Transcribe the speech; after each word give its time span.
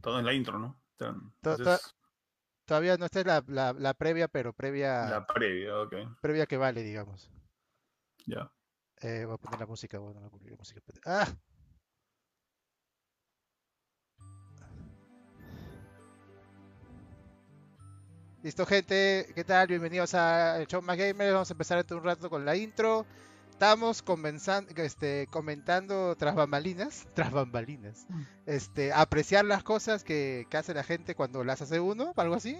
todo 0.00 0.18
en 0.18 0.26
la 0.26 0.32
intro, 0.32 0.58
¿no? 0.58 0.80
todavía 2.64 2.96
no, 2.96 3.06
esta 3.06 3.20
es 3.20 3.26
la, 3.26 3.72
la, 3.72 3.94
previa, 3.94 4.28
pero 4.28 4.52
previa. 4.52 5.08
La 5.08 5.26
previa, 5.26 5.80
ok. 5.80 6.20
Previa 6.20 6.46
que 6.46 6.56
vale, 6.56 6.82
digamos. 6.82 7.30
Ya. 8.26 8.50
Eh, 9.00 9.24
voy 9.24 9.34
a 9.34 9.38
poner 9.38 9.60
la 9.60 9.66
música, 9.66 9.98
bueno, 9.98 10.20
la 10.20 10.28
música. 10.56 10.80
¡Ah! 11.06 11.26
Listo, 18.42 18.66
gente, 18.66 19.26
¿qué 19.34 19.44
tal? 19.44 19.66
Bienvenidos 19.66 20.14
a 20.14 20.64
Show 20.66 20.80
Más 20.82 20.96
Gamer. 20.96 21.32
Vamos 21.32 21.50
a 21.50 21.54
empezar 21.54 21.84
en 21.84 21.96
un 21.96 22.04
rato 22.04 22.30
con 22.30 22.44
la 22.44 22.54
intro. 22.54 23.04
Estamos 23.58 24.04
este, 24.76 25.26
comentando 25.32 26.14
tras 26.14 26.36
bambalinas, 26.36 27.08
tras 27.14 27.32
bambalinas, 27.32 28.06
mm. 28.08 28.22
este, 28.46 28.92
apreciar 28.92 29.44
las 29.44 29.64
cosas 29.64 30.04
que, 30.04 30.46
hace 30.52 30.74
la 30.74 30.84
gente 30.84 31.16
cuando 31.16 31.42
las 31.42 31.60
hace 31.60 31.80
uno, 31.80 32.12
algo 32.16 32.36
así. 32.36 32.56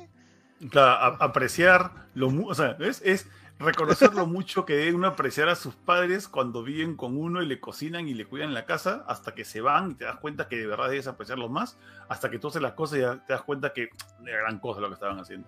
Claro, 0.70 1.16
apreciar 1.22 2.08
lo, 2.14 2.26
o 2.44 2.52
sea, 2.52 2.72
¿ves? 2.72 3.00
es 3.04 3.28
reconocer 3.60 4.12
lo 4.12 4.26
mucho 4.26 4.64
que 4.64 4.72
debe 4.72 4.92
uno 4.92 5.06
apreciar 5.06 5.48
a 5.48 5.54
sus 5.54 5.76
padres 5.76 6.26
cuando 6.26 6.64
viven 6.64 6.96
con 6.96 7.16
uno 7.16 7.44
y 7.44 7.46
le 7.46 7.60
cocinan 7.60 8.08
y 8.08 8.14
le 8.14 8.26
cuidan 8.26 8.52
la 8.52 8.66
casa 8.66 9.04
hasta 9.06 9.36
que 9.36 9.44
se 9.44 9.60
van 9.60 9.92
y 9.92 9.94
te 9.94 10.04
das 10.04 10.16
cuenta 10.16 10.48
que 10.48 10.56
de 10.56 10.66
verdad 10.66 10.88
debes 10.88 11.06
apreciarlos 11.06 11.48
más, 11.48 11.78
hasta 12.08 12.28
que 12.28 12.40
tú 12.40 12.48
haces 12.48 12.60
las 12.60 12.72
cosas 12.72 12.98
y 12.98 13.02
te 13.24 13.34
das 13.34 13.42
cuenta 13.42 13.72
que 13.72 13.90
de 14.18 14.32
gran 14.32 14.58
cosa 14.58 14.80
lo 14.80 14.88
que 14.88 14.94
estaban 14.94 15.20
haciendo. 15.20 15.46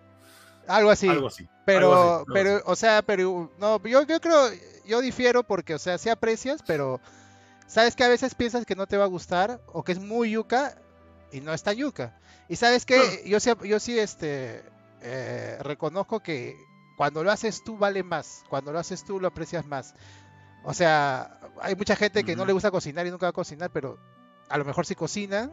Algo 0.66 0.90
así. 0.90 1.08
Algo 1.08 1.28
así. 1.28 1.48
Pero, 1.64 2.24
pero, 2.32 2.62
o 2.64 2.76
sea, 2.76 3.02
pero, 3.02 3.50
no, 3.58 3.82
yo, 3.84 4.02
yo 4.02 4.20
creo, 4.20 4.50
yo 4.84 5.00
difiero 5.00 5.42
porque, 5.42 5.74
o 5.74 5.78
sea, 5.78 5.98
sí 5.98 6.08
aprecias, 6.08 6.62
pero 6.66 7.00
sabes 7.66 7.94
que 7.94 8.04
a 8.04 8.08
veces 8.08 8.34
piensas 8.34 8.64
que 8.66 8.74
no 8.74 8.86
te 8.86 8.96
va 8.96 9.04
a 9.04 9.08
gustar 9.08 9.60
o 9.66 9.84
que 9.84 9.92
es 9.92 10.00
muy 10.00 10.32
yuca 10.32 10.76
y 11.32 11.40
no 11.40 11.54
está 11.54 11.72
yuca. 11.72 12.18
Y 12.48 12.56
sabes 12.56 12.84
que 12.84 13.22
yo 13.26 13.38
sí, 13.38 13.52
yo 13.64 13.78
sí, 13.78 13.98
este, 13.98 14.64
eh, 15.02 15.56
reconozco 15.60 16.20
que 16.20 16.56
cuando 16.96 17.22
lo 17.22 17.30
haces 17.30 17.62
tú 17.64 17.78
vale 17.78 18.02
más, 18.02 18.44
cuando 18.50 18.72
lo 18.72 18.78
haces 18.78 19.04
tú 19.04 19.20
lo 19.20 19.28
aprecias 19.28 19.66
más. 19.66 19.94
O 20.64 20.74
sea, 20.74 21.40
hay 21.60 21.74
mucha 21.74 21.96
gente 21.96 22.24
que 22.24 22.36
no 22.36 22.44
le 22.44 22.52
gusta 22.52 22.70
cocinar 22.70 23.06
y 23.06 23.10
nunca 23.10 23.26
va 23.26 23.30
a 23.30 23.32
cocinar, 23.32 23.70
pero 23.70 23.98
a 24.48 24.58
lo 24.58 24.64
mejor 24.64 24.84
si 24.84 24.94
cocinan, 24.94 25.52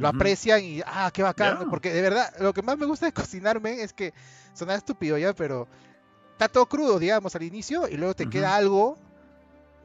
lo 0.00 0.08
aprecian 0.08 0.64
y, 0.64 0.80
ah, 0.86 1.10
qué 1.12 1.22
bacán. 1.22 1.68
Porque 1.68 1.92
de 1.92 2.00
verdad, 2.00 2.32
lo 2.40 2.54
que 2.54 2.62
más 2.62 2.78
me 2.78 2.86
gusta 2.86 3.06
de 3.06 3.12
cocinarme 3.12 3.82
es 3.82 3.92
que, 3.92 4.14
suena 4.54 4.74
estúpido 4.74 5.18
ya, 5.18 5.34
pero 5.34 5.68
está 6.32 6.48
todo 6.48 6.66
crudo, 6.66 6.98
digamos, 6.98 7.36
al 7.36 7.42
inicio 7.42 7.86
y 7.86 7.96
luego 7.96 8.14
te 8.14 8.28
queda 8.28 8.56
algo 8.56 8.98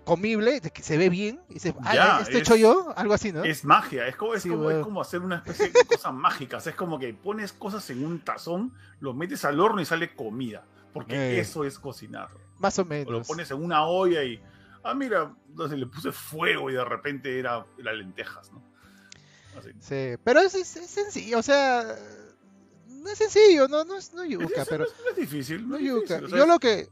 comible, 0.05 0.61
que 0.61 0.83
se 0.83 0.97
ve 0.97 1.09
bien, 1.09 1.41
y 1.49 1.55
dices, 1.55 1.73
ah, 1.83 2.19
¿esto 2.21 2.37
he 2.37 2.39
hecho 2.39 2.55
yo? 2.55 2.93
Algo 2.95 3.13
así, 3.15 3.31
¿no? 3.31 3.43
Es 3.43 3.65
magia, 3.65 4.07
es 4.07 4.15
como, 4.15 4.35
es, 4.35 4.43
como, 4.83 5.01
hacer 5.01 5.21
una 5.21 5.37
especie 5.37 5.69
de 5.69 5.83
cosas 5.85 6.13
mágicas, 6.13 6.65
es 6.67 6.75
como 6.75 6.99
que 6.99 7.13
pones 7.13 7.51
cosas 7.51 7.89
en 7.89 8.05
un 8.05 8.19
tazón, 8.19 8.71
lo 8.99 9.13
metes 9.13 9.43
al 9.45 9.59
horno 9.59 9.81
y 9.81 9.85
sale 9.85 10.15
comida, 10.15 10.63
porque 10.93 11.15
eh. 11.15 11.39
eso 11.39 11.65
es 11.65 11.79
cocinar. 11.79 12.29
Más 12.59 12.77
o 12.79 12.85
menos. 12.85 13.07
O 13.07 13.11
lo 13.11 13.21
pones 13.23 13.49
en 13.49 13.61
una 13.61 13.85
olla 13.85 14.23
y, 14.23 14.39
ah, 14.83 14.93
mira, 14.93 15.33
entonces 15.49 15.77
le 15.77 15.87
puse 15.87 16.11
fuego 16.11 16.69
y 16.69 16.73
de 16.73 16.85
repente 16.85 17.37
era, 17.39 17.65
era 17.77 17.91
lentejas, 17.91 18.53
¿no? 18.53 18.61
Sí, 19.79 20.15
pero 20.23 20.39
es, 20.39 20.51
sencillo, 20.51 21.39
o 21.39 21.43
sea, 21.43 21.95
no 22.87 23.09
es 23.09 23.17
sencillo, 23.17 23.67
no, 23.67 23.83
no 23.83 23.97
es 23.97 24.13
no 24.13 24.23
yuca, 24.25 24.65
pero... 24.69 24.85
No 24.85 25.09
es, 25.11 25.15
difícil, 25.15 25.67
no, 25.67 25.77
yuca. 25.77 26.19
yo 26.21 26.45
lo 26.45 26.59
que... 26.59 26.89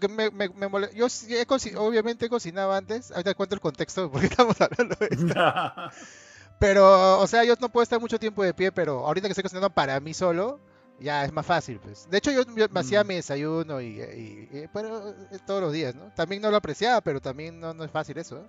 que 0.00 0.08
me, 0.08 0.30
me, 0.30 0.48
yo 0.94 1.06
he 1.28 1.76
obviamente 1.76 2.26
he 2.26 2.28
cocinado 2.28 2.72
antes, 2.72 3.10
ahorita 3.10 3.34
cuento 3.34 3.54
el 3.54 3.60
contexto 3.60 4.10
porque 4.10 4.26
estamos 4.30 4.60
hablando 4.60 4.96
de 4.96 5.08
esto. 5.10 5.34
pero, 6.58 7.20
o 7.20 7.26
sea, 7.26 7.44
yo 7.44 7.54
no 7.60 7.68
puedo 7.68 7.82
estar 7.82 8.00
mucho 8.00 8.18
tiempo 8.18 8.42
de 8.42 8.54
pie, 8.54 8.72
pero 8.72 9.06
ahorita 9.06 9.28
que 9.28 9.32
estoy 9.32 9.42
cocinando 9.42 9.70
para 9.70 9.98
mí 10.00 10.14
solo, 10.14 10.60
ya 11.00 11.24
es 11.24 11.32
más 11.32 11.46
fácil, 11.46 11.80
pues. 11.80 12.08
De 12.10 12.18
hecho, 12.18 12.30
yo, 12.30 12.42
me 12.70 12.80
hacía 12.80 13.02
mm. 13.02 13.06
mi 13.06 13.14
desayuno 13.16 13.80
y, 13.80 14.00
y, 14.00 14.68
pero, 14.72 15.10
eh, 15.10 15.38
todos 15.46 15.62
los 15.62 15.72
días, 15.72 15.94
¿no? 15.94 16.12
También 16.14 16.42
no 16.42 16.50
lo 16.50 16.56
apreciaba, 16.56 17.00
pero 17.00 17.20
también 17.20 17.58
no, 17.58 17.72
no 17.74 17.84
es 17.84 17.90
fácil 17.90 18.18
eso, 18.18 18.38
¿eh? 18.38 18.46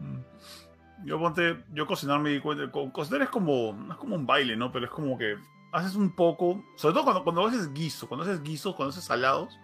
Mm. 0.00 0.18
Yo 1.04 1.18
ponte, 1.18 1.64
yo 1.72 1.86
cocinar 1.86 2.20
me 2.20 2.30
di 2.30 2.40
cuenta, 2.40 2.70
cocinar 2.92 3.22
es 3.22 3.28
como, 3.28 3.76
es 3.90 3.96
como 3.96 4.14
un 4.16 4.26
baile, 4.26 4.56
¿no? 4.56 4.70
Pero 4.70 4.86
es 4.86 4.90
como 4.90 5.18
que 5.18 5.36
haces 5.72 5.96
un 5.96 6.14
poco, 6.14 6.64
sobre 6.76 6.94
todo 6.94 7.04
cuando, 7.04 7.24
cuando 7.24 7.46
haces 7.46 7.72
guiso, 7.72 8.06
cuando 8.06 8.24
haces 8.24 8.42
guisos, 8.42 8.74
cuando 8.76 8.90
haces 8.90 9.04
salados, 9.04 9.58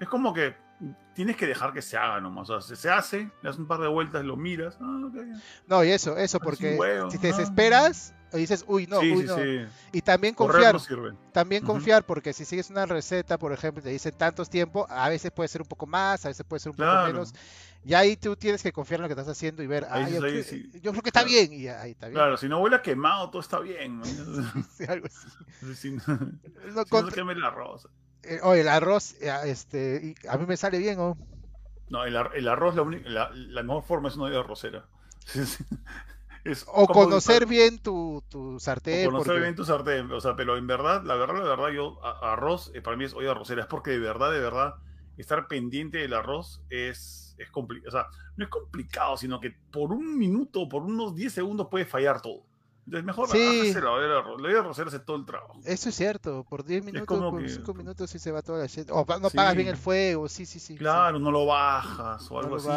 es 0.00 0.08
como 0.08 0.32
que 0.32 0.54
tienes 1.14 1.36
que 1.36 1.46
dejar 1.46 1.72
que 1.72 1.82
se 1.82 1.96
haga 1.96 2.20
nomás. 2.20 2.50
O 2.50 2.60
sea, 2.60 2.76
se 2.76 2.90
hace, 2.90 3.18
le 3.18 3.30
das 3.42 3.58
un 3.58 3.66
par 3.66 3.80
de 3.80 3.88
vueltas, 3.88 4.24
lo 4.24 4.36
miras. 4.36 4.78
Ah, 4.80 5.10
no, 5.66 5.84
y 5.84 5.90
eso, 5.90 6.16
eso, 6.16 6.38
porque 6.38 6.78
si 7.10 7.18
te 7.18 7.28
desesperas, 7.28 8.14
dices, 8.32 8.64
uy, 8.66 8.86
no, 8.86 8.98
uy, 9.00 9.24
no. 9.24 9.36
Y 9.92 10.02
también 10.02 10.34
confiar. 10.34 10.76
también 11.32 11.64
confiar, 11.64 12.04
porque 12.04 12.32
si 12.32 12.44
sigues 12.44 12.70
una 12.70 12.86
receta, 12.86 13.38
por 13.38 13.52
ejemplo, 13.52 13.82
te 13.82 13.90
dicen 13.90 14.14
tantos 14.16 14.50
tiempos, 14.50 14.86
a 14.90 15.08
veces 15.08 15.30
puede 15.30 15.48
ser 15.48 15.62
un 15.62 15.68
poco 15.68 15.86
más, 15.86 16.24
a 16.24 16.28
veces 16.28 16.44
puede 16.46 16.60
ser 16.60 16.70
un 16.70 16.76
poco 16.76 17.06
menos. 17.06 17.32
Y 17.84 17.94
ahí 17.94 18.16
tú 18.16 18.34
tienes 18.34 18.64
que 18.64 18.72
confiar 18.72 18.98
en 18.98 19.02
lo 19.02 19.08
que 19.08 19.12
estás 19.12 19.28
haciendo 19.28 19.62
y 19.62 19.68
ver, 19.68 19.86
yo, 20.10 20.20
creo, 20.90 21.02
que 21.02 21.08
está 21.08 21.22
bien. 21.22 21.52
Y 21.52 21.68
ahí 21.68 21.92
está 21.92 22.08
bien. 22.08 22.16
Claro, 22.16 22.36
si 22.36 22.48
no 22.48 22.58
huele 22.58 22.76
a 22.76 22.82
quemado, 22.82 23.30
todo 23.30 23.40
está 23.40 23.60
bien. 23.60 24.02
algo 24.88 25.06
así. 25.70 25.92
no, 25.92 26.84
no 27.02 27.08
queme 27.08 27.34
el 27.34 27.44
arroz. 27.44 27.88
Eh, 28.24 28.40
oye, 28.42 28.62
el 28.62 28.68
arroz, 28.68 29.14
eh, 29.20 29.32
este, 29.44 30.16
a 30.28 30.36
mí 30.36 30.46
me 30.46 30.56
sale 30.56 30.78
bien, 30.78 30.98
¿o? 30.98 31.16
No, 31.88 32.04
el, 32.04 32.16
arroz, 32.16 32.74
la, 32.74 33.30
la, 33.32 33.62
mejor 33.62 33.84
forma 33.84 34.08
es 34.08 34.16
una 34.16 34.30
vida 34.30 34.40
arrocera. 34.40 34.86
o 36.66 36.86
conocer 36.86 37.46
bien 37.46 37.78
tu, 37.78 38.22
tu 38.28 38.58
sartén. 38.60 39.08
O 39.08 39.12
conocer 39.12 39.40
bien 39.40 39.54
tu 39.54 39.64
sartén, 39.64 40.10
o 40.10 40.20
sea, 40.20 40.36
pero 40.36 40.56
en 40.56 40.66
verdad, 40.66 41.02
la 41.04 41.14
verdad, 41.16 41.36
la 41.38 41.56
verdad, 41.56 41.68
yo, 41.70 42.04
arroz, 42.04 42.70
eh, 42.74 42.82
para 42.82 42.96
mí 42.96 43.04
es 43.04 43.14
olla 43.14 43.32
arrocera, 43.32 43.62
es 43.62 43.68
porque 43.68 43.90
de 43.90 43.98
verdad, 43.98 44.32
de 44.32 44.40
verdad, 44.40 44.74
estar 45.16 45.48
pendiente 45.48 45.98
del 45.98 46.12
arroz 46.14 46.62
es, 46.70 47.34
es 47.38 47.50
complicado, 47.50 47.88
o 47.88 47.92
sea, 47.92 48.06
no 48.36 48.44
es 48.44 48.50
complicado, 48.50 49.16
sino 49.16 49.40
que 49.40 49.54
por 49.70 49.92
un 49.92 50.18
minuto, 50.18 50.68
por 50.68 50.82
unos 50.82 51.14
10 51.14 51.32
segundos 51.32 51.68
puede 51.70 51.84
fallar 51.84 52.20
todo. 52.20 52.44
Entonces 52.86 53.04
mejor 53.04 53.28
sí. 53.28 53.74
la 53.74 53.90
olla 53.90 54.60
arrocera 54.60 54.86
hace 54.86 55.00
todo 55.00 55.16
el 55.16 55.26
trabajo. 55.26 55.58
Eso 55.64 55.88
es 55.88 55.94
cierto, 55.96 56.44
por 56.44 56.64
10 56.64 56.84
minutos, 56.84 57.18
por 57.18 57.48
5 57.48 57.74
minutos 57.74 58.08
sí 58.08 58.20
se 58.20 58.30
va 58.30 58.42
toda 58.42 58.60
la 58.60 58.66
shit. 58.66 58.88
O 58.92 59.04
no 59.20 59.30
pagas 59.30 59.56
bien 59.56 59.66
el 59.66 59.76
fuego, 59.76 60.28
sí, 60.28 60.46
sí, 60.46 60.60
sí. 60.60 60.76
Claro, 60.76 61.18
no 61.18 61.32
lo 61.32 61.46
bajas 61.46 62.30
o 62.30 62.38
algo 62.38 62.56
así. 62.56 62.68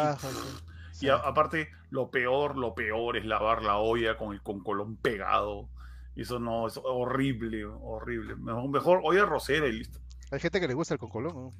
Y 1.00 1.08
aparte, 1.08 1.70
lo 1.90 2.10
peor, 2.10 2.56
lo 2.56 2.74
peor 2.74 3.16
es 3.16 3.24
lavar 3.24 3.62
la 3.62 3.78
olla 3.78 4.16
con 4.16 4.32
el 4.32 4.42
con 4.42 4.60
colón 4.60 4.96
pegado. 4.96 5.68
Eso 6.16 6.38
no, 6.38 6.66
es 6.66 6.78
horrible, 6.82 7.64
horrible. 7.64 8.36
Mejor, 8.36 8.68
mejor 8.68 9.00
olla 9.02 9.24
rosera 9.24 9.66
y 9.66 9.72
listo. 9.72 9.98
Hay 10.30 10.40
gente 10.40 10.60
que 10.60 10.68
le 10.68 10.74
gusta 10.74 10.94
el 10.94 11.00
concolón, 11.00 11.34
¿no? 11.34 11.50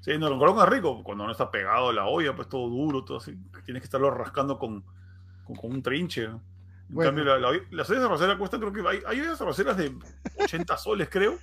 Sí, 0.00 0.16
no, 0.18 0.26
el 0.26 0.32
concolón 0.32 0.58
es 0.58 0.68
rico. 0.68 1.02
Cuando 1.02 1.24
no 1.24 1.32
está 1.32 1.50
pegado 1.50 1.90
a 1.90 1.92
la 1.92 2.06
olla, 2.06 2.34
pues 2.34 2.48
todo 2.48 2.68
duro, 2.68 3.04
todo 3.04 3.18
así. 3.18 3.36
Tienes 3.64 3.82
que 3.82 3.86
estarlo 3.86 4.10
rascando 4.10 4.58
con, 4.58 4.84
con, 5.44 5.58
un 5.62 5.82
trinche. 5.82 6.24
En 6.24 6.98
cambio, 6.98 7.24
la, 7.24 7.38
las 7.70 7.90
ollas 7.90 8.04
arroceras 8.04 8.36
cuestan, 8.36 8.60
creo 8.60 8.72
que 8.72 8.86
hay, 8.86 9.02
hay 9.06 9.20
ollas 9.20 9.40
arroceras 9.40 9.76
de 9.76 9.96
80 10.38 10.76
soles, 10.76 11.08
creo 11.10 11.38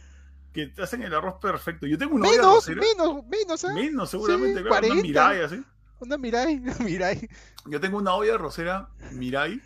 que 0.54 0.68
te 0.68 0.82
hacen 0.82 1.04
el 1.04 1.14
arroz 1.14 1.36
perfecto. 1.42 1.86
Yo 1.88 1.98
tengo 1.98 2.16
una 2.16 2.30
menos, 2.30 2.68
olla 2.68 2.82
Menos, 2.82 3.26
menos, 3.28 3.64
¿eh? 3.64 3.74
Menos, 3.74 4.10
seguramente. 4.10 4.62
Sí, 4.62 4.68
40. 4.68 5.30
Una. 5.30 5.66
Una 6.00 6.18
Mirai, 6.18 6.60
Mirai. 6.84 7.30
Yo 7.66 7.80
tengo 7.80 7.98
una 7.98 8.14
olla 8.14 8.38
rosera 8.38 8.90
Mirai 9.12 9.62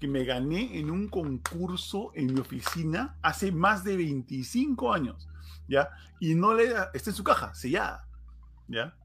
que 0.00 0.08
me 0.08 0.24
gané 0.24 0.78
en 0.78 0.90
un 0.90 1.08
concurso 1.08 2.10
en 2.14 2.34
mi 2.34 2.40
oficina 2.40 3.16
hace 3.22 3.52
más 3.52 3.84
de 3.84 3.96
25 3.96 4.92
años, 4.92 5.28
¿ya? 5.68 5.90
Y 6.20 6.34
no 6.34 6.54
le 6.54 6.74
está 6.92 7.10
en 7.10 7.16
su 7.16 7.24
caja, 7.24 7.54
sellada, 7.54 8.06
¿ya? 8.68 8.96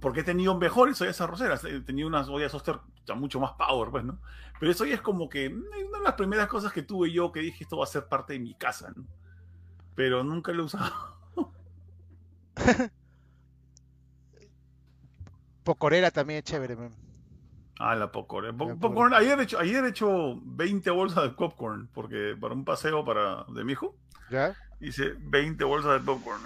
Porque 0.00 0.20
he 0.20 0.24
tenido 0.24 0.56
mejores 0.56 1.00
ollas 1.00 1.20
arroceras, 1.20 1.64
he 1.64 1.80
tenido 1.80 2.08
unas 2.08 2.28
ollas 2.28 2.54
Oster 2.54 2.80
mucho 3.16 3.40
más 3.40 3.52
power, 3.52 3.90
pues, 3.90 4.04
¿no? 4.04 4.20
Pero 4.60 4.72
eso 4.72 4.84
ya 4.84 4.94
es 4.94 5.00
como 5.00 5.28
que 5.28 5.48
una 5.48 5.98
de 5.98 6.04
las 6.04 6.14
primeras 6.14 6.48
cosas 6.48 6.72
que 6.72 6.82
tuve 6.82 7.12
yo 7.12 7.32
que 7.32 7.40
dije 7.40 7.64
esto 7.64 7.78
va 7.78 7.84
a 7.84 7.88
ser 7.88 8.06
parte 8.06 8.34
de 8.34 8.40
mi 8.40 8.54
casa, 8.54 8.92
¿no? 8.94 9.06
Pero 9.94 10.22
nunca 10.24 10.52
lo 10.52 10.62
he 10.62 10.66
usado. 10.66 10.92
Pocorera 15.68 16.10
también 16.10 16.38
es 16.38 16.44
chévere, 16.44 16.76
man. 16.76 16.94
Ah, 17.78 17.94
la 17.94 18.10
popcorn. 18.10 18.56
popcorn 18.56 19.12
ayer, 19.12 19.38
he 19.38 19.42
hecho, 19.42 19.58
ayer 19.58 19.84
he 19.84 19.88
hecho 19.90 20.40
20 20.42 20.90
bolsas 20.92 21.24
de 21.24 21.28
popcorn, 21.28 21.90
porque 21.92 22.34
para 22.40 22.54
un 22.54 22.64
paseo 22.64 23.04
para 23.04 23.44
de 23.52 23.64
mi 23.64 23.72
hijo. 23.72 23.94
¿Ya? 24.30 24.56
Hice 24.80 25.12
20 25.18 25.62
bolsas 25.64 26.00
de 26.00 26.06
popcorn. 26.06 26.40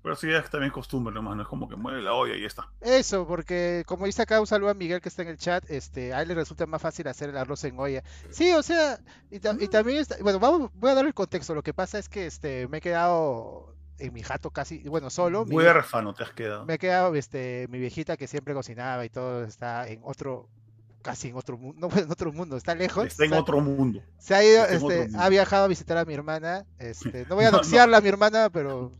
Pero 0.00 0.14
sí 0.14 0.30
es 0.30 0.48
también 0.48 0.70
costumbre 0.70 1.12
nomás, 1.12 1.34
no 1.34 1.42
es 1.42 1.48
como 1.48 1.68
que 1.68 1.74
mueve 1.74 2.00
la 2.02 2.12
olla 2.12 2.36
y 2.36 2.42
ya 2.42 2.46
está. 2.46 2.68
Eso, 2.82 3.26
porque 3.26 3.82
como 3.84 4.06
dice 4.06 4.22
acá 4.22 4.40
un 4.40 4.46
saludo 4.46 4.70
a 4.70 4.74
Miguel 4.74 5.00
que 5.00 5.08
está 5.08 5.22
en 5.22 5.28
el 5.30 5.36
chat, 5.36 5.68
este, 5.68 6.14
a 6.14 6.22
él 6.22 6.28
le 6.28 6.34
resulta 6.36 6.66
más 6.66 6.80
fácil 6.80 7.08
hacer 7.08 7.30
el 7.30 7.36
arroz 7.36 7.64
en 7.64 7.76
olla. 7.80 8.04
Sí, 8.30 8.52
o 8.52 8.62
sea, 8.62 9.00
y, 9.28 9.38
y 9.38 9.68
también 9.68 9.98
está, 9.98 10.18
bueno, 10.22 10.38
vamos, 10.38 10.70
voy 10.74 10.90
a 10.90 10.94
dar 10.94 11.04
el 11.04 11.14
contexto. 11.14 11.52
Lo 11.52 11.64
que 11.64 11.74
pasa 11.74 11.98
es 11.98 12.08
que 12.08 12.26
este 12.26 12.68
me 12.68 12.78
he 12.78 12.80
quedado 12.80 13.74
en 14.00 14.12
mi 14.12 14.22
jato 14.22 14.50
casi, 14.50 14.78
bueno, 14.88 15.10
solo. 15.10 15.42
Huérfano 15.42 16.14
te 16.14 16.24
has 16.24 16.32
quedado. 16.32 16.64
Me 16.66 16.74
he 16.74 16.78
quedado, 16.78 17.14
este, 17.14 17.66
mi 17.70 17.78
viejita 17.78 18.16
que 18.16 18.26
siempre 18.26 18.54
cocinaba 18.54 19.04
y 19.04 19.10
todo 19.10 19.44
está 19.44 19.88
en 19.88 20.00
otro 20.02 20.48
casi 21.02 21.28
en 21.28 21.36
otro 21.36 21.56
mundo, 21.56 21.88
no 21.88 21.98
en 22.00 22.10
otro 22.10 22.32
mundo, 22.32 22.56
está 22.56 22.74
lejos. 22.74 23.06
Está 23.06 23.24
en 23.24 23.32
otro 23.32 23.60
mundo. 23.60 24.02
Se 24.18 24.34
ha 24.34 24.44
ido, 24.44 24.64
este, 24.66 25.08
ha 25.16 25.28
viajado 25.28 25.64
a 25.64 25.68
visitar 25.68 25.96
a 25.96 26.04
mi 26.04 26.14
hermana. 26.14 26.66
Este, 26.78 27.26
no 27.28 27.36
voy 27.36 27.44
a 27.44 27.50
doxiarla 27.52 27.98
a 27.98 28.00
mi 28.00 28.08
hermana, 28.08 28.50
pero 28.50 28.92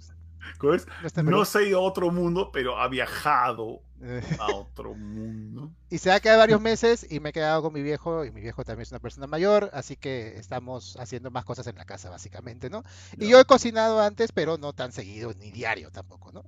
no, 1.23 1.45
se 1.45 1.59
ha 1.59 1.63
ido 1.63 1.79
a 1.79 1.83
otro 1.83 2.11
mundo, 2.11 2.51
pero 2.53 2.79
ha 2.79 2.89
viajado 2.89 3.83
a 4.39 4.55
otro 4.55 4.95
mundo. 4.95 5.71
Y 5.89 5.99
se 5.99 6.11
ha 6.13 6.21
quedado 6.21 6.41
varios 6.41 6.61
meses 6.61 7.07
y 7.09 7.21
me 7.21 7.31
he 7.31 7.33
quedado 7.33 7.63
con 7.63 7.73
mi 7.73 7.83
viejo, 7.83 8.25
y 8.25 8.31
mi 8.31 8.41
viejo 8.41 8.65
también 8.65 8.83
es 8.83 8.91
una 8.91 9.01
persona 9.01 9.27
mayor, 9.27 9.71
así 9.73 9.97
que 9.97 10.39
estamos 10.39 10.97
haciendo 10.99 11.31
más 11.31 11.45
cosas 11.45 11.67
en 11.67 11.77
la 11.77 11.85
casa, 11.85 12.11
básicamente, 12.11 12.71
¿no? 12.71 12.85
Y 13.19 13.29
yo 13.29 13.41
he 13.41 13.45
cocinado 13.45 14.01
antes, 14.01 14.33
pero 14.33 14.59
no 14.59 14.73
tan 14.73 14.93
seguido, 14.93 15.33
ni 15.39 15.51
diario 15.51 15.91
tampoco, 15.91 16.33
¿no? 16.33 16.45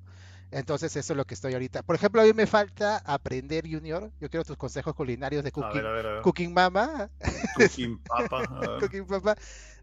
Entonces 0.51 0.95
eso 0.97 1.15
es 1.15 1.17
lo 1.17 1.25
que 1.25 1.33
estoy 1.33 1.55
ahorita. 1.55 1.83
Por 1.83 1.97
ejemplo, 1.97 2.21
a 2.21 2.25
mí 2.25 2.33
me 2.35 2.47
falta 2.47 2.99
aprender, 2.99 3.65
Junior. 3.67 4.11
Yo 4.21 4.29
quiero 4.29 4.45
tus 4.45 4.59
consejos 4.59 4.95
culinarios 4.95 5.43
de 5.45 5.51
Cooking, 5.51 5.83
cooking 6.23 6.53
Mama. 6.53 7.09
Cooking 7.57 7.99
Papa. 8.05 8.79
cooking 8.79 9.07
Papa 9.07 9.35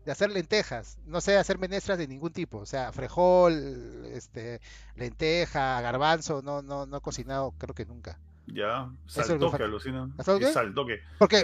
de 0.10 0.14
hacer 0.14 0.32
lentejas, 0.32 0.98
no 1.06 1.22
sé 1.22 1.38
hacer 1.38 1.60
menestras 1.60 2.00
de 2.00 2.08
ningún 2.08 2.34
tipo, 2.34 2.58
o 2.58 2.66
sea, 2.66 2.92
frejol, 2.92 4.08
este, 4.12 4.60
lenteja, 4.96 5.80
garbanzo, 5.82 6.42
no, 6.42 6.64
no, 6.64 6.88
no 6.88 6.98
he 6.98 7.02
cocinado, 7.02 7.54
creo 7.60 7.76
que 7.76 7.86
nunca. 7.86 8.18
Ya, 8.48 8.90
saltoque, 9.06 9.62
alucina. 9.62 10.10
Saltoque. 10.24 11.00
Porque, 11.20 11.44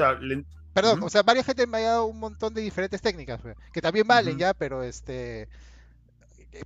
perdón, 0.73 1.03
o 1.03 1.09
sea, 1.11 1.21
varias 1.21 1.45
gente 1.45 1.67
me 1.67 1.77
ha 1.77 1.91
dado 1.91 2.05
un 2.05 2.19
montón 2.19 2.55
de 2.55 2.61
diferentes 2.61 3.03
técnicas, 3.03 3.39
que 3.71 3.81
también 3.83 4.07
valen 4.07 4.39
ya, 4.39 4.55
pero 4.55 4.81
este, 4.81 5.47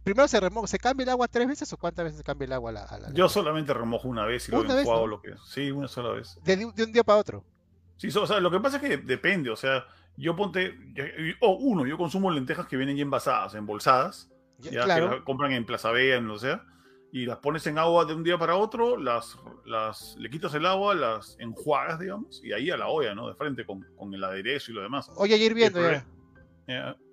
primero 0.02 0.30
se 0.30 0.40
remoja, 0.40 0.68
¿se 0.68 0.80
cambia 0.80 1.04
el 1.04 1.10
agua 1.10 1.28
tres 1.28 1.50
veces 1.50 1.74
o 1.74 1.76
cuántas 1.76 2.06
veces 2.06 2.20
se 2.20 2.24
cambia 2.24 2.46
el 2.46 2.54
agua 2.54 2.70
a 2.70 2.98
la, 2.98 3.12
Yo 3.12 3.28
solamente 3.28 3.74
remojo 3.74 4.08
una 4.08 4.24
vez 4.24 4.48
y 4.48 4.54
lo 4.54 4.64
enjuago 4.64 5.06
lo 5.06 5.22
que 5.22 5.34
Sí, 5.46 5.70
una 5.70 5.90
sola 5.90 6.12
vez. 6.12 6.40
De, 6.46 6.56
de, 6.56 6.66
un 6.66 6.94
día 6.94 7.04
para 7.04 7.20
otro. 7.20 7.44
Sí, 7.98 8.08
o 8.08 8.26
sea, 8.26 8.40
lo 8.40 8.50
que 8.50 8.62
pasa 8.62 8.78
es 8.78 8.84
que 8.84 8.96
depende, 8.96 9.50
o 9.50 9.58
sea, 9.58 9.86
yo 10.20 10.36
ponte, 10.36 10.78
o 11.40 11.56
uno, 11.56 11.86
yo 11.86 11.98
consumo 11.98 12.30
lentejas 12.30 12.68
que 12.68 12.76
vienen 12.76 12.98
ya 12.98 13.04
envasadas, 13.04 13.56
embolsadas, 13.56 14.30
ya, 14.58 14.72
que 14.72 14.88
las 14.88 15.22
compran 15.22 15.54
en 15.54 15.66
Plaza 15.66 15.92
Vea, 15.92 16.18
en 16.18 16.28
lo 16.28 16.38
sea, 16.38 16.66
y 17.14 17.26
las 17.26 17.38
pones 17.38 17.66
en 17.68 17.78
agua 17.78 18.04
de 18.04 18.14
un 18.14 18.24
día 18.24 18.38
para 18.38 18.58
otro, 18.58 18.98
las, 18.98 19.38
las, 19.66 20.18
le 20.20 20.30
quitas 20.30 20.54
el 20.56 20.66
agua, 20.66 20.94
las 20.94 21.38
enjuagas, 21.40 22.00
digamos, 22.00 22.44
y 22.44 22.52
ahí 22.52 22.70
a 22.70 22.76
la 22.76 22.88
olla, 22.88 23.16
¿no? 23.16 23.30
De 23.30 23.36
frente 23.36 23.66
con, 23.66 23.86
con 23.96 24.14
el 24.14 24.22
aderezo 24.22 24.72
y 24.72 24.76
lo 24.76 24.82
demás. 24.82 25.10
Oye, 25.16 25.38
hirviendo 25.38 25.80
ya. 25.80 26.06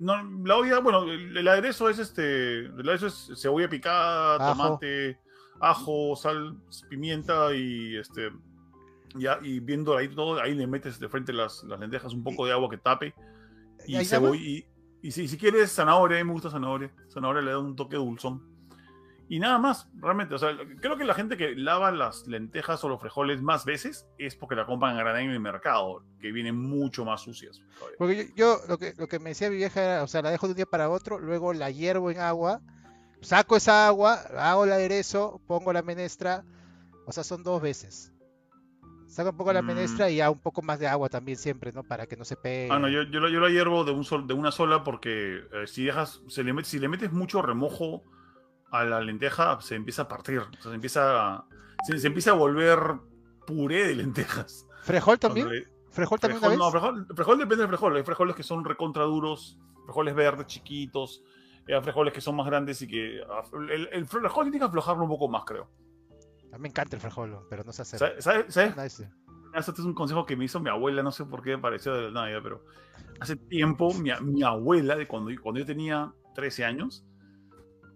no, 0.01 0.45
la 0.45 0.57
olla, 0.57 0.81
bueno, 0.81 1.05
el, 1.05 1.47
aderezo 1.47 1.89
es 1.89 2.01
este, 2.01 2.59
el 2.59 2.89
aderezo 2.89 3.07
es 3.07 3.41
cebolla 3.41 3.69
picada, 3.69 4.39
tomate, 4.39 5.21
ajo, 5.61 6.17
sal, 6.17 6.59
pimienta 6.91 7.55
y 7.55 7.97
este 7.97 8.33
ya, 9.19 9.39
y 9.43 9.61
viendo 9.61 9.97
ahí 9.97 10.09
todo, 10.09 10.41
ahí 10.41 10.55
le 10.55 10.67
metes 10.67 10.99
de 10.99 11.09
frente 11.09 11.33
las, 11.33 11.65
las 11.65 11.81
lentejas, 11.81 12.13
un 12.13 12.23
poco 12.23 12.47
de 12.47 12.53
agua 12.53 12.69
que 12.71 12.79
tape. 12.79 13.15
Y, 13.87 14.05
cebolla, 14.05 14.41
y, 14.41 14.67
y, 15.03 15.11
si, 15.11 15.29
si, 15.29 15.37
quieres 15.37 15.73
zanahoria, 15.73 16.19
a 16.19 16.21
mí 16.21 16.27
me 16.27 16.33
gusta 16.33 16.51
zanahoria. 16.51 16.91
Zanahoria 17.13 17.43
le 17.43 17.51
da 17.53 17.59
un 17.59 17.77
toque 17.77 17.97
dulzón. 17.97 18.57
Y 19.29 19.41
nada 19.41 19.59
más, 19.59 19.89
realmente. 19.95 20.35
O 20.35 20.39
sea, 20.39 20.57
creo 20.81 20.97
que 20.97 21.05
la 21.05 21.15
gente 21.15 21.37
que 21.37 21.57
lava 21.57 21.91
las 21.91 22.27
lentejas 22.27 22.83
o 22.85 22.89
los 22.89 23.01
frijoles 23.01 23.43
más 23.43 23.65
veces 23.65 24.07
es 24.19 24.37
porque 24.37 24.55
la 24.55 24.67
compran 24.67 24.97
a 24.97 25.01
granel 25.01 25.25
en 25.25 25.31
el 25.33 25.41
mercado, 25.41 26.05
que 26.21 26.31
vienen 26.31 26.57
mucho 26.57 27.05
más 27.05 27.23
sucias. 27.23 27.61
Porque 27.99 28.31
yo, 28.37 28.61
lo, 28.69 28.79
que, 28.79 28.95
lo 28.97 29.09
que 29.09 29.19
me 29.19 29.31
decía 29.31 29.51
mi 29.51 29.57
vieja 29.57 29.83
era, 29.83 30.03
o 30.05 30.07
sea, 30.07 30.23
la 30.23 30.31
dejo 30.31 30.47
de 30.47 30.53
un 30.53 30.57
día 30.57 30.67
para 30.67 30.91
otro, 30.91 31.19
luego 31.19 31.53
la 31.53 31.71
hiervo 31.71 32.11
en 32.11 32.21
agua, 32.21 32.61
saco 33.21 33.57
esa 33.57 33.89
agua, 33.89 34.15
hago 34.39 34.65
el 34.65 34.73
aderezo, 34.73 35.41
pongo 35.47 35.73
la 35.73 35.83
menestra. 35.83 36.45
O 37.07 37.13
sea, 37.13 37.25
son 37.25 37.43
dos 37.43 37.61
veces. 37.63 38.13
Saca 39.07 39.31
un 39.31 39.37
poco 39.37 39.53
la 39.53 39.63
menestra 39.63 40.07
mm. 40.07 40.11
y 40.11 40.17
ya 40.17 40.31
un 40.31 40.41
poco 40.41 40.63
más 40.63 40.79
de 40.79 40.89
agua 40.89 41.09
también 41.09 41.39
siempre, 41.39 41.73
¿no? 41.73 41.83
Para 41.85 42.07
que 42.07 42.17
no 42.17 42.25
se 42.25 42.37
pegue. 42.37 42.69
Ah, 42.71 42.79
no, 42.79 42.89
yo, 42.89 43.03
yo, 43.05 43.27
yo 43.29 43.41
la 43.41 43.49
hiervo 43.49 43.85
de, 43.85 43.93
un 43.93 44.05
sol, 44.05 44.27
de 44.27 44.35
una 44.35 44.51
sola 44.51 44.85
porque 44.85 45.45
eh, 45.53 45.67
si 45.67 45.85
dejas, 45.85 46.23
se 46.29 46.43
le 46.43 46.65
si 46.65 46.79
le 46.79 46.89
metes 46.89 47.13
mucho 47.13 47.41
remojo 47.41 48.03
a 48.71 48.85
la 48.85 49.01
lenteja, 49.01 49.61
se 49.61 49.77
empieza 49.77 50.03
a 50.03 50.09
partir. 50.09 50.43
se 50.61 50.71
empieza 50.71 51.35
a, 51.35 51.45
se, 51.85 52.07
empieza 52.07 52.33
a 52.33 52.35
volver 52.35 52.79
puré 53.47 53.87
de 53.87 53.95
lentejas. 53.95 54.67
¿Frejol 54.83 55.19
también? 55.19 55.49
¿Frejol 55.91 56.21
también 56.21 56.41
frejol, 56.41 56.59
No, 56.59 56.71
frejol, 56.71 57.39
depende 57.39 57.63
del 57.63 57.69
frejol. 57.69 57.97
Hay 57.97 58.03
frijoles 58.03 58.37
que 58.37 58.43
son 58.43 58.65
recontra 58.65 59.05
duros, 59.05 59.59
frijoles 59.85 60.15
verdes 60.15 60.47
chiquitos, 60.47 61.23
hay 61.67 61.81
frijoles 61.81 62.13
que 62.13 62.21
son 62.21 62.37
más 62.37 62.47
grandes 62.47 62.83
y 62.83 62.89
que... 62.89 63.21
Ah, 63.31 63.43
el, 63.71 63.89
el 63.93 64.07
frejol 64.07 64.45
tiene 64.45 64.59
que 64.59 64.65
aflojarlo 64.65 65.05
un 65.05 65.09
poco 65.09 65.29
más, 65.29 65.45
creo 65.45 65.69
me 66.59 66.69
encanta 66.69 66.97
el 66.97 67.03
frijol, 67.03 67.47
pero 67.51 67.65
no 67.65 67.73
sé 67.73 67.83
hacer. 67.83 67.99
¿Sabes? 67.99 68.55
¿Sabes? 68.55 69.01
Este 69.55 69.73
es 69.73 69.79
un 69.81 69.95
consejo 69.95 70.27
que 70.27 70.37
me 70.37 70.45
hizo 70.45 70.61
mi 70.61 70.69
abuela, 70.69 71.03
no 71.03 71.13
sé 71.13 71.25
por 71.25 71.43
qué 71.43 71.57
me 71.57 71.63
pareció 71.63 71.95
de 71.95 72.11
la 72.11 72.27
pero 72.43 72.65
hace 73.21 73.37
tiempo 73.37 73.93
mi, 73.95 74.11
mi 74.23 74.43
abuela, 74.43 74.97
de 74.97 75.07
cuando, 75.07 75.31
cuando 75.41 75.61
yo 75.61 75.67
tenía 75.67 76.13
13 76.35 76.65
años, 76.65 77.07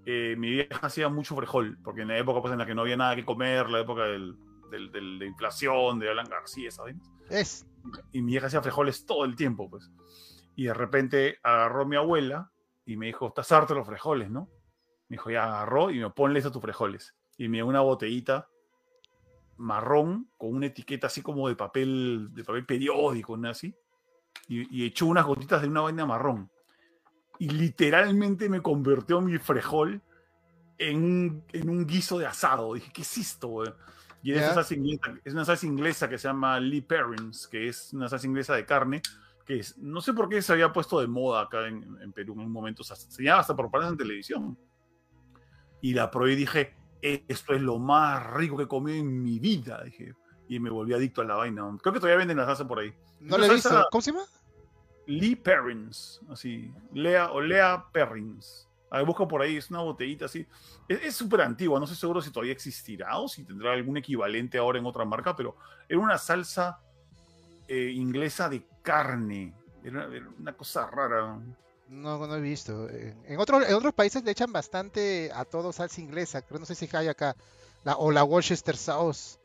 eh, 0.07 0.35
mi 0.39 0.51
vieja 0.51 0.87
hacía 0.87 1.09
mucho 1.09 1.37
frijol, 1.37 1.79
porque 1.83 2.03
en 2.03 2.09
la 2.09 2.19
época 2.19 2.41
pues, 2.41 2.53
en 2.53 2.59
la 2.59 2.67
que 2.67 2.75
no 2.75 2.83
había 2.83 2.97
nada 2.97 3.15
que 3.15 3.25
comer, 3.25 3.69
la 3.69 3.81
época 3.81 4.05
del, 4.05 4.37
del, 4.71 4.91
de 4.91 5.01
la 5.01 5.27
inflación, 5.27 5.99
de 5.99 6.11
Alan 6.11 6.29
García, 6.29 6.71
¿sabes? 6.71 6.97
Es. 7.29 7.67
Y 8.13 8.23
mi 8.23 8.33
vieja 8.33 8.47
hacía 8.47 8.63
frijoles 8.63 9.05
todo 9.05 9.25
el 9.25 9.37
tiempo, 9.37 9.69
pues. 9.69 9.91
Y 10.57 10.65
de 10.65 10.75
repente 10.75 11.39
agarró 11.43 11.87
mi 11.87 11.97
abuela 11.97 12.51
y 12.87 12.97
me 12.97 13.07
dijo, 13.07 13.29
estás 13.29 13.53
harto 13.53 13.75
los 13.75 13.87
frijoles, 13.87 14.31
¿no? 14.31 14.49
Me 15.09 15.17
dijo, 15.17 15.31
ya 15.31 15.45
agarró 15.45 15.91
y 15.91 15.99
me 15.99 16.11
ponle 16.11 16.39
eso 16.39 16.49
a 16.49 16.53
tus 16.53 16.63
frijoles 16.63 17.15
y 17.41 17.49
me 17.49 17.57
dio 17.57 17.67
una 17.67 17.81
botellita 17.81 18.51
marrón 19.57 20.29
con 20.37 20.55
una 20.55 20.67
etiqueta 20.67 21.07
así 21.07 21.23
como 21.23 21.49
de 21.49 21.57
papel, 21.57 22.29
de 22.33 22.45
papel 22.45 22.67
periódico, 22.67 23.35
¿no? 23.35 23.49
así, 23.49 23.75
y, 24.47 24.85
echó 24.85 25.07
unas 25.07 25.25
gotitas 25.25 25.63
de 25.63 25.69
una 25.69 25.81
vaina 25.81 26.05
marrón. 26.05 26.51
Y 27.39 27.49
literalmente 27.49 28.51
me 28.51 28.61
convirtió 28.61 29.23
mi 29.23 29.39
frijol 29.39 30.03
en 30.77 31.03
un, 31.03 31.45
en 31.53 31.71
un 31.71 31.87
guiso 31.87 32.19
de 32.19 32.27
asado. 32.27 32.75
Dije, 32.75 32.91
¿qué 32.93 33.01
es 33.01 33.17
esto? 33.17 33.65
Y 34.23 34.33
es, 34.33 34.43
una 35.33 35.45
salsa 35.47 35.67
inglesa 35.67 36.11
que 36.11 36.19
se 36.19 36.29
llama 36.29 36.61
Lee 36.61 36.83
Perrins, 36.83 37.49
que 37.49 37.69
es 37.69 37.95
una 37.95 38.07
salsa 38.11 38.27
inglesa 38.27 38.55
de 38.55 38.67
carne, 38.67 39.01
que 39.47 39.61
es, 39.61 39.79
no 39.79 40.03
sé 40.03 40.13
por 40.13 40.29
qué 40.29 40.43
se 40.43 40.53
había 40.53 40.75
puesto 40.75 41.01
de 41.01 41.07
moda 41.07 41.43
acá 41.43 41.67
en, 41.67 42.13
Perú 42.13 42.35
en 42.35 42.41
un 42.41 42.53
momento, 42.53 42.85
se 42.85 43.23
llama 43.23 43.41
hasta 43.41 43.57
por 43.57 43.71
en 43.83 43.97
televisión. 43.97 44.59
Y 45.81 45.95
la 45.95 46.11
probé 46.11 46.35
y 46.35 46.37
dije, 46.37 46.80
esto 47.03 47.55
es 47.55 47.61
lo 47.61 47.79
más 47.79 48.27
rico 48.33 48.57
que 48.57 48.65
he 48.65 48.69
comido 48.69 48.99
en 48.99 49.23
mi 49.23 49.39
vida, 49.39 49.83
dije. 49.85 50.15
Y 50.49 50.59
me 50.59 50.71
volví 50.71 50.95
adicto 50.95 51.23
a 51.23 51.25
la 51.25 51.37
vaina. 51.37 51.63
Creo 51.81 51.93
que 51.93 52.01
todavía 52.01 52.19
venden 52.19 52.37
la 52.39 52.47
salsa 52.47 52.67
por 52.67 52.81
ahí. 52.81 52.93
No 53.21 53.39
le 53.39 53.47
he 53.47 53.55
visto. 53.55 53.71
¿Cómo 53.91 54.03
se 54.03 54.13
llama? 54.13 54.25
Lee 55.07 55.37
Perrins, 55.37 56.21
así. 56.31 56.73
Lea 56.93 57.31
o 57.33 57.41
Lea 57.41 57.85
Perrins. 57.93 58.69
A 58.91 58.99
ver, 58.99 59.07
busca 59.07 59.27
por 59.27 59.41
ahí, 59.41 59.57
es 59.57 59.71
una 59.71 59.81
botellita 59.81 60.25
así. 60.25 60.47
Es 60.89 61.15
súper 61.15 61.43
antigua, 61.43 61.79
no 61.79 61.87
sé 61.87 61.95
seguro 61.95 62.21
si 62.21 62.33
todavía 62.33 62.53
existirá 62.53 63.17
o 63.19 63.29
si 63.29 63.45
tendrá 63.45 63.73
algún 63.73 63.97
equivalente 63.97 64.59
ahora 64.59 64.79
en 64.81 64.87
otra 64.87 65.05
marca, 65.05 65.37
pero 65.37 65.57
era 65.89 66.01
una 66.01 66.19
salsa 66.19 66.81
eh, 67.69 67.93
inglesa 67.95 68.49
de 68.49 68.67
carne. 68.83 69.55
era, 69.85 70.09
una 70.39 70.53
cosa 70.55 70.87
rara. 70.91 71.39
No, 71.91 72.25
no 72.25 72.37
he 72.37 72.41
visto. 72.41 72.89
En, 72.89 73.41
otros 73.41 73.69
en 73.69 73.75
otros 73.75 73.93
países 73.93 74.23
le 74.23 74.31
echan 74.31 74.53
bastante 74.53 75.31
a 75.35 75.45
todo 75.45 75.73
salsa 75.73 76.01
inglesa. 76.01 76.41
Creo 76.41 76.61
no 76.61 76.65
sé 76.65 76.77
si 76.77 76.89
hay 76.93 77.09
acá. 77.09 77.35
La, 77.83 77.97
o 77.97 78.13
la 78.13 78.23
Worcester 78.23 78.77
Sauce. 78.77 79.41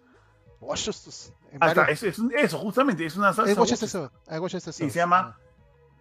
Worcester. 0.62 1.34
Ah, 1.60 1.88
eso, 1.90 2.60
justamente, 2.60 3.04
es 3.04 3.18
una 3.18 3.34
salsa. 3.34 3.52
Es 3.52 3.58
Worcester 3.58 3.90
Sauce. 3.90 4.74
Sí, 4.74 4.90
se 4.92 5.00
llama. 5.00 5.40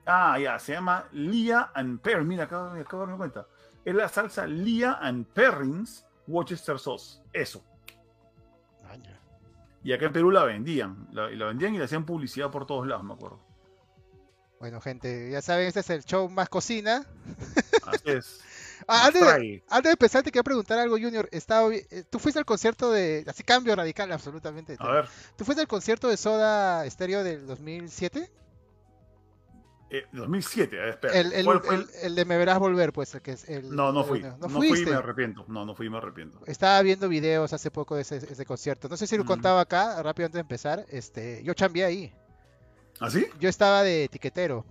Ah. 0.04 0.38
ya, 0.38 0.58
se 0.58 0.74
llama 0.74 1.08
Lia 1.12 1.70
and 1.74 2.00
Perrins. 2.00 2.28
Mira, 2.28 2.44
acabo, 2.44 2.78
acabo 2.78 3.02
de 3.04 3.06
darme 3.06 3.16
cuenta. 3.16 3.46
Es 3.82 3.94
la 3.94 4.08
salsa 4.10 4.46
Lia 4.46 4.98
and 5.00 5.26
Perrins 5.26 6.04
Worcester 6.26 6.78
Sauce. 6.78 7.22
Eso. 7.32 7.64
Y 9.82 9.92
acá 9.92 10.06
en 10.06 10.12
Perú 10.12 10.30
la 10.30 10.44
vendían. 10.44 11.08
La, 11.12 11.30
la 11.30 11.46
vendían 11.46 11.74
y 11.74 11.78
le 11.78 11.84
hacían 11.84 12.04
publicidad 12.04 12.50
por 12.50 12.66
todos 12.66 12.86
lados, 12.86 13.04
me 13.04 13.14
acuerdo. 13.14 13.38
Bueno, 14.64 14.80
gente, 14.80 15.30
ya 15.30 15.42
saben, 15.42 15.66
este 15.66 15.80
es 15.80 15.90
el 15.90 16.04
show 16.06 16.26
más 16.30 16.48
cocina. 16.48 17.04
Así 17.86 18.10
es. 18.10 18.40
Ah, 18.86 19.06
antes, 19.06 19.22
de, 19.22 19.62
antes, 19.68 19.84
de, 19.84 19.90
empezar, 19.92 20.22
te 20.22 20.30
quería 20.30 20.42
preguntar 20.42 20.78
algo, 20.78 20.96
Junior. 20.98 21.26
Estaba, 21.32 21.72
eh, 21.72 22.04
¿Tú 22.10 22.18
fuiste 22.18 22.38
al 22.38 22.44
concierto 22.44 22.90
de. 22.90 23.24
Así 23.26 23.42
cambio 23.42 23.74
radical, 23.74 24.12
absolutamente. 24.12 24.76
A 24.78 24.90
ver. 24.90 25.08
¿Tú 25.36 25.44
fuiste 25.44 25.62
al 25.62 25.68
concierto 25.68 26.08
de 26.08 26.18
Soda 26.18 26.90
Stereo 26.90 27.24
del 27.24 27.46
2007? 27.46 28.30
Eh, 29.90 30.04
2007, 30.12 30.88
espera. 30.90 31.14
El, 31.14 31.32
el, 31.32 31.48
el, 32.02 32.14
de 32.14 32.24
Me 32.26 32.36
Verás 32.36 32.58
Volver, 32.58 32.92
pues, 32.92 33.16
que 33.22 33.32
es 33.32 33.48
el. 33.48 33.74
No, 33.74 33.90
no 33.90 34.04
fui. 34.04 34.20
No, 34.20 34.48
fui 34.50 34.68
y 34.68 34.84
me 34.84 34.92
arrepiento. 34.92 35.46
No, 35.48 35.64
no 35.64 35.74
fui 35.74 35.86
y 35.86 35.90
me 35.90 35.96
arrepiento. 35.96 36.40
Estaba 36.46 36.82
viendo 36.82 37.08
videos 37.08 37.54
hace 37.54 37.70
poco 37.70 37.96
de 37.96 38.02
ese, 38.02 38.16
ese 38.16 38.44
concierto. 38.44 38.88
No 38.88 38.98
sé 38.98 39.06
si 39.06 39.16
lo 39.16 39.24
contaba 39.24 39.62
acá, 39.62 40.02
rápido 40.02 40.26
antes 40.26 40.36
de 40.36 40.40
empezar. 40.40 40.84
Este, 40.90 41.42
yo 41.42 41.54
chambeé 41.54 41.84
ahí. 41.84 42.14
¿Ah, 43.00 43.10
sí? 43.10 43.26
Yo 43.40 43.48
estaba 43.48 43.82
de 43.82 44.04
etiquetero. 44.04 44.64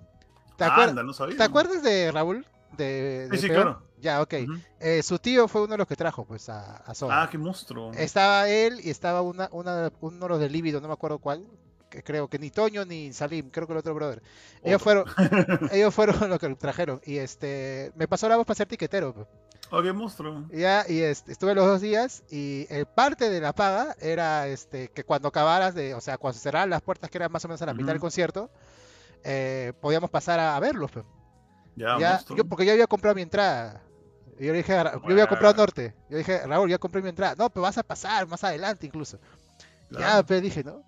¿Te, 0.57 0.63
Anda, 0.63 1.03
no 1.03 1.13
sabía. 1.13 1.37
¿Te 1.37 1.43
acuerdas 1.43 1.83
de 1.83 2.11
Raúl? 2.11 2.45
De, 2.77 3.27
sí, 3.31 3.37
sí, 3.37 3.47
claro. 3.49 3.81
Ya, 4.01 4.21
ok. 4.21 4.33
eh, 4.79 5.01
su 5.01 5.17
tío 5.19 5.47
fue 5.47 5.61
uno 5.61 5.71
de 5.71 5.77
los 5.77 5.87
que 5.87 5.95
trajo, 5.95 6.25
pues, 6.25 6.49
a, 6.49 6.77
a 6.77 6.93
Ah, 7.09 7.27
qué 7.31 7.37
monstruo. 7.37 7.93
Estaba 7.93 8.49
él 8.49 8.81
y 8.83 8.89
estaba 8.89 9.21
una, 9.21 9.47
una, 9.51 9.91
uno 10.01 10.25
de 10.25 10.29
los 10.29 10.39
de 10.39 10.49
Líbido, 10.49 10.81
no 10.81 10.87
me 10.87 10.93
acuerdo 10.93 11.19
cuál, 11.19 11.45
creo 12.01 12.27
que 12.27 12.39
ni 12.39 12.49
Toño 12.49 12.85
ni 12.85 13.13
Salim, 13.13 13.49
creo 13.49 13.67
que 13.67 13.73
el 13.73 13.79
otro 13.79 13.93
brother. 13.93 14.21
Ellos 14.63 14.81
fueron, 14.81 15.05
ellos 15.71 15.93
fueron 15.93 16.29
los 16.29 16.39
que 16.39 16.49
lo 16.49 16.55
trajeron. 16.55 17.01
Y 17.05 17.17
este, 17.17 17.91
me 17.95 18.07
pasó 18.07 18.27
la 18.27 18.35
voz 18.37 18.45
para 18.45 18.55
ser 18.55 18.67
tiquetero. 18.67 19.27
Ok, 19.75 19.85
monstruo. 19.91 20.45
Ya, 20.51 20.85
y 20.87 20.99
este, 20.99 21.31
estuve 21.31 21.55
los 21.55 21.65
dos 21.65 21.81
días 21.81 22.23
y 22.29 22.67
el 22.69 22.85
parte 22.85 23.31
de 23.31 23.41
la 23.41 23.53
paga 23.53 23.95
era 23.99 24.45
este 24.45 24.89
que 24.89 25.03
cuando 25.03 25.29
acabaras 25.29 25.73
de, 25.73 25.95
o 25.95 26.01
sea, 26.01 26.19
cuando 26.19 26.37
se 26.37 26.43
cerraran 26.43 26.69
las 26.69 26.83
puertas, 26.83 27.09
que 27.09 27.17
era 27.17 27.27
más 27.27 27.43
o 27.43 27.47
menos 27.47 27.59
a 27.63 27.65
la 27.65 27.73
mitad 27.73 27.87
del 27.87 27.99
concierto, 27.99 28.51
eh, 29.23 29.73
podíamos 29.81 30.11
pasar 30.11 30.39
a, 30.39 30.59
verlos. 30.59 30.91
Ya, 31.75 31.97
ya 31.97 32.21
yo, 32.37 32.45
porque 32.45 32.67
yo 32.67 32.73
había 32.73 32.85
comprado 32.85 33.15
mi 33.15 33.23
entrada. 33.23 33.81
yo 34.39 34.51
le 34.51 34.59
dije, 34.59 34.73
yo 34.73 35.11
había 35.11 35.25
comprado 35.25 35.55
Norte. 35.55 35.95
Yo 36.07 36.19
dije, 36.19 36.45
Raúl, 36.45 36.69
ya 36.69 36.77
compré 36.77 37.01
mi 37.01 37.09
entrada. 37.09 37.33
No, 37.35 37.49
pero 37.49 37.63
vas 37.63 37.79
a 37.79 37.83
pasar 37.83 38.27
más 38.27 38.43
adelante 38.43 38.85
incluso. 38.85 39.17
Ya, 39.89 40.21
pues 40.21 40.43
dije, 40.43 40.63
¿no? 40.63 40.83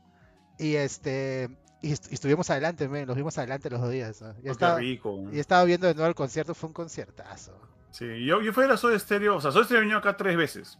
Y 0.59 0.75
este, 0.75 1.49
y, 1.81 1.91
estuvimos 1.91 2.51
adelante, 2.51 2.87
men, 2.87 3.07
los 3.07 3.17
vimos 3.17 3.35
adelante 3.39 3.67
los 3.71 3.81
dos 3.81 3.89
días. 3.89 4.21
Y, 4.43 4.47
oh, 4.47 4.51
estaba, 4.51 4.77
rico. 4.77 5.23
y 5.31 5.39
estaba 5.39 5.63
viendo 5.63 5.87
de 5.87 5.95
nuevo 5.95 6.07
el 6.07 6.13
concierto, 6.13 6.53
fue 6.53 6.67
un 6.67 6.73
conciertazo. 6.73 7.59
Sí, 7.95 8.25
yo, 8.25 8.41
yo 8.41 8.51
fui 8.51 8.65
a 8.65 8.67
la 8.67 8.75
Soda 8.75 8.99
Stereo, 8.99 9.37
o 9.37 9.39
sea, 9.39 9.53
Soda 9.53 9.63
Stereo 9.63 9.83
vino 9.83 9.97
acá 9.97 10.17
tres 10.17 10.35
veces. 10.35 10.77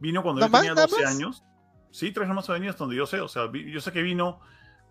Vino 0.00 0.22
cuando 0.22 0.42
yo 0.42 0.50
tenía 0.50 0.74
12 0.74 1.02
años. 1.06 1.42
Sí, 1.90 2.12
tres 2.12 2.28
nomás 2.28 2.46
hasta 2.50 2.76
donde 2.76 2.94
yo 2.94 3.06
sé. 3.06 3.22
O 3.22 3.28
sea, 3.28 3.50
yo 3.50 3.80
sé 3.80 3.90
que 3.90 4.02
vino 4.02 4.38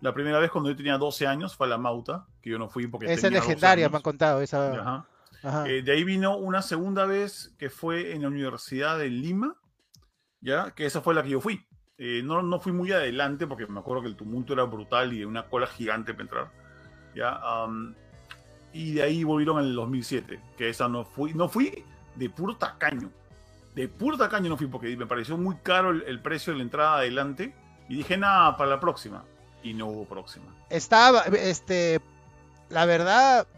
la 0.00 0.12
primera 0.12 0.40
vez 0.40 0.50
cuando 0.50 0.70
yo 0.70 0.76
tenía 0.76 0.98
12 0.98 1.28
años, 1.28 1.54
fue 1.54 1.68
a 1.68 1.70
la 1.70 1.78
Mauta, 1.78 2.26
que 2.42 2.50
yo 2.50 2.58
no 2.58 2.68
fui 2.68 2.88
porque 2.88 3.06
esa 3.06 3.28
tenía 3.28 3.38
es 3.38 3.46
legendaria, 3.46 3.88
me 3.88 3.96
han 3.96 4.02
contado. 4.02 4.42
Esa... 4.42 5.06
Ajá. 5.44 5.68
Eh, 5.68 5.82
de 5.82 5.92
ahí 5.92 6.02
vino 6.02 6.36
una 6.36 6.62
segunda 6.62 7.06
vez 7.06 7.54
que 7.60 7.70
fue 7.70 8.12
en 8.12 8.22
la 8.22 8.28
Universidad 8.28 8.98
de 8.98 9.08
Lima, 9.08 9.54
ya, 10.40 10.72
que 10.72 10.84
esa 10.84 11.00
fue 11.00 11.14
la 11.14 11.22
que 11.22 11.28
yo 11.28 11.40
fui. 11.40 11.64
Eh, 11.96 12.22
no, 12.24 12.42
no 12.42 12.58
fui 12.58 12.72
muy 12.72 12.90
adelante 12.90 13.46
porque 13.46 13.68
me 13.68 13.78
acuerdo 13.78 14.02
que 14.02 14.08
el 14.08 14.16
tumulto 14.16 14.52
era 14.52 14.64
brutal 14.64 15.12
y 15.12 15.24
una 15.24 15.48
cola 15.48 15.68
gigante 15.68 16.12
para 16.12 16.22
entrar. 16.24 16.50
¿ya? 17.14 17.40
Y 18.78 18.92
de 18.92 19.02
ahí 19.02 19.24
volvieron 19.24 19.58
el 19.58 19.74
2007, 19.74 20.38
que 20.56 20.68
esa 20.68 20.88
no 20.88 21.04
fui, 21.04 21.34
no 21.34 21.48
fui 21.48 21.84
de 22.14 22.30
puro 22.30 22.56
tacaño. 22.56 23.10
De 23.74 23.88
puro 23.88 24.16
tacaño 24.16 24.48
no 24.48 24.56
fui 24.56 24.68
porque 24.68 24.96
me 24.96 25.04
pareció 25.04 25.36
muy 25.36 25.56
caro 25.64 25.90
el, 25.90 26.22
precio 26.22 26.52
de 26.52 26.58
la 26.58 26.62
entrada 26.62 26.98
adelante 26.98 27.52
y 27.88 27.96
dije, 27.96 28.16
nada, 28.16 28.56
para 28.56 28.70
la 28.70 28.78
próxima. 28.78 29.24
Y 29.64 29.74
no 29.74 29.88
hubo 29.88 30.04
próxima. 30.04 30.46
Estaba, 30.70 31.22
este, 31.22 32.00
la 32.68 32.86
verdad, 32.86 33.48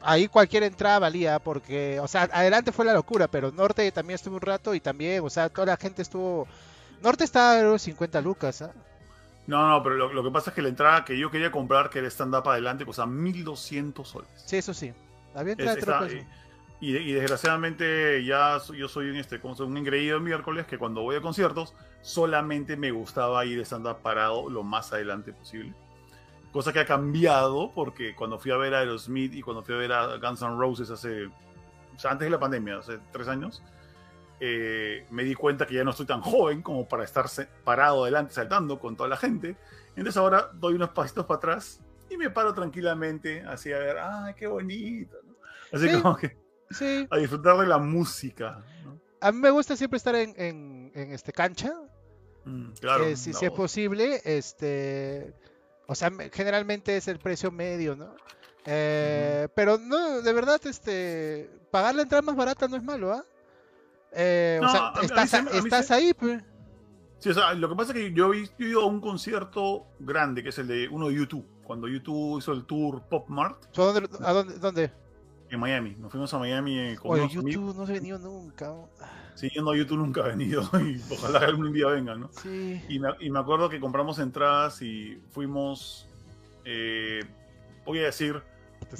ahí 0.00 0.28
cualquier 0.28 0.62
entrada 0.62 1.00
valía 1.00 1.38
porque, 1.38 2.00
o 2.00 2.08
sea, 2.08 2.22
adelante 2.32 2.72
fue 2.72 2.86
la 2.86 2.94
locura, 2.94 3.28
pero 3.28 3.52
Norte 3.52 3.92
también 3.92 4.14
estuvo 4.14 4.36
un 4.36 4.40
rato 4.40 4.74
y 4.74 4.80
también, 4.80 5.22
o 5.22 5.28
sea, 5.28 5.50
toda 5.50 5.66
la 5.66 5.76
gente 5.76 6.00
estuvo 6.00 6.48
Norte 7.02 7.24
estaba 7.24 7.78
50 7.78 8.18
lucas, 8.22 8.62
¿ah? 8.62 8.72
No, 9.50 9.68
no, 9.68 9.82
pero 9.82 9.96
lo, 10.12 10.22
que 10.22 10.30
pasa 10.30 10.50
es 10.50 10.54
que 10.54 10.62
la 10.62 10.68
entrada 10.68 11.04
que 11.04 11.18
yo 11.18 11.28
quería 11.28 11.50
comprar, 11.50 11.90
que 11.90 11.98
era 11.98 12.06
stand-up 12.06 12.48
adelante, 12.48 12.86
costaba 12.86 13.10
1200 13.10 14.06
soles. 14.06 14.30
Sí, 14.36 14.58
eso 14.58 14.72
sí. 14.72 14.92
Había 15.34 15.56
y, 16.80 16.96
y, 16.96 17.12
desgraciadamente 17.12 18.24
ya 18.24 18.58
yo 18.74 18.86
soy 18.86 19.10
un, 19.10 19.16
este, 19.16 19.40
como 19.40 19.54
un 19.64 19.76
engreído 19.76 20.20
miércoles 20.20 20.66
que 20.66 20.78
cuando 20.78 21.02
voy 21.02 21.16
a 21.16 21.20
conciertos 21.20 21.74
solamente 22.00 22.76
me 22.76 22.92
gustaba 22.92 23.44
ir 23.44 23.60
stand-up 23.62 23.98
parado 24.02 24.48
lo 24.48 24.62
más 24.62 24.92
adelante 24.92 25.32
posible. 25.32 25.74
Cosa 26.52 26.72
que 26.72 26.78
ha 26.78 26.86
cambiado 26.86 27.72
porque 27.74 28.14
cuando 28.14 28.38
fui 28.38 28.52
a 28.52 28.56
ver 28.56 28.72
a 28.74 28.78
Aerosmith 28.78 29.34
y 29.34 29.42
cuando 29.42 29.64
fui 29.64 29.74
a 29.74 29.78
ver 29.78 29.92
a 29.92 30.16
Guns 30.18 30.42
N' 30.42 30.56
Roses 30.56 30.90
hace, 30.90 31.26
o 31.26 31.98
sea, 31.98 32.12
antes 32.12 32.26
de 32.26 32.30
la 32.30 32.38
pandemia, 32.38 32.78
hace 32.78 33.00
tres 33.10 33.26
años, 33.26 33.64
eh, 34.40 35.06
me 35.10 35.22
di 35.22 35.34
cuenta 35.34 35.66
que 35.66 35.74
ya 35.74 35.84
no 35.84 35.90
estoy 35.90 36.06
tan 36.06 36.22
joven 36.22 36.62
como 36.62 36.88
para 36.88 37.04
estar 37.04 37.26
parado 37.62 38.04
adelante 38.04 38.32
saltando 38.32 38.80
con 38.80 38.96
toda 38.96 39.08
la 39.08 39.16
gente. 39.16 39.56
Entonces 39.90 40.16
ahora 40.16 40.50
doy 40.54 40.74
unos 40.74 40.90
pasitos 40.90 41.26
para 41.26 41.36
atrás 41.38 41.80
y 42.08 42.16
me 42.16 42.30
paro 42.30 42.54
tranquilamente 42.54 43.42
así 43.42 43.72
a 43.72 43.78
ver, 43.78 43.98
¡ay, 43.98 44.34
qué 44.34 44.46
bonito! 44.46 45.18
Así 45.72 45.88
como 46.00 46.16
que 46.16 46.36
a 47.10 47.16
disfrutar 47.16 47.58
de 47.58 47.66
la 47.66 47.78
música. 47.78 48.64
A 49.20 49.32
mí 49.32 49.38
me 49.38 49.50
gusta 49.50 49.76
siempre 49.76 49.98
estar 49.98 50.14
en, 50.14 50.34
en, 50.36 51.12
este 51.12 51.32
cancha. 51.32 51.74
Mm, 52.44 52.70
claro. 52.80 53.04
Eh, 53.04 53.16
si, 53.16 53.30
es 53.30 53.50
posible, 53.50 54.20
este... 54.24 55.34
O 55.86 55.94
sea, 55.94 56.10
generalmente 56.32 56.96
es 56.96 57.08
el 57.08 57.18
precio 57.18 57.50
medio, 57.50 57.96
¿no? 57.96 58.14
Eh, 58.64 59.48
pero 59.54 59.76
no, 59.76 60.22
de 60.22 60.32
verdad, 60.32 60.60
este, 60.64 61.50
pagar 61.70 61.96
la 61.96 62.02
entrada 62.02 62.22
más 62.22 62.36
barata 62.36 62.68
no 62.68 62.76
es 62.76 62.82
malo, 62.82 63.12
¿ah? 63.12 63.24
Eh, 63.24 63.29
o 64.12 64.68
sea, 64.68 64.92
estás, 65.02 65.90
ahí, 65.90 66.12
pues. 66.14 66.42
Sí, 67.18 67.28
o 67.28 67.34
sea, 67.34 67.52
lo 67.54 67.68
que 67.68 67.76
pasa 67.76 67.92
es 67.92 67.98
que 67.98 68.12
yo 68.12 68.32
he 68.32 68.48
ido 68.58 68.82
a 68.82 68.86
un 68.86 69.00
concierto 69.00 69.86
grande, 69.98 70.42
que 70.42 70.48
es 70.48 70.58
el 70.58 70.68
de 70.68 70.88
uno 70.88 71.08
de 71.08 71.14
YouTube, 71.14 71.46
cuando 71.64 71.86
YouTube 71.86 72.38
hizo 72.38 72.52
el 72.52 72.64
tour 72.64 73.02
Pop 73.08 73.28
Mart. 73.28 73.64
¿Dónde, 73.74 74.08
¿A 74.24 74.32
dónde, 74.32 74.58
dónde? 74.58 74.90
En 75.50 75.60
Miami, 75.60 75.96
nos 75.98 76.10
fuimos 76.10 76.32
a 76.32 76.38
Miami 76.38 76.78
eh, 76.78 76.96
con 76.96 77.18
Oye, 77.18 77.28
YouTube 77.28 77.74
no 77.76 77.84
se 77.84 77.92
ha 77.92 77.94
venido 77.96 78.18
nunca. 78.18 78.72
Sí, 79.34 79.50
yo 79.54 79.62
no, 79.62 79.74
YouTube 79.74 79.98
nunca 79.98 80.22
ha 80.22 80.28
venido 80.28 80.62
y 80.80 81.00
ojalá 81.12 81.40
algún 81.40 81.72
día 81.72 81.88
venga, 81.88 82.14
¿no? 82.14 82.30
Sí. 82.42 82.80
Y 82.88 82.98
me, 82.98 83.08
y 83.20 83.30
me 83.30 83.38
acuerdo 83.38 83.68
que 83.68 83.80
compramos 83.80 84.18
entradas 84.18 84.80
y 84.80 85.20
fuimos, 85.30 86.08
eh, 86.64 87.20
voy 87.84 87.98
a 87.98 88.04
decir, 88.04 88.42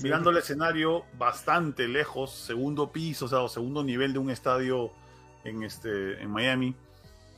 mirando 0.02 0.30
el 0.30 0.36
escenario 0.36 1.04
bastante 1.18 1.88
lejos, 1.88 2.32
segundo 2.32 2.90
piso, 2.92 3.26
o 3.26 3.28
sea, 3.28 3.40
o 3.40 3.48
segundo 3.48 3.82
nivel 3.84 4.12
de 4.12 4.18
un 4.18 4.30
estadio 4.30 4.92
en, 5.44 5.62
este, 5.62 6.20
en 6.22 6.30
Miami. 6.30 6.74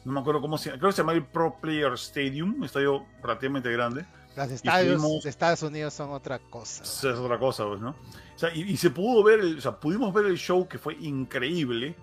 No 0.04 0.12
me 0.12 0.20
acuerdo 0.20 0.40
cómo 0.40 0.58
se 0.58 0.70
llama. 0.70 0.78
Creo 0.78 0.90
que 0.90 0.96
se 0.96 1.02
llama 1.02 1.12
el 1.12 1.24
Pro 1.24 1.56
Player 1.60 1.92
Stadium, 1.94 2.54
un 2.58 2.64
estadio 2.64 3.06
relativamente 3.22 3.70
grande. 3.70 4.04
Los 4.36 4.50
estadios 4.50 5.22
de 5.22 5.28
Estados 5.28 5.62
Unidos 5.62 5.92
son 5.92 6.10
otra 6.10 6.38
cosa. 6.38 6.82
Es 6.82 7.04
otra 7.04 7.38
cosa, 7.38 7.66
pues, 7.66 7.80
¿no? 7.80 7.90
O 7.90 8.38
sea, 8.38 8.52
y, 8.54 8.76
se 8.76 8.90
pudo 8.90 9.22
ver, 9.22 9.40
el, 9.40 9.58
o 9.58 9.60
sea, 9.60 9.78
pudimos 9.78 10.12
ver 10.14 10.26
el 10.26 10.38
show 10.38 10.66
que 10.66 10.78
fue 10.78 10.94
increíble, 10.94 11.94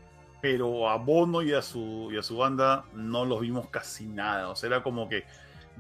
pero 0.42 0.90
a 0.90 0.98
Bono 0.98 1.42
y 1.42 1.54
a 1.54 1.62
su, 1.62 2.10
y 2.12 2.18
a 2.18 2.24
su 2.24 2.38
banda 2.38 2.86
no 2.94 3.26
los 3.26 3.42
vimos 3.42 3.68
casi 3.70 4.06
nada. 4.06 4.50
O 4.50 4.56
sea, 4.56 4.68
era 4.68 4.84
como 4.84 5.10
que 5.10 5.26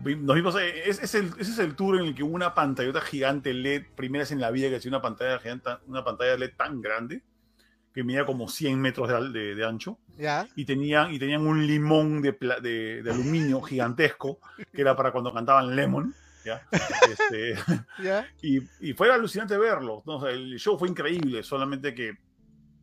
nos 0.03 0.35
vimos, 0.35 0.55
eh, 0.55 0.89
es, 0.89 1.13
el, 1.13 1.27
ese 1.39 1.51
es 1.51 1.59
el 1.59 1.75
tour 1.75 1.99
en 1.99 2.05
el 2.05 2.15
que 2.15 2.23
una 2.23 2.53
pantallota 2.53 3.01
gigante 3.01 3.53
LED, 3.53 3.83
primera 3.95 4.23
vez 4.23 4.31
en 4.31 4.39
la 4.39 4.49
vida 4.49 4.69
que 4.69 4.77
hacía 4.77 4.89
una 4.89 5.01
pantalla 5.01 5.39
gigante, 5.39 5.69
una 5.87 6.03
pantalla 6.03 6.37
LED 6.37 6.51
tan 6.55 6.81
grande, 6.81 7.21
que 7.93 8.03
medía 8.03 8.25
como 8.25 8.47
100 8.47 8.79
metros 8.79 9.09
de, 9.33 9.65
ancho. 9.65 9.99
Y, 10.55 10.65
tenían, 10.65 11.13
y 11.13 11.19
tenían 11.19 11.47
un 11.47 11.65
limón 11.65 12.21
de, 12.21 12.33
de, 12.61 13.09
aluminio 13.09 13.61
gigantesco, 13.63 14.39
que 14.73 14.81
era 14.81 14.95
para 14.95 15.11
cuando 15.11 15.33
cantaban 15.33 15.75
Lemon. 15.75 16.13
¿ya? 16.43 16.61
Este, 16.71 17.55
y, 18.41 18.59
y, 18.79 18.93
fue 18.93 19.11
alucinante 19.11 19.57
verlo. 19.57 20.03
el 20.27 20.59
show 20.59 20.77
fue 20.77 20.89
increíble, 20.89 21.43
solamente 21.43 21.93
que 21.93 22.17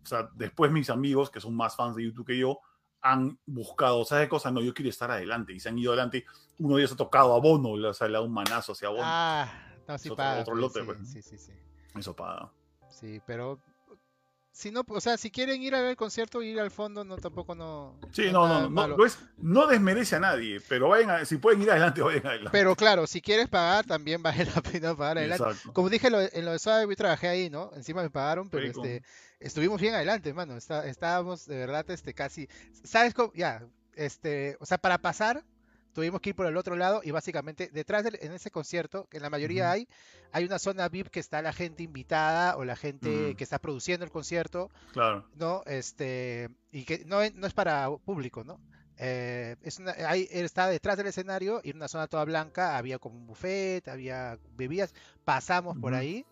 o 0.07 0.09
sea, 0.09 0.31
después 0.35 0.71
mis 0.71 0.89
amigos, 0.89 1.31
que 1.31 1.41
son 1.41 1.57
más 1.57 1.75
fans 1.75 1.97
de 1.97 2.05
YouTube 2.05 2.27
que 2.27 2.39
yo, 2.39 2.61
han 3.03 3.39
buscado, 3.45 4.05
¿sabes 4.05 4.29
cosas? 4.29 4.53
No, 4.53 4.61
yo 4.61 4.73
quiero 4.73 4.89
estar 4.89 5.11
adelante 5.11 5.53
y 5.53 5.59
se 5.59 5.69
han 5.69 5.79
ido 5.79 5.93
adelante. 5.93 6.25
Uno 6.61 6.77
de 6.77 6.83
ellos 6.83 6.93
ha 6.93 6.97
tocado 6.97 7.35
a 7.35 7.41
Bono, 7.41 7.71
o 7.71 7.93
sea, 7.93 8.07
le 8.07 8.13
ha 8.13 8.19
dado 8.19 8.27
un 8.27 8.33
manazo 8.33 8.71
hacia 8.71 8.89
Bono. 8.89 9.03
Ah, 9.05 9.49
no, 9.89 9.99
sí, 9.99 10.11
paga. 10.11 10.43
Otro, 10.43 10.55
lote, 10.55 10.85
pues. 10.85 10.99
sí, 11.09 11.23
sí, 11.23 11.37
sí. 11.37 11.53
Eso 11.97 12.15
paga. 12.15 12.53
Sí, 12.89 13.21
pero 13.27 13.61
si 14.57 14.71
no, 14.71 14.87
o 14.89 15.01
sea, 15.03 15.19
si 15.19 15.31
quieren 15.31 15.63
ir 15.63 15.75
a 15.75 15.83
ver 15.83 15.91
el 15.91 15.97
concierto 15.97 16.41
ir 16.43 16.59
al 16.59 16.71
fondo, 16.71 17.05
no 17.05 17.19
tampoco 17.19 17.55
no. 17.55 18.01
Sí, 18.11 18.33
no, 18.33 18.49
no, 18.49 18.71
no, 18.71 18.97
no, 18.97 19.05
es, 19.05 19.19
no, 19.37 19.67
desmerece 19.67 20.17
a 20.17 20.21
nadie, 20.21 20.63
pero 20.67 20.89
vayan 20.89 21.27
si 21.27 21.37
pueden 21.37 21.61
ir 21.61 21.71
adelante, 21.71 22.01
vayan 22.03 22.27
adelante. 22.27 22.51
Pero 22.53 22.75
claro, 22.75 23.07
si 23.07 23.21
quieres 23.21 23.49
pagar, 23.49 23.85
también 23.85 24.23
vale 24.23 24.47
la 24.47 24.63
pena 24.63 24.97
pagar 24.97 25.19
adelante. 25.19 25.45
Como 25.75 25.91
dije 25.91 26.07
en 26.07 26.45
lo 26.47 26.53
de 26.53 26.59
Suave, 26.59 26.97
trabajé 26.97 27.29
ahí, 27.29 27.51
¿no? 27.51 27.71
Encima 27.77 28.01
me 28.01 28.09
pagaron, 28.09 28.49
pero 28.49 28.67
este, 28.67 29.03
estuvimos 29.41 29.79
bien 29.79 29.95
adelante, 29.95 30.31
hermano. 30.31 30.57
Está, 30.57 30.87
estábamos 30.87 31.45
de 31.45 31.59
verdad, 31.59 31.85
este, 31.91 32.15
casi. 32.15 32.49
¿Sabes 32.83 33.13
cómo? 33.13 33.35
Ya, 33.35 33.63
este, 33.95 34.57
o 34.59 34.65
sea, 34.65 34.79
para 34.79 34.97
pasar, 34.97 35.45
tuvimos 35.97 36.21
que 36.21 36.29
ir 36.29 36.37
por 36.37 36.45
el 36.45 36.59
otro 36.59 36.77
lado 36.77 37.01
y 37.03 37.11
básicamente 37.11 37.71
detrás 37.73 38.05
de, 38.05 38.19
en 38.21 38.33
ese 38.33 38.51
concierto, 38.51 39.07
que 39.09 39.17
en 39.17 39.23
la 39.23 39.31
mayoría 39.31 39.71
hay, 39.71 39.89
hay 40.31 40.45
una 40.45 40.59
zona 40.59 40.91
VIP 40.91 41.09
que 41.09 41.21
está 41.21 41.41
la 41.41 41.55
gente 41.55 41.83
invitada 41.83 42.59
o 42.59 42.67
la 42.67 42.77
gente 42.77 43.35
que 43.35 43.43
está 43.43 43.59
produciendo 43.59 44.05
el 44.05 44.11
concierto. 44.11 44.71
Claro. 44.93 45.27
¿No? 45.37 45.63
Este, 45.65 46.51
y 46.71 46.85
que 46.85 47.07
no, 47.07 47.21
no 47.35 47.47
es 47.47 47.55
para 47.55 47.89
público, 48.05 48.45
¿no? 48.45 48.61
Eh, 48.99 49.57
es 49.63 49.79
una, 49.79 49.93
ahí, 50.07 50.29
estaba 50.31 50.69
detrás 50.69 50.99
del 50.99 51.07
escenario 51.07 51.63
y 51.65 51.71
en 51.71 51.77
una 51.77 51.89
zona 51.89 52.09
toda 52.09 52.27
blanca 52.27 52.77
había 52.77 52.99
como 52.99 53.17
un 53.17 53.27
buffet, 53.27 53.89
había 53.89 54.39
bebidas, 54.55 54.93
pasamos 55.25 55.79
por 55.79 55.95
ahí 55.95 56.27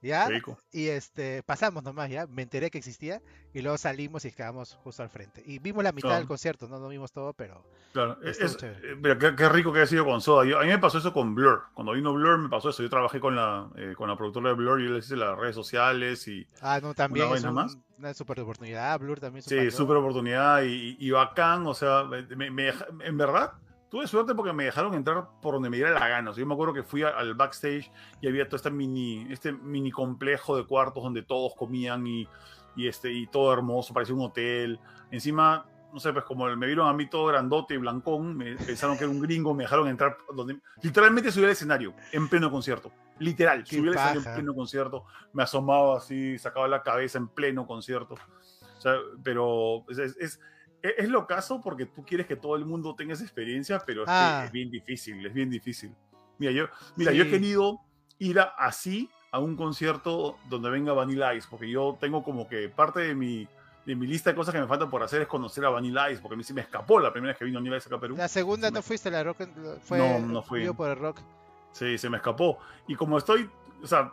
¿Ya? 0.00 0.28
Y 0.70 0.88
este, 0.88 1.42
pasamos 1.42 1.82
nomás, 1.82 2.08
¿ya? 2.08 2.26
Me 2.28 2.42
enteré 2.42 2.70
que 2.70 2.78
existía 2.78 3.20
y 3.52 3.62
luego 3.62 3.78
salimos 3.78 4.24
y 4.24 4.30
quedamos 4.30 4.74
justo 4.84 5.02
al 5.02 5.10
frente. 5.10 5.42
Y 5.44 5.58
vimos 5.58 5.82
la 5.82 5.92
mitad 5.92 6.16
del 6.16 6.26
concierto, 6.26 6.68
no, 6.68 6.78
no 6.78 6.88
vimos 6.88 7.10
todo, 7.10 7.32
pero. 7.32 7.64
Claro, 7.92 8.18
es, 8.22 8.38
eh, 8.40 9.18
qué, 9.18 9.48
rico 9.48 9.72
que 9.72 9.80
ha 9.80 9.86
sido 9.86 10.04
con 10.04 10.20
Soda. 10.20 10.60
a 10.60 10.62
mí 10.62 10.68
me 10.68 10.78
pasó 10.78 10.98
eso 10.98 11.12
con 11.12 11.34
Blur. 11.34 11.64
Cuando 11.74 11.92
vino 11.92 12.12
Blur 12.12 12.38
me 12.38 12.48
pasó 12.48 12.68
eso. 12.68 12.82
Yo 12.82 12.90
trabajé 12.90 13.18
con 13.18 13.34
la, 13.34 13.68
eh, 13.76 13.94
con 13.96 14.08
la 14.08 14.16
productora 14.16 14.50
de 14.50 14.54
Blur 14.54 14.80
y 14.80 14.84
yo 14.84 14.90
les 14.90 15.06
hice 15.06 15.16
las 15.16 15.36
redes 15.36 15.56
sociales 15.56 16.28
y. 16.28 16.46
Ah, 16.60 16.78
no, 16.80 16.94
también. 16.94 17.32
Es 17.32 17.44
una 17.44 18.14
super 18.14 18.38
oportunidad. 18.40 19.00
Blur 19.00 19.18
también. 19.18 19.42
Sí, 19.42 19.70
super 19.72 19.96
oportunidad 19.96 20.62
y, 20.62 20.96
y, 21.00 21.10
bacán. 21.10 21.66
O 21.66 21.74
sea, 21.74 22.04
me, 22.04 22.46
en 22.46 23.18
verdad 23.18 23.54
tuve 23.90 24.06
suerte 24.06 24.34
porque 24.34 24.52
me 24.52 24.64
dejaron 24.64 24.94
entrar 24.94 25.28
por 25.40 25.54
donde 25.54 25.70
me 25.70 25.76
diera 25.76 25.98
la 25.98 26.08
gana. 26.08 26.32
yo 26.32 26.46
me 26.46 26.54
acuerdo 26.54 26.74
que 26.74 26.82
fui 26.82 27.02
al 27.02 27.34
backstage 27.34 27.90
y 28.20 28.28
había 28.28 28.46
todo 28.46 28.56
este 28.56 28.70
mini, 28.70 29.26
este 29.30 29.52
mini 29.52 29.90
complejo 29.90 30.56
de 30.56 30.66
cuartos 30.66 31.02
donde 31.02 31.22
todos 31.22 31.54
comían 31.54 32.06
y, 32.06 32.28
y, 32.76 32.86
este, 32.86 33.12
y 33.12 33.26
todo 33.26 33.52
hermoso, 33.52 33.94
parecía 33.94 34.14
un 34.14 34.22
hotel. 34.22 34.78
Encima, 35.10 35.66
no 35.92 36.00
sé, 36.00 36.12
pues 36.12 36.24
como 36.24 36.46
me 36.56 36.66
vieron 36.66 36.88
a 36.88 36.92
mí 36.92 37.06
todo 37.06 37.26
grandote 37.26 37.74
y 37.74 37.78
blancón, 37.78 38.36
me 38.36 38.56
pensaron 38.56 38.96
que 38.98 39.04
era 39.04 39.12
un 39.12 39.20
gringo, 39.20 39.54
me 39.54 39.64
dejaron 39.64 39.88
entrar 39.88 40.16
donde 40.34 40.60
literalmente 40.82 41.32
subí 41.32 41.44
al 41.44 41.50
escenario 41.50 41.94
en 42.12 42.28
pleno 42.28 42.50
concierto. 42.50 42.92
Literal, 43.18 43.66
subí 43.66 43.88
al 43.88 43.94
escenario 43.94 44.20
en 44.20 44.34
pleno 44.34 44.54
concierto, 44.54 45.04
me 45.32 45.42
asomaba 45.42 45.96
así, 45.96 46.38
sacaba 46.38 46.68
la 46.68 46.82
cabeza 46.82 47.18
en 47.18 47.28
pleno 47.28 47.66
concierto. 47.66 48.14
O 48.76 48.80
sea, 48.80 48.94
pero 49.24 49.84
es 49.88 49.98
e-, 49.98 50.38
es, 50.82 51.08
lo 51.08 51.26
caso 51.26 51.60
porque 51.60 51.86
tú 51.86 52.04
quieres 52.04 52.26
que 52.26 52.36
todo 52.36 52.56
el 52.56 52.64
mundo 52.64 52.94
tenga 52.94 53.14
esa 53.14 53.24
experiencia, 53.24 53.82
pero 53.84 54.02
es, 54.02 54.08
ah. 54.08 54.42
es 54.46 54.52
bien 54.52 54.70
difícil, 54.70 55.24
es 55.24 55.32
bien 55.32 55.50
difícil. 55.50 55.94
Mira, 56.38 56.52
yo, 56.52 56.66
mira, 56.96 57.12
yo 57.12 57.24
he 57.24 57.30
querido 57.30 57.80
ir 58.18 58.38
así 58.58 59.10
a 59.30 59.38
un 59.38 59.56
concierto 59.56 60.38
donde 60.48 60.70
venga 60.70 60.92
Vanilla 60.92 61.34
Ice, 61.34 61.46
porque 61.50 61.68
yo 61.70 61.96
tengo 62.00 62.22
como 62.22 62.48
que 62.48 62.68
parte 62.68 63.00
de 63.00 63.14
mi, 63.14 63.48
de 63.84 63.96
mi 63.96 64.06
lista 64.06 64.30
de 64.30 64.36
cosas 64.36 64.54
que 64.54 64.60
me 64.60 64.66
faltan 64.66 64.88
por 64.88 65.02
hacer 65.02 65.22
es 65.22 65.28
conocer 65.28 65.64
a 65.64 65.70
Vanilla 65.70 66.10
Ice, 66.10 66.20
porque 66.22 66.34
a 66.34 66.38
mí 66.38 66.44
sí 66.44 66.54
me 66.54 66.60
escapó 66.60 67.00
la 67.00 67.12
primera 67.12 67.32
vez 67.32 67.38
que 67.38 67.44
vino 67.44 67.58
Vanilla 67.58 67.76
Ice 67.76 67.88
acá 67.88 67.96
a 67.96 68.00
Perú. 68.00 68.16
La 68.16 68.28
segunda 68.28 68.70
no 68.70 68.82
fuiste, 68.82 69.10
la 69.10 69.22
rock 69.24 69.48
fue 69.82 69.98
no, 69.98 70.20
no 70.20 70.42
fui. 70.42 70.68
por 70.72 70.90
el 70.90 70.96
rock. 70.96 71.20
Sí, 71.72 71.98
se 71.98 72.08
me 72.08 72.16
escapó. 72.16 72.58
Y 72.86 72.94
como 72.94 73.18
estoy, 73.18 73.50
o 73.82 73.86
sea, 73.86 74.12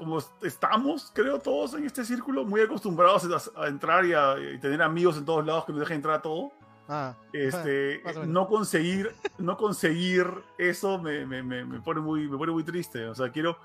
como 0.00 0.18
estamos, 0.42 1.12
creo, 1.14 1.38
todos 1.38 1.74
en 1.74 1.84
este 1.84 2.06
círculo, 2.06 2.42
muy 2.42 2.62
acostumbrados 2.62 3.52
a, 3.54 3.66
entrar 3.66 4.06
y 4.06 4.14
a 4.14 4.34
tener 4.58 4.80
amigos 4.80 5.18
en 5.18 5.26
todos 5.26 5.44
lados 5.44 5.66
que 5.66 5.72
nos 5.72 5.80
dejen 5.80 5.96
entrar 5.96 6.14
a 6.14 6.22
todo. 6.22 6.52
Ah, 6.88 7.14
este, 7.34 8.02
no 8.26 8.48
conseguir, 8.48 9.14
no 9.36 9.58
conseguir 9.58 10.26
eso 10.56 10.98
me, 10.98 11.26
me, 11.26 11.42
me, 11.42 11.80
pone 11.82 12.00
muy, 12.00 12.26
me 12.26 12.38
pone 12.38 12.50
muy 12.50 12.64
triste. 12.64 13.06
O 13.08 13.14
sea, 13.14 13.30
quiero, 13.30 13.58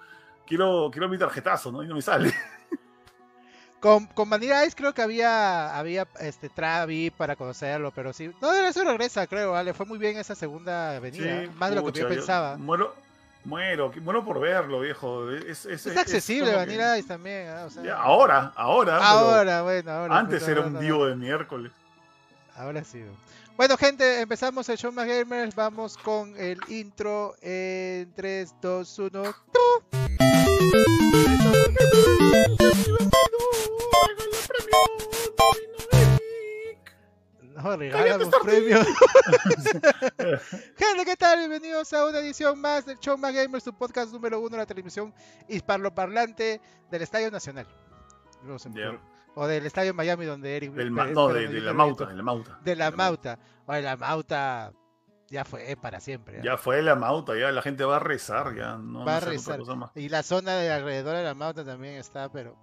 quiero, 0.46 0.90
quiero 0.92 1.08
mi 1.08 1.18
tarjetazo, 1.18 1.72
¿no? 1.72 1.82
Y 1.82 1.88
no 1.88 1.96
me 1.96 2.02
sale. 2.02 2.34
Con, 3.80 4.08
con 4.08 4.28
Ice 4.42 4.72
creo 4.76 4.96
que 4.96 5.04
había, 5.04 5.78
había 5.78 6.08
este 6.20 6.50
Travi 6.50 7.12
para 7.12 7.36
conocerlo, 7.36 7.92
pero 7.92 8.14
sí. 8.14 8.32
No, 8.42 8.52
eso 8.52 8.84
regresa, 8.84 9.28
creo, 9.28 9.52
vale. 9.52 9.76
Fue 9.76 9.86
muy 9.86 10.00
bien 10.00 10.18
esa 10.18 10.34
segunda 10.34 11.00
venida. 11.00 11.44
más 11.56 11.70
de 11.70 11.76
lo 11.76 11.86
que 11.86 12.00
yo 12.00 12.08
pensaba. 12.08 12.58
muero, 12.58 12.96
Muero, 13.46 13.92
muero 14.02 14.26
por 14.26 14.40
verlo, 14.40 14.80
viejo. 14.80 15.30
Es, 15.32 15.66
es, 15.66 15.86
es 15.86 15.96
accesible 15.98 16.56
Vanilla 16.56 16.98
Ice 16.98 17.08
también. 17.08 17.48
¿ah? 17.50 17.68
ahora, 17.98 18.52
ahora. 18.56 18.98
Ahora, 18.98 19.62
bueno, 19.62 19.92
ahora. 19.92 20.18
Antes 20.18 20.48
era 20.48 20.62
un 20.62 20.80
divo 20.80 21.06
de 21.06 21.16
miércoles. 21.16 21.72
Ahora 22.56 22.84
sí. 22.84 23.04
Bueno, 23.56 23.78
gente, 23.78 24.22
empezamos 24.22 24.68
el 24.70 24.78
show 24.78 24.92
más 24.92 25.08
gamers. 25.08 25.54
Vamos 25.54 25.96
con 25.96 26.36
el 26.38 26.60
intro 26.70 27.36
en 27.42 28.12
3, 28.16 28.56
2, 28.62 29.00
1. 29.00 29.36
No, 37.66 37.76
regalamos 37.76 38.30
premios. 38.44 38.86
Gente, 40.78 41.04
¿qué 41.04 41.16
tal? 41.18 41.40
Bienvenidos 41.40 41.92
a 41.94 42.06
una 42.06 42.20
edición 42.20 42.62
más 42.62 42.86
del 42.86 43.00
Show 43.00 43.18
Más 43.18 43.34
Gamers, 43.34 43.64
tu 43.64 43.76
podcast 43.76 44.14
número 44.14 44.40
uno 44.40 44.52
de 44.52 44.58
la 44.58 44.68
televisión 44.68 45.12
hispanoparlante 45.48 46.62
del 46.92 47.02
Estadio 47.02 47.32
Nacional. 47.32 47.66
O 49.34 49.48
del 49.48 49.66
Estadio 49.66 49.96
Miami, 49.96 50.26
donde 50.26 50.56
Eric. 50.56 50.74
no, 50.74 51.30
de, 51.30 51.48
la 51.60 51.74
Mauta, 51.74 52.06
de 52.06 52.14
la 52.14 52.22
Mauta. 52.22 52.60
De 52.64 52.76
la 52.76 52.92
Mauta. 52.92 53.40
O 53.66 53.74
de 53.74 53.82
la 53.82 53.98
Mauta 53.98 54.72
ya 55.28 55.44
fue 55.44 55.76
para 55.82 56.00
siempre. 56.00 56.42
Ya 56.44 56.58
fue 56.58 56.84
la 56.84 56.94
Mauta, 56.94 57.36
ya 57.36 57.52
la 57.52 57.64
gente 57.64 57.84
va 57.84 57.96
a 57.96 58.00
rezar, 58.00 58.56
ya 58.56 58.78
no. 58.78 59.06
Va 59.06 59.18
a 59.18 59.22
rezar. 59.22 59.60
Y 59.96 60.10
la 60.10 60.22
zona 60.22 60.54
de 60.54 60.72
alrededor 60.72 61.18
de 61.18 61.24
la 61.24 61.34
Mauta 61.34 61.66
también 61.66 61.96
está, 61.96 62.32
pero. 62.32 62.56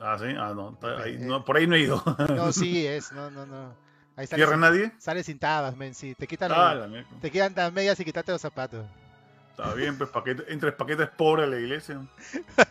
Ah, 0.00 0.16
sí, 0.18 0.34
ah, 0.36 0.52
no, 0.52 0.76
no 1.20 1.44
por 1.44 1.56
ahí 1.56 1.68
no 1.68 1.76
he 1.76 1.80
ido. 1.82 2.02
No, 2.34 2.50
sí 2.52 2.84
es, 2.84 3.12
no, 3.12 3.30
no, 3.30 3.46
no. 3.46 3.91
Ahí 4.16 4.26
¿Tierra 4.26 4.56
nadie? 4.56 4.92
Sale 4.98 5.22
sin 5.24 5.38
tabas, 5.38 5.76
men, 5.76 5.94
sí. 5.94 6.14
Te 6.14 6.26
quitan, 6.26 6.52
ah, 6.54 6.86
te 7.20 7.30
quitan 7.30 7.52
las 7.56 7.72
medias 7.72 7.98
y 7.98 8.04
quítate 8.04 8.32
los 8.32 8.40
zapatos. 8.40 8.84
Está 9.52 9.74
bien, 9.74 9.98
pues 9.98 10.08
paquete, 10.08 10.44
entre 10.50 10.72
paquetes 10.72 11.10
pobres 11.10 11.46
a 11.46 11.50
la 11.50 11.58
iglesia. 11.58 12.00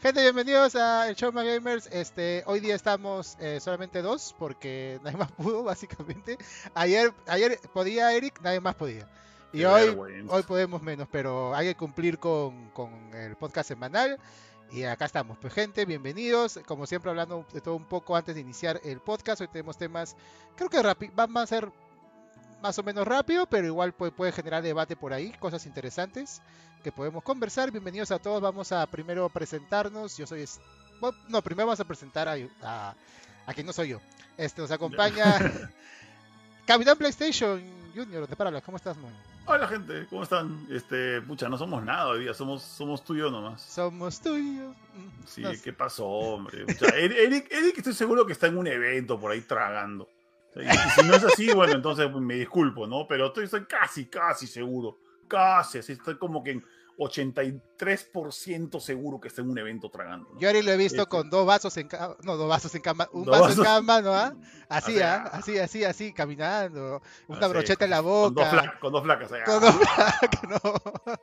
Gente, 0.00 0.22
bienvenidos 0.22 0.76
a 0.76 1.08
el 1.08 1.16
Show 1.16 1.32
My 1.32 1.44
Gamers. 1.44 1.88
Este, 1.92 2.44
hoy 2.46 2.60
día 2.60 2.76
estamos 2.76 3.36
eh, 3.40 3.58
solamente 3.60 4.00
dos 4.00 4.34
porque 4.38 5.00
nadie 5.02 5.16
más 5.16 5.32
pudo, 5.32 5.62
básicamente. 5.64 6.38
Ayer, 6.74 7.12
ayer 7.26 7.58
podía 7.72 8.12
Eric, 8.12 8.40
nadie 8.42 8.60
más 8.60 8.76
podía. 8.76 9.08
Y 9.52 9.64
hoy, 9.64 9.96
hoy 10.28 10.42
podemos 10.42 10.82
menos, 10.82 11.08
pero 11.10 11.54
hay 11.54 11.68
que 11.68 11.74
cumplir 11.74 12.18
con, 12.18 12.70
con 12.70 12.90
el 13.14 13.36
podcast 13.36 13.68
semanal. 13.68 14.18
Y 14.70 14.82
acá 14.82 15.04
estamos, 15.04 15.38
pues 15.38 15.52
gente, 15.52 15.84
bienvenidos. 15.84 16.60
Como 16.66 16.86
siempre 16.86 17.10
hablando 17.10 17.46
de 17.52 17.60
todo 17.60 17.76
un 17.76 17.84
poco 17.84 18.16
antes 18.16 18.34
de 18.34 18.40
iniciar 18.40 18.80
el 18.84 19.00
podcast. 19.00 19.40
Hoy 19.40 19.48
tenemos 19.48 19.78
temas, 19.78 20.16
creo 20.56 20.68
que 20.68 21.10
van 21.14 21.36
a 21.36 21.46
ser 21.46 21.70
más 22.60 22.78
o 22.78 22.82
menos 22.82 23.06
rápido, 23.06 23.46
pero 23.46 23.66
igual 23.66 23.92
puede, 23.92 24.12
puede, 24.12 24.32
generar 24.32 24.62
debate 24.62 24.96
por 24.96 25.12
ahí, 25.12 25.32
cosas 25.38 25.66
interesantes 25.66 26.42
que 26.82 26.90
podemos 26.90 27.22
conversar. 27.22 27.70
Bienvenidos 27.70 28.10
a 28.10 28.18
todos. 28.18 28.40
Vamos 28.40 28.72
a 28.72 28.86
primero 28.86 29.28
presentarnos. 29.28 30.16
Yo 30.16 30.26
soy... 30.26 30.44
no, 31.28 31.42
primero 31.42 31.66
vamos 31.66 31.80
a 31.80 31.84
presentar 31.84 32.28
a, 32.28 32.94
a, 33.46 33.54
quien 33.54 33.66
no 33.66 33.72
soy 33.72 33.88
yo. 33.90 34.00
Este 34.36 34.60
nos 34.60 34.70
acompaña 34.70 35.38
Capitán 36.66 36.98
PlayStation 36.98 37.62
Junior 37.94 38.26
de 38.26 38.36
Paralas. 38.36 38.62
¿Cómo 38.62 38.76
estás? 38.76 38.96
Hola 39.48 39.68
gente, 39.68 40.06
¿cómo 40.10 40.24
están? 40.24 40.66
Este, 40.70 41.22
pucha, 41.22 41.48
no 41.48 41.56
somos 41.56 41.84
nada 41.84 42.08
hoy 42.08 42.24
día, 42.24 42.34
somos, 42.34 42.62
somos 42.62 43.04
tú 43.04 43.14
y 43.14 43.18
yo 43.18 43.30
nomás. 43.30 43.62
Somos 43.62 44.20
tú 44.20 44.36
y 44.36 44.58
yo. 44.58 44.70
Mm, 44.70 45.24
sí, 45.24 45.44
¿qué 45.62 45.72
pasó, 45.72 46.04
hombre? 46.04 46.64
Eric, 46.96 47.46
Eric, 47.52 47.78
estoy 47.78 47.92
seguro 47.92 48.26
que 48.26 48.32
está 48.32 48.48
en 48.48 48.58
un 48.58 48.66
evento 48.66 49.20
por 49.20 49.30
ahí 49.30 49.40
tragando. 49.42 50.10
y, 50.56 50.66
si 51.00 51.06
no 51.06 51.14
es 51.14 51.22
así, 51.22 51.52
bueno, 51.52 51.74
entonces 51.74 52.12
me 52.12 52.34
disculpo, 52.34 52.88
¿no? 52.88 53.06
Pero 53.06 53.28
estoy, 53.28 53.44
estoy 53.44 53.66
casi, 53.66 54.06
casi 54.06 54.48
seguro. 54.48 54.98
Casi, 55.28 55.78
así 55.78 55.92
estoy 55.92 56.18
como 56.18 56.42
que 56.42 56.50
en 56.50 56.64
83% 56.98 58.80
seguro 58.80 59.20
que 59.20 59.28
está 59.28 59.42
en 59.42 59.50
un 59.50 59.58
evento 59.58 59.90
tragando. 59.90 60.30
Yo 60.38 60.48
ahora 60.48 60.62
lo 60.62 60.72
he 60.72 60.76
visto 60.76 61.02
este 61.02 61.10
con 61.10 61.28
dos 61.28 61.46
vasos 61.46 61.76
en 61.76 61.88
cama, 61.88 62.16
no, 62.22 62.36
dos 62.36 62.48
vasos 62.48 62.74
en 62.74 62.80
cama, 62.80 63.08
un 63.12 63.26
vaso 63.26 63.50
en 63.50 63.64
cama, 63.64 64.00
¿no? 64.00 64.14
¿Ah? 64.14 64.34
Así, 64.68 65.00
¿ah? 65.00 65.24
así, 65.32 65.58
así, 65.58 65.84
así, 65.84 66.12
caminando, 66.12 67.02
una 67.28 67.46
brocheta 67.48 67.84
en 67.84 67.90
la 67.90 68.00
boca. 68.00 68.26
Con 68.26 68.34
dos, 68.34 68.48
flacas, 68.48 68.80
con 68.80 68.92
dos 68.92 69.02
flacas, 69.02 69.30
no. 70.48 70.58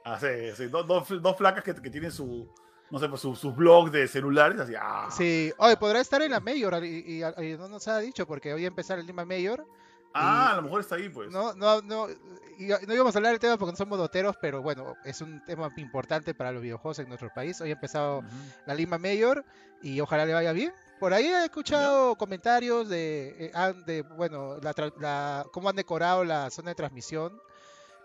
Así, 0.04 0.28
así 0.52 0.68
dos, 0.68 0.86
dos, 0.88 1.38
flacas 1.38 1.64
que, 1.64 1.74
que, 1.74 1.90
tienen 1.90 2.12
su, 2.12 2.48
no 2.92 3.00
sé, 3.00 3.10
pues 3.10 3.22
sus 3.22 3.40
su 3.40 3.52
blogs 3.54 3.92
de 3.92 4.08
celulares, 4.08 4.60
así, 4.60 4.74
ah. 4.80 5.10
Sí, 5.12 5.52
hoy 5.58 5.76
podrá 5.78 6.02
estar 6.02 6.22
en 6.22 6.32
la 6.32 6.40
Mayor 6.40 6.86
y, 6.86 7.24
y, 7.24 7.58
no 7.58 7.68
nos 7.68 7.88
ha 7.88 7.98
dicho 7.98 8.28
porque 8.28 8.54
hoy 8.54 8.66
empezar 8.66 9.00
el 9.00 9.08
Lima 9.08 9.26
Mayor. 9.26 9.66
Ah, 10.14 10.52
a 10.52 10.56
lo 10.58 10.64
mejor 10.64 10.82
está 10.82 10.96
ahí, 10.96 11.10
pues. 11.10 11.32
No, 11.32 11.54
no, 11.54 11.82
no, 11.82 12.08
no 12.08 12.94
íbamos 12.94 13.16
a 13.16 13.20
hablar 13.20 13.32
del 13.32 13.40
tema 13.40 13.58
porque 13.58 13.72
no 13.72 13.78
somos 13.78 13.98
doteros, 13.98 14.36
pero 14.40 14.62
bueno, 14.62 14.96
es 15.04 15.22
un 15.22 15.44
tema 15.44 15.72
importante 15.78 16.34
para 16.34 16.52
los 16.52 16.62
videojuegos 16.62 17.00
en 17.00 17.08
nuestro 17.08 17.30
país. 17.34 17.60
Hoy 17.62 17.70
ha 17.70 17.74
empezado 17.74 18.22
la 18.66 18.76
Lima 18.76 18.98
Mayor 18.98 19.44
y 19.82 20.00
ojalá 20.00 20.26
le 20.26 20.34
vaya 20.34 20.52
bien. 20.52 20.74
Por 21.00 21.14
ahí 21.14 21.26
he 21.26 21.46
escuchado 21.46 22.16
comentarios 22.16 22.88
de, 22.88 23.52
eh, 23.54 23.74
de 23.86 24.04
bueno, 24.04 24.58
la, 24.62 25.46
cómo 25.52 25.70
han 25.70 25.76
decorado 25.76 26.24
la 26.24 26.50
zona 26.50 26.70
de 26.70 26.76
transmisión. 26.76 27.42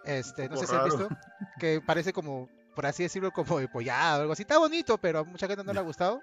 Este, 0.04 0.48
no 0.48 0.56
sé 0.56 0.66
si 0.66 0.74
han 0.74 0.84
visto, 0.84 1.08
que 1.60 1.82
parece 1.84 2.12
como, 2.12 2.48
por 2.74 2.86
así 2.86 3.02
decirlo, 3.02 3.30
como 3.30 3.58
de 3.58 3.68
pollado 3.68 4.18
o 4.18 4.20
algo 4.22 4.32
así. 4.32 4.42
Está 4.42 4.58
bonito, 4.58 4.98
pero 4.98 5.20
a 5.20 5.24
mucha 5.24 5.46
gente 5.46 5.62
no 5.62 5.72
le 5.72 5.78
ha 5.78 5.82
gustado. 5.84 6.22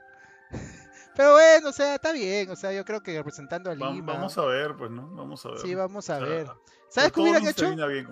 Pero 1.15 1.33
bueno, 1.33 1.69
o 1.69 1.71
sea, 1.71 1.95
está 1.95 2.11
bien. 2.11 2.49
O 2.49 2.55
sea, 2.55 2.73
yo 2.73 2.83
creo 2.83 3.01
que 3.01 3.17
representando 3.17 3.69
a 3.69 3.75
Lima. 3.75 4.13
Vamos 4.13 4.37
a 4.37 4.45
ver, 4.45 4.75
pues, 4.75 4.91
¿no? 4.91 5.07
Vamos 5.09 5.45
a 5.45 5.49
ver. 5.49 5.59
Sí, 5.59 5.75
vamos 5.75 6.09
a 6.09 6.19
ver. 6.19 6.47
¿Sabes 6.89 7.11
qué 7.11 7.19
hubieran 7.19 7.47
hecho? 7.47 7.67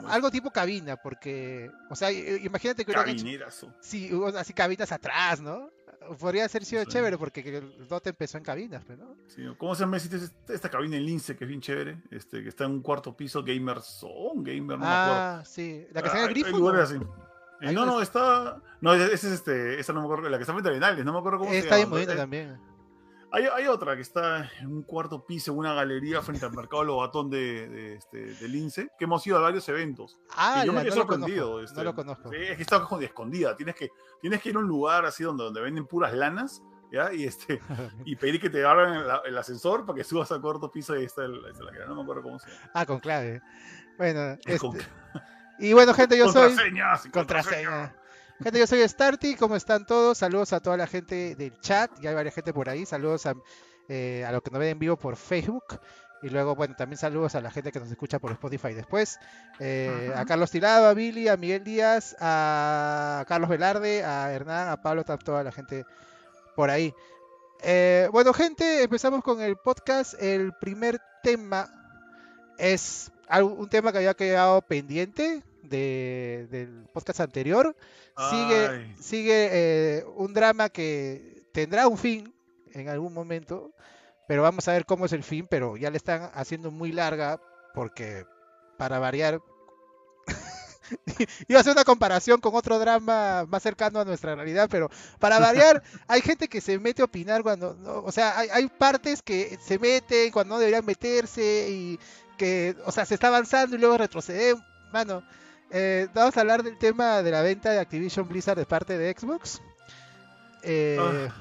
Algo 0.08 0.32
tipo 0.32 0.52
cabina, 0.52 0.98
porque, 0.98 1.72
o 1.90 1.96
sea, 1.96 2.12
imagínate 2.12 2.86
que 2.86 2.94
Sí, 3.80 4.12
así 4.36 4.54
cabinas 4.54 4.92
atrás, 4.92 5.42
¿no? 5.42 5.70
Podría 6.20 6.46
ser 6.50 6.66
sido 6.66 6.84
chévere 6.84 7.18
porque 7.18 7.40
el 7.40 7.88
Dota 7.88 8.10
empezó 8.10 8.38
en 8.38 8.44
cabinas, 8.44 8.84
pero 8.86 9.16
pues, 9.16 9.34
Sí, 9.34 9.42
¿Cómo 9.58 9.74
se 9.74 9.84
llama 9.84 9.96
esta 9.96 10.70
cabina 10.70 10.98
en 10.98 11.06
Lince 11.06 11.38
que 11.38 11.46
es 11.46 11.48
bien 11.48 11.62
chévere? 11.62 12.02
Este, 12.12 12.44
que 12.44 12.50
está 12.50 12.66
en 12.66 12.72
un 12.72 12.82
cuarto 12.82 13.16
piso, 13.16 13.42
Gamer 13.42 13.80
Zone, 13.80 14.42
Gamer, 14.44 14.80
no 14.80 14.86
ah, 14.86 15.44
sí. 15.46 15.88
La 15.94 16.02
que 16.02 16.08
está 16.08 16.20
en 16.20 16.26
el 16.26 16.30
ah, 16.30 16.34
grifo. 16.34 16.60
¿no? 16.60 17.72
no, 17.72 17.86
no, 17.86 18.02
está. 18.02 18.62
No, 18.82 18.94
ese 18.94 19.14
es 19.14 19.24
este. 19.24 19.80
Esa 19.80 19.94
no 19.94 20.02
me 20.02 20.08
acuerdo. 20.08 20.30
La 20.30 20.38
que 20.38 20.44
está 20.44 20.52
frente 20.52 20.70
a 20.70 20.74
Vinales, 20.74 21.06
no 21.06 21.14
me 21.14 21.20
acuerdo 21.20 21.40
cómo 21.40 21.52
se 21.52 21.58
llama. 21.58 21.64
Está 21.64 21.78
bien 21.78 21.90
bonita 21.90 22.16
también. 22.18 22.73
Hay, 23.34 23.66
otra 23.66 23.96
que 23.96 24.04
está 24.04 24.52
en 24.60 24.68
un 24.68 24.84
cuarto 24.84 25.26
piso, 25.26 25.52
en 25.52 25.58
una 25.58 25.74
galería 25.74 26.22
frente 26.22 26.46
al 26.46 26.54
mercado 26.54 26.84
Lobatón 26.84 27.32
de, 27.32 27.68
de, 27.68 27.96
este, 27.96 28.18
de 28.36 28.48
Lince, 28.48 28.92
que 28.96 29.06
hemos 29.06 29.26
ido 29.26 29.38
a 29.38 29.42
varios 29.42 29.68
eventos. 29.70 30.20
Ah, 30.38 30.62
y 30.62 30.68
yo 30.68 30.74
me 30.74 30.88
he 30.88 30.92
sorprendido. 30.92 31.60
Este, 31.60 31.78
no 31.78 31.84
lo 31.86 31.96
conozco. 31.96 32.32
es 32.32 32.56
que 32.56 32.62
está 32.62 32.88
escondida. 33.02 33.56
Tienes 33.56 33.74
que, 33.74 33.90
tienes 34.22 34.40
que 34.40 34.50
ir 34.50 34.56
a 34.56 34.60
un 34.60 34.68
lugar 34.68 35.04
así 35.06 35.24
donde, 35.24 35.46
donde 35.46 35.62
venden 35.62 35.88
puras 35.88 36.14
lanas. 36.14 36.62
¿Ya? 36.92 37.12
Y, 37.12 37.24
este, 37.24 37.60
y 38.06 38.16
pedir 38.18 38.40
que 38.40 38.52
te 38.52 38.64
abran 38.64 39.04
el, 39.26 39.38
ascensor 39.40 39.84
para 39.84 39.98
que 39.98 40.04
subas 40.04 40.32
al 40.32 40.40
cuarto 40.40 40.72
piso 40.72 40.96
y 40.96 41.06
está, 41.06 41.24
la 41.28 41.88
no 41.88 41.96
me 41.96 42.04
acuerdo 42.04 42.22
cómo 42.22 42.38
se 42.38 42.52
llama. 42.52 42.72
Ah, 42.76 42.86
con 42.86 43.00
clave. 43.00 43.42
Bueno, 43.98 44.38
este... 44.46 44.68
y 45.58 45.74
bueno, 45.74 45.92
gente, 45.96 46.16
yo 46.20 46.26
soy. 46.32 46.50
Contraseñas, 46.50 47.08
contraseña. 47.12 47.96
Gente, 48.44 48.60
yo 48.60 48.68
soy 48.68 48.86
Starty, 48.86 49.36
¿cómo 49.36 49.56
están 49.56 49.86
todos? 49.86 50.18
Saludos 50.18 50.52
a 50.52 50.60
toda 50.60 50.76
la 50.76 50.86
gente 50.86 51.34
del 51.36 51.58
chat, 51.62 51.90
ya 52.02 52.10
hay 52.10 52.16
varias 52.16 52.36
gente 52.36 52.52
por 52.52 52.68
ahí. 52.68 52.86
Saludos 52.86 53.26
a, 53.26 53.36
eh, 53.88 54.26
a 54.28 54.34
los 54.34 54.42
que 54.42 54.52
nos 54.52 54.60
ven 54.60 54.72
en 54.72 54.80
vivo 54.80 54.98
por 54.98 55.16
Facebook. 55.16 55.64
Y 56.22 56.30
luego, 56.30 56.54
bueno, 56.54 56.76
también 56.76 56.98
saludos 56.98 57.36
a 57.36 57.42
la 57.42 57.52
gente 57.52 57.72
que 57.72 57.80
nos 57.80 57.90
escucha 57.90 58.20
por 58.20 58.34
Spotify 58.34 58.74
después. 58.74 59.18
Eh, 59.60 60.12
a 60.14 60.26
Carlos 60.26 60.52
Tirado, 60.52 60.88
a 60.88 60.94
Billy, 60.94 61.30
a 61.30 61.38
Miguel 61.38 61.64
Díaz, 61.64 62.18
a 62.20 63.24
Carlos 63.30 63.50
Velarde, 63.50 64.04
a 64.04 64.30
Hernán, 64.34 64.68
a 64.68 64.82
Pablo, 64.82 65.06
a 65.08 65.18
toda 65.18 65.42
la 65.42 65.54
gente 65.54 65.86
por 66.54 66.70
ahí. 66.70 66.94
Eh, 67.62 68.10
bueno, 68.12 68.34
gente, 68.34 68.84
empezamos 68.84 69.24
con 69.24 69.40
el 69.40 69.56
podcast. 69.56 70.22
El 70.22 70.52
primer 70.60 71.00
tema 71.24 71.70
es 72.58 73.10
un 73.42 73.70
tema 73.70 73.94
que 73.94 74.00
había 74.00 74.16
quedado 74.16 74.62
pendiente 74.64 75.44
del 75.64 76.86
podcast 76.94 77.22
anterior. 77.22 77.76
Sigue, 78.30 78.96
sigue 79.00 79.50
eh, 79.52 80.06
un 80.16 80.34
drama 80.34 80.70
que 80.70 81.48
tendrá 81.52 81.88
un 81.88 81.98
fin 81.98 82.34
en 82.74 82.90
algún 82.90 83.14
momento 83.14 83.74
pero 84.28 84.42
vamos 84.42 84.68
a 84.68 84.74
ver 84.74 84.86
cómo 84.86 85.06
es 85.06 85.14
el 85.14 85.24
fin, 85.24 85.48
pero 85.50 85.78
ya 85.78 85.90
le 85.90 85.98
están 85.98 86.32
haciendo 86.34 86.72
muy 86.72 86.92
larga 86.92 87.40
porque 87.74 88.26
para 88.78 89.00
variar 89.00 89.42
iba 91.48 91.60
a 91.60 91.62
hacer 91.62 91.74
una 91.74 91.84
comparación 91.84 92.40
con 92.40 92.56
otro 92.56 92.80
drama 92.80 93.46
más 93.48 93.64
cercano 93.64 94.00
a 94.00 94.06
nuestra 94.06 94.36
realidad, 94.36 94.70
pero 94.72 94.90
para 95.20 95.40
variar, 95.40 95.84
hay 96.08 96.22
gente 96.22 96.48
que 96.48 96.62
se 96.62 96.80
mete 96.80 97.02
a 97.02 97.06
opinar 97.06 97.44
cuando, 97.44 97.78
o 98.06 98.12
sea, 98.12 98.38
hay, 98.38 98.68
partes 98.68 99.22
que 99.22 99.58
se 99.62 99.80
meten 99.80 100.32
cuando 100.32 100.56
no 100.56 100.60
deberían 100.60 100.86
meterse 100.86 101.68
y 101.70 102.00
que, 102.38 102.76
o 102.86 102.92
sea, 102.92 103.06
se 103.06 103.16
está 103.16 103.28
avanzando 103.28 103.76
y 103.76 103.80
luego 103.80 103.98
retrocede. 103.98 104.56
Mano, 104.92 105.24
eh, 105.74 106.08
vamos 106.14 106.38
a 106.38 106.42
hablar 106.42 106.64
del 106.64 106.78
tema 106.78 107.22
de 107.22 107.32
la 107.32 107.42
venta 107.42 107.72
de 107.72 107.80
Activision 107.80 108.28
Blizzard 108.28 108.58
de 108.58 108.66
parte 108.66 108.98
de 108.98 109.14
Xbox. 109.18 109.62
Eh, 110.62 110.98
ah. 111.00 111.34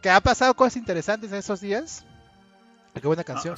Que 0.00 0.10
ha 0.10 0.20
pasado 0.20 0.54
cosas 0.54 0.76
interesantes 0.76 1.30
en 1.30 1.38
esos 1.38 1.60
días. 1.60 2.04
Qué 2.94 3.06
buena 3.06 3.22
ah, 3.22 3.24
canción. 3.24 3.56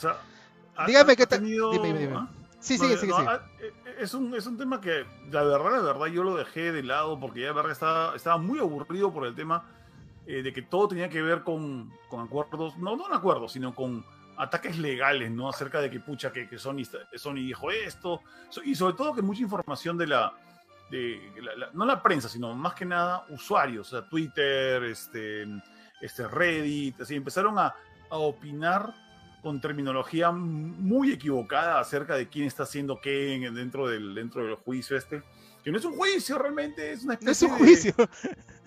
Dígame 0.87 1.17
qué 1.17 1.27
tal. 1.27 1.43
Dime, 1.43 1.99
dime, 1.99 2.15
¿ah? 2.15 2.29
Sí, 2.59 2.77
sí, 2.79 2.87
sí, 2.97 3.09
Es 4.01 4.15
un, 4.15 4.35
es 4.35 4.47
un 4.47 4.59
tema 4.59 4.81
que, 4.81 5.05
la 5.31 5.43
verdad, 5.45 5.71
la 5.71 5.93
verdad, 5.93 6.07
yo 6.07 6.25
lo 6.25 6.37
dejé 6.37 6.73
de 6.73 6.83
lado 6.83 7.21
porque 7.21 7.41
ya 7.41 7.47
de 7.47 7.53
verdad 7.53 7.71
estaba, 7.71 8.17
estaba 8.17 8.39
muy 8.39 8.59
aburrido 8.59 9.13
por 9.13 9.27
el 9.27 9.37
tema 9.37 9.65
eh, 10.27 10.43
de 10.43 10.53
que 10.53 10.63
todo 10.63 10.89
tenía 10.89 11.09
que 11.09 11.23
ver 11.23 11.45
con, 11.45 11.93
con 12.09 12.25
acuerdos, 12.25 12.77
no, 12.79 12.97
no 12.97 13.07
en 13.07 13.15
acuerdos, 13.15 13.53
sino 13.53 13.75
con 13.75 14.05
ataques 14.37 14.79
legales, 14.79 15.31
¿no? 15.31 15.49
Acerca 15.49 15.81
de 15.81 15.91
que, 15.91 16.01
pucha, 16.01 16.33
que, 16.33 16.49
que 16.49 16.59
Sony, 16.59 16.83
Sony 17.15 17.35
dijo 17.35 17.71
esto, 17.71 18.23
y 18.65 18.75
sobre 18.75 18.95
todo 18.95 19.15
que 19.15 19.23
mucha 19.23 19.43
información 19.43 19.97
de 19.97 20.07
la, 20.07 20.33
de 20.91 21.21
no 21.73 21.85
la 21.85 22.03
prensa, 22.03 22.29
sino 22.29 22.55
más 22.55 22.75
que 22.75 22.85
nada 22.85 23.27
usuarios, 23.31 23.93
o 23.93 24.01
sea, 24.01 24.09
Twitter, 24.09 24.83
este, 24.85 25.47
este 26.01 26.29
Reddit, 26.29 27.01
así, 27.01 27.15
empezaron 27.15 27.59
a, 27.59 27.75
a 28.11 28.17
opinar 28.17 28.95
con 29.47 29.61
terminología 29.61 30.33
muy 30.33 31.13
equivocada 31.13 31.79
acerca 31.79 32.17
de 32.17 32.29
quién 32.29 32.47
está 32.47 32.65
haciendo 32.65 33.01
qué 33.01 33.39
dentro 33.53 33.89
del, 33.89 34.13
dentro 34.13 34.45
del 34.45 34.57
juicio 34.57 34.97
este. 34.97 35.23
Que 35.63 35.71
no 35.71 35.79
es 35.79 35.85
un 35.85 35.97
juicio 35.97 36.37
realmente, 36.37 36.91
es 36.91 37.05
una 37.05 37.15
especie 37.15 37.49
no 37.49 37.55
es 37.55 37.61
un 37.61 37.67
juicio. 37.67 37.95
De, 37.97 38.09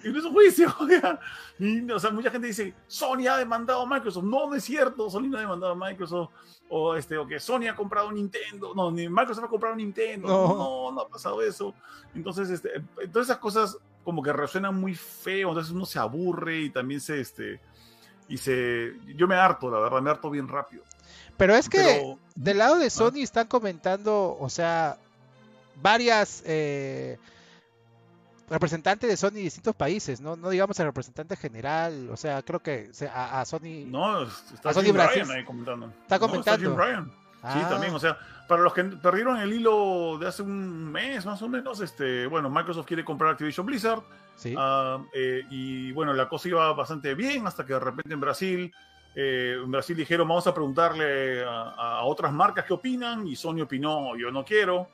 no 0.03 0.19
es 0.19 0.25
un 0.25 0.33
juicio. 0.33 0.73
y, 1.59 1.89
o 1.91 1.99
sea, 1.99 2.11
mucha 2.11 2.31
gente 2.31 2.47
dice, 2.47 2.73
Sony 2.87 3.27
ha 3.29 3.37
demandado 3.37 3.81
a 3.81 3.85
Microsoft. 3.85 4.23
No, 4.23 4.47
no 4.47 4.55
es 4.55 4.63
cierto, 4.63 5.09
Sony 5.09 5.27
no 5.27 5.37
ha 5.37 5.41
demandado 5.41 5.73
a 5.73 5.75
Microsoft. 5.75 6.31
O, 6.69 6.95
este, 6.95 7.17
o 7.17 7.25
que 7.25 7.39
Sony 7.39 7.67
ha 7.69 7.75
comprado 7.75 8.11
Nintendo. 8.11 8.73
No, 8.75 8.91
ni 8.91 9.09
Microsoft 9.09 9.45
ha 9.45 9.49
comprado 9.49 9.75
Nintendo. 9.75 10.27
No, 10.27 10.91
no, 10.91 11.01
ha 11.01 11.07
pasado 11.07 11.41
eso. 11.41 11.73
Entonces, 12.13 12.49
este, 12.49 12.83
todas 13.11 13.27
esas 13.27 13.37
cosas 13.39 13.77
como 14.03 14.23
que 14.23 14.31
resuenan 14.33 14.79
muy 14.79 14.95
feo. 14.95 15.49
Entonces 15.49 15.73
uno 15.73 15.85
se 15.85 15.99
aburre 15.99 16.61
y 16.61 16.69
también 16.69 17.01
se, 17.01 17.19
este, 17.19 17.59
y 18.27 18.37
se 18.37 18.93
yo 19.15 19.27
me 19.27 19.35
harto, 19.35 19.69
la 19.69 19.79
verdad, 19.79 20.01
me 20.01 20.09
harto 20.09 20.29
bien 20.29 20.47
rápido. 20.47 20.83
Pero 21.37 21.55
es 21.55 21.69
que 21.69 22.17
del 22.35 22.57
lado 22.57 22.77
de 22.77 22.89
Sony 22.89 23.19
están 23.21 23.47
comentando, 23.47 24.37
o 24.39 24.49
sea, 24.49 24.97
varias 25.81 26.43
eh, 26.45 27.17
representantes 28.49 29.09
de 29.09 29.17
Sony 29.17 29.35
de 29.35 29.41
distintos 29.41 29.75
países, 29.75 30.21
¿no? 30.21 30.35
No 30.35 30.49
digamos 30.49 30.79
el 30.79 30.87
representante 30.87 31.35
general, 31.35 32.09
o 32.11 32.17
sea, 32.17 32.41
creo 32.41 32.59
que 32.59 32.89
a, 33.13 33.45
Sony. 33.45 33.85
No, 33.85 34.23
está 34.23 34.73
Sony 34.73 34.91
Brasil, 34.91 35.23
ahí 35.31 35.43
comentando. 35.43 35.91
Está 36.01 36.19
comentando. 36.19 36.75
Sí, 37.41 37.47
ah. 37.63 37.67
también, 37.69 37.93
o 37.93 37.99
sea, 37.99 38.17
para 38.49 38.63
los 38.63 38.73
que 38.73 38.83
perdieron 38.83 39.39
el 39.39 39.53
hilo 39.53 40.17
de 40.17 40.27
hace 40.27 40.41
un 40.41 40.91
mes 40.91 41.25
más 41.25 41.41
o 41.41 41.47
menos, 41.47 41.79
este, 41.79 42.27
bueno, 42.27 42.49
Microsoft 42.49 42.85
quiere 42.85 43.05
comprar 43.05 43.31
Activision 43.31 43.65
Blizzard. 43.65 44.01
Sí. 44.35 44.55
Eh, 45.13 45.43
y 45.49 45.91
bueno, 45.91 46.13
la 46.13 46.27
cosa 46.27 46.47
iba 46.49 46.73
bastante 46.73 47.13
bien 47.13 47.45
hasta 47.45 47.65
que 47.65 47.73
de 47.73 47.79
repente 47.79 48.13
en 48.13 48.19
Brasil, 48.19 48.73
eh, 49.15 49.57
en 49.63 49.71
Brasil 49.71 49.95
dijeron, 49.95 50.27
vamos 50.27 50.47
a 50.47 50.53
preguntarle 50.53 51.43
a, 51.45 52.01
otras 52.03 52.33
marcas 52.33 52.65
qué 52.65 52.73
opinan, 52.73 53.27
y 53.27 53.35
Sony 53.35 53.61
opinó, 53.61 54.17
yo 54.17 54.31
no 54.31 54.43
quiero. 54.43 54.89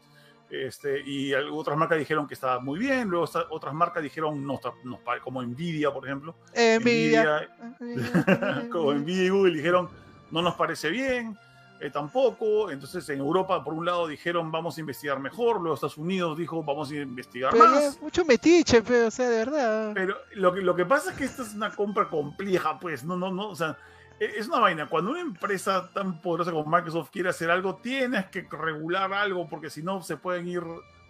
Este, 0.50 1.02
y 1.02 1.34
otras 1.34 1.78
marcas 1.78 1.98
dijeron 1.98 2.28
que 2.28 2.36
estaba 2.36 2.60
muy 2.60 2.80
bien, 2.80 3.10
luego 3.10 3.28
otras 3.50 3.74
marcas 3.74 4.04
dijeron, 4.04 4.46
no, 4.46 4.60
no, 4.84 5.00
como 5.24 5.42
Nvidia, 5.42 5.92
por 5.92 6.06
ejemplo. 6.06 6.36
Nvidia. 6.82 7.50
Nvidia 7.80 8.70
como 8.72 8.94
Nvidia 8.94 9.24
y 9.26 9.30
Google 9.30 9.54
dijeron, 9.56 9.90
no 10.32 10.42
nos 10.42 10.56
parece 10.56 10.90
bien. 10.90 11.38
Eh, 11.82 11.90
tampoco. 11.90 12.72
Entonces 12.72 13.08
en 13.10 13.20
Europa, 13.20 13.64
por 13.64 13.74
un 13.74 13.86
lado, 13.86 14.08
dijeron 14.08 14.52
vamos 14.52 14.78
a 14.78 14.80
investigar 14.80 15.20
mejor, 15.20 15.60
luego 15.60 15.76
Estados 15.76 15.98
Unidos 15.98 16.38
dijo 16.38 16.64
vamos 16.64 16.90
a 16.92 16.96
investigar 16.96 17.56
más. 17.56 18.02
Mucho 18.02 18.24
metiche, 18.24 18.82
pero, 18.82 19.08
o 19.08 19.12
sea, 19.12 19.30
de 19.30 19.38
verdad. 19.38 19.92
Pero 19.94 20.16
lo 20.36 20.54
que, 20.54 20.62
lo 20.62 20.76
que 20.76 20.86
pasa 20.86 21.12
es 21.12 21.18
que 21.18 21.26
esta 21.26 21.44
es 21.44 21.54
una 21.54 21.72
compra 21.72 22.08
compleja, 22.08 22.80
pues, 22.80 23.04
no, 23.04 23.18
no, 23.18 23.32
no, 23.32 23.50
o 23.50 23.56
sea, 23.56 23.78
es 24.20 24.48
una 24.48 24.60
vaina. 24.60 24.88
Cuando 24.88 25.12
una 25.12 25.22
empresa 25.22 25.90
tan 25.94 26.22
poderosa 26.22 26.52
como 26.52 26.66
Microsoft 26.66 27.10
quiere 27.12 27.30
hacer 27.30 27.52
algo, 27.52 27.76
tienes 27.76 28.26
que 28.28 28.48
regular 28.50 29.12
algo, 29.14 29.48
porque 29.48 29.70
si 29.70 29.84
no 29.84 30.02
se 30.02 30.18
pueden 30.18 30.48
ir 30.48 30.64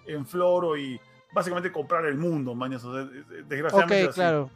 en 0.07 0.25
floro 0.25 0.77
y 0.77 0.99
básicamente 1.31 1.71
comprar 1.71 2.05
el 2.05 2.17
mundo, 2.17 2.55
mañas. 2.55 2.83
desgraciadamente. 3.47 4.07
Ok, 4.07 4.13
claro. 4.13 4.49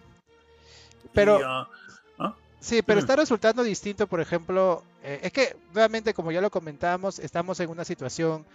Pero. 1.13 1.39
Ah, 1.45 1.69
¿ah? 2.17 2.35
Sí, 2.59 2.81
pero 2.81 2.99
está 2.99 3.15
resultando 3.15 3.63
distinto, 3.63 4.07
por 4.07 4.19
ejemplo, 4.19 4.83
eh, 5.03 5.19
es 5.23 5.31
que, 5.31 5.55
nuevamente, 5.73 6.13
como 6.13 6.31
ya 6.31 6.41
lo 6.41 6.49
comentábamos, 6.49 7.19
estamos 7.19 7.59
en 7.59 7.69
una 7.69 7.85
situación 7.85 8.45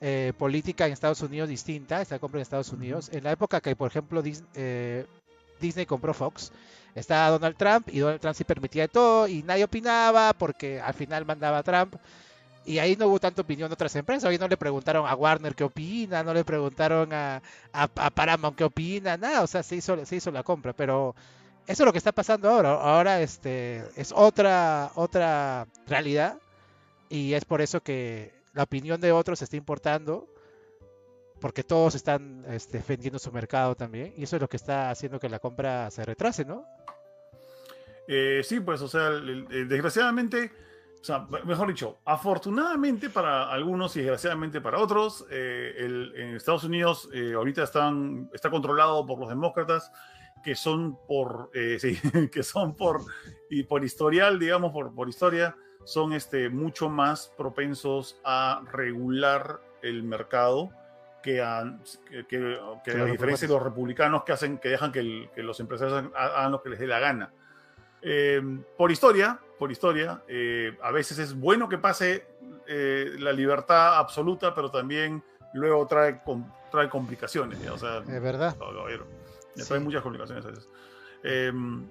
eh, 0.00 0.32
política 0.36 0.86
en 0.86 0.92
Estados 0.92 1.22
Unidos 1.22 1.48
distinta, 1.48 2.02
esta 2.02 2.18
compra 2.18 2.38
en 2.38 2.42
Estados 2.42 2.72
Unidos. 2.72 3.10
En 3.12 3.24
la 3.24 3.32
época 3.32 3.60
que, 3.60 3.76
por 3.76 3.88
ejemplo, 3.88 4.22
eh, 4.54 5.06
Disney, 5.60 5.86
compró 5.86 6.14
Fox, 6.14 6.52
estaba 6.94 7.30
Donald 7.30 7.56
Trump 7.56 7.88
y 7.90 7.98
Donald 7.98 8.20
Trump 8.20 8.36
sí 8.36 8.44
permitía 8.44 8.88
todo 8.88 9.26
y 9.28 9.42
nadie 9.42 9.64
opinaba 9.64 10.32
porque 10.32 10.80
al 10.80 10.94
final 10.94 11.24
mandaba 11.24 11.62
Trump. 11.62 11.96
Y 12.66 12.78
ahí 12.78 12.96
no 12.96 13.08
hubo 13.08 13.20
tanta 13.20 13.42
opinión 13.42 13.68
de 13.68 13.74
otras 13.74 13.94
empresas. 13.94 14.24
Hoy 14.28 14.38
no 14.38 14.48
le 14.48 14.56
preguntaron 14.56 15.06
a 15.06 15.14
Warner 15.14 15.54
qué 15.54 15.64
opina, 15.64 16.22
no 16.22 16.32
le 16.32 16.44
preguntaron 16.44 17.12
a, 17.12 17.42
a, 17.74 17.82
a 17.82 18.10
Paramount 18.10 18.56
qué 18.56 18.64
opina, 18.64 19.18
nada. 19.18 19.42
O 19.42 19.46
sea, 19.46 19.62
se 19.62 19.76
hizo, 19.76 20.06
se 20.06 20.16
hizo 20.16 20.30
la 20.30 20.42
compra. 20.42 20.72
Pero 20.72 21.14
eso 21.66 21.82
es 21.82 21.86
lo 21.86 21.92
que 21.92 21.98
está 21.98 22.12
pasando 22.12 22.48
ahora. 22.48 22.72
Ahora 22.72 23.20
este, 23.20 23.84
es 23.96 24.12
otra, 24.16 24.92
otra 24.94 25.66
realidad 25.86 26.38
y 27.08 27.34
es 27.34 27.44
por 27.44 27.60
eso 27.60 27.80
que 27.82 28.32
la 28.52 28.64
opinión 28.64 29.00
de 29.00 29.12
otros 29.12 29.40
está 29.42 29.56
importando 29.56 30.26
porque 31.44 31.62
todos 31.62 31.94
están 31.94 32.42
este, 32.48 32.82
vendiendo 32.88 33.18
su 33.18 33.30
mercado 33.30 33.74
también 33.74 34.14
y 34.16 34.22
eso 34.22 34.36
es 34.36 34.40
lo 34.40 34.48
que 34.48 34.56
está 34.56 34.88
haciendo 34.88 35.20
que 35.20 35.28
la 35.28 35.40
compra 35.40 35.90
se 35.90 36.02
retrase, 36.02 36.42
¿no? 36.46 36.64
Eh, 38.08 38.40
sí, 38.42 38.60
pues, 38.60 38.80
o 38.80 38.88
sea, 38.88 39.10
desgraciadamente, 39.10 40.50
o 41.02 41.04
sea, 41.04 41.26
mejor 41.44 41.68
dicho, 41.68 41.98
afortunadamente 42.06 43.10
para 43.10 43.50
algunos 43.50 43.94
y 43.96 43.98
desgraciadamente 43.98 44.62
para 44.62 44.78
otros, 44.78 45.26
eh, 45.30 45.74
en 46.16 46.34
Estados 46.34 46.64
Unidos 46.64 47.10
eh, 47.12 47.34
ahorita 47.34 47.64
están, 47.64 48.30
está 48.32 48.48
controlado 48.48 49.04
por 49.04 49.18
los 49.18 49.28
demócratas 49.28 49.92
que 50.42 50.54
son 50.54 50.96
por, 51.06 51.50
eh, 51.52 51.76
sí, 51.78 52.00
que 52.32 52.42
son 52.42 52.74
por, 52.74 53.02
y 53.50 53.64
por 53.64 53.84
historial, 53.84 54.38
digamos, 54.38 54.72
por, 54.72 54.94
por 54.94 55.10
historia, 55.10 55.54
son 55.84 56.14
este, 56.14 56.48
mucho 56.48 56.88
más 56.88 57.30
propensos 57.36 58.18
a 58.24 58.62
regular 58.72 59.60
el 59.82 60.04
mercado 60.04 60.70
que 61.24 61.40
a, 61.40 61.64
que, 62.28 62.36
a 62.36 63.04
diferencia 63.06 63.48
de 63.48 63.54
los 63.54 63.62
republicanos 63.62 64.24
que 64.24 64.32
hacen 64.32 64.58
que 64.58 64.68
dejan 64.68 64.92
que, 64.92 65.30
los 65.36 65.58
empresarios 65.58 66.04
hagan 66.14 66.52
lo 66.52 66.62
que 66.62 66.68
les 66.68 66.78
dé 66.78 66.86
la 66.86 66.98
gana. 66.98 67.32
Em, 68.02 68.62
por 68.76 68.92
historia, 68.92 69.40
por 69.58 69.72
historia, 69.72 70.22
eh, 70.28 70.76
a 70.82 70.90
veces 70.90 71.18
es 71.18 71.34
bueno 71.34 71.66
que 71.66 71.78
pase 71.78 72.26
eh, 72.66 73.16
la 73.18 73.32
libertad 73.32 73.96
absoluta, 73.96 74.54
pero 74.54 74.70
también 74.70 75.24
luego 75.54 75.86
trae, 75.86 76.20
trae 76.70 76.90
complicaciones. 76.90 77.58
O 77.70 77.78
sea, 77.78 78.00
es 78.00 78.22
verdad. 78.22 78.54
Hay 79.70 79.80
muchas 79.80 80.02
complicaciones 80.02 80.44
a 80.44 80.48
veces. 80.48 80.68
Em, 81.22 81.88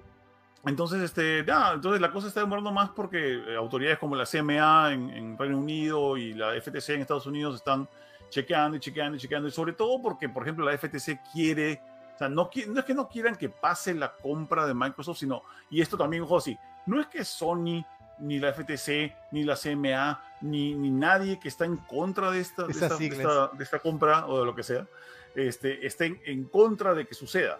entonces, 0.64 1.02
este, 1.02 1.40
entonces 1.40 2.00
la 2.00 2.12
cosa 2.12 2.28
está 2.28 2.38
demorando 2.38 2.70
más 2.70 2.90
porque 2.90 3.34
eh, 3.34 3.56
autoridades 3.56 3.98
como 3.98 4.14
la 4.14 4.26
CMA 4.26 4.92
en, 4.92 5.36
Reino 5.36 5.58
Unido 5.58 6.16
y 6.16 6.34
la 6.34 6.52
FTC 6.52 6.90
en 6.90 7.00
Estados 7.00 7.26
Unidos 7.26 7.56
están 7.56 7.88
chequeando 8.30 8.76
y 8.76 8.80
chequeando 8.80 9.16
y 9.16 9.20
chequeando, 9.20 9.48
y 9.48 9.52
sobre 9.52 9.72
todo 9.72 10.00
porque, 10.02 10.28
por 10.28 10.42
ejemplo, 10.42 10.64
la 10.64 10.76
FTC 10.76 11.20
quiere, 11.32 11.80
o 12.14 12.18
sea, 12.18 12.28
no, 12.28 12.50
no 12.68 12.80
es 12.80 12.84
que 12.84 12.94
no 12.94 13.08
quieran 13.08 13.36
que 13.36 13.48
pase 13.48 13.94
la 13.94 14.12
compra 14.14 14.66
de 14.66 14.74
Microsoft, 14.74 15.18
sino, 15.18 15.42
y 15.70 15.80
esto 15.80 15.96
también, 15.96 16.22
ojo, 16.22 16.40
sí, 16.40 16.56
no 16.86 17.00
es 17.00 17.06
que 17.06 17.24
Sony 17.24 17.84
ni 18.18 18.38
la 18.38 18.52
FTC, 18.52 19.12
ni 19.32 19.44
la 19.44 19.56
CMA, 19.56 20.22
ni, 20.42 20.74
ni 20.74 20.90
nadie 20.90 21.38
que 21.38 21.48
está 21.48 21.64
en 21.64 21.76
contra 21.76 22.30
de 22.30 22.40
esta, 22.40 22.66
de 22.66 23.62
esta, 23.62 23.78
compra 23.80 24.26
o 24.26 24.40
de 24.40 24.46
lo 24.46 24.54
que 24.54 24.62
sea, 24.62 24.86
este, 25.34 25.86
estén 25.86 26.20
en 26.24 26.44
contra 26.44 26.94
de 26.94 27.06
que 27.06 27.14
suceda. 27.14 27.58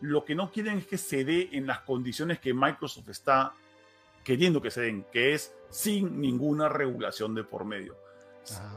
Lo 0.00 0.24
que 0.24 0.34
no 0.34 0.50
quieren 0.52 0.78
es 0.78 0.86
que 0.86 0.98
se 0.98 1.24
dé 1.24 1.48
en 1.52 1.66
las 1.66 1.80
condiciones 1.80 2.38
que 2.38 2.54
Microsoft 2.54 3.08
está 3.08 3.54
queriendo 4.22 4.60
que 4.60 4.70
se 4.70 4.82
den, 4.82 5.06
que 5.12 5.34
es 5.34 5.54
sin 5.70 6.20
ninguna 6.20 6.68
regulación 6.68 7.34
de 7.34 7.44
por 7.44 7.64
medio. 7.64 7.96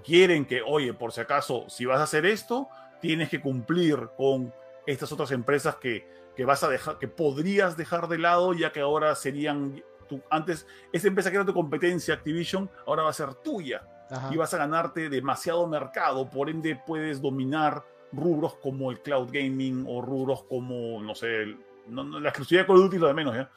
Quieren 0.03 0.45
que, 0.45 0.61
oye, 0.61 0.93
por 0.93 1.11
si 1.11 1.21
acaso, 1.21 1.65
si 1.69 1.85
vas 1.85 1.99
a 1.99 2.03
hacer 2.03 2.25
esto, 2.25 2.69
tienes 3.01 3.29
que 3.29 3.41
cumplir 3.41 4.09
con 4.17 4.53
estas 4.85 5.11
otras 5.11 5.31
empresas 5.31 5.75
que, 5.75 6.07
que 6.35 6.45
vas 6.45 6.63
a 6.63 6.69
dejar, 6.69 6.97
que 6.97 7.07
podrías 7.07 7.77
dejar 7.77 8.07
de 8.07 8.17
lado, 8.17 8.53
ya 8.53 8.71
que 8.71 8.79
ahora 8.79 9.15
serían 9.15 9.83
antes, 10.29 10.65
esa 10.91 11.07
empresa 11.07 11.29
que 11.29 11.35
era 11.35 11.45
tu 11.45 11.53
competencia, 11.53 12.13
Activision, 12.13 12.69
ahora 12.85 13.03
va 13.03 13.09
a 13.09 13.13
ser 13.13 13.35
tuya. 13.35 13.83
Y 14.31 14.37
vas 14.37 14.51
a 14.55 14.57
ganarte 14.57 15.07
demasiado 15.07 15.67
mercado, 15.67 16.27
por 16.27 16.49
ende 16.49 16.81
puedes 16.87 17.21
dominar 17.21 17.83
rubros 18.11 18.55
como 18.55 18.89
el 18.89 19.01
cloud 19.01 19.29
gaming 19.31 19.85
o 19.87 20.01
rubros 20.01 20.43
como, 20.45 20.99
no 20.99 21.13
sé, 21.13 21.45
la 21.87 22.29
exclusividad 22.29 22.63
de 22.63 22.67
Call 22.67 22.77
of 22.77 22.83
Duty 22.85 22.97
lo 22.97 23.07
de 23.07 23.13
menos, 23.13 23.35
¿ya? 23.35 23.51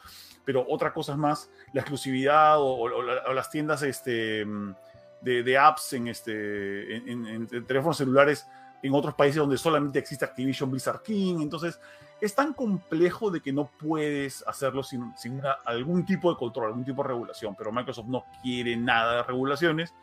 Pero 0.44 0.66
otras 0.68 0.92
cosas 0.92 1.16
más, 1.16 1.50
la 1.72 1.80
exclusividad 1.80 2.56
o, 2.58 2.86
las 3.32 3.48
tiendas 3.48 3.82
este, 3.82 4.44
de, 5.22 5.58
apps 5.58 5.92
en, 5.92 6.08
este, 6.08 6.96
en, 6.96 7.46
teléfonos 7.66 7.96
celulares 7.96 8.46
en 8.82 8.94
otros 8.94 9.14
países 9.14 9.36
donde 9.36 9.56
solamente 9.56 9.98
existe 9.98 10.24
Activision 10.24 10.70
Blizzard 10.70 11.02
King. 11.02 11.40
Entonces, 11.40 11.78
es 12.20 12.34
tan 12.34 12.52
complejo 12.52 13.30
de 13.30 13.40
que 13.40 13.52
no 13.52 13.70
puedes 13.78 14.46
hacerlo 14.46 14.82
sin, 14.82 15.16
sin 15.16 15.40
algún 15.64 16.04
tipo 16.04 16.30
de 16.30 16.36
control, 16.36 16.66
algún 16.66 16.84
tipo 16.84 17.02
de 17.02 17.08
regulación. 17.08 17.54
Pero 17.56 17.72
Microsoft 17.72 18.06
no 18.06 18.24
quiere 18.42 18.76
nada 18.76 19.16
de 19.16 19.22
regulaciones. 19.22 19.94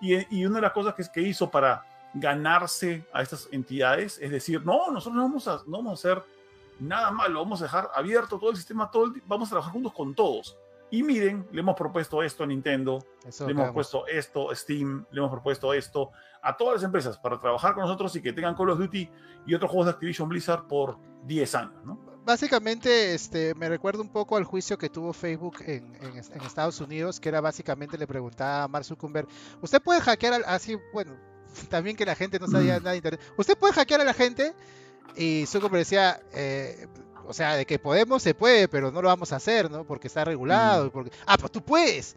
Y, 0.00 0.36
y 0.36 0.44
una 0.44 0.56
de 0.56 0.62
las 0.62 0.72
cosas 0.72 0.94
que, 0.94 1.04
que 1.12 1.22
hizo 1.22 1.50
para 1.50 1.84
ganarse 2.14 3.06
a 3.12 3.22
estas 3.22 3.48
entidades 3.52 4.18
es 4.20 4.30
decir, 4.30 4.64
no, 4.64 4.90
nosotros 4.90 5.14
no 5.14 5.22
vamos 5.22 5.48
a, 5.48 5.62
no 5.66 5.78
vamos 5.78 5.90
a 5.90 5.94
hacer 5.94 6.22
nada 6.78 7.10
malo, 7.10 7.40
vamos 7.40 7.60
a 7.60 7.64
dejar 7.64 7.90
abierto 7.94 8.38
todo 8.38 8.50
el 8.50 8.56
sistema, 8.56 8.90
todo 8.90 9.12
vamos 9.26 9.48
a 9.48 9.50
trabajar 9.50 9.72
juntos 9.72 9.92
con 9.92 10.14
todos. 10.14 10.56
Y 10.92 11.02
miren, 11.02 11.48
le 11.50 11.60
hemos 11.60 11.74
propuesto 11.74 12.22
esto 12.22 12.44
a 12.44 12.46
Nintendo, 12.46 13.02
le 13.24 13.50
hemos 13.50 13.64
propuesto 13.64 14.06
esto 14.06 14.50
a 14.50 14.54
Steam, 14.54 15.06
le 15.10 15.20
hemos 15.20 15.30
propuesto 15.30 15.72
esto 15.72 16.10
a 16.42 16.54
todas 16.54 16.74
las 16.74 16.82
empresas 16.82 17.16
para 17.16 17.40
trabajar 17.40 17.72
con 17.72 17.84
nosotros 17.84 18.14
y 18.16 18.20
que 18.20 18.34
tengan 18.34 18.54
Call 18.54 18.68
of 18.68 18.78
Duty 18.78 19.08
y 19.46 19.54
otros 19.54 19.70
juegos 19.70 19.86
de 19.86 19.92
Activision 19.92 20.28
Blizzard 20.28 20.66
por 20.66 20.98
10 21.24 21.54
años, 21.54 21.84
¿no? 21.86 21.98
Básicamente, 22.26 23.14
este, 23.14 23.54
me 23.54 23.70
recuerda 23.70 24.02
un 24.02 24.10
poco 24.10 24.36
al 24.36 24.44
juicio 24.44 24.76
que 24.76 24.90
tuvo 24.90 25.14
Facebook 25.14 25.62
en, 25.66 25.94
Estados 26.44 26.78
Unidos, 26.82 27.20
que 27.20 27.30
era 27.30 27.40
básicamente 27.40 27.96
le 27.96 28.06
preguntaba 28.06 28.64
a 28.64 28.68
Mark 28.68 28.84
Zuckerberg, 28.84 29.26
¿usted 29.62 29.80
puede 29.80 30.02
hackear 30.02 30.42
así, 30.44 30.76
bueno, 30.92 31.16
también 31.70 31.96
que 31.96 32.04
la 32.04 32.14
gente 32.14 32.38
no 32.38 32.48
sabía 32.48 32.78
nada 32.80 32.90
de 32.90 32.96
Internet, 32.98 33.20
¿usted 33.38 33.56
puede 33.56 33.72
hackear 33.72 34.02
a 34.02 34.04
la 34.04 34.12
gente? 34.12 34.52
Y 35.16 35.46
Zuckerberg 35.46 35.78
decía, 35.78 36.20
eh, 36.34 36.86
o 37.26 37.32
sea, 37.32 37.56
de 37.56 37.66
que 37.66 37.78
podemos, 37.78 38.22
se 38.22 38.34
puede, 38.34 38.68
pero 38.68 38.90
no 38.90 39.02
lo 39.02 39.08
vamos 39.08 39.32
a 39.32 39.36
hacer, 39.36 39.70
¿no? 39.70 39.84
Porque 39.84 40.08
está 40.08 40.24
regulado. 40.24 40.90
Porque... 40.90 41.10
Ah, 41.26 41.36
pues 41.38 41.52
tú 41.52 41.62
puedes. 41.62 42.16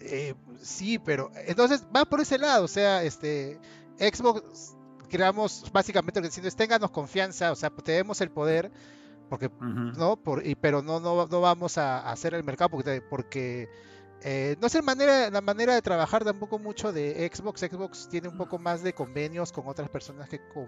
Eh, 0.00 0.34
sí, 0.60 0.98
pero 0.98 1.30
entonces 1.46 1.84
va 1.94 2.04
por 2.04 2.20
ese 2.20 2.38
lado, 2.38 2.64
o 2.64 2.68
sea, 2.68 3.04
este 3.04 3.60
Xbox 3.98 4.74
creamos 5.08 5.64
básicamente 5.72 6.18
lo 6.18 6.24
que 6.24 6.28
diciendo 6.28 6.48
es 6.48 6.56
ténganos 6.56 6.90
confianza, 6.90 7.52
o 7.52 7.54
sea, 7.54 7.70
tenemos 7.70 8.20
el 8.20 8.30
poder, 8.30 8.72
porque 9.28 9.50
no, 9.60 10.16
por, 10.16 10.44
y, 10.46 10.54
pero 10.54 10.82
no, 10.82 10.98
no, 10.98 11.26
no 11.26 11.40
vamos 11.40 11.78
a, 11.78 12.10
hacer 12.10 12.34
el 12.34 12.42
mercado 12.42 12.70
porque, 12.70 13.00
porque 13.00 13.68
eh, 14.22 14.56
no 14.60 14.66
es 14.66 14.82
manera, 14.82 15.30
la 15.30 15.40
manera 15.40 15.74
de 15.74 15.82
trabajar 15.82 16.24
tampoco 16.24 16.58
mucho 16.58 16.92
de 16.92 17.30
Xbox. 17.32 17.60
Xbox 17.60 18.08
tiene 18.08 18.28
un 18.28 18.36
poco 18.36 18.58
más 18.58 18.82
de 18.82 18.92
convenios 18.92 19.52
con 19.52 19.68
otras 19.68 19.88
personas 19.88 20.28
que 20.28 20.40
con 20.48 20.66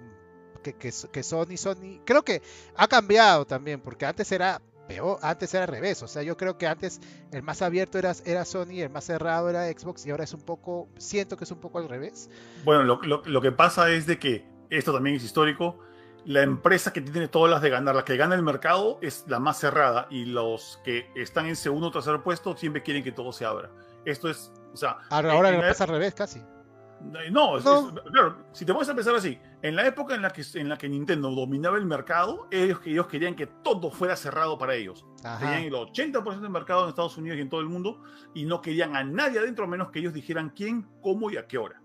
que, 0.72 0.92
que, 1.12 1.22
Sony, 1.22 1.56
Sony, 1.56 2.00
creo 2.04 2.22
que 2.22 2.42
ha 2.76 2.88
cambiado 2.88 3.44
también, 3.44 3.80
porque 3.80 4.06
antes 4.06 4.32
era 4.32 4.60
peor, 4.88 5.18
antes 5.22 5.52
era 5.54 5.64
al 5.64 5.68
revés, 5.68 6.02
o 6.02 6.08
sea, 6.08 6.22
yo 6.22 6.36
creo 6.36 6.58
que 6.58 6.66
antes 6.66 7.00
el 7.32 7.42
más 7.42 7.62
abierto 7.62 7.98
era, 7.98 8.12
era 8.24 8.44
Sony, 8.44 8.80
el 8.80 8.90
más 8.90 9.04
cerrado 9.04 9.50
era 9.50 9.66
Xbox 9.66 10.06
y 10.06 10.10
ahora 10.10 10.24
es 10.24 10.34
un 10.34 10.42
poco, 10.42 10.88
siento 10.98 11.36
que 11.36 11.44
es 11.44 11.50
un 11.50 11.60
poco 11.60 11.78
al 11.78 11.88
revés. 11.88 12.30
Bueno, 12.64 12.82
lo, 12.82 13.22
lo, 13.24 13.40
que 13.40 13.52
pasa 13.52 13.90
es 13.90 14.06
de 14.06 14.18
que 14.18 14.46
esto 14.70 14.92
también 14.92 15.16
es 15.16 15.24
histórico, 15.24 15.78
la 16.24 16.42
empresa 16.42 16.92
que 16.92 17.00
tiene 17.00 17.28
todas 17.28 17.50
las 17.50 17.62
de 17.62 17.70
ganar, 17.70 17.94
la 17.94 18.04
que 18.04 18.16
gana 18.16 18.34
el 18.34 18.42
mercado 18.42 18.98
es 19.02 19.24
la 19.28 19.38
más 19.38 19.58
cerrada 19.58 20.06
y 20.10 20.24
los 20.24 20.80
que 20.84 21.10
están 21.14 21.46
en 21.46 21.56
segundo 21.56 21.88
o 21.88 21.90
tercer 21.90 22.22
puesto 22.22 22.56
siempre 22.56 22.82
quieren 22.82 23.04
que 23.04 23.12
todo 23.12 23.32
se 23.32 23.44
abra. 23.44 23.70
Esto 24.04 24.30
es, 24.30 24.52
o 24.72 24.76
sea... 24.76 24.98
Ahora, 25.10 25.32
ahora 25.32 25.60
pasa 25.60 25.84
al 25.84 25.90
revés 25.90 26.14
casi. 26.14 26.42
No, 27.30 27.58
claro, 28.10 28.36
si 28.52 28.64
te 28.64 28.72
puedes 28.72 28.88
empezar 28.88 29.14
así, 29.14 29.38
en 29.64 29.76
la 29.76 29.86
época 29.86 30.14
en 30.14 30.20
la, 30.20 30.28
que, 30.28 30.44
en 30.56 30.68
la 30.68 30.76
que 30.76 30.90
Nintendo 30.90 31.30
dominaba 31.30 31.78
el 31.78 31.86
mercado, 31.86 32.48
ellos, 32.50 32.80
ellos 32.84 33.06
querían 33.06 33.34
que 33.34 33.46
todo 33.46 33.90
fuera 33.90 34.14
cerrado 34.14 34.58
para 34.58 34.74
ellos. 34.74 35.06
Tenían 35.40 35.62
el 35.62 35.72
80% 35.72 36.40
del 36.40 36.50
mercado 36.50 36.82
en 36.82 36.90
Estados 36.90 37.16
Unidos 37.16 37.38
y 37.38 37.40
en 37.40 37.48
todo 37.48 37.62
el 37.62 37.68
mundo 37.70 38.02
y 38.34 38.44
no 38.44 38.60
querían 38.60 38.94
a 38.94 39.02
nadie 39.02 39.38
adentro 39.38 39.64
a 39.64 39.66
menos 39.66 39.90
que 39.90 40.00
ellos 40.00 40.12
dijeran 40.12 40.50
quién, 40.50 40.86
cómo 41.00 41.30
y 41.30 41.38
a 41.38 41.46
qué 41.46 41.56
hora. 41.56 41.80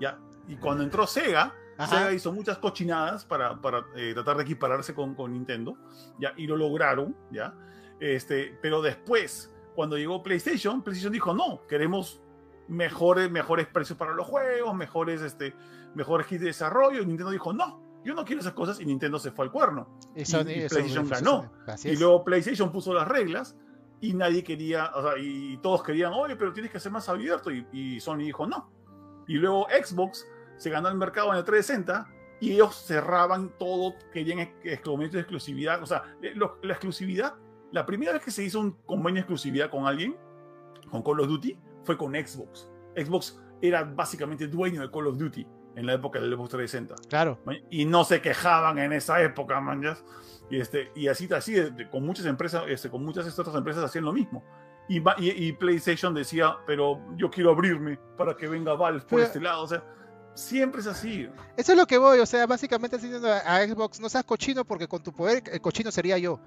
¿Ya? 0.00 0.18
Y 0.48 0.56
cuando 0.56 0.82
entró 0.82 1.06
Sega, 1.06 1.54
Sega 1.88 2.12
hizo 2.12 2.32
muchas 2.32 2.58
cochinadas 2.58 3.24
para, 3.24 3.60
para 3.60 3.86
eh, 3.94 4.14
tratar 4.14 4.38
de 4.38 4.42
equipararse 4.42 4.92
con, 4.92 5.14
con, 5.14 5.32
Nintendo, 5.32 5.78
¿ya? 6.18 6.32
Y 6.36 6.48
lo 6.48 6.56
lograron, 6.56 7.16
¿ya? 7.30 7.54
Este, 8.00 8.58
pero 8.60 8.82
después, 8.82 9.54
cuando 9.76 9.96
llegó 9.96 10.24
PlayStation, 10.24 10.82
PlayStation 10.82 11.12
dijo, 11.12 11.32
no, 11.32 11.64
queremos 11.68 12.20
mejores, 12.66 13.30
mejores 13.30 13.68
precios 13.68 13.96
para 13.96 14.12
los 14.12 14.26
juegos, 14.26 14.74
mejores, 14.74 15.22
este, 15.22 15.54
mejores 15.94 16.26
kits 16.26 16.40
de 16.40 16.46
desarrollo. 16.48 17.02
Y 17.02 17.06
Nintendo 17.06 17.30
dijo, 17.30 17.52
no, 17.52 17.82
yo 18.04 18.14
no 18.14 18.24
quiero 18.24 18.40
esas 18.40 18.54
cosas. 18.54 18.80
Y 18.80 18.86
Nintendo 18.86 19.18
se 19.18 19.30
fue 19.30 19.44
al 19.46 19.52
cuerno. 19.52 19.98
Y, 20.14 20.24
PlayStation 20.24 21.08
ganó. 21.08 21.50
Y 21.84 21.96
luego 21.96 22.24
PlayStation 22.24 22.70
puso 22.72 22.92
las 22.94 23.08
reglas 23.08 23.56
y 24.00 24.14
nadie 24.14 24.42
quería, 24.42 24.90
o 24.96 25.02
sea, 25.02 25.12
y 25.16 25.56
todos 25.58 25.84
querían, 25.84 26.12
oye, 26.12 26.34
pero 26.34 26.52
tienes 26.52 26.72
que 26.72 26.80
ser 26.80 26.90
más 26.90 27.08
abierto. 27.08 27.50
Y, 27.50 28.00
Sony 28.00 28.18
dijo, 28.18 28.46
no. 28.46 28.70
Y 29.28 29.34
luego 29.34 29.66
Xbox 29.70 30.26
se 30.56 30.70
ganó 30.70 30.88
el 30.88 30.96
mercado 30.96 31.30
en 31.32 31.38
el 31.38 31.44
360 31.44 32.08
y 32.40 32.52
ellos 32.52 32.74
cerraban 32.74 33.52
todo, 33.58 33.94
querían 34.12 34.38
de 34.38 35.20
exclusividad. 35.20 35.80
O 35.82 35.86
sea, 35.86 36.02
la 36.20 36.72
exclusividad, 36.72 37.36
la 37.70 37.86
primera 37.86 38.12
vez 38.12 38.24
que 38.24 38.32
se 38.32 38.42
hizo 38.42 38.58
un 38.58 38.72
convenio 38.84 39.18
de 39.18 39.20
exclusividad 39.20 39.70
con 39.70 39.86
alguien, 39.86 40.16
con 40.90 41.02
Call 41.02 41.20
of 41.20 41.28
Duty, 41.28 41.56
fue 41.84 41.96
con 41.96 42.14
Xbox. 42.14 42.68
Xbox 42.96 43.40
era 43.60 43.84
básicamente 43.84 44.48
dueño 44.48 44.80
de 44.80 44.90
Call 44.90 45.06
of 45.06 45.16
Duty 45.16 45.46
en 45.76 45.86
la 45.86 45.94
época 45.94 46.20
del 46.20 46.34
Xbox 46.34 46.50
360. 46.50 47.08
Claro. 47.08 47.38
Y 47.70 47.84
no 47.84 48.04
se 48.04 48.20
quejaban 48.20 48.78
en 48.78 48.92
esa 48.92 49.22
época, 49.22 49.60
man, 49.60 49.82
Y, 50.50 50.60
este, 50.60 50.90
y 50.94 51.08
así, 51.08 51.28
así 51.32 51.54
con 51.90 52.04
muchas 52.04 52.26
empresas, 52.26 52.64
este, 52.68 52.90
con 52.90 53.04
muchas 53.04 53.38
otras 53.38 53.54
empresas 53.56 53.84
hacían 53.84 54.04
lo 54.04 54.12
mismo. 54.12 54.44
Y, 54.88 55.00
y, 55.18 55.52
PlayStation 55.52 56.12
decía, 56.12 56.56
pero 56.66 57.00
yo 57.16 57.30
quiero 57.30 57.52
abrirme 57.52 57.98
para 58.16 58.36
que 58.36 58.48
venga 58.48 58.74
Valve 58.74 59.00
por 59.08 59.20
este 59.20 59.40
lado. 59.40 59.62
O 59.62 59.66
sea, 59.66 59.82
siempre 60.34 60.80
es 60.80 60.86
así. 60.86 61.28
Eso 61.56 61.72
es 61.72 61.78
lo 61.78 61.86
que 61.86 61.98
voy, 61.98 62.18
o 62.18 62.26
sea, 62.26 62.46
básicamente 62.46 62.98
diciendo 62.98 63.32
a, 63.32 63.64
Xbox, 63.66 64.00
no 64.00 64.08
seas 64.08 64.24
cochino 64.24 64.64
porque 64.64 64.88
con 64.88 65.02
tu 65.02 65.12
poder 65.12 65.42
el 65.50 65.60
cochino 65.60 65.90
sería 65.90 66.18
yo. 66.18 66.40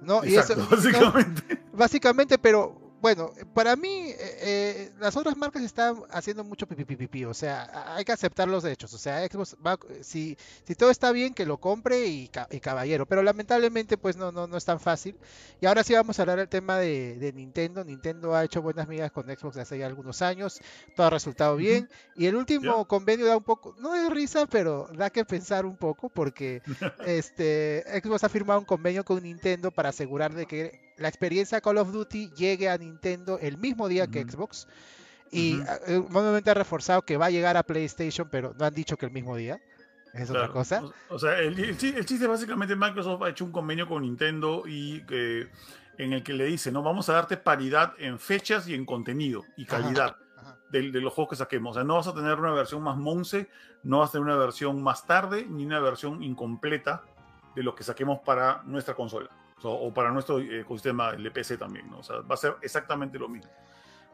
¿no? 0.00 0.24
y 0.24 0.34
eso, 0.34 0.54
básicamente. 0.70 1.62
básicamente, 1.72 2.38
pero 2.38 2.81
bueno, 3.02 3.32
para 3.52 3.74
mí 3.74 4.10
eh, 4.10 4.16
eh, 4.18 4.92
las 5.00 5.16
otras 5.16 5.36
marcas 5.36 5.64
están 5.64 6.04
haciendo 6.08 6.44
mucho 6.44 6.68
pipi, 6.68 7.24
o 7.24 7.34
sea, 7.34 7.96
hay 7.96 8.04
que 8.04 8.12
aceptar 8.12 8.46
los 8.46 8.64
hechos, 8.64 8.94
o 8.94 8.98
sea, 8.98 9.26
Xbox 9.26 9.56
va, 9.66 9.76
si, 10.02 10.38
si 10.64 10.76
todo 10.76 10.88
está 10.88 11.10
bien 11.10 11.34
que 11.34 11.44
lo 11.44 11.58
compre 11.58 12.06
y, 12.06 12.28
caballero, 12.28 13.04
pero 13.04 13.24
lamentablemente 13.24 13.98
pues 13.98 14.16
no, 14.16 14.30
no, 14.30 14.46
no 14.46 14.56
es 14.56 14.64
tan 14.64 14.78
fácil. 14.78 15.16
Y 15.60 15.66
ahora 15.66 15.82
sí 15.82 15.94
vamos 15.94 16.16
a 16.16 16.22
hablar 16.22 16.38
del 16.38 16.48
tema 16.48 16.78
de, 16.78 17.32
Nintendo. 17.34 17.82
Nintendo 17.82 18.36
ha 18.36 18.44
hecho 18.44 18.62
buenas 18.62 18.86
migas 18.86 19.10
con 19.10 19.24
Xbox 19.26 19.56
hace 19.56 19.78
ya 19.78 19.86
algunos 19.86 20.22
años, 20.22 20.60
todo 20.94 21.08
ha 21.08 21.10
resultado 21.10 21.56
bien 21.56 21.88
y 22.14 22.26
el 22.26 22.36
último 22.36 22.86
convenio 22.86 23.26
da 23.26 23.36
un 23.36 23.42
poco, 23.42 23.74
no 23.80 23.94
de 23.94 24.10
risa, 24.10 24.46
pero 24.46 24.88
da 24.94 25.10
que 25.10 25.24
pensar 25.24 25.66
un 25.66 25.76
poco 25.76 26.08
porque 26.08 26.62
este 27.04 27.84
Xbox 28.00 28.22
ha 28.22 28.28
firmado 28.28 28.60
un 28.60 28.66
convenio 28.66 29.04
con 29.04 29.20
Nintendo 29.20 29.72
para 29.72 29.88
asegurar 29.88 30.32
de 30.34 30.46
que 30.46 30.91
la 31.02 31.08
experiencia 31.08 31.60
Call 31.60 31.78
of 31.78 31.92
Duty 31.92 32.30
llegue 32.30 32.68
a 32.68 32.78
Nintendo 32.78 33.38
el 33.40 33.58
mismo 33.58 33.88
día 33.88 34.06
que 34.06 34.22
Xbox. 34.22 34.66
Y 35.30 35.60
uh 35.60 36.42
ha 36.44 36.54
reforzado 36.54 37.02
que 37.02 37.16
va 37.16 37.26
a 37.26 37.30
llegar 37.30 37.56
a 37.56 37.62
PlayStation, 37.62 38.28
pero 38.30 38.54
no 38.58 38.64
han 38.64 38.74
dicho 38.74 38.96
que 38.96 39.06
el 39.06 39.12
mismo 39.12 39.36
día. 39.36 39.60
Es 40.12 40.28
otra 40.28 40.48
cosa. 40.48 40.82
O, 41.08 41.18
sea, 41.18 41.38
el, 41.38 41.76
chiste 41.76 42.26
básicamente 42.26 42.76
Microsoft 42.76 43.22
ha 43.22 43.30
hecho 43.30 43.44
un 43.44 43.52
convenio 43.52 43.88
con 43.88 44.02
Nintendo 44.02 44.64
y 44.66 45.02
en 45.98 46.12
el 46.12 46.22
que 46.22 46.32
le 46.34 46.44
dice, 46.46 46.70
no, 46.70 46.82
vamos 46.82 47.08
a 47.08 47.14
darte 47.14 47.36
paridad 47.36 47.94
en 47.98 48.18
fechas 48.18 48.68
y 48.68 48.74
en 48.74 48.84
contenido 48.84 49.44
y 49.56 49.64
calidad. 49.64 50.16
de, 50.70 50.82
los 50.82 51.12
juegos 51.12 51.30
que 51.30 51.36
saquemos. 51.36 51.72
O 51.72 51.74
sea, 51.74 51.84
no 51.84 51.94
vas 51.94 52.06
a 52.06 52.14
tener 52.14 52.38
una 52.38 52.52
versión 52.52 52.82
más 52.82 52.96
monce, 52.96 53.48
no 53.82 54.00
vas 54.00 54.10
a 54.10 54.12
tener 54.12 54.26
una 54.26 54.36
versión 54.36 54.82
más 54.82 55.06
tarde, 55.06 55.46
ni 55.48 55.64
una 55.64 55.80
versión 55.80 56.22
incompleta 56.22 57.04
de 57.54 57.62
lo 57.62 57.74
que 57.74 57.84
saquemos 57.84 58.20
para 58.20 58.62
nuestra 58.64 58.94
consola. 58.94 59.30
O, 59.64 59.92
para 59.92 60.10
nuestro 60.10 60.40
ecosistema, 60.40 61.10
el 61.10 61.30
PC 61.32 61.56
también, 61.56 61.90
¿no? 61.90 61.98
O 61.98 62.02
sea, 62.02 62.16
va 62.20 62.34
a 62.34 62.38
ser 62.38 62.56
exactamente 62.62 63.18
lo 63.18 63.28
mismo. 63.28 63.50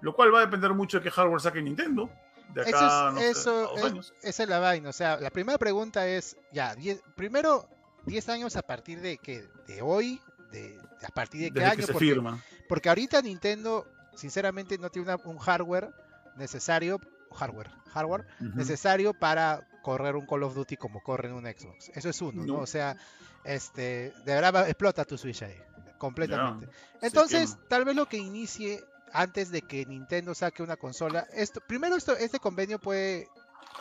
Lo 0.00 0.14
cual 0.14 0.32
va 0.32 0.38
a 0.38 0.46
depender 0.46 0.72
mucho 0.74 0.98
de 0.98 1.04
qué 1.04 1.10
hardware 1.10 1.40
saque 1.40 1.62
Nintendo. 1.62 2.10
De 2.54 2.62
acá, 2.62 3.14
eso, 3.20 3.76
es, 3.76 4.14
esa 4.22 4.42
es 4.42 4.48
la 4.48 4.58
vaina. 4.58 4.88
O 4.88 4.92
sea, 4.92 5.18
la 5.20 5.30
primera 5.30 5.58
pregunta 5.58 6.06
es, 6.06 6.36
ya, 6.52 6.74
primero, 7.14 7.68
10 8.06 8.28
años 8.30 8.56
a 8.56 8.62
partir 8.62 9.00
de 9.00 9.18
que 9.18 9.44
de 9.66 9.82
hoy, 9.82 10.20
de, 10.50 10.78
a 11.06 11.12
partir 11.12 11.42
de 11.42 11.50
qué 11.50 11.64
año. 11.64 11.84
se 11.84 11.92
porque, 11.92 12.06
firma. 12.06 12.42
porque 12.68 12.88
ahorita 12.88 13.20
Nintendo, 13.20 13.86
sinceramente, 14.14 14.78
no 14.78 14.88
tiene 14.90 15.14
un 15.24 15.38
hardware 15.38 15.90
necesario, 16.36 17.00
hardware, 17.34 17.70
hardware 17.92 18.26
necesario 18.40 19.12
para 19.12 19.67
correr 19.88 20.16
un 20.16 20.26
Call 20.26 20.42
of 20.42 20.54
Duty 20.54 20.76
como 20.76 21.02
corre 21.02 21.28
en 21.28 21.34
un 21.34 21.44
Xbox. 21.44 21.90
Eso 21.94 22.10
es 22.10 22.20
uno, 22.20 22.44
¿no? 22.44 22.58
O 22.58 22.66
sea, 22.66 22.94
este, 23.42 24.12
de 24.26 24.34
verdad 24.34 24.68
explota 24.68 25.06
tu 25.06 25.16
Switch 25.16 25.42
ahí, 25.42 25.56
completamente. 25.96 26.68
Entonces, 27.00 27.56
tal 27.70 27.86
vez 27.86 27.96
lo 27.96 28.06
que 28.06 28.18
inicie 28.18 28.84
antes 29.14 29.50
de 29.50 29.62
que 29.62 29.86
Nintendo 29.86 30.34
saque 30.34 30.62
una 30.62 30.76
consola, 30.76 31.26
esto, 31.32 31.62
primero 31.66 31.96
esto, 31.96 32.14
este 32.14 32.38
convenio 32.38 32.78
puede 32.78 33.30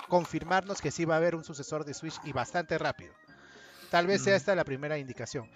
confirmarnos 0.07 0.79
que 0.79 0.91
sí 0.91 1.03
va 1.03 1.15
a 1.15 1.17
haber 1.17 1.35
un 1.35 1.43
sucesor 1.43 1.83
de 1.83 1.93
Switch 1.93 2.15
y 2.23 2.31
bastante 2.31 2.77
rápido. 2.77 3.13
Tal 3.91 4.07
vez 4.07 4.21
sea 4.23 4.37
esta 4.37 4.55
la 4.55 4.63
primera 4.63 4.97
indicación. 4.97 5.49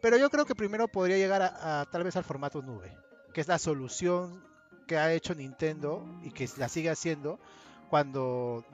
Pero 0.00 0.16
yo 0.16 0.30
creo 0.30 0.46
que 0.46 0.56
primero 0.56 0.88
podría 0.88 1.16
llegar 1.16 1.42
a, 1.42 1.86
tal 1.92 2.02
vez 2.02 2.16
al 2.16 2.24
formato 2.24 2.60
nube, 2.60 2.92
que 3.32 3.40
es 3.40 3.46
la 3.46 3.60
solución 3.60 4.42
que 4.88 4.98
ha 4.98 5.12
hecho 5.12 5.32
Nintendo 5.36 6.04
y 6.24 6.32
que 6.32 6.48
la 6.56 6.68
sigue 6.68 6.90
haciendo 6.90 7.38
cuando 7.88 8.64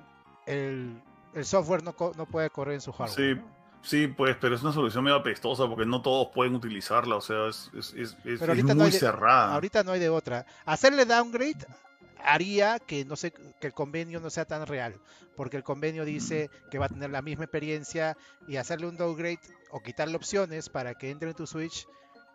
el, 0.47 1.03
software 1.43 1.83
no, 1.83 1.95
no, 2.17 2.27
puede 2.27 2.51
correr 2.51 2.75
en 2.75 2.81
su 2.81 2.93
hardware. 2.93 3.37
Sí, 3.37 3.43
sí, 3.83 4.07
pues, 4.09 4.37
pero 4.41 4.55
es 4.55 4.62
una 4.62 4.73
solución 4.73 5.05
medio 5.05 5.17
apestosa 5.17 5.67
porque 5.69 5.87
no 5.87 6.03
todos 6.03 6.29
pueden 6.35 6.55
utilizarla, 6.55 7.17
o 7.17 7.21
sea, 7.21 7.49
es, 7.49 7.71
es, 7.75 7.95
es, 8.25 8.45
muy 8.75 8.93
cerrada. 8.93 9.55
Ahorita 9.55 9.83
no 9.83 9.93
hay 9.93 10.01
de 10.01 10.09
otra. 10.09 10.47
Hacerle 10.64 11.05
downgrade 11.05 11.67
haría 12.25 12.79
que 12.79 13.05
no 13.05 13.17
sé 13.17 13.33
que 13.33 13.67
el 13.67 13.73
convenio 13.73 14.21
no 14.21 14.31
sea 14.31 14.45
tan 14.45 14.67
real, 14.67 15.01
porque 15.37 15.57
el 15.57 15.62
convenio 15.62 16.05
dice 16.05 16.51
que 16.71 16.79
va 16.79 16.87
a 16.87 16.88
tener 16.88 17.11
la 17.11 17.23
misma 17.23 17.45
experiencia 17.45 18.17
y 18.47 18.57
hacerle 18.57 18.88
un 18.88 18.97
downgrade 18.97 19.41
o 19.71 19.83
quitarle 19.83 20.17
opciones 20.17 20.69
para 20.69 20.95
que 20.95 21.11
entre 21.11 21.31
en 21.31 21.37
tu 21.37 21.47
Switch 21.47 21.87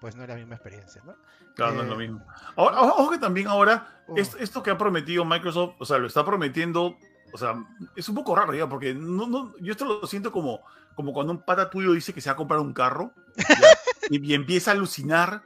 pues 0.04 0.18
no 0.18 0.24
es 0.24 0.28
la 0.28 0.36
misma 0.36 0.56
experiencia, 0.56 1.02
¿no? 1.06 1.16
Claro, 1.56 1.76
no 1.76 1.84
es 1.84 1.88
lo 1.88 1.96
eh, 1.96 1.98
mismo. 2.00 2.26
Ahora, 2.58 2.82
ojo 2.82 3.12
que 3.12 3.20
también 3.20 3.48
ahora, 3.48 4.04
esto, 4.18 4.62
que 4.62 4.70
ha 4.70 4.78
prometido 4.78 5.24
Microsoft, 5.24 5.76
o 5.80 5.86
sea, 5.86 5.98
lo 5.98 6.08
está 6.08 6.26
prometiendo, 6.26 6.98
o 7.34 7.38
sea, 7.38 7.56
es 7.96 8.08
un 8.08 8.16
poco 8.16 8.36
raro 8.36 8.54
ya, 8.54 8.68
porque 8.68 8.94
no, 8.94 9.28
no, 9.28 9.58
yo 9.60 9.72
esto 9.72 9.86
lo 9.86 10.08
siento 10.08 10.32
como, 10.32 10.62
como 10.96 11.14
cuando 11.14 11.34
un 11.34 11.42
pata 11.42 11.70
tuyo 11.70 11.92
dice 11.94 12.14
que 12.14 12.22
se 12.22 12.30
va 12.30 12.34
a 12.34 12.38
comprar 12.38 12.60
un 12.60 12.74
carro 12.74 13.12
y, 14.10 14.34
empieza 14.34 14.72
a 14.72 14.74
alucinar 14.76 15.44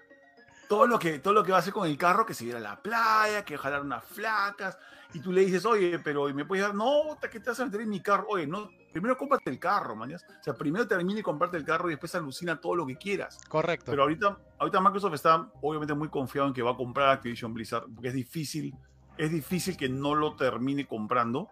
todo 0.67 0.85
lo, 0.85 0.99
que, 0.99 1.19
todo 1.19 1.33
lo 1.33 1.43
que 1.43 1.51
va 1.51 1.57
a 1.57 1.61
hacer 1.61 1.73
con 1.73 1.87
el 1.87 1.97
carro, 1.97 2.25
que 2.25 2.33
se 2.33 2.43
viera 2.43 2.59
a 2.59 2.61
la 2.61 2.81
playa, 2.81 3.45
que 3.45 3.57
jalar 3.57 3.81
unas 3.81 4.03
flacas, 4.03 4.77
y 5.13 5.19
tú 5.19 5.31
le 5.31 5.41
dices, 5.41 5.65
oye, 5.65 5.99
pero 5.99 6.25
¿me 6.33 6.45
puedes 6.45 6.65
dar? 6.65 6.75
No, 6.75 7.17
¿qué 7.31 7.39
te 7.39 7.49
vas 7.49 7.59
a 7.59 7.65
meter 7.65 7.81
en 7.81 7.89
mi 7.89 8.01
carro? 8.01 8.25
Oye, 8.29 8.45
no, 8.45 8.69
primero 8.91 9.17
cómprate 9.17 9.49
el 9.49 9.59
carro, 9.59 9.95
mañas. 9.95 10.25
O 10.27 10.43
sea, 10.43 10.53
primero 10.53 10.87
termina 10.87 11.19
y 11.19 11.23
comparte 11.23 11.57
el 11.57 11.63
carro 11.63 11.87
y 11.87 11.93
después 11.93 12.13
alucina 12.15 12.59
todo 12.59 12.75
lo 12.75 12.85
que 12.85 12.97
quieras. 12.97 13.39
Correcto. 13.47 13.91
Pero 13.91 14.03
ahorita, 14.03 14.37
ahorita 14.57 14.81
Microsoft 14.81 15.13
está 15.13 15.49
obviamente 15.61 15.93
muy 15.93 16.09
confiado 16.09 16.47
en 16.47 16.53
que 16.53 16.61
va 16.61 16.71
a 16.71 16.75
comprar 16.75 17.09
Activision 17.09 17.53
Blizzard, 17.53 17.85
porque 17.93 18.09
es 18.09 18.13
difícil, 18.13 18.75
es 19.17 19.31
difícil 19.31 19.77
que 19.77 19.87
no 19.87 20.13
lo 20.13 20.35
termine 20.35 20.85
comprando. 20.85 21.49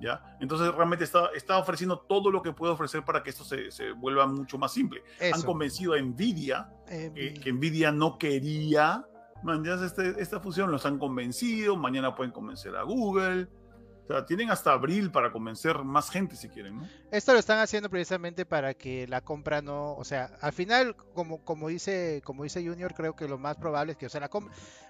¿Ya? 0.00 0.36
Entonces 0.40 0.72
realmente 0.74 1.04
está, 1.04 1.30
está 1.34 1.58
ofreciendo 1.58 1.98
todo 1.98 2.30
lo 2.30 2.42
que 2.42 2.52
puede 2.52 2.72
ofrecer 2.72 3.04
para 3.04 3.22
que 3.22 3.30
esto 3.30 3.44
se, 3.44 3.70
se 3.70 3.92
vuelva 3.92 4.26
mucho 4.26 4.58
más 4.58 4.72
simple. 4.72 5.02
Han 5.32 5.42
convencido 5.42 5.94
a 5.94 6.00
Nvidia, 6.00 6.68
que 6.86 7.52
Nvidia 7.52 7.92
no 7.92 8.18
quería 8.18 9.06
mañana 9.42 9.84
este, 9.84 10.20
esta 10.20 10.40
fusión 10.40 10.70
los 10.70 10.86
han 10.86 10.98
convencido, 10.98 11.76
mañana 11.76 12.14
pueden 12.14 12.32
convencer 12.32 12.74
a 12.76 12.82
Google. 12.82 13.48
O 14.04 14.06
sea, 14.14 14.26
tienen 14.26 14.50
hasta 14.50 14.72
abril 14.72 15.12
para 15.12 15.30
convencer 15.30 15.78
más 15.84 16.10
gente 16.10 16.34
si 16.34 16.48
quieren, 16.48 16.76
¿no? 16.76 16.88
Esto 17.12 17.32
lo 17.32 17.38
están 17.38 17.60
haciendo 17.60 17.88
precisamente 17.88 18.44
para 18.44 18.74
que 18.74 19.06
la 19.06 19.20
compra 19.20 19.62
no, 19.62 19.94
o 19.94 20.04
sea, 20.04 20.36
al 20.40 20.52
final, 20.52 20.96
como, 21.14 21.44
como 21.44 21.68
dice, 21.68 22.20
como 22.24 22.42
dice 22.42 22.66
Junior, 22.66 22.94
creo 22.94 23.14
que 23.14 23.28
lo 23.28 23.38
más 23.38 23.56
probable 23.56 23.92
es 23.92 23.98
que, 23.98 24.06
o 24.06 24.08
sea, 24.08 24.20
la, 24.20 24.28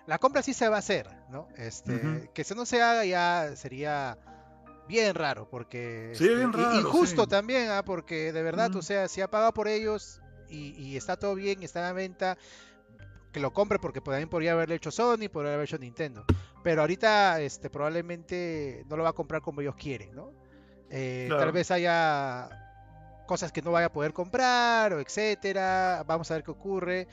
la 0.07 0.19
compra 0.19 0.43
sí 0.43 0.55
se 0.55 0.67
va 0.69 0.77
a 0.77 0.79
hacer, 0.79 1.11
¿no? 1.29 1.47
Este, 1.57 2.31
que 2.33 2.43
se 2.43 2.55
no 2.55 2.65
se 2.65 2.81
haga 2.81 3.05
ya 3.05 3.55
sería 3.55 4.17
bien 4.89 5.15
raro, 5.15 5.49
porque 5.51 6.13
sí, 6.15 6.29
bien 6.29 6.51
este, 6.51 6.63
raro, 6.63 6.81
injusto 6.81 7.27
también, 7.27 7.71
¿ah? 7.71 7.85
porque 7.85 8.33
de 8.33 8.43
verdad, 8.43 8.75
o 8.77 8.83
sea, 8.83 9.09
si 9.09 9.21
ha 9.21 9.31
pagado 9.31 9.53
por 9.53 9.69
ellos 9.69 10.21
y, 10.49 10.71
y 10.73 10.97
está 10.97 11.17
todo 11.17 11.35
bien, 11.35 11.63
está 11.63 11.81
la 11.81 11.93
venta 11.93 12.37
que 13.33 13.41
lo 13.41 13.53
compre 13.53 13.79
porque 13.79 14.01
también 14.01 14.29
podría 14.29 14.53
haberle 14.53 14.77
hecho 14.77 14.91
Sony, 14.91 15.29
podría 15.33 15.55
haber 15.55 15.67
hecho 15.67 15.79
Nintendo. 15.79 16.25
Pero 16.63 16.83
ahorita 16.83 17.41
este, 17.41 17.71
probablemente 17.71 18.85
no 18.89 18.97
lo 18.97 19.03
va 19.03 19.11
a 19.11 19.15
comprar 19.15 19.41
como 19.43 19.63
ellos 19.63 19.75
quieren, 19.75 20.15
¿no? 20.15 20.33
Eh, 20.91 21.29
tal 21.31 21.51
vez 21.51 21.71
haya 21.71 22.49
cosas 23.27 23.51
que 23.51 23.63
no 23.63 23.73
vaya 23.73 23.87
a 23.87 23.93
poder 23.93 24.13
comprar 24.13 24.93
o 24.93 25.01
etcétera. 25.01 26.05
Vamos 26.07 26.31
a 26.31 26.35
ver 26.35 26.45
qué 26.45 26.51
ocurre. 26.51 27.09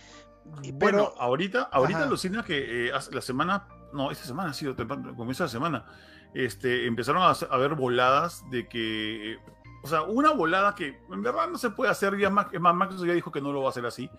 Y, 0.61 0.71
bueno, 0.71 1.13
ahorita, 1.17 1.69
ahorita 1.71 2.03
alucina 2.03 2.43
que 2.43 2.89
eh, 2.89 2.91
la 3.11 3.21
semana, 3.21 3.67
no, 3.93 4.11
esta 4.11 4.25
semana 4.25 4.49
ha 4.49 4.53
sido, 4.53 4.75
comienzo 4.75 5.43
de 5.43 5.47
la 5.47 5.51
semana, 5.51 5.85
este, 6.33 6.85
empezaron 6.85 7.21
a, 7.23 7.57
ver 7.57 7.75
voladas 7.75 8.43
de 8.49 8.67
que, 8.67 9.37
o 9.83 9.87
sea, 9.87 10.03
una 10.03 10.31
volada 10.31 10.75
que 10.75 10.99
en 11.11 11.21
verdad 11.21 11.47
no 11.49 11.57
se 11.57 11.71
puede 11.71 11.91
hacer 11.91 12.17
ya 12.17 12.29
más, 12.29 12.47
más 12.59 12.75
Microsoft 12.75 13.07
ya 13.07 13.13
dijo 13.13 13.31
que 13.31 13.41
no 13.41 13.51
lo 13.51 13.61
va 13.61 13.67
a 13.67 13.69
hacer 13.69 13.85
así, 13.85 14.09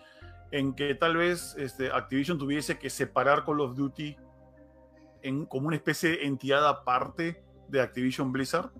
en 0.50 0.74
que 0.74 0.94
tal 0.94 1.16
vez 1.16 1.54
este, 1.58 1.92
Activision 1.92 2.38
tuviese 2.38 2.78
que 2.78 2.90
separar 2.90 3.44
Call 3.44 3.60
of 3.60 3.76
Duty 3.76 4.16
en, 5.22 5.46
como 5.46 5.68
una 5.68 5.76
especie 5.76 6.10
de 6.10 6.26
entidad 6.26 6.66
aparte 6.66 7.44
de 7.68 7.80
Activision 7.80 8.32
Blizzard 8.32 8.70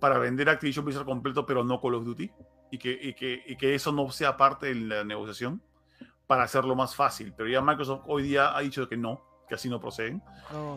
para 0.00 0.18
vender 0.18 0.48
Activision 0.48 0.84
Blizzard 0.84 1.04
completo, 1.04 1.46
pero 1.46 1.62
no 1.62 1.80
Call 1.80 1.94
of 1.94 2.04
Duty, 2.04 2.30
y 2.70 2.78
que, 2.78 2.90
y 2.90 3.52
y 3.52 3.56
que 3.56 3.74
eso 3.74 3.92
no 3.92 4.10
sea 4.10 4.36
parte 4.36 4.66
de 4.66 4.74
la 4.74 5.04
negociación 5.04 5.62
para 6.26 6.44
hacerlo 6.44 6.74
más 6.74 6.96
fácil. 6.96 7.32
Pero 7.36 7.48
ya 7.48 7.60
Microsoft 7.60 8.02
hoy 8.06 8.24
día 8.24 8.56
ha 8.56 8.60
dicho 8.60 8.88
que 8.88 8.96
no, 8.96 9.22
que 9.48 9.54
así 9.54 9.68
no 9.68 9.80
proceden. 9.80 10.22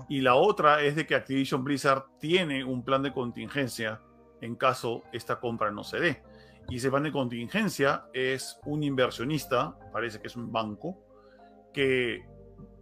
Y 0.09 0.21
la 0.21 0.35
otra 0.35 0.81
es 0.81 0.95
de 0.95 1.05
que 1.05 1.15
Activision 1.15 1.63
Blizzard 1.63 2.05
tiene 2.19 2.63
un 2.63 2.83
plan 2.83 3.01
de 3.01 3.13
contingencia 3.13 4.01
en 4.41 4.55
caso 4.55 5.03
esta 5.11 5.39
compra 5.39 5.71
no 5.71 5.83
se 5.83 5.99
dé. 5.99 6.23
Y 6.69 6.77
ese 6.77 6.89
plan 6.89 7.03
de 7.03 7.11
contingencia 7.11 8.05
es 8.13 8.59
un 8.65 8.83
inversionista, 8.83 9.75
parece 9.91 10.19
que 10.19 10.27
es 10.27 10.35
un 10.35 10.51
banco, 10.51 10.97
que 11.73 12.25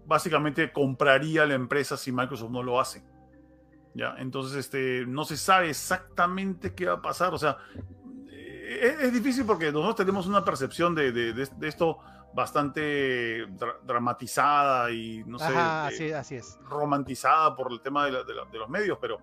básicamente 0.06 0.72
compraría 0.72 1.46
la 1.46 1.54
empresa 1.54 1.98
si 1.98 2.12
Microsoft 2.12 2.52
no 2.52 2.64
lo 2.64 2.80
hace. 2.80 3.04
¿Ya? 3.94 4.16
Entonces, 4.18 4.58
este, 4.58 5.06
no 5.06 5.24
se 5.24 5.38
sabe 5.38 5.70
exactamente 5.70 6.74
qué 6.74 6.88
va 6.88 6.96
a 6.96 7.02
pasar. 7.02 7.34
O 7.34 7.38
sea, 7.38 7.58
eh, 8.30 8.98
es, 9.02 9.14
difícil 9.14 9.46
porque 9.46 9.72
nosotros 9.72 9.96
tenemos 9.96 10.28
una 10.28 10.44
percepción 10.44 10.96
de, 10.96 11.12
de, 11.12 11.50
esto 11.62 12.00
bastante 12.36 13.48
dramatizada 13.84 14.92
y 14.92 15.24
no 15.26 15.40
sé, 15.40 15.56
así, 15.56 16.12
así, 16.12 16.36
es. 16.36 16.60
romantizada 16.64 17.56
por 17.56 17.72
el 17.72 17.80
tema 17.80 18.06
de, 18.06 18.12
los 18.12 18.70
medios, 18.70 18.98
pero 19.00 19.20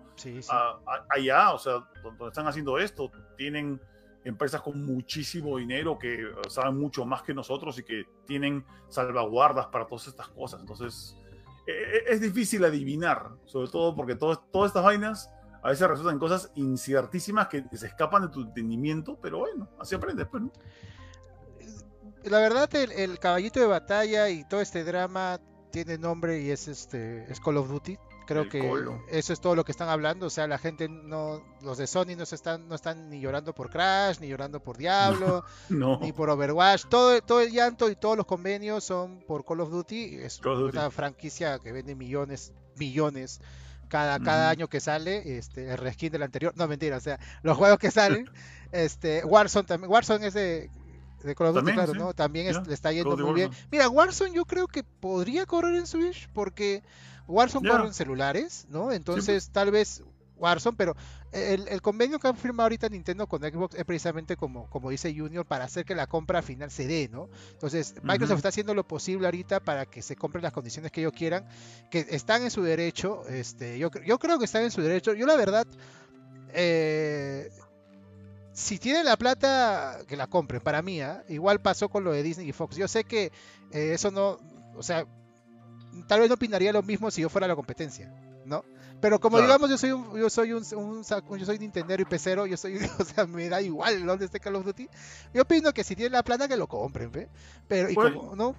allá, 1.09 1.53
o 1.53 1.59
sea, 1.59 1.87
donde 2.01 2.27
están 2.27 2.47
haciendo 2.47 2.79
esto, 2.79 3.11
tienen 3.37 3.79
empresas 4.23 4.61
con 4.61 4.83
muchísimo 4.83 5.57
dinero 5.57 5.99
que 5.99 6.25
saben 6.49 6.79
mucho 6.79 7.05
más 7.05 7.21
que 7.21 7.35
nosotros 7.35 7.77
y 7.77 7.83
que 7.83 8.05
tienen 8.25 8.65
salvaguardas 8.87 9.67
para 9.67 9.85
todas 9.85 10.07
estas 10.07 10.29
cosas. 10.29 10.61
Entonces, 10.61 11.15
e, 11.67 11.71
e, 11.71 12.13
es 12.13 12.19
difícil 12.19 12.65
adivinar, 12.65 13.29
sobre 13.45 13.69
todo 13.69 13.95
porque 13.95 14.15
todas 14.15 14.39
estas 14.65 14.83
vainas 14.83 15.29
a 15.61 15.69
veces 15.69 15.87
resultan 15.87 16.17
cosas 16.17 16.51
inciertísimas 16.55 17.47
que 17.47 17.63
se 17.73 17.85
escapan 17.85 18.23
de 18.23 18.29
tu 18.29 18.41
entendimiento, 18.41 19.19
pero 19.21 19.39
bueno, 19.39 19.69
así 19.79 19.93
aprendes. 19.93 20.25
Pues, 20.27 20.43
La 22.25 22.39
verdad, 22.39 22.73
el, 22.75 22.91
el, 22.91 23.19
caballito 23.19 23.59
de 23.59 23.65
batalla 23.65 24.29
y 24.29 24.43
todo 24.45 24.61
este 24.61 24.83
drama 24.83 25.39
tiene 25.71 25.97
nombre 25.97 26.41
y 26.41 26.51
es 26.51 26.67
este 26.67 27.29
es 27.31 27.39
Call 27.39 27.57
of 27.57 27.67
Duty. 27.67 27.97
Creo 28.25 28.47
que 28.47 28.71
eso 29.09 29.33
es 29.33 29.41
todo 29.41 29.55
lo 29.55 29.65
que 29.65 29.71
están 29.71 29.89
hablando. 29.89 30.27
O 30.27 30.29
sea, 30.29 30.47
la 30.47 30.57
gente 30.57 30.87
no, 30.87 31.43
los 31.61 31.77
de 31.77 31.87
Sony 31.87 32.15
no 32.17 32.25
se 32.25 32.35
están, 32.35 32.67
no 32.67 32.75
están 32.75 33.09
ni 33.09 33.19
llorando 33.19 33.53
por 33.53 33.69
Crash, 33.69 34.19
ni 34.19 34.27
llorando 34.27 34.61
por 34.61 34.77
Diablo, 34.77 35.43
ni 36.01 36.13
por 36.13 36.29
Overwatch. 36.29 36.85
Todo, 36.89 37.21
todo 37.21 37.41
el 37.41 37.51
llanto 37.51 37.89
y 37.89 37.95
todos 37.95 38.15
los 38.15 38.25
convenios 38.25 38.83
son 38.83 39.23
por 39.27 39.43
Call 39.45 39.61
of 39.61 39.71
Duty. 39.71 40.15
Es 40.15 40.39
una 40.45 40.89
franquicia 40.89 41.59
que 41.59 41.71
vende 41.71 41.95
millones, 41.95 42.53
millones 42.77 43.41
cada, 43.89 44.19
cada 44.19 44.49
año 44.49 44.67
que 44.67 44.79
sale. 44.79 45.37
Este, 45.37 45.69
el 45.69 45.77
reskin 45.77 46.11
del 46.11 46.23
anterior. 46.23 46.53
No, 46.55 46.67
mentira, 46.67 46.97
o 46.97 47.01
sea, 47.01 47.19
los 47.41 47.57
juegos 47.57 47.79
que 47.79 47.91
salen. 47.91 48.29
este, 48.71 49.25
Warzone 49.25 49.67
también. 49.67 49.91
Warzone 49.91 50.27
es 50.27 50.33
de 50.33 50.69
de 51.23 51.35
Call 51.35 51.47
of 51.47 51.55
Duty, 51.55 51.71
claro, 51.73 51.93
¿no? 51.93 52.13
También 52.13 52.53
le 52.65 52.73
está 52.73 52.91
yendo 52.91 53.17
muy 53.17 53.33
bien. 53.33 53.51
Mira, 53.71 53.89
Warzone 53.89 54.33
yo 54.33 54.45
creo 54.45 54.67
que 54.67 54.83
podría 54.83 55.45
correr 55.45 55.75
en 55.75 55.87
Switch 55.87 56.29
porque 56.33 56.83
Warzone 57.27 57.69
corre 57.69 57.87
en 57.87 57.93
celulares, 57.93 58.67
¿no? 58.69 58.91
Entonces 58.91 59.49
tal 59.49 59.71
vez 59.71 60.03
Warzone, 60.37 60.75
pero 60.77 60.95
el, 61.31 61.81
convenio 61.81 62.19
que 62.19 62.27
ha 62.27 62.33
firmado 62.33 62.63
ahorita 62.63 62.89
Nintendo 62.89 63.27
con 63.27 63.41
Xbox 63.41 63.75
es 63.75 63.85
precisamente 63.85 64.35
como, 64.35 64.69
como 64.69 64.89
dice 64.89 65.13
Junior, 65.15 65.45
para 65.45 65.65
hacer 65.65 65.85
que 65.85 65.95
la 65.95 66.07
compra 66.07 66.41
final 66.41 66.69
se 66.69 66.85
dé, 66.85 67.09
¿no? 67.11 67.29
Entonces, 67.51 67.95
Microsoft 68.03 68.37
está 68.37 68.49
haciendo 68.49 68.73
lo 68.73 68.87
posible 68.87 69.25
ahorita 69.25 69.59
para 69.59 69.85
que 69.85 70.01
se 70.01 70.15
compren 70.15 70.43
las 70.43 70.53
condiciones 70.53 70.91
que 70.91 71.01
ellos 71.01 71.13
quieran, 71.13 71.47
que 71.89 72.05
están 72.09 72.43
en 72.43 72.51
su 72.51 72.61
derecho, 72.61 73.27
este, 73.27 73.79
yo, 73.79 73.89
yo 74.05 74.19
creo 74.19 74.37
que 74.37 74.45
están 74.45 74.63
en 74.63 74.71
su 74.71 74.81
derecho. 74.81 75.13
Yo 75.13 75.25
la 75.25 75.35
verdad, 75.35 75.65
eh, 76.53 77.49
si 78.53 78.77
tienen 78.77 79.05
la 79.05 79.17
plata, 79.17 79.99
que 80.07 80.15
la 80.15 80.27
compren, 80.27 80.61
para 80.61 80.81
mí, 80.81 81.01
¿ah? 81.01 81.23
igual 81.27 81.59
pasó 81.59 81.89
con 81.89 82.03
lo 82.03 82.11
de 82.11 82.23
Disney 82.23 82.47
y 82.47 82.51
Fox. 82.53 82.75
Yo 82.75 82.87
sé 82.87 83.03
que 83.03 83.31
eh, 83.71 83.93
eso 83.93 84.11
no, 84.11 84.37
o 84.75 84.83
sea, 84.83 85.05
tal 86.07 86.19
vez 86.19 86.29
no 86.29 86.35
opinaría 86.35 86.71
lo 86.71 86.83
mismo 86.83 87.11
si 87.11 87.21
yo 87.21 87.29
fuera 87.29 87.47
la 87.47 87.55
competencia, 87.55 88.13
¿no? 88.45 88.63
Pero 89.01 89.19
como 89.19 89.41
digamos, 89.41 89.69
yo 89.69 89.77
soy 89.77 89.91
un, 89.91 90.17
yo 90.17 90.29
soy 90.29 90.53
un, 90.53 90.63
yo 90.63 91.45
soy 91.45 91.59
Nintendo 91.59 91.93
y 91.99 92.05
pecero, 92.05 92.45
yo 92.45 92.55
soy, 92.55 92.77
o 92.99 93.03
sea, 93.03 93.25
me 93.25 93.49
da 93.49 93.61
igual 93.61 94.05
dónde 94.05 94.25
esté 94.25 94.39
Call 94.39 94.55
of 94.55 94.65
Duty. 94.65 94.87
Yo 95.33 95.41
opino 95.41 95.73
que 95.73 95.83
si 95.83 95.95
tienen 95.95 96.13
la 96.13 96.23
plata 96.23 96.47
que 96.47 96.55
lo 96.55 96.67
compren, 96.67 97.11
¿ve? 97.11 97.27
Pero, 97.67 97.89
y 97.89 97.95
pues, 97.95 98.13
como, 98.13 98.35
¿no? 98.35 98.55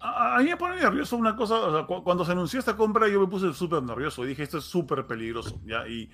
A, 0.00 0.38
mí 0.38 0.50
me 0.50 0.56
pone 0.56 0.76
nervioso 0.76 1.16
una 1.16 1.36
cosa, 1.36 1.54
o 1.60 1.72
sea, 1.72 1.86
cuando 2.02 2.24
se 2.24 2.32
anunció 2.32 2.58
esta 2.58 2.76
compra 2.76 3.06
yo 3.08 3.20
me 3.20 3.26
puse 3.26 3.52
súper 3.52 3.82
nervioso, 3.82 4.24
dije 4.24 4.42
esto 4.42 4.58
es 4.58 4.64
súper 4.64 5.06
peligroso, 5.06 5.60
¿ya? 5.64 5.86
Y, 5.86 6.10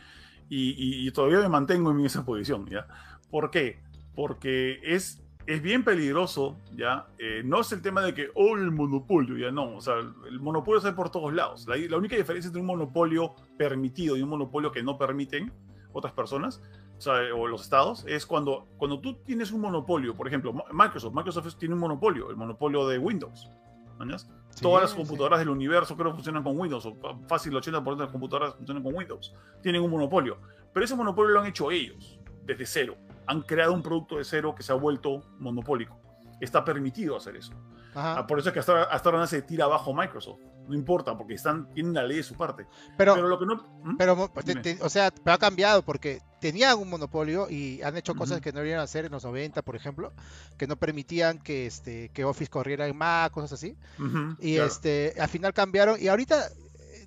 y, 0.49 1.07
y, 1.07 1.11
todavía 1.11 1.41
me 1.41 1.49
mantengo 1.49 1.91
en 1.91 2.05
esa 2.05 2.25
posición, 2.25 2.67
¿ya? 2.67 2.87
¿Por 3.31 3.51
qué? 3.51 3.81
Porque 4.15 4.81
es 4.83 5.27
es 5.47 5.63
bien 5.63 5.85
peligroso, 5.85 6.57
¿ya? 6.77 7.07
Eh, 7.19 7.43
no 7.45 7.61
es 7.61 7.71
el 7.71 7.81
tema 7.81 8.03
de 8.03 8.15
que, 8.15 8.29
oh, 8.35 8.57
el 8.57 8.73
monopolio, 8.73 9.37
ya 9.37 9.53
no. 9.53 9.77
O 9.77 9.81
sea, 9.81 9.95
el 10.29 10.41
monopolio 10.41 10.79
está 10.79 10.95
por 10.95 11.11
todos 11.11 11.33
lados. 11.33 11.67
La, 11.69 11.97
única 11.97 12.17
diferencia 12.17 12.49
entre 12.49 12.61
un 12.61 12.67
monopolio 12.67 13.35
permitido 13.57 14.17
y 14.17 14.23
un 14.23 14.29
monopolio 14.29 14.73
que 14.73 14.83
no 14.83 14.99
permiten 14.99 15.53
otras 15.93 16.13
personas, 16.13 16.61
o, 16.99 17.01
sea, 17.01 17.15
o 17.35 17.47
los 17.47 17.63
estados, 17.63 18.05
es 18.09 18.27
cuando, 18.27 18.67
cuando 18.77 19.01
tú 19.01 19.15
tienes 19.25 19.53
un 19.53 19.61
monopolio, 19.61 20.15
por 20.15 20.27
ejemplo, 20.27 20.53
Microsoft. 20.73 21.15
Microsoft 21.15 21.57
tiene 21.59 21.75
un 21.75 21.81
monopolio, 21.81 22.29
el 22.31 22.37
monopolio 22.37 22.89
de 22.89 22.99
Windows. 22.99 23.49
Todas 24.61 24.85
las 24.85 24.95
computadoras 24.95 25.39
del 25.39 25.51
universo 25.51 25.97
creo 25.97 26.11
que 26.11 26.17
funcionan 26.17 26.43
con 26.43 26.59
Windows, 26.59 26.87
o 26.87 26.97
fácil 27.29 27.55
el 27.55 27.63
80% 27.63 27.97
de 27.97 28.03
las 28.05 28.13
computadoras 28.13 28.55
funcionan 28.55 28.83
con 28.83 28.95
Windows. 28.95 29.35
Tienen 29.63 29.83
un 29.83 29.91
monopolio. 29.91 30.39
Pero 30.73 30.85
ese 30.85 30.95
monopolio 30.95 31.33
lo 31.33 31.41
han 31.41 31.47
hecho 31.47 31.71
ellos, 31.71 32.19
desde 32.45 32.67
cero 32.67 32.97
han 33.27 33.43
creado 33.43 33.73
un 33.73 33.83
producto 33.83 34.17
de 34.19 34.25
cero 34.25 34.55
que 34.55 34.63
se 34.63 34.73
ha 34.73 34.77
vuelto 34.77 35.23
monopólico. 35.39 35.99
Está 36.41 36.65
permitido 36.65 37.17
hacer 37.17 37.37
eso. 37.37 37.53
Ah, 37.95 38.25
por 38.27 38.39
eso 38.39 38.51
es 38.51 38.53
que 38.53 38.61
hasta, 38.61 38.85
hasta 38.85 39.09
ahora 39.09 39.27
se 39.27 39.43
tira 39.43 39.65
abajo 39.65 39.95
Microsoft. 39.95 40.41
No 40.69 40.75
importa, 40.75 41.17
porque 41.17 41.35
están, 41.35 41.73
tienen 41.73 41.95
la 41.95 42.03
ley 42.03 42.19
de 42.19 42.23
su 42.23 42.35
parte. 42.35 42.67
Pero, 42.97 43.17
lo 43.17 43.39
que 43.39 43.47
no. 43.47 43.57
¿Mm? 43.85 43.97
Pero, 43.97 44.31
o 44.81 44.89
sea, 44.89 45.13
ha 45.25 45.39
cambiado 45.39 45.83
porque 45.83 46.21
tenían 46.41 46.79
un 46.79 46.89
monopolio 46.89 47.49
y 47.51 47.83
han 47.83 47.97
hecho 47.97 48.15
cosas 48.15 48.41
que 48.41 48.53
no 48.53 48.61
debían 48.61 48.81
hacer 48.81 49.05
en 49.05 49.13
los 49.13 49.25
90, 49.25 49.63
por 49.63 49.77
ejemplo, 49.77 50.13
que 50.57 50.67
no 50.67 50.77
permitían 50.77 51.39
que, 51.39 51.67
este, 51.67 52.11
que 52.11 52.25
Office 52.25 52.51
corriera 52.51 52.87
en 52.87 52.97
Mac, 52.97 53.33
cosas 53.33 53.53
así. 53.55 53.77
y 54.41 54.57
este, 54.57 55.15
al 55.19 55.29
final 55.29 55.53
cambiaron. 55.53 56.01
Y 56.01 56.09
ahorita 56.09 56.49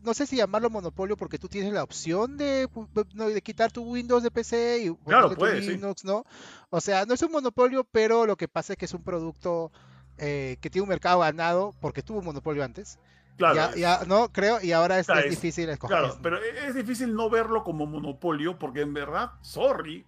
no 0.02 0.14
sé 0.14 0.26
si 0.26 0.38
llamarlo 0.38 0.70
monopolio 0.70 1.18
porque 1.18 1.38
tú 1.38 1.48
tienes 1.48 1.74
la 1.74 1.84
opción 1.84 2.38
de, 2.38 2.68
de 3.14 3.42
quitar 3.42 3.72
tu 3.72 3.84
Windows 3.84 4.24
de 4.24 4.32
PC 4.32 4.84
y 4.86 4.96
claro, 5.06 5.34
puede, 5.36 5.62
Linux, 5.62 6.06
¿no? 6.06 6.26
O 6.70 6.82
sea, 6.82 7.06
no 7.06 7.14
es 7.14 7.22
un 7.22 7.32
monopolio, 7.32 7.84
pero 7.84 8.26
lo 8.26 8.38
que 8.38 8.48
pasa 8.48 8.74
es 8.74 8.78
que 8.78 8.86
es 8.86 8.94
un 8.94 9.04
producto 9.04 9.72
eh, 10.18 10.58
que 10.62 10.70
tiene 10.70 10.84
un 10.84 10.90
mercado 10.90 11.20
ganado 11.20 11.74
porque 11.80 12.04
tuvo 12.04 12.20
un 12.20 12.26
monopolio 12.26 12.64
antes. 12.64 13.00
Claro. 13.40 13.76
Ya, 13.76 14.04
no, 14.06 14.30
creo, 14.32 14.62
y 14.62 14.74
ahora 14.74 15.00
es, 15.00 15.08
difícil 15.30 15.70
escoger. 15.70 15.98
Claro, 15.98 16.18
pero 16.22 16.38
e, 16.38 16.68
es 16.68 16.76
difícil 16.76 17.16
no 17.16 17.30
verlo 17.30 17.64
como 17.64 17.88
monopolio 17.88 18.60
porque 18.60 18.82
en 18.82 18.94
verdad, 18.94 19.32
sorry, 19.42 20.06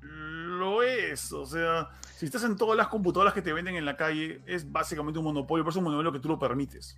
lo 0.00 0.82
es. 0.82 1.32
O 1.32 1.44
sea, 1.44 1.90
si 2.16 2.26
estás 2.26 2.44
en 2.44 2.56
todas 2.56 2.76
las 2.76 2.88
computadoras 2.88 3.34
que 3.34 3.42
te 3.42 3.52
venden 3.52 3.74
en 3.74 3.84
la 3.84 3.96
calle, 3.96 4.40
es 4.46 4.70
básicamente 4.70 5.18
un 5.18 5.24
monopolio, 5.24 5.64
pero 5.64 5.70
es 5.70 5.76
un 5.76 5.84
monopolio 5.84 6.12
que 6.12 6.20
tú 6.20 6.28
lo 6.28 6.38
permites 6.38 6.96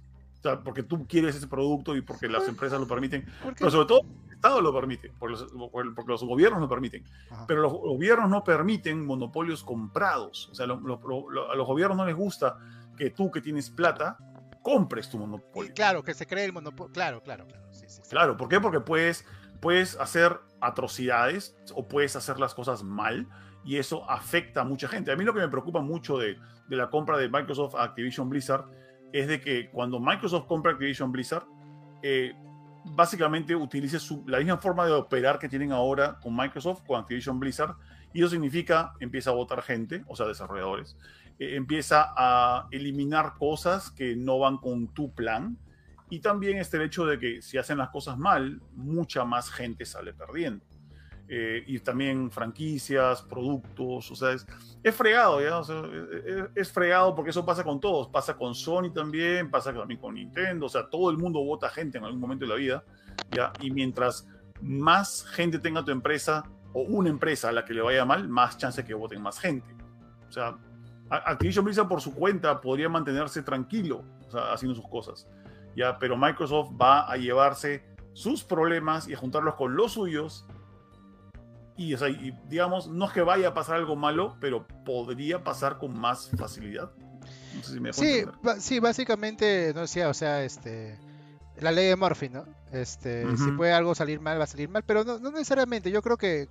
porque 0.63 0.83
tú 0.83 1.07
quieres 1.07 1.37
ese 1.37 1.47
producto 1.47 1.97
y 1.97 2.03
porque 2.03 2.29
las 2.29 2.47
empresas 2.49 2.79
lo 2.79 2.87
permiten, 2.87 3.25
pero 3.59 3.71
sobre 3.71 3.87
todo 3.87 4.01
el 4.29 4.35
Estado 4.35 4.61
lo 4.61 4.75
permite, 4.75 5.11
porque 5.19 5.37
los, 6.07 6.23
gobiernos 6.23 6.61
lo 6.61 6.69
permiten. 6.69 7.03
Pero 7.47 7.63
los 7.63 7.73
gobiernos 7.73 8.29
no 8.29 8.45
permiten 8.45 9.05
monopolios 9.07 9.65
comprados. 9.65 10.51
O 10.51 10.55
sea, 10.55 10.65
a 10.65 10.69
los 10.69 11.67
gobiernos 11.67 11.97
no 11.97 12.05
les 12.05 12.15
gusta 12.15 12.59
que 12.97 13.11
tú 13.11 13.31
que 13.31 13.41
tienes 13.41 13.71
plata 13.71 14.19
compres 14.65 15.11
tu 15.11 15.19
monopolio. 15.19 15.73
claro, 15.75 16.03
que 16.03 16.15
se 16.15 16.27
cree 16.27 16.47
el 16.47 16.53
monopolio. 16.53 16.93
Claro, 16.93 17.23
claro, 17.23 17.47
claro. 17.47 17.69
claro, 18.09 18.37
¿por 18.37 18.49
qué? 18.49 18.59
Porque 18.59 18.81
puedes, 18.81 19.27
puedes 19.61 19.95
hacer 20.01 20.41
atrocidades 20.61 21.55
o 21.75 21.87
puedes 21.87 22.17
hacer 22.17 22.41
las 22.41 22.55
cosas 22.55 22.83
mal 22.83 23.29
y 23.63 23.77
eso 23.77 24.11
afecta 24.11 24.63
a 24.63 24.65
mucha 24.65 24.89
gente. 24.89 25.13
A 25.13 25.17
mí 25.17 25.25
lo 25.25 25.35
que 25.35 25.41
me 25.41 25.49
preocupa 25.49 25.83
mucho 25.83 26.17
de, 26.17 26.39
de 26.67 26.77
la 26.77 26.89
compra 26.89 27.19
de 27.19 27.29
Microsoft 27.29 27.75
a 27.75 27.85
Activision 27.85 28.31
Blizzard 28.31 28.65
es 29.13 29.29
de 29.29 29.39
que 29.39 29.69
cuando 29.71 30.01
Microsoft 30.01 30.47
compra 30.47 30.73
Activision 30.73 31.13
Blizzard, 31.13 31.45
eh, 32.03 32.35
básicamente 32.85 33.55
utilice 33.55 33.99
la 34.27 34.39
misma 34.39 34.57
forma 34.57 34.87
de 34.87 34.93
operar 34.93 35.39
que 35.39 35.49
tienen 35.49 35.73
ahora 35.73 36.19
con 36.21 36.35
Microsoft, 36.35 36.85
con 36.87 37.01
Activision 37.01 37.39
Blizzard, 37.39 37.77
y 38.15 38.21
eso 38.21 38.31
significa 38.31 38.95
empieza 38.99 39.31
a 39.31 39.35
votar 39.35 39.63
gente, 39.63 40.05
o 40.07 40.17
sea, 40.17 40.27
desarrolladores, 40.27 40.97
eh, 41.39 41.57
empieza 41.57 42.13
a 42.17 42.69
eliminar 42.71 43.35
cosas 43.39 43.91
que 43.91 44.17
no 44.17 44.39
van 44.39 44.59
con 44.59 44.89
tu 44.89 45.13
plan, 45.15 45.59
y 46.11 46.21
también 46.21 46.59
está 46.59 46.77
el 46.77 46.85
hecho 46.85 47.07
de 47.07 47.19
que 47.19 47.43
si 47.43 47.59
hacen 47.59 47.79
las 47.79 47.89
cosas 47.89 48.19
mal, 48.19 48.61
mucha 48.75 49.25
más 49.25 49.51
gente 49.51 49.85
sale 49.85 50.13
perdiendo. 50.13 50.65
Eh, 51.27 51.65
y 51.67 51.79
también 51.79 52.31
franquicias, 52.31 53.23
productos, 53.23 54.11
o 54.11 54.15
sea, 54.15 54.33
es, 54.33 54.95
fregado, 54.95 55.41
¿ya? 55.41 55.63
es, 56.55 56.71
fregado 56.71 57.15
porque 57.15 57.31
eso 57.31 57.47
pasa 57.47 57.65
con 57.65 57.81
todos, 57.81 58.09
pasa 58.09 58.37
con 58.37 58.55
Sony 58.55 58.93
también, 58.93 59.51
pasa 59.51 59.73
también 59.73 59.99
con 59.99 60.15
Nintendo, 60.15 60.67
o 60.67 60.69
sea, 60.69 60.87
todo 60.91 61.11
el 61.11 61.17
mundo 61.17 61.43
vota 61.43 61.71
gente 61.71 61.97
en 61.97 62.05
algún 62.05 62.21
momento 62.21 62.45
de 62.45 62.51
la 62.51 62.57
vida, 62.57 62.85
¿ya? 63.31 63.55
Y 63.61 63.71
mientras 63.71 64.29
más 64.61 65.25
gente 65.25 65.59
tenga 65.59 65.83
tu 65.83 65.93
empresa 65.93 66.45
o 66.75 66.83
una 66.83 67.09
empresa 67.09 67.49
a 67.49 67.53
la 67.53 67.65
que 67.65 67.73
le 67.73 67.81
vaya 67.81 68.05
mal, 68.05 68.29
más 68.29 68.59
chance 68.59 68.85
que 68.85 68.93
voten 68.93 69.23
más 69.23 69.41
gente. 69.41 69.75
O 70.29 70.31
sea, 70.31 70.59
Activision 71.17 71.65
Blizzard 71.65 71.89
por 71.89 72.01
su 72.01 72.15
cuenta 72.15 72.61
podría 72.61 72.89
mantenerse 72.89 73.43
tranquilo, 73.43 74.05
haciendo 74.53 74.75
sus 74.75 74.89
cosas, 74.89 75.29
¿ya? 75.77 75.99
Pero 75.99 76.17
Microsoft 76.17 76.73
va 76.81 77.11
a 77.11 77.17
llevarse 77.17 77.85
sus 78.13 78.45
problemas 78.45 79.09
y 79.09 79.15
a 79.15 79.17
juntarlos 79.17 79.55
con 79.55 79.77
los 79.77 79.93
suyos 79.93 80.47
y, 81.77 81.97
digamos, 82.49 82.87
no 82.87 83.07
es 83.07 83.13
que 83.13 83.23
vaya 83.23 83.49
a 83.49 83.55
pasar 83.55 83.77
algo 83.77 83.97
malo, 83.97 84.37
pero 84.41 84.67
podría 84.85 85.43
pasar 85.43 85.79
con 85.79 85.99
más 85.99 86.31
facilidad. 86.37 86.93
No 87.55 87.63
sé 87.63 87.73
si 87.73 87.81
me 87.81 87.93
sí, 87.93 88.25
sí, 88.61 88.79
básicamente, 88.79 89.73
no 89.75 89.83
decía, 89.83 90.09
o 90.09 90.15
sea, 90.15 90.45
este, 90.45 90.99
la 91.61 91.73
ley 91.73 91.87
de 91.89 91.97
Murphy, 91.97 92.29
¿no? 92.29 92.45
Este, 92.71 93.25
si 93.37 93.51
puede 93.53 93.73
algo 93.73 93.95
salir 93.95 94.21
mal, 94.21 94.39
va 94.39 94.45
a 94.45 94.49
salir 94.49 94.69
mal, 94.69 94.85
pero 94.85 95.03
no, 95.03 95.19
no 95.19 95.33
necesariamente. 95.33 95.91
Yo 95.91 96.01
creo 96.01 96.17
que, 96.17 96.49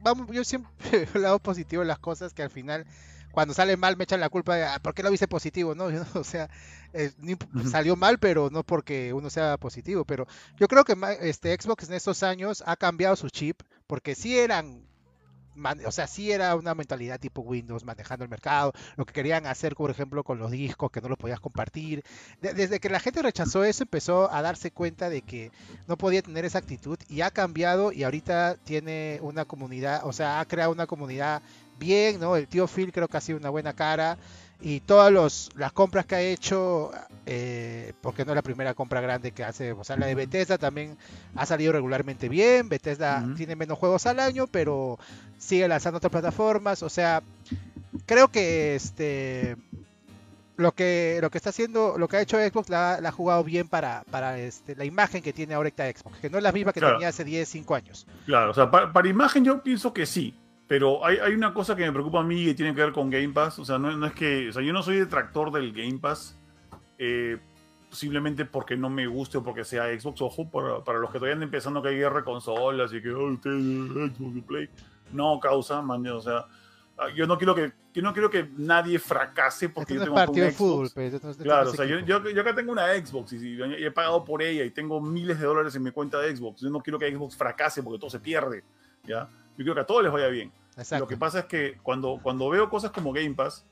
vamos, 0.00 0.28
yo 0.30 0.42
siempre 0.42 0.70
he 1.14 1.18
lado 1.18 1.38
positivo 1.38 1.82
en 1.82 1.88
las 1.88 1.98
cosas 1.98 2.32
que 2.32 2.42
al 2.42 2.50
final 2.50 2.86
cuando 3.32 3.54
sale 3.54 3.76
mal 3.76 3.96
me 3.96 4.04
echan 4.04 4.20
la 4.20 4.28
culpa 4.28 4.56
de, 4.56 4.64
ah, 4.64 4.78
¿por 4.82 4.94
qué 4.94 5.02
lo 5.02 5.12
hice 5.12 5.28
positivo? 5.28 5.74
¿no? 5.74 5.88
O 6.14 6.24
sea, 6.24 6.48
eh, 6.92 7.12
salió 7.70 7.96
mal, 7.96 8.18
pero 8.18 8.50
no 8.50 8.64
porque 8.64 9.12
uno 9.12 9.30
sea 9.30 9.56
positivo. 9.56 10.04
Pero 10.04 10.26
yo 10.58 10.68
creo 10.68 10.84
que 10.84 10.96
este 11.20 11.56
Xbox 11.58 11.88
en 11.88 11.94
estos 11.94 12.22
años 12.22 12.62
ha 12.66 12.76
cambiado 12.76 13.16
su 13.16 13.28
chip, 13.30 13.62
porque 13.86 14.14
sí 14.14 14.38
eran 14.38 14.90
o 15.86 15.92
sea, 15.92 16.06
sí 16.06 16.30
era 16.32 16.54
una 16.54 16.74
mentalidad 16.74 17.18
tipo 17.18 17.42
Windows 17.42 17.84
manejando 17.84 18.24
el 18.24 18.30
mercado, 18.30 18.72
lo 18.96 19.04
que 19.04 19.12
querían 19.12 19.46
hacer, 19.46 19.74
por 19.74 19.90
ejemplo, 19.90 20.24
con 20.24 20.38
los 20.38 20.50
discos, 20.50 20.90
que 20.90 21.00
no 21.00 21.08
los 21.08 21.18
podías 21.18 21.40
compartir. 21.40 22.02
desde 22.40 22.80
que 22.80 22.88
la 22.88 23.00
gente 23.00 23.22
rechazó 23.22 23.64
eso, 23.64 23.84
empezó 23.84 24.32
a 24.32 24.42
darse 24.42 24.70
cuenta 24.70 25.10
de 25.10 25.22
que 25.22 25.50
no 25.86 25.96
podía 25.96 26.22
tener 26.22 26.44
esa 26.44 26.58
actitud 26.58 26.98
y 27.08 27.20
ha 27.20 27.30
cambiado 27.30 27.92
y 27.92 28.04
ahorita 28.04 28.56
tiene 28.64 29.18
una 29.22 29.44
comunidad, 29.44 30.02
o 30.04 30.12
sea, 30.12 30.40
ha 30.40 30.46
creado 30.46 30.72
una 30.72 30.86
comunidad 30.86 31.42
bien, 31.80 32.20
¿no? 32.20 32.36
El 32.36 32.46
tío 32.46 32.68
Phil 32.68 32.92
creo 32.92 33.08
que 33.08 33.16
ha 33.16 33.20
sido 33.20 33.38
una 33.38 33.50
buena 33.50 33.72
cara. 33.72 34.16
Y 34.62 34.80
todas 34.80 35.50
las 35.56 35.72
compras 35.72 36.04
que 36.04 36.14
ha 36.14 36.20
hecho, 36.20 36.90
eh, 37.24 37.94
porque 38.02 38.26
no 38.26 38.32
es 38.32 38.36
la 38.36 38.42
primera 38.42 38.74
compra 38.74 39.00
grande 39.00 39.32
que 39.32 39.42
hace, 39.42 39.72
o 39.72 39.84
sea, 39.84 39.96
la 39.96 40.06
de 40.06 40.14
Bethesda 40.14 40.58
también 40.58 40.98
ha 41.34 41.46
salido 41.46 41.72
regularmente 41.72 42.28
bien, 42.28 42.68
Bethesda 42.68 43.26
tiene 43.38 43.56
menos 43.56 43.78
juegos 43.78 44.04
al 44.04 44.20
año, 44.20 44.46
pero 44.46 44.98
sigue 45.38 45.66
lanzando 45.66 45.96
otras 45.96 46.12
plataformas, 46.12 46.82
o 46.82 46.90
sea, 46.90 47.22
creo 48.04 48.28
que 48.28 48.74
este 48.74 49.56
lo 50.58 50.72
que 50.72 51.18
lo 51.22 51.30
que 51.30 51.38
está 51.38 51.48
haciendo, 51.48 51.96
lo 51.96 52.06
que 52.06 52.18
ha 52.18 52.20
hecho 52.20 52.36
Xbox 52.36 52.68
la, 52.68 52.96
ha 52.96 53.12
jugado 53.12 53.42
bien 53.42 53.66
para, 53.66 54.04
para 54.10 54.38
este, 54.38 54.76
la 54.76 54.84
imagen 54.84 55.22
que 55.22 55.32
tiene 55.32 55.54
ahorita 55.54 55.90
Xbox, 55.90 56.18
que 56.18 56.28
no 56.28 56.36
es 56.36 56.44
la 56.44 56.52
misma 56.52 56.74
que 56.74 56.80
tenía 56.80 57.08
hace 57.08 57.24
10, 57.24 57.48
5 57.48 57.74
años. 57.74 58.06
Claro, 58.26 58.50
o 58.50 58.54
sea, 58.54 58.70
para, 58.70 58.92
para 58.92 59.08
imagen 59.08 59.42
yo 59.42 59.62
pienso 59.62 59.94
que 59.94 60.04
sí, 60.04 60.34
Pero 60.70 61.04
hay, 61.04 61.16
hay, 61.16 61.34
una 61.34 61.52
cosa 61.52 61.74
que 61.74 61.84
me 61.84 61.90
preocupa 61.90 62.20
a 62.20 62.22
mí 62.22 62.42
y 62.44 62.54
tiene 62.54 62.72
que 62.72 62.80
ver 62.80 62.92
con 62.92 63.10
Game 63.10 63.30
Pass. 63.30 63.58
O 63.58 63.64
sea, 63.64 63.76
no, 63.76 63.90
no 63.90 64.06
es 64.06 64.12
que. 64.12 64.50
O 64.50 64.52
sea, 64.52 64.62
yo 64.62 64.72
no 64.72 64.84
soy 64.84 64.98
detractor 65.00 65.50
del 65.50 65.72
Game 65.72 65.98
Pass. 65.98 66.38
Eh, 66.96 67.38
posiblemente 67.88 68.44
porque 68.44 68.76
no 68.76 68.88
me 68.88 69.08
guste 69.08 69.38
o 69.38 69.42
porque 69.42 69.64
sea 69.64 69.86
Xbox. 69.86 70.22
Ojo, 70.22 70.48
para, 70.48 70.84
para 70.84 71.00
los 71.00 71.10
que 71.10 71.18
todavía 71.18 71.32
están 71.32 71.42
empezando 71.42 71.82
que 71.82 71.88
hay 71.88 71.96
guerra 71.96 72.18
de 72.18 72.24
consolas 72.24 72.92
y 72.92 73.02
que 73.02 73.10
oh, 73.10 73.32
Xbox 73.32 74.36
y 74.36 74.40
Play. 74.42 74.68
No 75.12 75.40
causa, 75.40 75.82
man, 75.82 76.06
o 76.06 76.20
sea, 76.20 76.46
ah, 76.98 77.08
yo 77.16 77.26
no 77.26 77.36
quiero 77.36 77.52
que 77.52 77.72
yo 77.92 78.02
no 78.02 78.12
quiero 78.12 78.30
que 78.30 78.48
nadie 78.56 79.00
fracase 79.00 79.70
porque 79.70 79.94
yo 79.94 80.04
tengo 80.04 80.14
un 80.14 80.24
Xbox. 80.24 80.54
Fútbol, 80.54 80.90
pues, 80.94 81.36
claro, 81.38 81.70
o 81.70 81.74
sea, 81.74 81.84
yo, 81.84 81.98
yo, 81.98 82.40
acá 82.40 82.54
tengo 82.54 82.70
una 82.70 82.94
Xbox 82.94 83.32
y, 83.32 83.56
y, 83.56 83.84
he 83.84 83.90
pagado 83.90 84.24
por 84.24 84.40
ella 84.40 84.62
y 84.62 84.70
tengo 84.70 85.00
miles 85.00 85.40
de 85.40 85.46
dólares 85.46 85.74
en 85.74 85.82
mi 85.82 85.90
cuenta 85.90 86.20
de 86.20 86.36
Xbox. 86.36 86.60
Yo 86.60 86.70
no 86.70 86.78
quiero 86.78 86.96
que 86.96 87.10
Xbox 87.10 87.36
fracase 87.36 87.82
porque 87.82 87.98
todo 87.98 88.08
se 88.08 88.20
pierde, 88.20 88.62
¿ya? 89.02 89.28
Yo 89.58 89.64
quiero 89.64 89.74
que 89.74 89.80
a 89.80 89.86
todos 89.86 90.04
les 90.04 90.12
vaya 90.12 90.28
bien. 90.28 90.52
Lo 90.98 91.06
que 91.06 91.16
pasa 91.16 91.40
es 91.40 91.44
que 91.46 91.78
cuando, 91.82 92.18
cuando 92.22 92.48
veo 92.48 92.70
cosas 92.70 92.90
como 92.90 93.12
Game 93.12 93.34
Pass, 93.34 93.64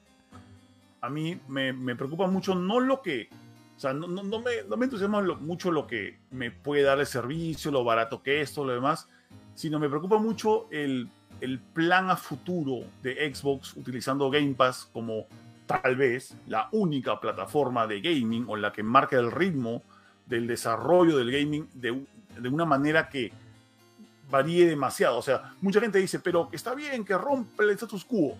a 1.00 1.08
mí 1.08 1.40
me, 1.48 1.72
me 1.72 1.96
preocupa 1.96 2.26
mucho 2.26 2.54
no 2.54 2.80
lo 2.80 3.02
que, 3.02 3.28
o 3.76 3.80
sea, 3.80 3.92
no, 3.92 4.06
no, 4.06 4.22
no 4.22 4.40
me, 4.40 4.62
no 4.68 4.76
me 4.76 4.84
entusiasma 4.84 5.22
mucho 5.22 5.70
lo 5.70 5.86
que 5.86 6.18
me 6.30 6.50
puede 6.50 6.82
dar 6.82 6.98
el 6.98 7.06
servicio, 7.06 7.70
lo 7.70 7.84
barato 7.84 8.22
que 8.22 8.40
es, 8.40 8.52
todo 8.52 8.66
lo 8.66 8.74
demás, 8.74 9.08
sino 9.54 9.78
me 9.78 9.88
preocupa 9.88 10.18
mucho 10.18 10.68
el, 10.70 11.08
el 11.40 11.58
plan 11.60 12.10
a 12.10 12.16
futuro 12.16 12.84
de 13.02 13.32
Xbox 13.32 13.76
utilizando 13.76 14.30
Game 14.30 14.54
Pass 14.54 14.88
como 14.92 15.26
tal 15.66 15.96
vez 15.96 16.34
la 16.46 16.68
única 16.72 17.20
plataforma 17.20 17.86
de 17.86 18.00
gaming 18.00 18.46
o 18.48 18.56
la 18.56 18.72
que 18.72 18.82
marca 18.82 19.16
el 19.16 19.30
ritmo 19.30 19.82
del 20.26 20.46
desarrollo 20.46 21.16
del 21.16 21.30
gaming 21.30 21.68
de, 21.74 22.04
de 22.38 22.48
una 22.48 22.64
manera 22.64 23.08
que 23.08 23.32
varíe 24.30 24.66
demasiado. 24.66 25.18
O 25.18 25.22
sea, 25.22 25.54
mucha 25.60 25.80
gente 25.80 25.98
dice, 25.98 26.20
pero 26.20 26.48
está 26.52 26.74
bien 26.74 27.04
que 27.04 27.16
rompe 27.16 27.64
el 27.64 27.70
status 27.70 28.04
quo. 28.04 28.36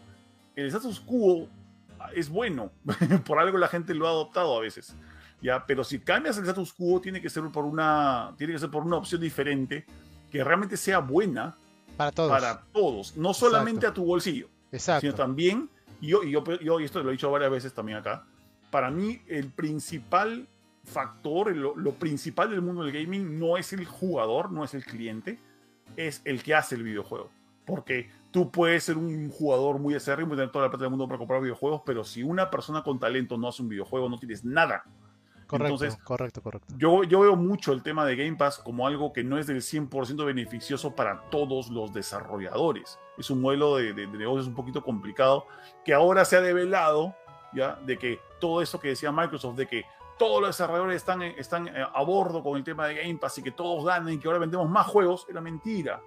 El 0.54 0.66
status 0.66 1.00
quo 1.00 1.48
es 2.14 2.28
bueno, 2.28 2.70
por 3.26 3.38
algo 3.38 3.58
la 3.58 3.68
gente 3.68 3.94
lo 3.94 4.06
ha 4.06 4.10
adoptado 4.10 4.56
a 4.56 4.60
veces. 4.60 4.94
Ya, 5.40 5.64
pero 5.66 5.84
si 5.84 6.00
cambias 6.00 6.36
el 6.38 6.44
status 6.44 6.72
quo 6.72 7.00
tiene 7.00 7.20
que 7.20 7.30
ser 7.30 7.44
por 7.44 7.64
una 7.64 8.34
tiene 8.36 8.54
que 8.54 8.58
ser 8.58 8.70
por 8.70 8.84
una 8.84 8.96
opción 8.96 9.20
diferente 9.20 9.86
que 10.32 10.42
realmente 10.42 10.76
sea 10.76 10.98
buena 10.98 11.56
para 11.96 12.12
todos. 12.12 12.30
Para 12.30 12.62
todos, 12.72 13.16
no 13.16 13.32
solamente 13.34 13.86
a 13.86 13.94
tu 13.94 14.04
bolsillo, 14.04 14.48
Exacto. 14.72 15.00
sino 15.02 15.14
también 15.14 15.68
y 16.00 16.08
yo, 16.08 16.22
y 16.22 16.30
yo, 16.30 16.44
yo, 16.60 16.80
y 16.80 16.84
esto 16.84 17.02
lo 17.02 17.08
he 17.08 17.12
dicho 17.12 17.30
varias 17.30 17.50
veces 17.50 17.72
también 17.72 17.98
acá, 17.98 18.24
para 18.70 18.90
mí 18.90 19.20
el 19.26 19.50
principal 19.50 20.46
factor, 20.84 21.54
lo, 21.54 21.76
lo 21.76 21.92
principal 21.94 22.50
del 22.50 22.62
mundo 22.62 22.82
del 22.82 22.92
gaming 22.92 23.38
no 23.38 23.56
es 23.56 23.72
el 23.72 23.84
jugador, 23.84 24.52
no 24.52 24.64
es 24.64 24.74
el 24.74 24.84
cliente, 24.84 25.38
es 25.96 26.22
el 26.24 26.42
que 26.42 26.54
hace 26.54 26.74
el 26.74 26.82
videojuego. 26.82 27.30
Porque 27.64 28.10
tú 28.30 28.50
puedes 28.50 28.84
ser 28.84 28.96
un 28.96 29.30
jugador 29.30 29.78
muy 29.78 29.94
acérrimo 29.94 30.34
y 30.34 30.36
tener 30.36 30.50
toda 30.50 30.66
la 30.66 30.70
plata 30.70 30.84
del 30.84 30.90
mundo 30.90 31.06
para 31.06 31.18
comprar 31.18 31.40
videojuegos, 31.40 31.82
pero 31.84 32.04
si 32.04 32.22
una 32.22 32.50
persona 32.50 32.82
con 32.82 32.98
talento 32.98 33.36
no 33.36 33.48
hace 33.48 33.62
un 33.62 33.68
videojuego, 33.68 34.08
no 34.08 34.18
tienes 34.18 34.44
nada. 34.44 34.84
Correcto, 35.46 35.74
Entonces, 35.74 36.02
correcto, 36.04 36.42
correcto. 36.42 36.74
Yo, 36.76 37.04
yo 37.04 37.20
veo 37.20 37.34
mucho 37.34 37.72
el 37.72 37.82
tema 37.82 38.04
de 38.04 38.16
Game 38.16 38.36
Pass 38.36 38.58
como 38.58 38.86
algo 38.86 39.14
que 39.14 39.24
no 39.24 39.38
es 39.38 39.46
del 39.46 39.62
100% 39.62 40.26
beneficioso 40.26 40.94
para 40.94 41.22
todos 41.30 41.70
los 41.70 41.94
desarrolladores. 41.94 42.98
Es 43.16 43.30
un 43.30 43.40
modelo 43.40 43.76
de, 43.76 43.94
de, 43.94 44.06
de 44.06 44.18
negocios 44.18 44.46
un 44.46 44.54
poquito 44.54 44.84
complicado 44.84 45.46
que 45.86 45.94
ahora 45.94 46.26
se 46.26 46.36
ha 46.36 46.42
develado, 46.42 47.16
¿ya? 47.54 47.76
De 47.76 47.96
que 47.96 48.20
todo 48.38 48.60
eso 48.60 48.78
que 48.78 48.88
decía 48.88 49.10
Microsoft, 49.10 49.56
de 49.56 49.66
que 49.66 49.84
todos 50.18 50.40
los 50.40 50.50
desarrolladores 50.50 50.96
están, 50.96 51.22
están 51.22 51.68
eh, 51.68 51.84
a 51.92 52.02
bordo 52.02 52.42
con 52.42 52.56
el 52.56 52.64
tema 52.64 52.86
de 52.86 52.96
Game 52.96 53.16
Pass 53.16 53.38
y 53.38 53.42
que 53.42 53.52
todos 53.52 53.84
ganan 53.84 54.12
y 54.12 54.18
que 54.18 54.28
ahora 54.28 54.40
vendemos 54.40 54.68
más 54.68 54.86
juegos, 54.86 55.26
era 55.28 55.40
mentira. 55.40 56.02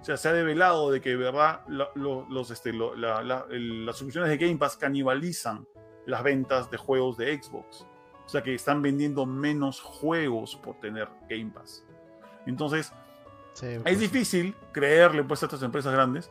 O 0.00 0.04
sea, 0.04 0.16
se 0.16 0.28
ha 0.28 0.32
develado 0.32 0.90
de 0.90 1.00
que, 1.00 1.16
verdad, 1.16 1.62
los, 1.66 2.50
este, 2.50 2.74
las 2.74 3.96
soluciones 3.96 4.28
de 4.28 4.36
Game 4.36 4.56
Pass 4.58 4.76
canibalizan 4.76 5.66
las 6.04 6.22
ventas 6.22 6.70
de 6.70 6.76
juegos 6.76 7.16
de 7.16 7.42
Xbox. 7.42 7.86
O 8.24 8.28
sea, 8.28 8.42
que 8.42 8.54
están 8.54 8.82
vendiendo 8.82 9.24
menos 9.24 9.80
juegos 9.80 10.56
por 10.56 10.78
tener 10.78 11.08
Game 11.28 11.50
Pass. 11.50 11.86
Entonces, 12.46 12.92
es 13.62 13.82
pues 13.82 14.00
difícil 14.00 14.54
creerle 14.72 15.22
pues, 15.24 15.42
a 15.42 15.46
estas 15.46 15.62
empresas 15.62 15.92
grandes. 15.92 16.30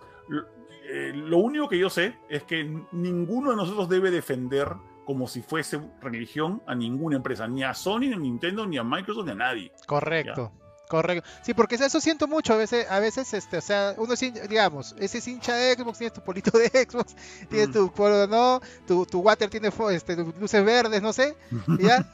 Eh, 0.89 1.11
lo 1.15 1.37
único 1.37 1.67
que 1.69 1.79
yo 1.79 1.89
sé 1.89 2.17
es 2.29 2.43
que 2.43 2.63
ninguno 2.91 3.51
de 3.51 3.55
nosotros 3.55 3.89
debe 3.89 4.11
defender 4.11 4.67
como 5.05 5.27
si 5.27 5.41
fuese 5.41 5.81
religión 6.01 6.61
a 6.67 6.75
ninguna 6.75 7.17
empresa, 7.17 7.47
ni 7.47 7.63
a 7.63 7.73
Sony, 7.73 7.99
ni 8.01 8.13
a 8.13 8.17
Nintendo, 8.17 8.65
ni 8.65 8.77
a 8.77 8.83
Microsoft, 8.83 9.25
ni 9.25 9.31
a 9.31 9.35
nadie. 9.35 9.71
Correcto. 9.85 10.51
Correcto. 10.87 11.27
Sí, 11.41 11.53
porque 11.53 11.75
eso 11.75 11.99
siento 11.99 12.27
mucho. 12.27 12.53
A 12.53 12.57
veces, 12.57 12.89
a 12.89 12.99
veces, 12.99 13.33
este, 13.33 13.57
o 13.57 13.61
sea, 13.61 13.95
uno 13.97 14.13
digamos, 14.15 14.95
ese 14.99 15.17
es 15.17 15.27
hincha 15.27 15.55
de 15.55 15.73
Xbox, 15.73 15.97
tienes 15.97 16.13
tu 16.13 16.21
polito 16.21 16.55
de 16.57 16.67
Xbox, 16.89 17.15
tienes 17.49 17.71
tu 17.71 17.91
polo, 17.91 18.27
no, 18.27 18.61
tu, 18.85 19.05
tu 19.05 19.19
water 19.19 19.49
tiene 19.49 19.71
este, 19.91 20.15
luces 20.15 20.63
verdes, 20.63 21.01
no 21.01 21.11
sé, 21.11 21.35
¿ya? 21.79 22.07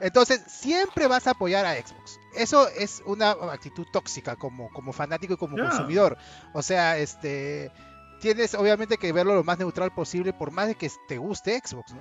Entonces, 0.00 0.42
siempre 0.46 1.08
vas 1.08 1.26
a 1.26 1.32
apoyar 1.32 1.66
a 1.66 1.74
Xbox. 1.74 2.20
Eso 2.34 2.68
es 2.68 3.02
una 3.04 3.30
actitud 3.30 3.86
tóxica 3.92 4.36
como, 4.36 4.70
como 4.70 4.92
fanático 4.92 5.34
y 5.34 5.36
como 5.36 5.56
consumidor. 5.56 6.16
O 6.54 6.62
sea, 6.62 6.98
este 6.98 7.72
tienes 8.20 8.54
obviamente 8.54 8.96
que 8.96 9.12
verlo 9.12 9.34
lo 9.34 9.44
más 9.44 9.58
neutral 9.58 9.92
posible, 9.92 10.32
por 10.32 10.50
más 10.50 10.68
de 10.68 10.74
que 10.74 10.90
te 11.08 11.18
guste 11.18 11.60
Xbox, 11.64 11.92
¿no? 11.94 12.00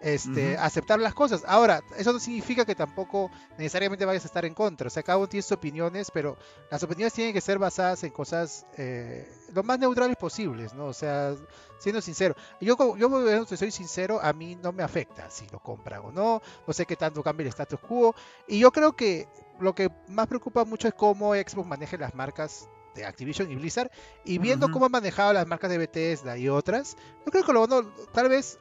este, 0.00 0.56
aceptar 0.56 0.98
las 0.98 1.14
cosas. 1.14 1.42
Ahora, 1.46 1.82
eso 1.96 2.12
no 2.12 2.18
significa 2.18 2.64
que 2.64 2.74
tampoco 2.74 3.30
necesariamente 3.58 4.04
vayas 4.04 4.24
a 4.24 4.28
estar 4.28 4.44
en 4.44 4.54
contra. 4.54 4.86
O 4.86 4.90
sea, 4.90 5.02
cada 5.02 5.18
uno 5.18 5.28
tiene 5.28 5.42
sus 5.42 5.52
opiniones, 5.52 6.10
pero 6.10 6.36
las 6.70 6.82
opiniones 6.82 7.12
tienen 7.12 7.34
que 7.34 7.40
ser 7.40 7.58
basadas 7.58 8.02
en 8.04 8.10
cosas 8.10 8.66
eh, 8.76 9.30
lo 9.54 9.62
más 9.62 9.78
neutrales 9.78 10.16
posibles, 10.16 10.72
¿no? 10.72 10.86
O 10.86 10.92
sea, 10.92 11.34
siendo 11.78 12.00
sincero. 12.00 12.34
Yo, 12.60 12.96
yo 12.96 13.46
si 13.46 13.56
soy 13.56 13.70
sincero, 13.70 14.20
a 14.22 14.32
mí 14.32 14.56
no 14.56 14.72
me 14.72 14.82
afecta 14.82 15.30
si 15.30 15.46
lo 15.48 15.60
compran 15.60 16.00
o 16.02 16.12
no. 16.12 16.42
No 16.66 16.72
sé 16.72 16.86
qué 16.86 16.96
tanto 16.96 17.22
cambia 17.22 17.44
el 17.44 17.48
status 17.48 17.80
quo. 17.80 18.14
Y 18.48 18.58
yo 18.58 18.72
creo 18.72 18.94
que 18.94 19.28
lo 19.60 19.74
que 19.74 19.90
más 20.08 20.26
preocupa 20.26 20.64
mucho 20.64 20.88
es 20.88 20.94
cómo 20.94 21.34
Xbox 21.34 21.68
maneja 21.68 21.98
las 21.98 22.14
marcas 22.14 22.68
de 23.00 23.06
Activision 23.06 23.50
y 23.50 23.56
Blizzard 23.56 23.90
y 24.24 24.38
viendo 24.38 24.70
cómo 24.70 24.86
han 24.86 24.92
manejado 24.92 25.32
las 25.32 25.46
marcas 25.46 25.70
de 25.70 25.78
Bethesda 25.78 26.36
y 26.36 26.48
otras, 26.48 26.96
yo 27.24 27.32
creo 27.32 27.44
que 27.44 27.52
lo 27.52 27.66
bueno, 27.66 27.92
tal 28.12 28.28
vez 28.28 28.58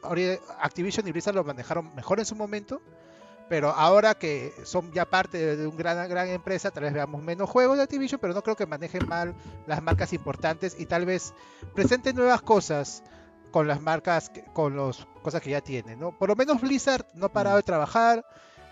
Activision 0.60 1.08
y 1.08 1.12
Blizzard 1.12 1.36
lo 1.36 1.44
manejaron 1.44 1.94
mejor 1.96 2.20
en 2.20 2.26
su 2.26 2.36
momento, 2.36 2.82
pero 3.50 3.70
ahora 3.70 4.14
que 4.14 4.54
son 4.64 4.92
ya 4.94 5.06
parte 5.06 5.58
de 5.58 5.68
una 5.68 5.78
gran, 5.78 6.10
gran 6.10 6.28
empresa, 6.30 6.72
tal 6.72 6.84
vez 6.84 6.94
veamos 6.94 7.22
menos 7.22 7.50
juegos 7.50 7.78
de 7.78 7.84
Activision, 7.84 8.20
pero 8.22 8.34
no 8.34 8.44
creo 8.44 8.56
que 8.56 8.66
manejen 8.66 9.08
mal 9.08 9.36
las 9.68 9.82
marcas 9.82 10.14
importantes 10.14 10.76
y 10.80 10.86
tal 10.86 11.06
vez 11.06 11.34
presenten 11.74 12.16
nuevas 12.16 12.42
cosas 12.42 13.04
con 13.52 13.68
las 13.68 13.82
marcas, 13.82 14.32
con 14.54 14.78
las 14.78 15.08
cosas 15.24 15.42
que 15.42 15.50
ya 15.50 15.62
tienen, 15.62 16.00
¿no? 16.00 16.18
Por 16.18 16.30
lo 16.30 16.36
menos 16.36 16.62
Blizzard 16.62 17.06
no 17.16 17.26
ha 17.26 17.34
parado 17.34 17.58
de 17.58 17.64
trabajar, 17.64 18.24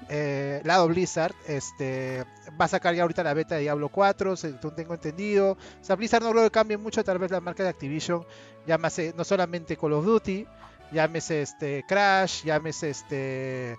eh, 0.09 0.61
lado 0.63 0.87
Blizzard, 0.87 1.33
este, 1.47 2.23
va 2.59 2.65
a 2.65 2.67
sacar 2.67 2.95
ya 2.95 3.01
ahorita 3.01 3.23
la 3.23 3.33
beta 3.33 3.55
de 3.55 3.61
Diablo 3.61 3.89
4, 3.89 4.35
según 4.35 4.75
tengo 4.75 4.93
entendido. 4.93 5.51
O 5.51 5.83
sea, 5.83 5.95
Blizzard 5.95 6.23
no 6.23 6.31
creo 6.31 6.43
que 6.43 6.51
cambie 6.51 6.77
mucho, 6.77 7.03
tal 7.03 7.19
vez 7.19 7.31
la 7.31 7.41
marca 7.41 7.63
de 7.63 7.69
Activision, 7.69 8.25
llámese 8.65 9.13
no 9.17 9.23
solamente 9.23 9.75
Call 9.77 9.93
of 9.93 10.05
Duty, 10.05 10.45
llámese 10.91 11.41
este 11.41 11.83
Crash, 11.87 12.43
llámese 12.43 12.89
este, 12.89 13.77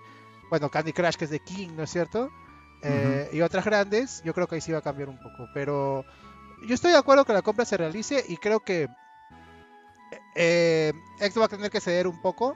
bueno, 0.49 0.69
Candy 0.69 0.93
Crush 0.93 1.15
que 1.15 1.25
es 1.25 1.31
de 1.31 1.39
King, 1.39 1.69
¿no 1.75 1.83
es 1.83 1.89
cierto? 1.89 2.29
Eh, 2.81 3.29
y 3.33 3.41
otras 3.41 3.65
grandes, 3.65 4.21
yo 4.23 4.33
creo 4.33 4.47
que 4.47 4.55
ahí 4.55 4.61
sí 4.61 4.71
va 4.71 4.79
a 4.79 4.83
cambiar 4.83 5.09
un 5.09 5.17
poco, 5.17 5.49
pero 5.53 6.05
yo 6.65 6.75
estoy 6.75 6.91
de 6.91 6.97
acuerdo 6.97 7.25
que 7.25 7.33
la 7.33 7.41
compra 7.41 7.65
se 7.65 7.75
realice 7.75 8.23
y 8.27 8.37
creo 8.37 8.61
que 8.61 8.87
eh, 10.35 10.93
Xbox 11.19 11.39
va 11.39 11.45
a 11.45 11.49
tener 11.49 11.71
que 11.71 11.81
ceder 11.81 12.07
un 12.07 12.21
poco 12.21 12.55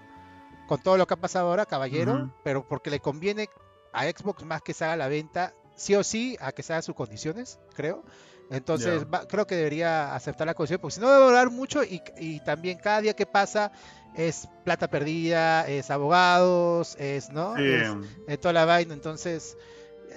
con 0.68 0.82
todo 0.82 0.98
lo 0.98 1.08
que 1.08 1.14
ha 1.14 1.18
pasado 1.18 1.50
ahora, 1.50 1.66
caballero, 1.66 2.34
pero 2.44 2.68
porque 2.68 2.90
le 2.90 3.00
conviene 3.00 3.50
a 3.92 4.06
Xbox 4.06 4.44
más 4.44 4.62
que 4.62 4.74
se 4.74 4.86
haga 4.86 4.96
la 4.96 5.08
venta, 5.08 5.54
sí 5.76 5.96
o 5.96 6.04
sí, 6.04 6.38
a 6.40 6.52
que 6.52 6.64
se 6.64 6.74
haga 6.74 6.82
sus 6.82 6.96
condiciones, 6.96 7.60
creo. 7.76 8.04
Entonces, 8.50 9.06
creo 9.30 9.48
que 9.48 9.56
debería 9.56 10.14
aceptar 10.14 10.48
la 10.48 10.54
condición, 10.54 10.80
porque 10.80 10.96
si 10.96 11.02
no 11.02 11.08
va 11.08 11.16
a 11.16 11.20
durar 11.20 11.50
mucho 11.50 11.84
y, 11.84 12.02
y, 12.18 12.40
también 12.42 12.78
cada 12.78 13.02
día 13.02 13.16
que 13.16 13.26
pasa 13.26 13.72
es 14.16 14.48
plata 14.64 14.90
perdida, 14.90 15.68
es 15.68 15.90
abogados, 15.90 16.96
es, 17.00 17.30
¿no? 17.30 17.56
Es, 17.58 18.40
toda 18.40 18.54
la 18.54 18.66
vaina, 18.66 18.94
entonces 18.94 19.58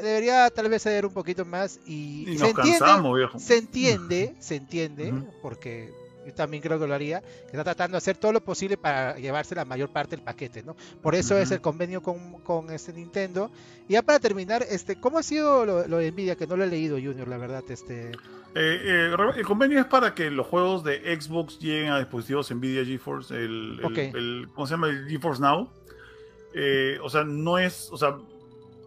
debería 0.03 0.51
tal 0.51 0.69
vez 0.69 0.83
ceder 0.83 1.07
un 1.07 1.15
poquito 1.15 1.45
más 1.45 1.81
y, 1.87 2.37
se, 2.37 2.49
entiende, 2.51 3.13
viejo. 3.15 3.39
se 3.39 3.57
entiende, 3.57 4.37
se 4.39 4.57
entiende, 4.57 5.15
porque 5.41 5.95
yo 6.27 6.35
también 6.35 6.63
creo 6.63 6.79
que 6.79 6.87
lo 6.89 6.95
haría, 6.95 7.21
que 7.21 7.53
está 7.53 7.63
tratando 7.63 7.93
de 7.93 7.99
hacer 7.99 8.17
todo 8.17 8.33
lo 8.33 8.41
posible 8.41 8.77
para 8.77 9.17
llevarse 9.17 9.55
la 9.55 9.65
mayor 9.65 9.91
parte 9.91 10.17
del 10.17 10.25
paquete, 10.25 10.65
¿no? 10.65 10.75
Por 11.01 11.15
eso 11.15 11.39
es 11.39 11.53
el 11.53 11.61
convenio 11.61 12.03
con, 12.03 12.41
con, 12.41 12.71
este 12.71 12.93
Nintendo. 12.93 13.49
Y 13.89 13.93
ya 13.93 14.03
para 14.03 14.19
terminar, 14.19 14.65
este, 14.69 14.97
¿cómo 15.01 15.19
ha 15.19 15.23
sido 15.23 15.65
lo, 15.65 15.99
de 15.99 16.11
Nvidia? 16.11 16.35
Que 16.35 16.49
no 16.49 16.57
lo 16.57 16.65
he 16.65 16.67
leído, 16.67 16.97
Junior, 16.97 17.29
la 17.29 17.39
verdad, 17.39 17.63
este... 17.69 18.11
Eh, 18.59 18.81
eh, 19.15 19.15
el 19.37 19.45
convenio 19.45 19.79
es 19.79 19.87
para 19.87 20.15
que 20.15 20.31
los 20.31 20.47
juegos 20.47 20.83
de 20.83 20.99
Xbox 21.21 21.59
lleguen 21.61 21.93
a 21.93 21.99
dispositivos 21.99 22.51
Nvidia 22.51 22.85
GeForce, 22.85 23.35
el, 23.37 23.81
el, 23.97 24.49
¿cómo 24.55 24.67
se 24.67 24.75
llama? 24.75 24.89
El 24.89 25.07
GeForce 25.09 25.43
Now. 25.43 25.71
Eh, 26.55 26.99
o 27.03 27.11
sea, 27.11 27.23
no 27.23 27.59
es, 27.59 27.91
o 27.93 27.99
sea, 27.99 28.17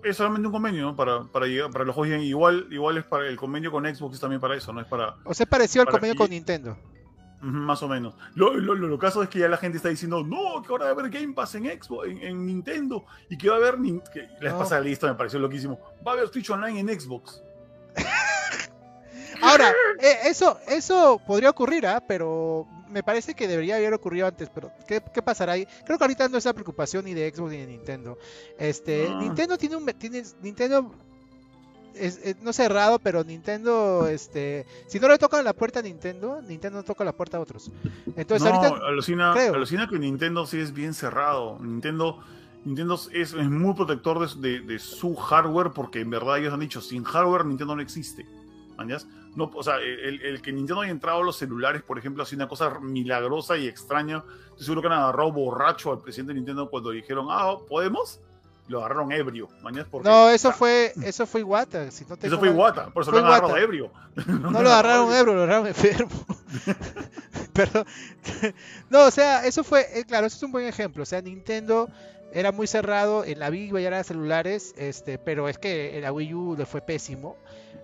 es 0.03 0.17
solamente 0.17 0.47
un 0.47 0.51
convenio, 0.51 0.81
¿no? 0.81 0.95
Para, 0.95 1.23
para, 1.23 1.45
llegar, 1.45 1.71
para 1.71 1.85
los 1.85 1.95
juegos 1.95 2.21
igual, 2.23 2.67
igual 2.71 2.97
es 2.97 3.03
para 3.05 3.27
el 3.27 3.37
convenio 3.37 3.71
con 3.71 3.83
Xbox 3.85 4.15
es 4.15 4.19
también 4.19 4.41
para 4.41 4.55
eso, 4.55 4.73
no 4.73 4.81
es 4.81 4.87
para. 4.87 5.15
O 5.23 5.33
sea, 5.33 5.45
pareció 5.45 5.81
al 5.81 5.87
convenio 5.87 6.15
con 6.15 6.29
Nintendo. 6.31 6.75
Más 7.41 7.81
o 7.83 7.87
menos. 7.87 8.15
Lo, 8.35 8.53
lo, 8.53 8.75
lo, 8.75 8.99
caso 8.99 9.23
es 9.23 9.29
que 9.29 9.39
ya 9.39 9.47
la 9.47 9.57
gente 9.57 9.77
está 9.77 9.89
diciendo, 9.89 10.23
no, 10.23 10.61
que 10.61 10.71
ahora 10.71 10.85
va 10.85 10.91
a 10.91 10.93
haber 10.93 11.09
Game 11.09 11.33
Pass 11.33 11.55
en 11.55 11.65
Xbox, 11.65 12.07
en, 12.07 12.45
Nintendo, 12.45 13.05
y 13.29 13.37
que 13.37 13.49
va 13.49 13.55
a 13.55 13.57
haber, 13.59 13.75
que 14.11 14.27
les 14.41 14.53
pasa 14.53 14.79
listo, 14.79 15.07
me 15.07 15.15
pareció 15.15 15.39
loquísimo, 15.39 15.79
va 16.05 16.11
a 16.11 16.15
haber 16.15 16.27
Switch 16.27 16.49
Online 16.49 16.79
en 16.79 16.99
Xbox. 16.99 17.41
ahora, 19.41 19.73
eh, 20.01 20.17
eso, 20.25 20.59
eso 20.67 21.21
podría 21.25 21.49
ocurrir, 21.49 21.87
¿ah? 21.87 22.03
pero 22.05 22.67
me 22.89 23.03
parece 23.03 23.33
que 23.33 23.47
debería 23.47 23.77
haber 23.77 23.93
ocurrido 23.93 24.27
antes, 24.27 24.49
pero 24.49 24.71
¿qué, 24.85 25.01
¿qué, 25.13 25.21
pasará 25.21 25.53
ahí? 25.53 25.65
Creo 25.85 25.97
que 25.97 26.03
ahorita 26.03 26.27
no 26.27 26.37
es 26.37 26.45
la 26.45 26.53
preocupación 26.53 27.05
ni 27.05 27.13
de 27.13 27.31
Xbox 27.33 27.51
ni 27.51 27.57
de 27.57 27.67
Nintendo. 27.67 28.17
Este, 28.57 29.07
ah. 29.09 29.17
Nintendo 29.21 29.57
tiene 29.57 29.77
un 29.77 29.85
tiene, 29.85 30.23
Nintendo 30.41 30.93
es, 31.95 32.41
no 32.41 32.53
cerrado, 32.53 32.99
pero 32.99 33.23
Nintendo, 33.23 34.07
este, 34.07 34.65
si 34.87 34.99
no 34.99 35.07
le 35.07 35.17
tocan 35.17 35.43
la 35.43 35.53
puerta 35.53 35.79
a 35.79 35.83
Nintendo, 35.83 36.41
Nintendo 36.41 36.79
no 36.79 36.83
toca 36.83 37.03
la 37.03 37.13
puerta 37.13 37.37
a 37.37 37.39
otros. 37.39 37.71
Entonces 38.15 38.49
no, 38.49 38.55
ahorita 38.55 38.85
alucina, 38.85 39.33
alucina 39.33 39.87
que 39.87 39.99
Nintendo 39.99 40.45
sí 40.45 40.59
es 40.59 40.73
bien 40.73 40.93
cerrado. 40.93 41.57
Nintendo, 41.59 42.19
Nintendo 42.65 42.95
es, 42.95 43.33
es 43.33 43.49
muy 43.49 43.73
protector 43.73 44.29
de, 44.37 44.61
de, 44.61 44.79
su 44.79 45.15
hardware 45.15 45.71
porque 45.71 46.01
en 46.01 46.09
verdad 46.09 46.39
ellos 46.39 46.53
han 46.53 46.59
dicho, 46.59 46.81
sin 46.81 47.03
hardware 47.03 47.45
Nintendo 47.45 47.75
no 47.75 47.81
existe. 47.81 48.25
No, 49.35 49.51
o 49.53 49.63
sea, 49.63 49.77
el, 49.77 50.21
el, 50.21 50.41
que 50.41 50.51
Nintendo 50.51 50.81
haya 50.81 50.91
entrado 50.91 51.21
a 51.21 51.23
los 51.23 51.35
celulares, 51.35 51.83
por 51.83 51.99
ejemplo, 51.99 52.23
ha 52.23 52.25
sido 52.25 52.39
una 52.39 52.47
cosa 52.47 52.79
milagrosa 52.79 53.57
y 53.57 53.67
extraña. 53.67 54.23
Estoy 54.51 54.65
seguro 54.65 54.81
que 54.81 54.87
han 54.87 54.93
agarrado 54.93 55.31
borracho 55.31 55.91
al 55.91 55.99
presidente 55.99 56.33
de 56.33 56.39
Nintendo 56.39 56.69
cuando 56.69 56.91
dijeron, 56.91 57.27
ah, 57.29 57.57
¿podemos? 57.67 58.21
Lo 58.69 58.79
agarraron 58.79 59.11
ebrio. 59.11 59.49
no, 60.03 60.29
eso 60.29 60.51
fue 60.51 60.93
eso 61.03 61.25
fue 61.25 61.41
Iwata. 61.41 61.89
Si 61.91 62.05
no 62.05 62.15
eso 62.21 62.37
fue 62.37 62.49
Iwata, 62.49 62.91
por 62.91 63.03
eso 63.03 63.11
lo 63.11 63.17
agarraron 63.19 63.57
ebrio. 63.57 63.91
No, 64.27 64.61
lo 64.61 64.69
agarraron 64.69 65.13
ebrio, 65.13 65.33
lo 65.33 65.43
agarraron 65.43 65.67
enfermo. 65.67 66.09
Pero, 67.53 67.85
no, 68.89 69.05
o 69.05 69.11
sea, 69.11 69.45
eso 69.45 69.63
fue, 69.63 69.85
eh, 69.93 70.05
claro, 70.05 70.27
eso 70.27 70.37
es 70.37 70.43
un 70.43 70.51
buen 70.51 70.65
ejemplo. 70.65 71.03
O 71.03 71.05
sea, 71.05 71.21
Nintendo 71.21 71.89
era 72.31 72.51
muy 72.51 72.67
cerrado 72.67 73.23
en 73.25 73.39
la 73.39 73.49
Wii 73.49 73.71
y 73.79 73.83
era 73.83 74.03
celulares, 74.03 74.73
este, 74.77 75.17
pero 75.17 75.49
es 75.49 75.57
que 75.57 75.97
en 75.97 76.03
la 76.03 76.11
Wii 76.11 76.33
U 76.33 76.55
le 76.57 76.65
fue 76.65 76.81
pésimo. 76.81 77.37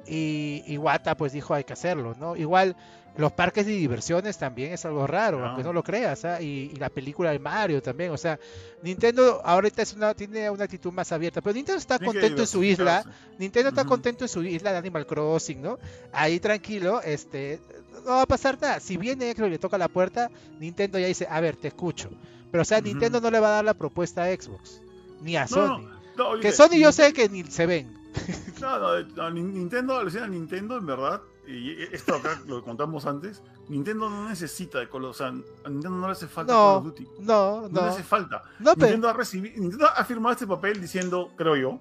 Y 0.07 0.63
Iwata 0.67 1.17
pues 1.17 1.33
dijo 1.33 1.55
hay 1.55 1.63
que 1.63 1.73
hacerlo, 1.73 2.15
¿no? 2.19 2.35
Igual 2.35 2.75
los 3.17 3.31
parques 3.31 3.65
de 3.65 3.71
diversiones 3.71 4.37
también 4.37 4.73
es 4.73 4.85
algo 4.85 5.07
raro, 5.07 5.45
aunque 5.45 5.63
no 5.63 5.71
lo 5.71 5.83
creas, 5.83 6.25
¿ah? 6.25 6.41
y, 6.41 6.75
la 6.75 6.89
película 6.89 7.31
de 7.31 7.39
Mario 7.39 7.81
también, 7.81 8.11
o 8.11 8.17
sea, 8.17 8.39
Nintendo 8.81 9.41
ahorita 9.43 9.81
es 9.81 9.93
una, 9.93 10.13
tiene 10.13 10.49
una 10.49 10.65
actitud 10.65 10.91
más 10.91 11.11
abierta, 11.11 11.41
pero 11.41 11.53
Nintendo 11.53 11.79
está 11.79 11.97
contento 11.97 12.41
en 12.41 12.47
su 12.47 12.63
isla, 12.63 13.05
Nintendo 13.39 13.69
está 13.69 13.85
contento 13.85 14.25
en 14.25 14.29
su 14.29 14.43
isla 14.43 14.71
de 14.71 14.77
Animal 14.77 15.05
Crossing, 15.05 15.61
¿no? 15.61 15.79
Ahí 16.11 16.39
tranquilo, 16.39 17.01
este, 17.01 17.61
no 18.03 18.11
va 18.11 18.23
a 18.23 18.25
pasar 18.25 18.57
nada, 18.61 18.79
si 18.79 18.97
viene 18.97 19.31
Xbox 19.31 19.47
y 19.47 19.51
le 19.51 19.59
toca 19.59 19.77
la 19.77 19.87
puerta, 19.87 20.29
Nintendo 20.59 20.99
ya 20.99 21.07
dice, 21.07 21.27
a 21.29 21.39
ver, 21.39 21.55
te 21.55 21.69
escucho, 21.69 22.09
pero 22.51 22.63
o 22.63 22.65
sea, 22.65 22.81
Nintendo 22.81 23.21
no 23.21 23.31
le 23.31 23.39
va 23.39 23.47
a 23.47 23.51
dar 23.51 23.65
la 23.65 23.73
propuesta 23.73 24.23
a 24.23 24.27
Xbox, 24.27 24.81
ni 25.21 25.37
a 25.37 25.47
Sony, 25.47 25.87
que 26.41 26.51
Sony 26.51 26.77
yo 26.79 26.91
sé 26.91 27.13
que 27.13 27.29
ni 27.29 27.43
se 27.43 27.65
ven. 27.65 28.05
No, 28.61 28.79
no, 28.79 29.29
Nintendo, 29.31 30.01
Nintendo 30.05 30.77
en 30.77 30.85
verdad 30.85 31.21
y 31.47 31.83
esto 31.91 32.15
acá 32.15 32.41
lo 32.47 32.63
contamos 32.63 33.05
antes, 33.05 33.41
Nintendo 33.69 34.09
no 34.09 34.29
necesita 34.29 34.79
de 34.79 34.89
Call 34.89 35.05
of 35.05 35.17
Duty, 35.17 35.43
a 35.65 35.69
Nintendo 35.69 35.97
no 35.97 36.07
le 36.07 36.13
hace 36.13 36.27
falta 36.27 36.53
Call 36.53 36.77
of 36.77 36.83
Duty. 36.85 37.07
No, 37.19 37.61
no. 37.61 37.69
No 37.69 37.81
le 37.81 37.87
hace 37.87 38.03
falta. 38.03 38.43
Nintendo, 38.59 39.09
ha 39.09 39.13
recibido, 39.13 39.55
Nintendo 39.61 39.87
ha 39.95 40.03
firmado 40.03 40.33
este 40.33 40.47
papel 40.47 40.81
diciendo, 40.81 41.31
creo 41.35 41.55
yo, 41.55 41.79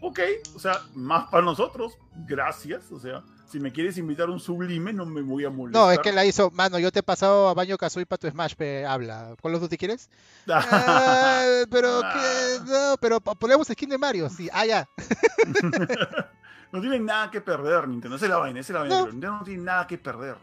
ok, 0.00 0.20
o 0.54 0.58
sea, 0.58 0.80
más 0.94 1.28
para 1.30 1.44
nosotros, 1.44 1.98
gracias, 2.26 2.90
o 2.92 2.98
sea, 2.98 3.22
si 3.50 3.58
me 3.58 3.72
quieres 3.72 3.96
invitar 3.96 4.28
a 4.28 4.32
un 4.32 4.40
sublime, 4.40 4.92
no 4.92 5.06
me 5.06 5.22
voy 5.22 5.44
a 5.44 5.50
molestar. 5.50 5.82
No, 5.82 5.90
es 5.90 5.98
que 6.00 6.12
la 6.12 6.24
hizo, 6.24 6.50
mano, 6.50 6.78
yo 6.78 6.92
te 6.92 7.00
he 7.00 7.02
pasado 7.02 7.48
a 7.48 7.54
baño 7.54 7.78
Kazooie 7.78 8.04
para 8.04 8.18
tu 8.18 8.28
Smash, 8.28 8.54
pe, 8.54 8.84
habla. 8.84 9.34
¿Con 9.40 9.52
los 9.52 9.60
Duty 9.60 9.76
quieres? 9.76 10.10
Ah, 10.50 11.64
pero, 11.70 12.00
¿qué? 12.00 12.58
No, 12.66 12.96
pero 13.00 13.20
ponemos 13.20 13.68
skin 13.68 13.88
de 13.88 13.98
Mario, 13.98 14.28
sí, 14.28 14.48
ah, 14.52 14.66
ya. 14.66 14.88
no 16.72 16.80
tienen 16.80 17.04
nada 17.04 17.30
que 17.30 17.40
perder 17.40 17.88
Nintendo. 17.88 18.16
Esa 18.16 18.26
es 18.26 18.30
la 18.30 18.38
vaina, 18.38 18.60
esa 18.60 18.72
es 18.72 18.74
la 18.74 18.80
vaina. 18.80 18.96
No. 18.96 19.06
Nintendo 19.06 19.38
no 19.38 19.44
tiene 19.44 19.62
nada 19.62 19.86
que 19.86 19.98
perder. 19.98 20.36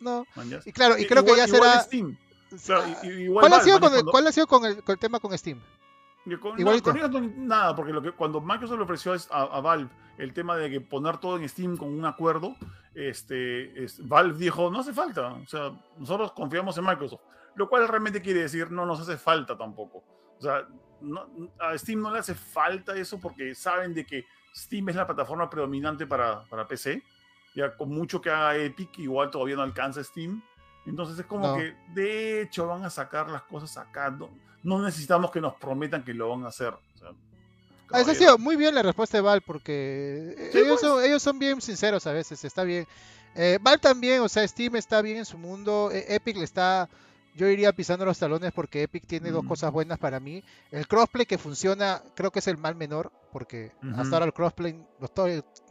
No. 0.00 0.26
Y 0.64 0.72
claro, 0.72 0.98
y 0.98 1.06
creo 1.06 1.24
que 1.24 1.36
ya 1.36 1.46
será. 1.46 1.80
Steam. 1.80 2.16
¿Cuál, 3.32 3.52
ha 3.52 3.60
sido 3.60 3.80
con 3.80 3.94
el, 3.94 4.04
¿Cuál 4.04 4.26
ha 4.26 4.32
sido 4.32 4.46
con 4.46 4.64
el, 4.64 4.98
tema 4.98 5.18
con 5.18 5.36
Steam? 5.36 5.60
Con, 6.40 6.56
no, 6.56 6.72
nada, 7.36 7.76
porque 7.76 7.92
lo 7.92 8.00
que, 8.00 8.12
cuando 8.12 8.40
Microsoft 8.40 8.78
le 8.78 8.84
ofreció 8.84 9.14
a, 9.30 9.60
Valve 9.60 9.90
el 10.16 10.32
tema 10.32 10.56
de 10.56 10.70
que 10.70 10.80
poner 10.80 11.18
todo 11.18 11.36
en 11.36 11.48
Steam 11.48 11.76
con 11.76 11.88
un 11.88 12.04
acuerdo, 12.06 12.56
este, 12.94 13.86
Valve 14.00 14.38
dijo, 14.38 14.70
no 14.70 14.80
hace 14.80 14.92
falta, 14.92 15.34
o 15.34 15.46
sea, 15.46 15.72
nosotros 15.98 16.32
confiamos 16.32 16.78
en 16.78 16.84
Microsoft, 16.84 17.20
lo 17.56 17.68
cual 17.68 17.86
realmente 17.88 18.22
quiere 18.22 18.40
decir 18.40 18.70
no 18.70 18.86
nos 18.86 19.00
hace 19.00 19.18
falta 19.18 19.58
tampoco. 19.58 20.02
O 20.38 20.40
sea, 20.40 20.66
a 21.60 21.76
Steam 21.76 22.00
no 22.00 22.10
le 22.10 22.20
hace 22.20 22.34
falta 22.34 22.94
eso 22.96 23.18
porque 23.20 23.54
saben 23.54 23.92
de 23.92 24.06
que 24.06 24.24
Steam 24.54 24.88
es 24.88 24.96
la 24.96 25.06
plataforma 25.06 25.50
predominante 25.50 26.06
para, 26.06 26.44
para 26.44 26.66
PC. 26.66 27.02
Ya 27.54 27.76
con 27.76 27.90
mucho 27.90 28.20
que 28.20 28.30
haga 28.30 28.56
Epic, 28.56 28.98
igual 28.98 29.30
todavía 29.30 29.56
no 29.56 29.62
alcanza 29.62 30.02
Steam. 30.02 30.42
Entonces 30.86 31.18
es 31.18 31.26
como 31.26 31.56
que, 31.56 31.74
de 31.94 32.42
hecho, 32.42 32.66
van 32.66 32.84
a 32.84 32.90
sacar 32.90 33.30
las 33.30 33.42
cosas 33.42 33.70
sacando. 33.70 34.30
No 34.62 34.82
necesitamos 34.82 35.30
que 35.30 35.40
nos 35.40 35.54
prometan 35.54 36.04
que 36.04 36.14
lo 36.14 36.28
van 36.28 36.44
a 36.44 36.48
hacer. 36.48 36.74
O 36.74 36.98
sea, 36.98 37.08
ah, 37.90 38.00
ha 38.00 38.14
sido 38.14 38.38
muy 38.38 38.56
bien 38.56 38.74
la 38.74 38.82
respuesta 38.82 39.16
de 39.16 39.22
Val, 39.22 39.40
porque 39.40 40.50
ellos, 40.52 40.68
pues. 40.68 40.80
son, 40.80 41.04
ellos 41.04 41.22
son 41.22 41.38
bien 41.38 41.60
sinceros 41.60 42.06
a 42.06 42.12
veces, 42.12 42.44
está 42.44 42.64
bien. 42.64 42.86
Eh, 43.34 43.58
Val 43.60 43.80
también, 43.80 44.20
o 44.20 44.28
sea, 44.28 44.46
Steam 44.46 44.76
está 44.76 45.00
bien 45.02 45.18
en 45.18 45.24
su 45.24 45.38
mundo, 45.38 45.90
e, 45.92 46.14
Epic 46.14 46.36
le 46.36 46.44
está 46.44 46.88
yo 47.34 47.48
iría 47.48 47.72
pisando 47.72 48.04
los 48.04 48.18
talones 48.18 48.52
porque 48.52 48.82
Epic 48.82 49.06
tiene 49.06 49.30
dos 49.30 49.44
cosas 49.44 49.72
buenas 49.72 49.98
para 49.98 50.20
mí. 50.20 50.42
El 50.70 50.86
crossplay 50.86 51.26
que 51.26 51.38
funciona, 51.38 52.02
creo 52.14 52.30
que 52.30 52.38
es 52.38 52.46
el 52.48 52.56
mal 52.56 52.76
menor, 52.76 53.12
porque 53.32 53.72
hasta 53.96 54.16
ahora 54.16 54.26
el 54.26 54.32
crossplay 54.32 54.80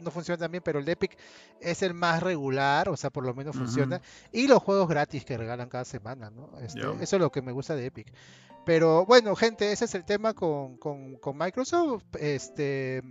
no 0.00 0.10
funciona 0.10 0.38
tan 0.38 0.50
bien, 0.50 0.62
pero 0.62 0.78
el 0.78 0.84
de 0.84 0.92
Epic 0.92 1.16
es 1.60 1.82
el 1.82 1.94
más 1.94 2.22
regular, 2.22 2.88
o 2.90 2.96
sea, 2.96 3.10
por 3.10 3.24
lo 3.24 3.34
menos 3.34 3.56
funciona. 3.56 4.00
Y 4.32 4.46
los 4.46 4.62
juegos 4.62 4.88
gratis 4.88 5.24
que 5.24 5.38
regalan 5.38 5.68
cada 5.68 5.84
semana, 5.84 6.30
¿no? 6.30 6.50
Este, 6.60 6.80
eso 6.80 7.16
es 7.16 7.20
lo 7.20 7.32
que 7.32 7.40
me 7.40 7.52
gusta 7.52 7.74
de 7.74 7.86
Epic. 7.86 8.12
Pero 8.64 9.04
bueno, 9.06 9.34
gente, 9.36 9.72
ese 9.72 9.84
es 9.84 9.94
el 9.94 10.04
tema 10.04 10.34
con, 10.34 10.76
con, 10.78 11.16
con 11.16 11.36
Microsoft. 11.36 12.04
Este. 12.18 13.02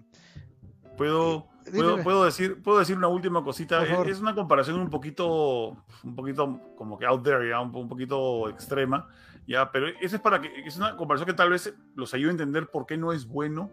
Puedo 0.98 1.48
¿Puedo, 1.72 2.26
decir, 2.26 2.62
puedo 2.62 2.80
decir 2.80 2.98
una 2.98 3.08
última 3.08 3.44
cosita. 3.44 3.84
Es, 4.06 4.20
una 4.20 4.36
comparación 4.36 4.80
un 4.80 4.90
poquito, 4.90 5.78
un 6.04 6.16
poquito 6.16 6.60
como 6.76 6.98
que 6.98 7.06
out 7.06 7.24
there, 7.24 7.48
ya, 7.48 7.60
un, 7.60 7.88
poquito 7.88 8.50
extrema, 8.50 9.08
ya, 9.48 9.72
pero 9.72 9.88
eso 10.02 10.16
es 10.16 10.22
para 10.22 10.42
que 10.42 10.50
es 10.66 10.78
una 10.78 10.96
comparación 10.96 11.28
que 11.28 11.34
tal 11.34 11.50
vez 11.50 11.74
los 11.96 12.14
ayude 12.14 12.30
a 12.30 12.32
entender 12.32 12.68
por 12.70 12.86
qué 12.86 12.98
no 12.98 13.14
es 13.14 13.26
bueno 13.26 13.72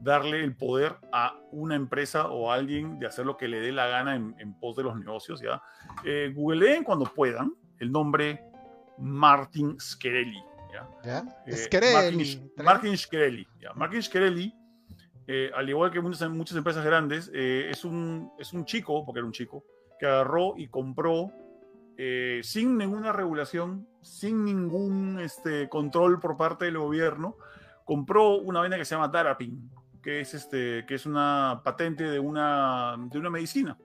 darle 0.00 0.44
el 0.44 0.54
poder 0.54 0.96
a 1.12 1.38
una 1.50 1.76
empresa 1.76 2.28
o 2.28 2.50
a 2.50 2.56
alguien 2.56 2.98
de 2.98 3.06
hacer 3.06 3.24
lo 3.24 3.36
que 3.36 3.48
le 3.48 3.60
dé 3.60 3.72
la 3.72 3.86
gana 3.86 4.16
en, 4.16 4.54
pos 4.60 4.76
de 4.76 4.82
los 4.82 4.96
negocios, 4.96 5.40
ya. 5.40 5.62
Eh, 6.04 6.32
googleen 6.34 6.84
cuando 6.84 7.06
puedan 7.06 7.54
el 7.78 7.90
nombre 7.90 8.44
Martin 8.98 9.78
Scherelli, 9.80 10.42
ya. 11.04 11.24
Martin, 11.94 12.52
Martin 12.62 12.96
Scherelli, 12.96 13.46
ya. 13.60 13.72
Martin 13.72 14.02
Scherelli 14.02 14.63
eh, 15.26 15.50
al 15.54 15.68
igual 15.68 15.90
que 15.90 16.00
muchas, 16.00 16.56
empresas 16.56 16.84
grandes, 16.84 17.30
eh, 17.32 17.68
es, 17.70 17.84
un, 17.84 18.30
es 18.38 18.52
un 18.52 18.64
chico, 18.64 19.04
porque 19.04 19.20
era 19.20 19.26
un 19.26 19.32
chico, 19.32 19.64
que 19.98 20.06
agarró 20.06 20.54
y 20.56 20.68
compró 20.68 21.32
eh, 21.96 22.40
sin 22.42 22.76
ninguna 22.76 23.12
regulación, 23.12 23.88
sin 24.02 24.44
ningún 24.44 25.18
este, 25.20 25.68
control 25.68 26.20
por 26.20 26.36
parte 26.36 26.66
del 26.66 26.78
gobierno, 26.78 27.36
compró 27.84 28.36
una 28.36 28.60
vaina 28.60 28.76
que 28.76 28.84
se 28.84 28.94
llama 28.94 29.08
Darapin, 29.08 29.70
que 30.02 30.20
es, 30.20 30.34
este, 30.34 30.84
que 30.86 30.96
es 30.96 31.06
una 31.06 31.62
patente 31.64 32.04
de 32.04 32.18
una, 32.18 32.96
de 32.98 33.18
una 33.18 33.30
medicina. 33.30 33.78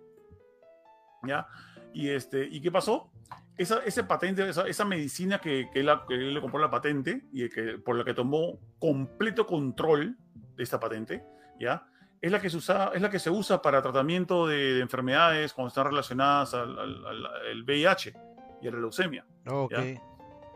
¿Ya? 1.24 1.48
Y, 1.94 2.10
este, 2.10 2.48
¿y 2.50 2.62
qué 2.62 2.72
pasó? 2.72 3.12
Esa, 3.58 3.80
ese 3.84 4.04
patente, 4.04 4.50
esa, 4.50 4.86
medicina 4.86 5.40
que, 5.40 5.70
que, 5.74 5.82
él, 5.82 6.34
le 6.34 6.42
compró 6.42 6.60
la 6.60 6.70
patente 6.70 7.24
y 7.34 7.50
que, 7.50 7.78
por 7.78 7.98
la 7.98 8.06
que 8.06 8.14
tomó 8.14 8.58
completo 8.80 9.46
control 9.46 10.18
de 10.60 10.64
esta 10.64 10.78
patente, 10.78 11.24
¿ya? 11.58 11.88
Es 12.22 12.34
la 12.34 12.42
que 12.42 12.50
se 12.50 12.58
usa, 12.58 12.92
es 12.94 13.02
la 13.02 13.10
que 13.10 13.18
se 13.18 13.30
usa 13.30 13.62
para 13.62 13.82
tratamiento 13.82 14.46
de, 14.46 14.82
enfermedades 14.82 15.54
cuando 15.54 15.70
están 15.70 15.86
relacionadas 15.86 16.54
al, 16.54 16.78
al, 16.78 17.64
VIH 17.64 18.14
y 18.62 18.68
a 18.68 18.72
la 18.72 18.78
leucemia. 18.78 19.26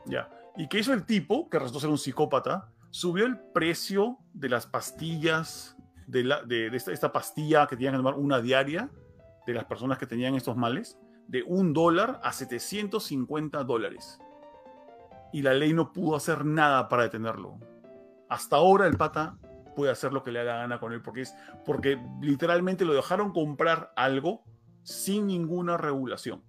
¿ya? 0.06 0.30
¿Y 0.58 0.68
qué 0.68 0.80
hizo 0.80 0.92
el 0.92 1.06
tipo, 1.06 1.50
que 1.50 1.58
resultó 1.58 1.80
ser 1.80 1.90
un 1.90 1.98
psicópata? 1.98 2.70
Subió 2.90 3.26
el 3.26 3.40
precio 3.40 4.18
de 4.34 4.50
las 4.50 4.68
pastillas, 4.68 5.78
de, 6.06 6.26
la, 6.26 6.44
de, 6.44 6.68
esta, 6.76 6.92
esta, 6.92 7.14
pastilla 7.14 7.66
que 7.66 7.78
tenían 7.78 7.94
que 7.94 8.00
tomar 8.00 8.16
una 8.16 8.42
diaria 8.42 8.90
de 9.48 9.54
las 9.54 9.64
personas 9.64 9.98
que 9.98 10.06
tenían 10.06 10.36
estos 10.36 10.58
males, 10.58 11.00
de 11.30 11.44
un 11.44 11.72
dólar 11.72 12.20
a 12.24 12.34
750 12.34 13.64
dólares. 13.64 14.20
Y 15.32 15.44
la 15.44 15.54
ley 15.54 15.72
no 15.72 15.94
pudo 15.94 16.18
hacer 16.18 16.44
nada 16.44 16.90
para 16.90 17.04
detenerlo. 17.04 17.58
Hasta 18.28 18.58
ahora 18.58 18.86
el 18.86 18.98
pata 18.98 19.38
puede 19.76 19.92
hacer 19.92 20.14
lo 20.14 20.24
que 20.24 20.32
le 20.32 20.40
haga 20.40 20.58
gana 20.58 20.80
con 20.80 20.94
él, 20.94 21.02
porque 21.02 21.22
es 21.22 21.36
porque 21.66 22.00
literalmente 22.22 22.86
lo 22.86 22.94
dejaron 22.94 23.32
comprar 23.32 23.92
algo 23.96 24.44
sin 24.84 25.28
ninguna 25.28 25.78
regulación. 25.78 26.44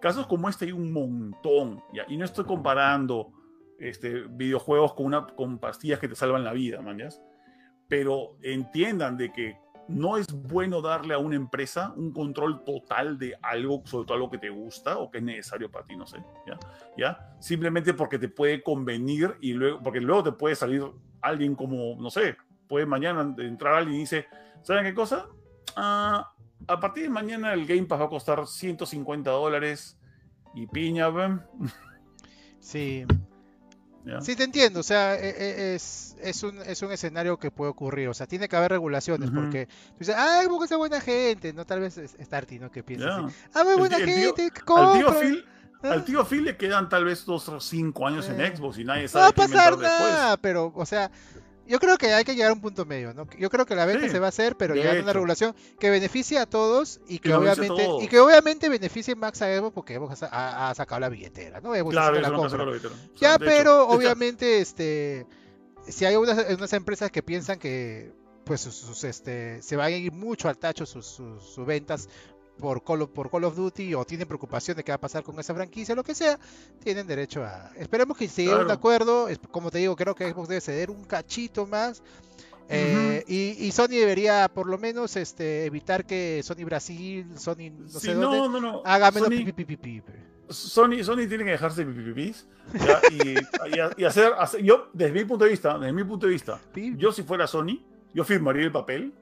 casos 0.00 0.26
como 0.26 0.48
este 0.48 0.64
hay 0.64 0.72
un 0.72 0.92
montón, 0.92 1.82
¿ya? 1.92 2.04
Y 2.08 2.16
no 2.16 2.24
estoy 2.24 2.44
comparando 2.44 3.32
este, 3.78 4.22
videojuegos 4.28 4.94
con, 4.94 5.06
una, 5.06 5.26
con 5.26 5.58
pastillas 5.58 6.00
que 6.00 6.08
te 6.08 6.14
salvan 6.14 6.44
la 6.44 6.52
vida, 6.52 6.80
man, 6.80 6.98
Pero 7.88 8.36
entiendan 8.42 9.16
de 9.16 9.32
que 9.32 9.56
no 9.88 10.16
es 10.16 10.26
bueno 10.32 10.80
darle 10.80 11.14
a 11.14 11.18
una 11.18 11.36
empresa 11.36 11.92
un 11.96 12.12
control 12.12 12.64
total 12.64 13.18
de 13.18 13.36
algo, 13.42 13.82
sobre 13.84 14.06
todo 14.06 14.14
algo 14.14 14.30
que 14.30 14.38
te 14.38 14.50
gusta 14.50 14.98
o 14.98 15.10
que 15.10 15.18
es 15.18 15.24
necesario 15.24 15.70
para 15.70 15.84
ti, 15.84 15.96
no 15.96 16.06
sé, 16.06 16.18
¿ya? 16.46 16.58
¿ya? 16.96 17.36
Simplemente 17.40 17.94
porque 17.94 18.18
te 18.18 18.28
puede 18.28 18.62
convenir 18.62 19.36
y 19.40 19.52
luego, 19.52 19.80
porque 19.82 20.00
luego 20.00 20.22
te 20.22 20.32
puede 20.32 20.54
salir 20.54 20.84
alguien 21.22 21.54
como, 21.54 21.96
no 22.00 22.10
sé, 22.10 22.36
puede 22.68 22.86
mañana 22.86 23.34
entrar 23.38 23.74
alguien 23.74 23.96
y 23.96 24.00
dice, 24.00 24.26
¿saben 24.62 24.84
qué 24.84 24.94
cosa? 24.94 25.26
Ah, 25.76 26.32
a 26.66 26.80
partir 26.80 27.04
de 27.04 27.08
mañana 27.08 27.52
el 27.52 27.66
Game 27.66 27.84
Pass 27.84 28.00
va 28.00 28.04
a 28.04 28.10
costar 28.10 28.46
150 28.46 29.30
dólares 29.30 29.98
y 30.54 30.66
piña, 30.66 31.08
Sí, 32.60 33.04
Sí, 34.20 34.34
te 34.34 34.42
entiendo, 34.42 34.80
o 34.80 34.82
sea, 34.82 35.14
e, 35.14 35.28
e, 35.28 35.74
es, 35.76 36.16
es, 36.20 36.42
un, 36.42 36.58
es 36.62 36.82
un 36.82 36.90
escenario 36.90 37.38
que 37.38 37.52
puede 37.52 37.70
ocurrir, 37.70 38.08
o 38.08 38.14
sea, 38.14 38.26
tiene 38.26 38.48
que 38.48 38.56
haber 38.56 38.72
regulaciones, 38.72 39.30
porque 39.30 39.66
tú 39.66 39.98
dices, 40.00 40.16
ay, 40.18 40.48
porque 40.48 40.64
es 40.64 40.76
buena 40.76 41.00
gente, 41.00 41.52
no 41.52 41.64
tal 41.64 41.80
vez 41.80 41.98
es, 41.98 42.28
Tarty, 42.28 42.58
¿no? 42.58 42.70
Que 42.70 42.82
piensa 42.82 43.16
así, 43.16 43.34
ah, 43.54 43.62
muy 43.62 43.76
buena 43.76 43.98
gente, 43.98 44.50
al 44.66 44.92
tío, 44.98 45.20
Phil, 45.20 45.44
al 45.82 46.00
ah. 46.00 46.04
tío 46.04 46.24
Phil 46.24 46.44
le 46.44 46.56
quedan 46.56 46.88
tal 46.88 47.04
vez 47.04 47.24
dos 47.24 47.48
o 47.48 47.60
cinco 47.60 48.06
años 48.06 48.28
en 48.28 48.40
eh. 48.40 48.56
Xbox 48.56 48.78
y 48.78 48.84
nadie 48.84 49.08
sabe 49.08 49.22
No 49.22 49.24
va 49.24 49.44
a 49.44 49.48
pasar 49.48 49.78
nada, 49.78 50.36
pero, 50.36 50.72
o 50.74 50.86
sea, 50.86 51.10
yo 51.66 51.78
creo 51.78 51.96
que 51.96 52.12
hay 52.12 52.24
que 52.24 52.34
llegar 52.34 52.50
a 52.50 52.54
un 52.54 52.60
punto 52.60 52.84
medio, 52.84 53.14
¿no? 53.14 53.26
Yo 53.38 53.48
creo 53.48 53.64
que 53.66 53.74
la 53.74 53.86
venta 53.86 54.08
se 54.08 54.18
va 54.18 54.26
a 54.26 54.28
hacer, 54.28 54.56
pero 54.56 54.74
llegando 54.74 55.00
a 55.00 55.02
una 55.04 55.12
regulación 55.12 55.54
que 55.78 55.90
beneficie 55.90 56.38
a 56.38 56.46
todos 56.46 57.00
y 57.08 57.18
que, 57.18 57.32
obviamente 57.32 57.88
y 58.00 58.08
que 58.08 58.20
obviamente 58.20 58.68
beneficie 58.68 59.14
más 59.14 59.40
a 59.42 59.52
Evo 59.52 59.70
porque 59.70 59.94
Evo 59.94 60.10
ha, 60.10 60.72
sacado 60.74 61.00
la 61.00 61.08
billetera, 61.08 61.60
¿no? 61.60 61.74
Evo 61.74 61.90
claro, 61.90 62.20
la 62.20 62.32
compra. 62.32 62.66
ya, 63.16 63.38
pero 63.38 63.88
obviamente 63.88 64.60
este 64.60 65.26
si 65.88 66.04
hay 66.04 66.14
unas, 66.16 66.46
unas, 66.50 66.72
empresas 66.72 67.10
que 67.10 67.22
piensan 67.22 67.58
que 67.58 68.12
pues 68.44 68.60
sus, 68.60 69.04
este 69.04 69.62
se 69.62 69.76
van 69.76 69.86
a 69.86 69.90
ir 69.90 70.12
mucho 70.12 70.48
al 70.48 70.58
tacho 70.58 70.86
sus, 70.86 71.06
sus 71.06 71.66
ventas 71.66 72.08
por 72.62 72.84
Call, 72.84 73.02
of, 73.02 73.10
por 73.10 73.28
Call 73.28 73.42
of 73.42 73.56
Duty 73.56 73.92
o 73.94 74.04
tienen 74.04 74.28
preocupación 74.28 74.76
de 74.76 74.84
qué 74.84 74.92
va 74.92 74.96
a 74.96 75.00
pasar 75.00 75.24
con 75.24 75.38
esa 75.40 75.52
franquicia, 75.52 75.96
lo 75.96 76.04
que 76.04 76.14
sea, 76.14 76.38
tienen 76.82 77.08
derecho 77.08 77.42
a... 77.42 77.72
Esperemos 77.76 78.16
que 78.16 78.28
se 78.28 78.44
llegue 78.44 78.64
un 78.64 78.70
acuerdo, 78.70 79.26
como 79.50 79.72
te 79.72 79.78
digo, 79.78 79.96
creo 79.96 80.14
que 80.14 80.30
Xbox 80.30 80.48
debe 80.48 80.60
ceder 80.60 80.90
un 80.90 81.02
cachito 81.02 81.66
más. 81.66 82.04
Eh, 82.68 83.24
y, 83.26 83.70
Sony 83.72 83.88
debería 83.88 84.48
por 84.48 84.68
lo 84.68 84.78
menos 84.78 85.16
este 85.16 85.66
evitar 85.66 86.06
que 86.06 86.40
Sony 86.44 86.64
Brasil, 86.64 87.26
Sony 87.36 87.70
no 87.76 87.88
sé 87.88 88.14
dónde, 88.14 88.80
haga 88.84 89.10
menos 89.10 89.28
Sony, 89.28 89.34
Sony, 90.48 91.04
Sony 91.04 91.28
tiene 91.28 91.44
que 91.44 91.50
dejarse 91.50 91.84
pipipipis 91.84 92.46
y, 93.10 94.00
y, 94.00 94.04
hacer, 94.04 94.32
hacer, 94.38 94.62
yo 94.62 94.88
desde 94.92 95.12
mi 95.12 95.24
punto 95.24 95.44
de 95.44 95.50
vista, 95.50 95.76
desde 95.78 95.92
mi 95.92 96.04
punto 96.04 96.26
de 96.26 96.32
vista, 96.32 96.60
yo 96.96 97.12
si 97.12 97.24
fuera 97.24 97.46
Sony, 97.46 97.82
yo 98.14 98.24
firmaría 98.24 98.62
el 98.62 98.72
papel 98.72 99.12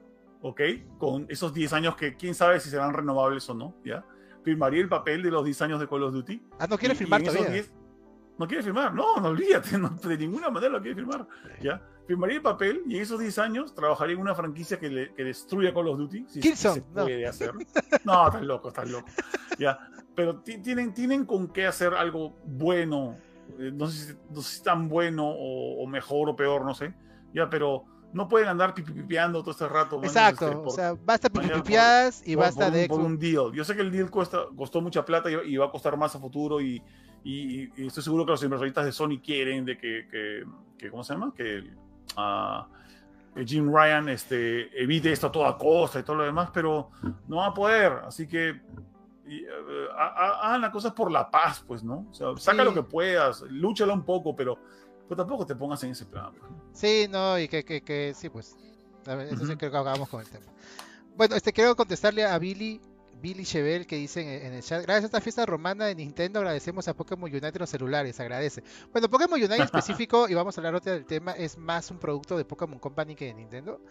¿ok? 0.41 0.61
Con 0.97 1.25
esos 1.29 1.53
10 1.53 1.73
años 1.73 1.95
que 1.95 2.15
quién 2.15 2.35
sabe 2.35 2.59
si 2.59 2.69
serán 2.69 2.93
renovables 2.93 3.49
o 3.49 3.53
no, 3.53 3.75
¿ya? 3.83 4.05
Firmaría 4.43 4.81
el 4.81 4.89
papel 4.89 5.21
de 5.21 5.31
los 5.31 5.45
10 5.45 5.61
años 5.61 5.79
de 5.79 5.87
Call 5.87 6.03
of 6.03 6.13
Duty. 6.13 6.41
Ah, 6.59 6.67
no 6.67 6.77
quiere 6.77 6.95
firmar 6.95 7.21
todavía. 7.23 7.63
no 8.37 8.47
quiere 8.47 8.63
firmar, 8.63 8.93
no, 8.93 9.17
no 9.17 9.29
olvídate, 9.29 9.77
de 10.07 10.17
ninguna 10.17 10.49
manera 10.49 10.73
lo 10.73 10.81
quiere 10.81 10.95
firmar, 10.95 11.27
¿ya? 11.61 11.81
Firmaría 12.07 12.37
el 12.37 12.41
papel 12.41 12.81
y 12.87 12.95
en 12.95 13.03
esos 13.03 13.19
10 13.19 13.37
años 13.39 13.75
trabajaría 13.75 14.15
en 14.15 14.21
una 14.21 14.35
franquicia 14.35 14.79
que, 14.79 14.89
le, 14.89 15.13
que 15.13 15.23
destruya 15.23 15.73
Call 15.73 15.87
of 15.87 15.97
Duty. 15.97 16.25
Si, 16.27 16.41
se 16.41 16.81
puede 16.81 17.27
hacer. 17.27 17.53
No, 18.03 18.27
estás 18.27 18.41
loco, 18.41 18.69
estás 18.69 18.89
loco. 18.89 19.07
¿ya? 19.59 19.79
Pero 20.15 20.39
tienen, 20.39 20.93
tienen 20.93 21.25
con 21.25 21.47
qué 21.49 21.67
hacer 21.67 21.93
algo 21.93 22.35
bueno. 22.45 23.17
Eh, 23.59 23.71
no 23.73 23.87
sé, 23.87 24.13
si, 24.13 24.17
no 24.29 24.41
sé 24.41 24.57
si 24.57 24.63
tan 24.63 24.89
bueno 24.89 25.27
o, 25.27 25.83
o 25.83 25.87
mejor 25.87 26.29
o 26.29 26.35
peor, 26.35 26.65
no 26.65 26.73
sé. 26.73 26.93
Ya, 27.33 27.49
pero 27.49 27.85
no 28.13 28.27
pueden 28.27 28.49
andar 28.49 28.73
pipipipeando 28.73 29.41
todo 29.41 29.51
este 29.51 29.67
rato. 29.67 30.01
Exacto, 30.03 30.47
este, 30.47 30.57
o 30.57 30.69
sea, 30.69 30.95
basta 31.05 31.29
pipipipiadas 31.29 32.27
y 32.27 32.35
basta 32.35 32.69
de... 32.69 32.87
Por 32.87 32.99
un 32.99 33.17
deal. 33.17 33.51
Yo 33.53 33.63
sé 33.63 33.75
que 33.75 33.81
el 33.81 33.91
deal 33.91 34.09
cuesta, 34.09 34.45
costó 34.55 34.81
mucha 34.81 35.05
plata 35.05 35.29
y, 35.31 35.57
va 35.57 35.65
a 35.65 35.71
costar 35.71 35.97
más 35.97 36.15
a 36.15 36.19
futuro 36.19 36.61
y, 36.61 36.81
y, 37.23 37.85
estoy 37.85 38.03
seguro 38.03 38.25
que 38.25 38.31
los 38.31 38.43
inversionistas 38.43 38.85
de 38.85 38.91
Sony 38.91 39.19
quieren 39.23 39.65
de 39.65 39.77
que, 39.77 40.43
que, 40.77 40.89
¿cómo 40.89 41.03
se 41.03 41.13
llama? 41.13 41.33
Que, 41.35 41.63
uh, 42.17 43.45
Jim 43.45 43.73
Ryan 43.73 44.09
este, 44.09 44.81
evite 44.81 45.11
esto 45.11 45.27
a 45.27 45.31
toda 45.31 45.57
costa 45.57 45.99
y 45.99 46.03
todo 46.03 46.17
lo 46.17 46.23
demás, 46.23 46.49
pero 46.53 46.89
no 47.27 47.37
va 47.37 47.47
a 47.47 47.53
poder, 47.53 47.93
así 48.05 48.27
que 48.27 48.59
eh, 49.25 49.47
hagan 49.95 50.59
las 50.59 50.71
cosas 50.71 50.91
por 50.91 51.09
la 51.09 51.31
paz, 51.31 51.63
pues, 51.65 51.81
¿no? 51.81 52.07
O 52.11 52.13
sea, 52.13 52.35
saca 52.35 52.65
lo 52.65 52.73
que 52.73 52.83
puedas, 52.83 53.41
lúchala 53.43 53.93
un 53.93 54.03
poco, 54.03 54.35
pero 54.35 54.59
pero 55.11 55.23
tampoco 55.23 55.45
te 55.45 55.55
pongas 55.55 55.83
en 55.83 55.91
ese 55.91 56.05
plan. 56.05 56.31
Pues, 56.39 56.49
sí, 56.71 57.05
no, 57.09 57.37
y 57.37 57.49
que, 57.49 57.65
que, 57.65 57.81
que 57.81 58.13
sí, 58.15 58.29
pues. 58.29 58.55
Eso 59.05 59.45
sí 59.45 59.57
creo 59.57 59.69
que 59.69 59.77
acabamos 59.77 60.07
con 60.07 60.21
el 60.21 60.29
tema. 60.29 60.45
Bueno, 61.17 61.35
este 61.35 61.51
quiero 61.51 61.75
contestarle 61.75 62.23
a 62.23 62.39
Billy, 62.39 62.79
Billy 63.21 63.43
Chevel 63.43 63.85
que 63.87 63.97
dice 63.97 64.47
en, 64.47 64.53
el 64.53 64.63
chat, 64.63 64.83
gracias 64.83 65.03
a 65.03 65.05
esta 65.07 65.19
fiesta 65.19 65.45
romana 65.45 65.87
de 65.87 65.95
Nintendo 65.95 66.39
agradecemos 66.39 66.87
a 66.87 66.93
Pokémon 66.93 67.29
Unite 67.29 67.59
los 67.59 67.69
celulares, 67.69 68.21
agradece. 68.21 68.63
Bueno, 68.93 69.09
Pokémon 69.09 69.37
Unite 69.37 69.55
en 69.55 69.61
específico, 69.63 70.29
y 70.29 70.33
vamos 70.33 70.57
a 70.57 70.61
hablar 70.61 70.75
otra 70.75 70.93
del 70.93 71.05
tema, 71.05 71.33
es 71.33 71.57
más 71.57 71.91
un 71.91 71.99
producto 71.99 72.37
de 72.37 72.45
Pokémon 72.45 72.79
Company 72.79 73.13
que 73.13 73.25
de 73.25 73.33
Nintendo. 73.33 73.81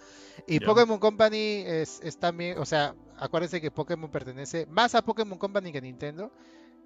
Y 0.46 0.58
Pokémon 0.60 0.98
Company 0.98 1.64
es, 1.66 2.00
es, 2.02 2.16
también, 2.16 2.56
o 2.56 2.64
sea, 2.64 2.94
acuérdense 3.18 3.60
que 3.60 3.70
Pokémon 3.70 4.10
pertenece 4.10 4.64
más 4.70 4.94
a 4.94 5.02
Pokémon 5.02 5.38
Company 5.38 5.70
que 5.70 5.78
a 5.78 5.82
Nintendo. 5.82 6.32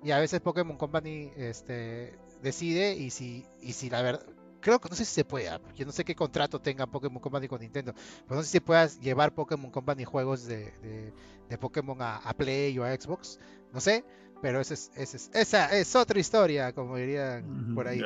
Y 0.05 0.11
a 0.11 0.19
veces 0.19 0.41
Pokémon 0.41 0.77
Company 0.77 1.33
este, 1.37 2.15
decide 2.43 2.95
y 2.95 3.09
si, 3.09 3.47
y 3.63 3.73
si 3.73 3.89
la 3.89 4.03
verdad, 4.03 4.27
creo 4.61 4.79
que 4.79 4.91
no 4.91 4.97
sé 4.97 5.07
si 5.07 5.15
se 5.15 5.25
puede, 5.25 5.49
yo 5.75 5.87
no 5.87 5.93
sé 5.93 6.05
qué 6.05 6.15
contrato 6.15 6.61
tenga 6.61 6.87
Pokémon 6.87 7.23
Company 7.23 7.49
con 7.49 7.61
Nintendo, 7.61 7.95
pero 8.27 8.37
no 8.37 8.43
sé 8.43 8.51
si 8.51 8.61
puedas 8.61 9.01
llevar 9.01 9.35
Pokémon 9.35 9.71
Company 9.71 10.05
juegos 10.05 10.45
de, 10.45 11.13
de, 11.49 11.59
Pokémon 11.59 11.97
a, 12.01 12.35
Play 12.37 12.79
o 12.79 12.85
a 12.85 12.95
Xbox, 12.95 13.41
no 13.73 13.81
sé, 13.81 14.05
pero 14.43 14.61
esa 14.61 14.75
es, 14.75 14.91
esa 15.33 15.75
es, 15.75 15.97
otra 15.97 16.21
historia, 16.21 16.75
como 16.75 16.97
dirían 16.97 17.75
por 17.75 17.89
ahí. 17.89 18.03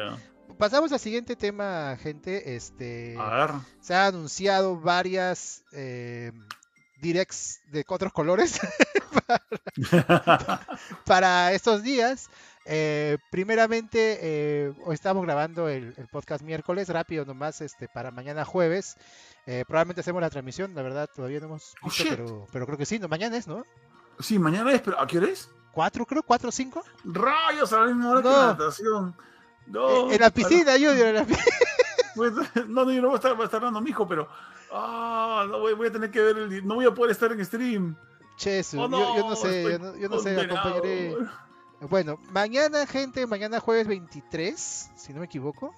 Pasamos 0.57 0.93
al 0.93 0.99
siguiente 0.99 1.37
tema, 1.37 1.97
gente. 2.01 2.57
Este, 2.57 3.17
Se 3.81 3.95
han 3.95 4.15
anunciado 4.15 4.77
varias 4.77 5.65
eh, 5.73 6.33
directs 7.01 7.61
de 7.71 7.85
otros 7.87 8.13
colores 8.13 8.61
para, 11.07 11.53
estos 11.53 11.83
días. 11.83 12.29
Eh, 12.65 13.17
primeramente, 13.31 14.19
eh, 14.21 14.75
hoy 14.85 14.95
estamos 14.95 15.25
grabando 15.25 15.69
el, 15.69 15.95
podcast 16.11 16.43
miércoles, 16.43 16.89
rápido 16.89 17.25
nomás, 17.25 17.61
este, 17.61 17.89
para 17.89 18.11
mañana 18.11 18.45
jueves. 18.45 18.97
Eh, 19.47 19.65
probablemente 19.67 20.03
hacemos 20.03 20.21
la 20.21 20.29
transmisión, 20.29 20.75
la 20.75 20.83
verdad, 20.83 21.09
todavía 21.15 21.41
no 21.41 21.47
hemos 21.47 21.75
oh, 21.83 21.87
visto, 21.87 22.47
pero, 22.53 22.67
creo 22.67 22.77
que 22.77 22.85
sí, 22.85 22.99
no, 22.99 23.09
mañana 23.09 23.37
es, 23.39 23.49
¿no? 23.49 23.65
Sí, 24.21 24.39
mañana 24.39 24.73
es, 24.73 24.83
pero 24.83 25.01
¿a 25.01 25.07
qué 25.07 25.19
hora 25.19 25.29
es? 25.29 25.51
¿Cuatro, 25.73 26.05
creo? 26.05 26.23
¿Cuatro 26.23 26.51
o 26.51 26.53
cinco? 26.53 26.85
Rayos, 27.05 27.73
a 27.73 27.81
la 27.81 27.87
misma 27.87 28.11
hora 28.11 28.21
no. 28.21 28.31
que 28.31 28.37
la 28.37 28.47
natación. 28.49 29.17
No, 29.67 30.11
en 30.11 30.21
la 30.21 30.31
piscina, 30.31 30.77
yo, 30.77 30.93
en 30.93 31.15
la 31.15 31.25
piscina. 31.25 31.47
Pues, 32.19 32.33
no, 32.67 32.85
no, 32.85 32.91
yo 32.91 33.01
no 33.01 33.09
voy 33.09 33.15
a 33.15 33.19
estar, 33.19 33.35
voy 33.35 33.43
a 33.43 33.45
estar 33.45 33.63
dando 33.63 33.81
mi 33.81 33.91
hijo, 33.91 34.09
pero 34.09 34.29
ah, 34.73 35.47
no 35.49 35.61
voy, 35.61 35.75
voy, 35.75 35.87
a 35.87 35.93
tener 35.93 36.11
que 36.11 36.21
ver 36.21 36.37
el, 36.37 36.67
no 36.67 36.75
voy 36.75 36.87
a 36.87 36.93
poder 36.93 37.13
estar 37.13 37.31
en 37.31 37.45
stream. 37.45 37.97
Che, 38.39 38.63
oh, 38.77 38.87
no, 38.87 39.17
yo, 39.17 39.29
no 39.29 39.35
sé, 39.35 39.65
yo 39.65 39.79
no, 39.81 39.97
yo 39.97 40.09
no 40.09 40.21
sé, 40.21 40.41
acompañaré. 40.41 41.17
Bueno, 41.81 42.21
mañana, 42.31 42.87
gente, 42.87 43.27
mañana 43.27 43.59
jueves 43.59 43.89
23, 43.89 44.91
si 44.95 45.13
no 45.13 45.19
me 45.19 45.27
equivoco. 45.27 45.75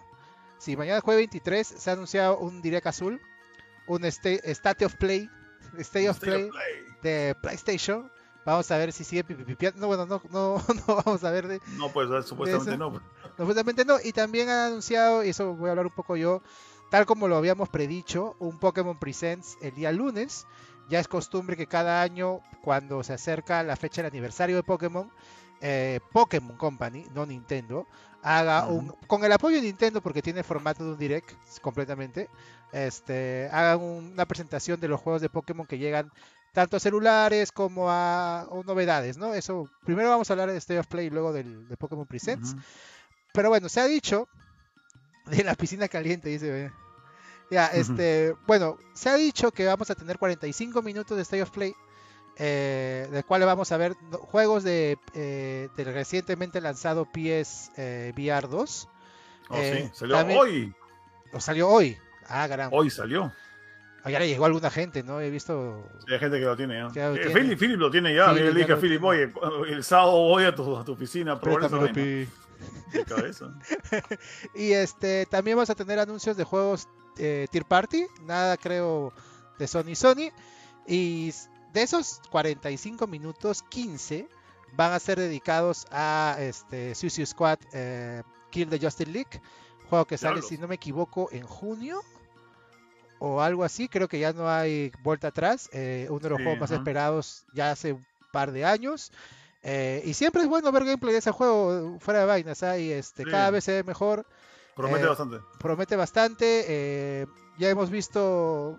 Sí, 0.58 0.76
mañana 0.76 1.00
jueves 1.00 1.22
23 1.22 1.66
se 1.66 1.88
ha 1.88 1.94
anunciado 1.94 2.36
un 2.36 2.60
Direct 2.60 2.86
Azul, 2.86 3.18
un 3.86 4.04
State 4.04 4.84
of 4.84 4.94
Play, 4.96 5.30
State 5.78 6.10
of 6.10 6.18
Play, 6.18 6.50
de 7.02 7.34
PlayStation. 7.40 8.12
Vamos 8.44 8.70
a 8.70 8.76
ver 8.76 8.92
si 8.92 9.04
sigue 9.04 9.24
pipipiando. 9.24 9.80
No, 9.80 9.86
bueno, 9.86 10.04
no, 10.04 10.22
no, 10.30 10.62
no 10.86 10.96
vamos 10.96 11.24
a 11.24 11.30
ver 11.30 11.48
de. 11.48 11.60
No, 11.78 11.88
pues 11.90 12.08
supuestamente 12.26 12.76
no. 12.76 13.00
Supuestamente 13.38 13.84
no. 13.86 13.96
Y 14.04 14.12
también 14.12 14.50
han 14.50 14.68
anunciado, 14.68 15.24
y 15.24 15.30
eso 15.30 15.54
voy 15.54 15.68
a 15.68 15.70
hablar 15.70 15.86
un 15.86 15.94
poco 15.94 16.14
yo, 16.14 16.42
tal 16.90 17.06
como 17.06 17.26
lo 17.26 17.36
habíamos 17.36 17.70
predicho, 17.70 18.36
un 18.38 18.58
Pokémon 18.58 18.98
Presents 18.98 19.56
el 19.62 19.74
día 19.74 19.92
lunes. 19.92 20.46
Ya 20.90 20.98
es 20.98 21.08
costumbre 21.08 21.56
que 21.56 21.66
cada 21.66 22.02
año, 22.02 22.40
cuando 22.62 23.02
se 23.04 23.12
acerca 23.12 23.62
la 23.62 23.76
fecha 23.76 24.02
del 24.02 24.10
aniversario 24.10 24.56
de 24.56 24.64
Pokémon, 24.64 25.10
eh, 25.60 26.00
Pokémon 26.12 26.56
Company, 26.56 27.06
no 27.14 27.24
Nintendo, 27.24 27.86
haga 28.22 28.66
un, 28.66 28.88
con 29.06 29.24
el 29.24 29.32
apoyo 29.32 29.56
de 29.56 29.62
Nintendo 29.62 30.02
porque 30.02 30.20
tiene 30.20 30.40
el 30.40 30.44
formato 30.44 30.84
de 30.84 30.90
un 30.92 30.98
direct 30.98 31.32
completamente, 31.60 32.28
este, 32.72 33.48
haga 33.52 33.76
una 33.76 34.26
presentación 34.26 34.80
de 34.80 34.88
los 34.88 35.00
juegos 35.00 35.22
de 35.22 35.28
Pokémon 35.28 35.66
que 35.66 35.78
llegan 35.78 36.10
tanto 36.52 36.76
a 36.76 36.80
celulares 36.80 37.52
como 37.52 37.86
a, 37.88 38.48
novedades, 38.66 39.16
¿no? 39.16 39.32
Eso, 39.32 39.70
primero 39.84 40.10
vamos 40.10 40.28
a 40.28 40.32
hablar 40.32 40.50
de 40.50 40.56
State 40.56 40.80
of 40.80 40.88
Play 40.88 41.06
y 41.06 41.10
luego 41.10 41.32
del, 41.32 41.68
de 41.68 41.76
Pokémon 41.76 42.06
Presents. 42.06 42.56
Pero 43.32 43.48
bueno, 43.48 43.68
se 43.68 43.80
ha 43.80 43.86
dicho 43.86 44.28
de 45.26 45.44
la 45.44 45.54
piscina 45.54 45.86
caliente, 45.86 46.28
dice. 46.28 46.72
Ya, 47.50 47.66
este, 47.66 48.36
bueno, 48.46 48.78
se 48.94 49.08
ha 49.08 49.16
dicho 49.16 49.50
que 49.50 49.66
vamos 49.66 49.90
a 49.90 49.94
tener 49.94 50.18
45 50.18 50.82
minutos 50.82 51.16
de 51.16 51.22
State 51.22 51.42
of 51.42 51.50
Play 51.50 51.74
eh, 52.42 53.06
del 53.10 53.22
cual 53.26 53.44
vamos 53.44 53.70
a 53.70 53.76
ver 53.76 53.94
juegos 54.12 54.64
de, 54.64 54.98
eh, 55.12 55.68
del 55.76 55.92
recientemente 55.92 56.62
lanzado 56.62 57.04
PS 57.04 57.70
eh, 57.76 58.14
VR 58.16 58.48
2. 58.48 58.88
Oh, 59.50 59.56
sí, 59.56 59.90
salió 59.92 60.18
hoy. 60.38 60.74
¿O 61.34 61.40
salió 61.40 61.68
hoy? 61.68 61.98
Ah, 62.26 62.46
caramba. 62.48 62.74
Hoy 62.74 62.88
salió. 62.88 63.30
le 64.06 64.26
llegó 64.26 64.46
alguna 64.46 64.70
gente, 64.70 65.02
¿no? 65.02 65.20
He 65.20 65.28
visto. 65.28 65.86
hay 66.08 66.18
gente 66.18 66.38
que 66.38 66.46
lo 66.46 66.56
tiene 66.56 66.78
ya. 66.78 67.12
Philip, 67.12 67.78
lo 67.78 67.90
tiene 67.90 68.14
ya. 68.14 68.32
le 68.32 68.54
dije 68.54 68.72
a 68.72 68.76
Philip, 68.78 69.04
oye, 69.04 69.30
el 69.68 69.84
sábado 69.84 70.12
voy 70.12 70.44
a 70.44 70.54
tu, 70.54 70.78
a 70.78 70.84
tu 70.84 70.92
oficina 70.92 71.32
a 71.34 71.40
y 74.54 74.72
este 74.72 75.24
también 75.26 75.56
vamos 75.56 75.70
a 75.70 75.74
tener 75.74 75.98
anuncios 75.98 76.36
de 76.36 76.44
juegos 76.44 76.88
eh, 77.20 77.46
Tier 77.50 77.64
Party. 77.64 78.06
Nada 78.22 78.56
creo 78.56 79.12
de 79.58 79.66
Sony 79.68 79.94
Sony. 79.94 80.32
Y 80.86 81.32
de 81.72 81.82
esos 81.82 82.20
45 82.30 83.06
minutos, 83.06 83.62
15 83.62 84.28
van 84.72 84.92
a 84.92 84.98
ser 84.98 85.18
dedicados 85.18 85.86
a 85.90 86.36
este 86.38 86.94
Suicide 86.94 87.26
Squad 87.26 87.58
eh, 87.72 88.22
Kill 88.50 88.68
the 88.68 88.78
Justice 88.78 89.10
League. 89.10 89.40
Juego 89.88 90.04
que 90.06 90.18
sale, 90.18 90.42
si 90.42 90.56
no 90.56 90.68
me 90.68 90.76
equivoco, 90.76 91.28
en 91.32 91.44
junio 91.44 92.00
o 93.18 93.40
algo 93.40 93.64
así. 93.64 93.88
Creo 93.88 94.08
que 94.08 94.18
ya 94.18 94.32
no 94.32 94.48
hay 94.48 94.92
vuelta 95.02 95.28
atrás. 95.28 95.68
Eh, 95.72 96.06
uno 96.10 96.20
de 96.20 96.30
los 96.30 96.38
juegos 96.38 96.60
más 96.60 96.70
esperados 96.70 97.44
ya 97.52 97.72
hace 97.72 97.94
un 97.94 98.06
par 98.32 98.52
de 98.52 98.64
años. 98.64 99.12
Eh, 99.62 100.02
y 100.04 100.14
siempre 100.14 100.42
es 100.42 100.48
bueno 100.48 100.72
ver 100.72 100.84
gameplay 100.84 101.12
de 101.12 101.18
ese 101.18 101.32
juego 101.32 101.98
fuera 102.00 102.20
de 102.20 102.26
vainas. 102.26 102.62
¿ah? 102.62 102.78
Y 102.78 102.90
este, 102.92 103.24
cada 103.24 103.50
vez 103.50 103.64
se 103.64 103.72
ve 103.72 103.84
mejor. 103.84 104.26
Promete 104.80 105.06
bastante. 105.06 105.36
Promete 105.58 105.96
bastante. 105.96 107.26
ya 107.58 107.68
hemos 107.68 107.90
visto 107.90 108.78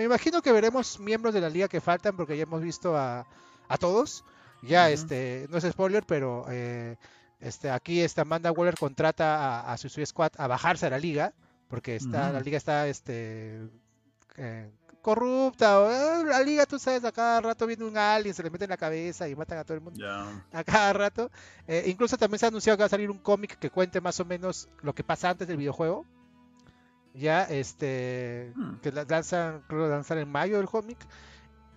me 0.00 0.04
imagino 0.04 0.40
que 0.40 0.50
veremos 0.50 0.98
miembros 0.98 1.34
de 1.34 1.42
la 1.42 1.50
liga 1.50 1.68
que 1.68 1.82
faltan 1.82 2.16
porque 2.16 2.34
ya 2.34 2.44
hemos 2.44 2.62
visto 2.62 2.96
a, 2.96 3.26
todos. 3.78 4.24
Ya, 4.62 4.88
este, 4.88 5.46
no 5.50 5.58
es 5.58 5.64
spoiler, 5.64 6.04
pero 6.06 6.46
eh, 6.48 6.96
este, 7.38 7.70
aquí 7.70 8.00
esta 8.00 8.22
Amanda 8.22 8.50
Waller 8.50 8.76
contrata 8.76 9.60
a, 9.60 9.76
su 9.76 9.88
Squad 9.90 10.32
a 10.38 10.46
bajarse 10.46 10.86
a 10.86 10.90
la 10.90 10.98
liga, 10.98 11.34
porque 11.68 11.96
está, 11.96 12.32
la 12.32 12.40
liga 12.40 12.56
está 12.56 12.88
este, 12.88 13.68
eh, 14.38 14.70
corrupta. 15.00 15.80
O, 15.80 15.90
eh, 15.90 16.24
la 16.24 16.40
liga, 16.42 16.66
tú 16.66 16.78
sabes, 16.78 17.04
a 17.04 17.12
cada 17.12 17.40
rato 17.40 17.66
viene 17.66 17.84
un 17.84 17.96
alien, 17.96 18.34
se 18.34 18.42
le 18.42 18.50
mete 18.50 18.64
en 18.64 18.70
la 18.70 18.76
cabeza 18.76 19.28
y 19.28 19.34
matan 19.34 19.58
a 19.58 19.64
todo 19.64 19.74
el 19.74 19.80
mundo. 19.80 20.00
A 20.52 20.64
cada 20.64 20.92
rato. 20.92 21.30
incluso 21.86 22.16
también 22.16 22.38
se 22.38 22.46
ha 22.46 22.48
anunciado 22.48 22.76
que 22.76 22.82
va 22.82 22.86
a 22.86 22.90
salir 22.90 23.10
un 23.10 23.18
cómic 23.18 23.58
que 23.58 23.70
cuente 23.70 24.00
más 24.00 24.18
o 24.20 24.24
menos 24.24 24.68
lo 24.82 24.94
que 24.94 25.04
pasa 25.04 25.30
antes 25.30 25.46
del 25.48 25.56
videojuego 25.56 26.06
ya 27.14 27.42
este 27.44 28.52
hmm. 28.54 28.74
que 28.82 28.92
lanzan 28.92 29.62
creo 29.68 29.88
lanzar 29.88 30.18
en 30.18 30.28
mayo 30.30 30.60
el 30.60 30.66
cómic 30.66 30.98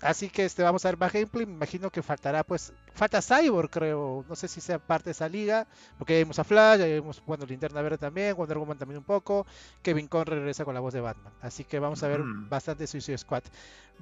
así 0.03 0.29
que 0.29 0.45
este 0.45 0.63
vamos 0.63 0.85
a 0.85 0.89
ver 0.89 0.97
más 0.97 1.11
gameplay 1.11 1.45
me 1.45 1.53
imagino 1.53 1.89
que 1.89 2.01
faltará 2.01 2.43
pues 2.43 2.73
falta 2.93 3.21
Cyborg 3.21 3.69
creo. 3.69 4.25
No 4.27 4.35
sé 4.35 4.47
si 4.47 4.61
sea 4.61 4.79
parte 4.79 5.05
de 5.05 5.11
esa 5.11 5.29
liga 5.29 5.67
porque 5.97 6.13
ya 6.13 6.19
vimos 6.19 6.39
a 6.39 6.43
Flash 6.43 6.79
ya 6.79 6.85
vimos 6.85 7.21
bueno 7.25 7.45
Linterna 7.45 7.81
Verde 7.81 7.97
también 7.97 8.35
Wonder 8.35 8.57
Woman 8.57 8.77
también 8.77 8.99
un 8.99 9.03
poco 9.03 9.45
Kevin 9.81 10.07
Conner 10.07 10.29
regresa 10.29 10.65
con 10.65 10.73
la 10.73 10.79
voz 10.79 10.93
de 10.93 11.01
Batman. 11.01 11.33
Así 11.41 11.63
que 11.63 11.79
vamos 11.79 12.03
a 12.03 12.07
ver 12.07 12.21
bastante 12.23 12.87
Suicide 12.87 13.17
Squad. 13.17 13.43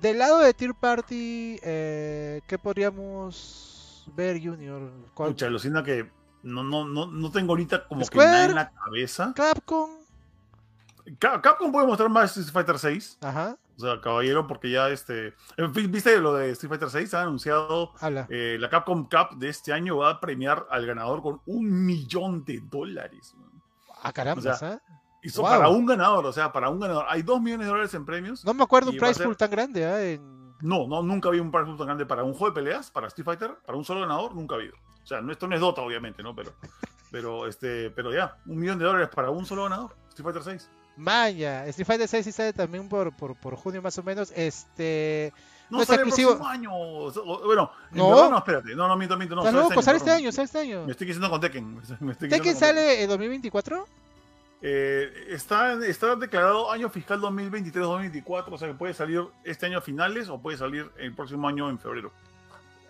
Del 0.01 0.17
lado 0.17 0.39
de 0.39 0.53
Tier 0.53 0.73
Party 0.73 1.59
eh, 1.61 2.41
qué 2.47 2.57
podríamos 2.57 4.05
ver 4.15 4.41
Junior 4.41 4.91
Escucha, 5.05 5.47
alucina 5.47 5.83
que 5.83 6.09
no, 6.43 6.63
no, 6.63 6.85
no, 6.85 7.07
no 7.07 7.31
tengo 7.31 7.51
ahorita 7.51 7.87
como 7.87 8.05
que 8.05 8.17
nada 8.17 8.45
en 8.45 8.55
la 8.55 8.71
cabeza. 8.71 9.33
Capcom. 9.35 9.89
Capcom 11.19 11.71
puede 11.71 11.87
mostrar 11.87 12.09
más 12.09 12.35
Street 12.35 12.51
Fighter 12.51 12.79
6. 12.79 13.19
Ajá. 13.21 13.57
O 13.81 13.85
sea, 13.85 14.01
caballero, 14.01 14.47
porque 14.47 14.69
ya 14.69 14.89
este. 14.89 15.33
¿Viste 15.73 16.19
lo 16.19 16.33
de 16.35 16.51
Street 16.51 16.69
Fighter 16.69 16.89
6? 16.89 17.13
Ha 17.13 17.21
anunciado 17.23 17.93
eh, 18.29 18.57
la 18.59 18.69
Capcom 18.69 19.03
Cup 19.05 19.37
de 19.37 19.49
este 19.49 19.73
año 19.73 19.97
va 19.97 20.11
a 20.11 20.19
premiar 20.19 20.67
al 20.69 20.85
ganador 20.85 21.21
con 21.21 21.41
un 21.45 21.85
millón 21.85 22.43
de 22.45 22.59
dólares. 22.61 23.35
Ah, 24.03 24.11
caramba, 24.13 24.41
o 24.41 24.79
Hizo 25.23 25.43
para 25.43 25.69
un 25.69 25.85
ganador, 25.85 26.25
o 26.25 26.33
sea, 26.33 26.51
para 26.51 26.69
un 26.69 26.79
ganador. 26.79 27.05
Hay 27.07 27.21
dos 27.21 27.39
millones 27.39 27.65
de 27.65 27.69
dólares 27.69 27.93
en 27.93 28.05
premios. 28.05 28.43
No 28.43 28.53
me 28.53 28.63
acuerdo 28.63 28.89
un 28.89 28.97
price 28.97 29.23
pool 29.23 29.37
tan 29.37 29.51
grande, 29.51 29.83
¿eh? 29.83 30.19
No, 30.61 30.87
no, 30.87 31.03
nunca 31.03 31.29
había 31.29 31.41
un 31.41 31.51
price 31.51 31.65
pool 31.65 31.77
tan 31.77 31.87
grande 31.87 32.05
para 32.05 32.23
un 32.23 32.33
juego 32.33 32.53
de 32.53 32.61
peleas, 32.61 32.89
para 32.89 33.07
Street 33.07 33.25
Fighter, 33.25 33.55
para 33.65 33.77
un 33.77 33.85
solo 33.85 34.01
ganador, 34.01 34.35
nunca 34.35 34.55
ha 34.55 34.57
habido. 34.57 34.75
O 35.03 35.05
sea, 35.05 35.19
esto 35.29 35.47
no 35.47 35.55
es 35.55 35.61
Dota, 35.61 35.81
obviamente, 35.81 36.23
¿no? 36.23 36.35
Pero, 36.35 36.53
pero, 37.11 37.47
este, 37.47 37.91
pero 37.91 38.11
ya, 38.11 38.37
un 38.47 38.57
millón 38.59 38.79
de 38.79 38.85
dólares 38.85 39.09
para 39.13 39.29
un 39.29 39.45
solo 39.45 39.63
ganador, 39.63 39.95
Street 40.09 40.25
Fighter 40.25 40.43
6. 40.43 40.69
Maya, 40.97 41.65
Street 41.67 41.87
Fighter 41.87 42.07
6 42.07 42.25
sí 42.25 42.31
sale 42.31 42.53
también 42.53 42.87
por, 42.89 43.11
por, 43.13 43.35
por 43.35 43.55
junio 43.55 43.81
más 43.81 43.97
o 43.97 44.03
menos. 44.03 44.31
Este. 44.35 45.33
No, 45.69 45.77
no 45.77 45.83
es 45.83 45.89
exclusivo. 45.89 46.45
año. 46.45 46.71
Bueno, 47.45 47.71
no, 47.91 48.29
no, 48.29 48.37
espérate. 48.37 48.75
No, 48.75 48.87
no, 48.87 48.97
miento, 48.97 49.17
miento. 49.17 49.35
No, 49.35 49.43
sale, 49.43 49.61
este, 49.61 49.81
sale 49.81 49.97
este 49.97 50.11
año, 50.11 50.31
sale 50.31 50.45
este 50.45 50.59
año. 50.59 50.85
Me 50.85 50.91
estoy 50.91 51.07
quedando 51.07 51.29
con 51.29 51.39
Tekken. 51.39 51.81
¿Tekken 52.19 52.55
sale 52.55 53.03
en 53.03 53.09
2024? 53.09 53.87
Eh, 54.63 55.27
está, 55.29 55.73
está 55.85 56.15
declarado 56.15 56.71
año 56.71 56.89
fiscal 56.89 57.19
2023-2024, 57.19 58.45
o 58.51 58.57
sea 58.59 58.67
que 58.67 58.73
puede 58.75 58.93
salir 58.93 59.23
este 59.43 59.65
año 59.65 59.79
a 59.79 59.81
finales 59.81 60.29
o 60.29 60.39
puede 60.39 60.57
salir 60.57 60.91
el 60.97 61.15
próximo 61.15 61.47
año 61.47 61.67
en 61.69 61.79
febrero. 61.79 62.11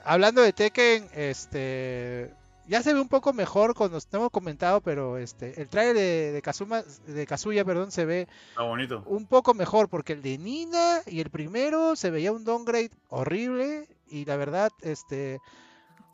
Hablando 0.03 0.41
de 0.41 0.51
Tekken, 0.51 1.07
este 1.13 2.33
ya 2.67 2.83
se 2.83 2.93
ve 2.93 3.01
un 3.01 3.09
poco 3.09 3.33
mejor 3.33 3.73
cuando 3.75 3.99
hemos 4.11 4.31
comentado, 4.31 4.81
pero 4.81 5.17
este 5.17 5.61
el 5.61 5.67
trailer 5.67 5.95
de, 5.95 6.31
de, 6.31 6.41
Kazuma, 6.41 6.83
de 7.07 7.25
Kazuya 7.25 7.65
perdón, 7.65 7.91
se 7.91 8.05
ve 8.05 8.27
bonito. 8.57 9.03
un 9.05 9.25
poco 9.25 9.53
mejor 9.53 9.89
porque 9.89 10.13
el 10.13 10.21
de 10.21 10.37
Nina 10.37 10.99
y 11.05 11.19
el 11.19 11.29
primero 11.29 11.95
se 11.95 12.11
veía 12.11 12.31
un 12.31 12.43
downgrade 12.43 12.91
horrible 13.09 13.87
y 14.07 14.25
la 14.25 14.35
verdad 14.35 14.71
este 14.81 15.39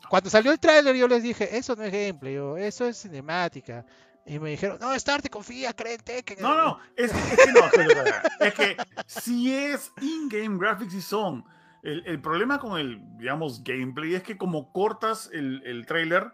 cuando 0.08 0.30
salió 0.30 0.52
el 0.52 0.58
trailer 0.58 0.96
yo 0.96 1.06
les 1.06 1.22
dije, 1.22 1.56
eso 1.56 1.76
no 1.76 1.84
es 1.84 1.92
gameplay, 1.92 2.36
eso 2.64 2.86
es 2.86 3.02
cinemática. 3.02 3.84
Y 4.24 4.38
me 4.38 4.50
dijeron, 4.50 4.78
no, 4.78 4.92
Star, 4.92 5.22
te 5.22 5.30
confía, 5.30 5.72
créete 5.72 6.22
que... 6.22 6.36
No, 6.36 6.54
no, 6.54 6.78
es, 6.96 7.10
que 7.12 7.52
no, 7.52 7.60
es 8.40 8.54
que 8.54 8.76
si 9.06 9.54
es 9.54 9.90
in-game 10.02 10.58
graphics 10.58 10.92
y 10.92 11.00
son. 11.00 11.44
El, 11.82 12.02
el, 12.06 12.20
problema 12.20 12.58
con 12.58 12.78
el, 12.78 13.00
digamos, 13.18 13.62
gameplay 13.62 14.14
es 14.14 14.22
que 14.22 14.36
como 14.36 14.72
cortas 14.72 15.30
el, 15.32 15.62
el 15.64 15.86
trailer, 15.86 16.32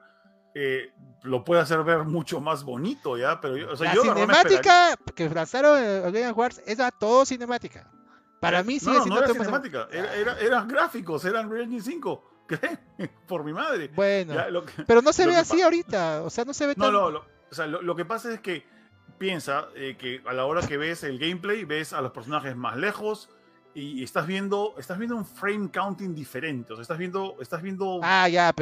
eh, 0.55 0.93
lo 1.23 1.43
puede 1.43 1.63
hacer 1.63 1.83
ver 1.83 2.05
mucho 2.05 2.41
más 2.41 2.63
bonito, 2.63 3.19
¿ya? 3.19 3.41
Pero 3.41 3.73
o 3.73 3.77
sea, 3.77 3.93
la 3.93 4.01
cinemática 4.01 4.97
que 5.15 5.29
lanzaron 5.29 5.83
en 5.83 6.03
Game 6.13 6.27
Awards 6.27 6.63
era 6.65 6.93
todo 6.93 7.27
cinemática. 7.27 7.91
Para 8.41 8.63
mí 8.63 8.79
sí 8.79 8.87
no, 8.87 9.05
no 9.05 9.19
era 9.19 9.29
cinemática, 9.29 9.89
era, 9.91 10.39
eran 10.39 10.69
gráficos, 10.69 11.25
eran 11.25 11.51
Real 11.51 11.69
5. 11.81 12.31
Por 13.27 13.43
mi 13.43 13.53
madre. 13.53 13.91
Bueno, 13.95 14.35
pero 14.87 15.03
no 15.03 15.13
se 15.13 15.27
ve 15.27 15.37
así 15.37 15.61
ahorita, 15.61 16.23
o 16.23 16.31
sea, 16.31 16.45
no 16.45 16.55
se 16.55 16.69
ve 16.69 16.75
No, 16.77 16.93
no, 16.93 17.07
o 17.09 17.55
sea, 17.55 17.67
lo, 17.67 17.97
que 17.97 18.05
pasa 18.05 18.33
es 18.33 18.41
que 18.41 18.67
piensa 19.19 19.69
eh, 19.75 19.97
que 19.99 20.23
a 20.27 20.33
la 20.35 20.45
hora 20.45 20.61
que 20.67 20.77
ves 20.77 21.03
el 21.03 21.19
gameplay, 21.19 21.65
ves 21.65 21.93
a 21.93 22.01
los 22.01 22.13
personajes 22.13 22.55
más 22.55 22.77
lejos, 22.77 23.31
y 23.75 24.05
estás 24.05 24.27
viendo, 24.27 24.75
estás 24.79 24.99
viendo 24.99 25.17
un 25.17 25.25
frame 25.25 25.69
counting 25.71 26.15
diferente, 26.15 26.73
o 26.73 26.77
sea, 26.77 26.83
estás 26.83 26.97
viendo, 26.97 27.37
estás 27.41 27.61
viendo 27.61 27.99
ah, 28.03 28.29
ya, 28.29 28.53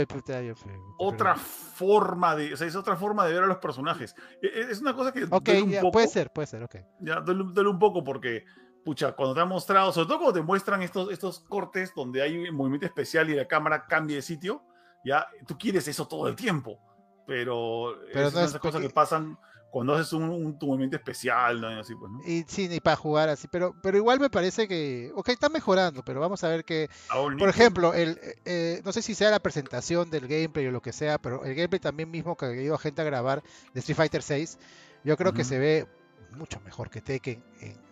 otra 0.98 1.36
forma 1.36 2.34
de, 2.34 2.54
o 2.54 2.56
sea, 2.56 2.66
es 2.66 2.74
otra 2.74 2.96
forma 2.96 3.26
de 3.26 3.34
ver 3.34 3.42
a 3.42 3.46
los 3.46 3.58
personajes. 3.58 4.14
E, 4.40 4.46
e, 4.46 4.60
es 4.70 4.80
una 4.80 4.94
cosa 4.94 5.12
que 5.12 5.24
Ok, 5.24 5.48
un 5.62 5.72
poco, 5.72 5.92
puede 5.92 6.08
ser, 6.08 6.32
puede 6.32 6.46
ser, 6.46 6.62
ok. 6.62 6.76
Ya, 7.00 7.20
duele, 7.20 7.68
un 7.68 7.78
poco 7.78 8.02
porque, 8.02 8.44
pucha, 8.84 9.12
cuando 9.12 9.34
te 9.34 9.40
han 9.42 9.48
mostrado, 9.48 9.92
sobre 9.92 10.08
todo 10.08 10.18
cuando 10.18 10.40
te 10.40 10.42
muestran 10.42 10.80
estos, 10.82 11.12
estos 11.12 11.40
cortes 11.40 11.92
donde 11.94 12.22
hay 12.22 12.48
un 12.48 12.54
movimiento 12.54 12.86
especial 12.86 13.28
y 13.28 13.34
la 13.34 13.46
cámara 13.46 13.86
cambia 13.86 14.16
de 14.16 14.22
sitio, 14.22 14.62
ya, 15.04 15.26
tú 15.46 15.58
quieres 15.58 15.86
eso 15.88 16.08
todo 16.08 16.26
el 16.28 16.36
tiempo, 16.36 16.78
pero, 17.26 17.96
pero 18.12 18.28
es 18.28 18.34
no 18.34 18.40
esas 18.40 18.60
cosas 18.60 18.80
que 18.80 18.90
pasan 18.90 19.38
cuando 19.73 19.95
haces 19.95 20.12
un, 20.12 20.25
un 20.25 20.59
movimiento 20.61 20.97
especial, 20.97 21.59
¿no? 21.59 21.68
Así, 21.68 21.95
pues, 21.95 22.12
¿no? 22.12 22.20
Y 22.27 22.45
sí, 22.47 22.68
ni 22.68 22.79
para 22.79 22.95
jugar 22.95 23.31
así, 23.31 23.49
pero, 23.49 23.75
pero 23.83 23.97
igual 23.97 24.20
me 24.20 24.29
parece 24.29 24.68
que, 24.68 25.11
ok, 25.14 25.31
está 25.31 25.49
mejorando, 25.49 26.05
pero 26.05 26.20
vamos 26.20 26.45
a 26.45 26.49
ver 26.49 26.62
que, 26.66 26.91
por 27.39 27.49
ejemplo, 27.49 27.95
el, 27.95 28.20
eh, 28.45 28.83
no 28.85 28.93
sé 28.93 29.01
si 29.01 29.14
sea 29.14 29.31
la 29.31 29.41
presentación 29.41 30.11
del 30.11 30.29
gameplay 30.29 30.66
o 30.66 30.70
lo 30.70 30.83
que 30.83 30.93
sea, 30.93 31.16
pero 31.16 31.43
el 31.47 31.55
gameplay 31.55 31.81
también 31.81 32.11
mismo 32.11 32.37
que 32.37 32.45
ha 32.45 32.53
ido 32.53 32.77
gente 32.77 33.01
a 33.01 33.05
grabar 33.07 33.43
de 33.73 33.81
Street 33.81 33.97
Fighter 33.97 34.23
6, 34.23 34.59
yo 35.05 35.16
creo 35.16 35.33
que 35.33 35.43
se 35.43 35.59
ve 35.59 35.89
mucho 36.37 36.61
mejor 36.61 36.91
que 36.91 37.01
Tekken. 37.01 37.43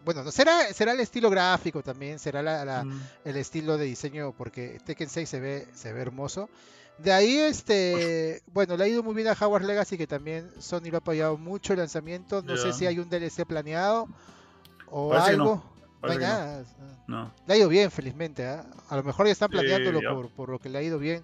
bueno, 0.05 0.23
no 0.23 0.31
será, 0.31 0.71
será 0.75 0.93
el 0.93 1.01
estilo 1.01 1.31
gráfico 1.31 1.83
también, 1.83 2.19
será 2.19 2.43
la, 2.43 2.87
el 3.25 3.37
estilo 3.37 3.79
de 3.79 3.87
diseño, 3.87 4.35
porque 4.37 4.79
Tekken 4.85 5.09
6 5.09 5.27
se 5.27 5.41
ve, 5.41 5.67
se 5.73 5.95
ve 5.95 6.03
hermoso. 6.03 6.51
De 7.03 7.13
ahí, 7.13 7.39
este, 7.39 8.43
bueno, 8.53 8.77
le 8.77 8.85
ha 8.85 8.89
ido 8.89 9.03
muy 9.03 9.15
bien 9.15 9.29
a 9.29 9.33
Howard 9.33 9.65
Legacy, 9.65 9.97
que 9.97 10.07
también 10.07 10.51
Sony 10.59 10.91
lo 10.91 10.97
ha 10.97 10.99
apoyado 10.99 11.39
mucho 11.39 11.73
el 11.73 11.79
lanzamiento. 11.79 12.43
No 12.43 12.57
sé 12.57 12.73
si 12.73 12.87
hay 12.87 12.99
un 12.99 13.09
DLC 13.09 13.47
planeado 13.47 14.07
o 14.91 15.15
algo. 15.15 15.63
No, 16.03 16.11
hay 16.11 16.19
nada. 16.19 16.65
No. 17.07 17.33
Le 17.47 17.55
ha 17.55 17.57
ido 17.57 17.69
bien, 17.69 17.91
felizmente. 17.91 18.47
¿ah? 18.47 18.67
A 18.89 18.97
lo 18.97 19.03
mejor 19.03 19.27
ya 19.27 19.33
están 19.33 19.51
planeándolo 19.51 20.31
por, 20.35 20.49
lo 20.49 20.59
que 20.59 20.69
le 20.69 20.79
ha 20.79 20.83
ido 20.83 20.99
bien. 20.99 21.23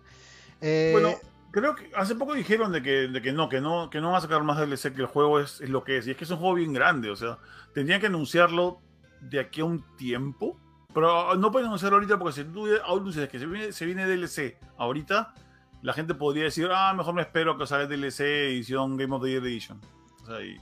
Eh, 0.60 0.90
bueno, 0.92 1.14
creo 1.50 1.74
que 1.74 1.90
hace 1.94 2.14
poco 2.14 2.34
dijeron 2.34 2.72
de 2.72 2.82
que, 2.82 3.08
de 3.08 3.22
que 3.22 3.32
no, 3.32 3.48
que 3.48 3.60
no, 3.60 3.90
que 3.90 4.00
no 4.00 4.12
va 4.12 4.18
a 4.18 4.22
sacar 4.22 4.42
más 4.42 4.58
DLC, 4.58 4.94
que 4.94 5.02
el 5.02 5.06
juego 5.06 5.40
es, 5.40 5.60
es, 5.60 5.68
lo 5.68 5.84
que 5.84 5.98
es. 5.98 6.06
Y 6.06 6.12
es 6.12 6.16
que 6.16 6.24
es 6.24 6.30
un 6.30 6.38
juego 6.38 6.54
bien 6.54 6.72
grande. 6.72 7.10
O 7.10 7.16
sea, 7.16 7.38
tendrían 7.74 8.00
que 8.00 8.06
anunciarlo 8.06 8.80
de 9.20 9.40
aquí 9.40 9.60
a 9.60 9.64
un 9.64 9.82
tiempo 9.96 10.58
Pero 10.94 11.34
no 11.36 11.50
pueden 11.50 11.66
anunciarlo 11.66 11.96
ahorita 11.96 12.18
porque 12.18 12.42
si 12.42 12.44
tú 12.44 12.66
anuncias 12.86 13.28
que 13.28 13.38
se 13.38 13.46
viene, 13.46 13.72
se 13.72 13.84
viene 13.84 14.06
DLC 14.06 14.56
ahorita, 14.78 15.34
la 15.86 15.92
gente 15.92 16.14
podría 16.14 16.42
decir, 16.42 16.68
ah, 16.72 16.92
mejor 16.94 17.14
me 17.14 17.22
espero 17.22 17.56
que 17.56 17.64
salga 17.64 17.86
DLC 17.86 18.18
edición 18.18 18.96
Game 18.96 19.14
of 19.14 19.22
the 19.22 19.30
Year 19.30 19.40
Edition. 19.44 19.80
O 20.24 20.26
sea, 20.26 20.42
y, 20.42 20.60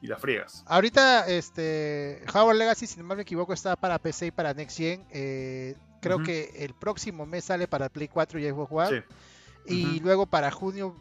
y 0.00 0.06
la 0.06 0.16
friegas. 0.16 0.64
Ahorita, 0.66 1.26
este, 1.26 2.24
Howard 2.32 2.56
Legacy, 2.56 2.86
si 2.86 2.98
no 2.98 3.04
me 3.04 3.20
equivoco, 3.20 3.52
está 3.52 3.76
para 3.76 3.98
PC 3.98 4.28
y 4.28 4.30
para 4.30 4.54
Next 4.54 4.78
Gen. 4.78 5.04
Eh, 5.10 5.76
creo 6.00 6.22
que 6.22 6.54
el 6.56 6.72
próximo 6.72 7.26
mes 7.26 7.44
sale 7.44 7.68
para 7.68 7.90
Play 7.90 8.08
4 8.08 8.40
y 8.40 8.48
Xbox 8.48 8.72
One. 8.72 9.04
Y 9.66 10.00
luego 10.00 10.24
para 10.24 10.50
junio, 10.50 10.96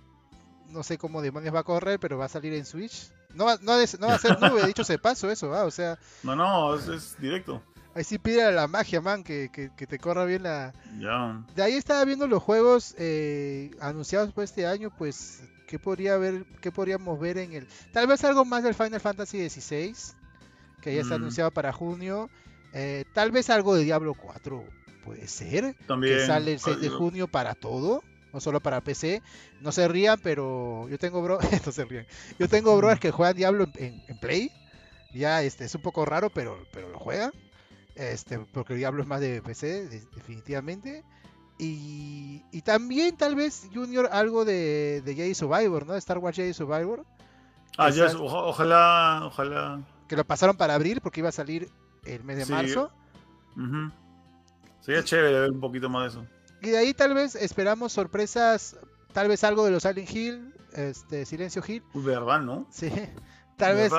no 0.67 0.83
sé 0.83 0.97
cómo 0.97 1.21
demonios 1.21 1.55
va 1.55 1.59
a 1.59 1.63
correr, 1.63 1.97
pero 1.97 2.17
va 2.17 2.25
a 2.25 2.29
salir 2.29 2.53
en 2.53 2.65
Switch. 2.65 3.09
No 3.33 3.45
va, 3.45 3.55
no, 3.61 3.77
no 3.99 4.07
va 4.07 4.15
a 4.15 4.19
ser 4.19 4.37
nube, 4.41 4.67
dicho 4.67 4.83
se 4.83 4.99
paso 4.99 5.31
eso, 5.31 5.49
o 5.49 5.71
sea. 5.71 5.97
No, 6.23 6.35
no, 6.35 6.75
es, 6.75 7.17
directo. 7.21 7.63
Ahí 7.93 8.03
sí 8.03 8.17
pide 8.17 8.49
la 8.51 8.67
magia, 8.67 9.01
man, 9.01 9.23
que, 9.23 9.49
te 9.75 9.99
corra 9.99 10.25
bien 10.25 10.43
la. 10.43 10.73
Ya. 10.99 11.43
De 11.55 11.63
ahí 11.63 11.73
estaba 11.73 12.05
viendo 12.05 12.27
los 12.27 12.41
juegos 12.41 12.95
eh, 12.97 13.71
anunciados 13.81 14.31
por 14.31 14.43
este 14.43 14.65
año, 14.65 14.91
pues, 14.97 15.43
¿qué 15.67 15.77
podría 15.77 16.13
haber, 16.13 16.45
qué 16.61 16.71
podríamos 16.71 17.19
ver 17.19 17.37
en 17.37 17.53
el. 17.53 17.67
Tal 17.91 18.07
vez 18.07 18.23
algo 18.23 18.45
más 18.45 18.63
del 18.63 18.75
Final 18.75 18.99
Fantasy 18.99 19.49
XVI, 19.49 19.95
que 20.81 20.95
ya 20.95 21.01
está 21.01 21.15
mm. 21.15 21.21
anunciado 21.21 21.51
para 21.51 21.73
junio. 21.73 22.29
Eh, 22.73 23.03
tal 23.13 23.31
vez 23.31 23.49
algo 23.49 23.75
de 23.75 23.83
Diablo 23.83 24.13
4, 24.13 24.63
puede 25.03 25.27
ser. 25.27 25.75
También. 25.87 26.19
Que 26.19 26.25
sale 26.25 26.53
el 26.53 26.59
6 26.59 26.79
de 26.79 26.89
junio 26.89 27.27
para 27.27 27.55
todo 27.55 28.01
no 28.33 28.39
solo 28.39 28.61
para 28.61 28.81
PC. 28.81 29.21
No 29.61 29.71
se 29.71 29.87
rían, 29.87 30.19
pero 30.21 30.87
yo 30.89 30.97
tengo 30.97 31.21
bro, 31.21 31.39
no 31.65 31.71
se 31.71 31.85
rían. 31.85 32.05
Yo 32.39 32.47
tengo 32.47 32.75
brothers 32.77 32.99
que 33.01 33.11
juegan 33.11 33.35
Diablo 33.35 33.67
en, 33.75 34.01
Play. 34.19 34.51
Ya 35.13 35.43
este 35.43 35.65
es 35.65 35.75
un 35.75 35.81
poco 35.81 36.05
raro, 36.05 36.29
pero, 36.29 36.57
pero 36.71 36.89
lo 36.89 36.99
juegan. 36.99 37.31
Este, 38.01 38.39
porque 38.39 38.73
Diablo 38.73 39.03
es 39.03 39.07
más 39.07 39.21
de 39.21 39.43
PC, 39.43 39.87
definitivamente. 40.15 41.03
Y, 41.59 42.43
y, 42.51 42.61
también 42.63 43.15
tal 43.15 43.35
vez 43.35 43.69
Junior 43.71 44.09
algo 44.11 44.43
de, 44.43 45.03
de 45.05 45.13
Jedi 45.13 45.35
Survivor, 45.35 45.85
¿no? 45.85 45.93
Star 45.95 46.17
Wars 46.17 46.35
Jedi 46.35 46.53
Survivor. 46.53 47.05
Ah, 47.77 47.91
ya, 47.91 48.07
ojalá, 48.17 49.21
ojalá. 49.25 49.81
Que 50.07 50.15
lo 50.15 50.25
pasaron 50.25 50.57
para 50.57 50.73
abril 50.73 50.99
porque 51.01 51.19
iba 51.19 51.29
a 51.29 51.33
salir 51.33 51.69
el 52.03 52.23
mes 52.23 52.37
de 52.37 52.45
marzo. 52.47 52.91
Sería 54.79 55.03
chévere 55.03 55.39
ver 55.39 55.51
un 55.51 55.59
poquito 55.59 55.87
más 55.87 56.13
de 56.13 56.19
eso. 56.19 56.29
Y 56.63 56.69
de 56.71 56.79
ahí 56.79 56.95
tal 56.95 57.13
vez 57.13 57.35
esperamos 57.35 57.93
sorpresas, 57.93 58.77
tal 59.13 59.27
vez 59.27 59.43
algo 59.43 59.63
de 59.63 59.69
los 59.69 59.83
Silent 59.83 60.09
Hill, 60.09 60.55
este, 60.73 61.25
Silencio 61.25 61.61
Hill. 61.67 61.83
¿Verdad, 61.93 62.41
no? 62.41 62.65
Sí. 62.71 62.91
Tal 63.61 63.75
vez. 63.75 63.91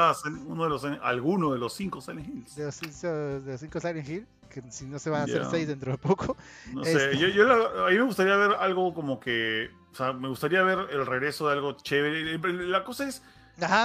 Uno 0.46 0.64
de 0.64 0.70
los, 0.70 0.84
alguno 0.84 1.52
de 1.52 1.58
los 1.58 1.72
cinco 1.72 2.00
Silent 2.00 2.28
Hills. 2.28 2.56
De 2.56 2.64
los, 2.64 2.74
cinco, 2.74 3.80
Silent 3.80 4.08
Hill, 4.08 4.26
que 4.50 4.62
si 4.70 4.86
no 4.86 4.98
se 4.98 5.08
van 5.08 5.20
a 5.20 5.24
hacer 5.24 5.44
seis 5.50 5.68
dentro 5.68 5.92
de 5.92 5.98
poco. 5.98 6.36
No 6.72 6.84
sé, 6.84 7.12
este 7.12 7.18
yo, 7.18 7.28
yo, 7.28 7.86
a 7.86 7.90
mí 7.90 7.96
me 7.96 8.02
gustaría 8.02 8.36
ver 8.36 8.56
algo 8.58 8.92
como 8.92 9.20
que. 9.20 9.70
O 9.92 9.94
sea, 9.94 10.12
me 10.12 10.28
gustaría 10.28 10.62
ver 10.62 10.88
el 10.90 11.06
regreso 11.06 11.46
de 11.46 11.52
algo 11.52 11.76
chévere. 11.76 12.38
La 12.66 12.82
cosa 12.82 13.08
es. 13.08 13.22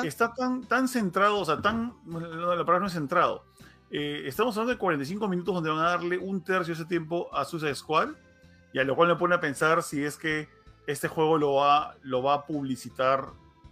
Está 0.03 0.34
tan, 0.34 0.63
tan 0.63 0.88
centrado, 0.88 1.38
o 1.38 1.45
sea, 1.45 1.61
tan. 1.61 1.93
La 2.07 2.65
palabra 2.65 2.80
no 2.80 2.88
es 2.88 2.93
centrado. 2.93 3.45
Eh, 3.91 4.23
estamos 4.25 4.57
hablando 4.57 4.73
de 4.73 4.80
45 4.80 5.28
minutos 5.28 5.53
donde 5.53 5.69
van 5.69 5.80
a 5.80 5.89
darle 5.89 6.17
un 6.17 6.43
tercio 6.43 6.73
de 6.73 6.82
ese 6.82 6.89
tiempo 6.89 7.34
a 7.34 7.45
Suicide 7.45 7.75
Squad 7.75 8.09
y 8.73 8.80
a 8.80 8.84
lo 8.84 8.95
cual 8.95 9.07
me 9.07 9.15
pone 9.15 9.36
a 9.36 9.39
pensar 9.39 9.82
si 9.82 10.03
es 10.03 10.17
que 10.17 10.49
este 10.88 11.07
juego 11.07 11.38
lo 11.38 11.53
va, 11.53 11.95
lo 12.01 12.21
va 12.21 12.34
a 12.34 12.45
publicitar 12.45 13.30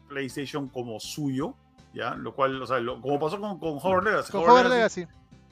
PlayStation 0.07 0.69
como 0.69 0.99
suyo, 0.99 1.55
¿ya? 1.95 2.13
Lo 2.15 2.35
cual, 2.35 2.61
o 2.61 2.67
sea, 2.67 2.77
como 2.85 3.19
pasó 3.19 3.39
con, 3.39 3.59
con 3.59 4.03
Legacy. 4.03 4.31
Con 4.31 4.69
Legacy. 4.69 5.07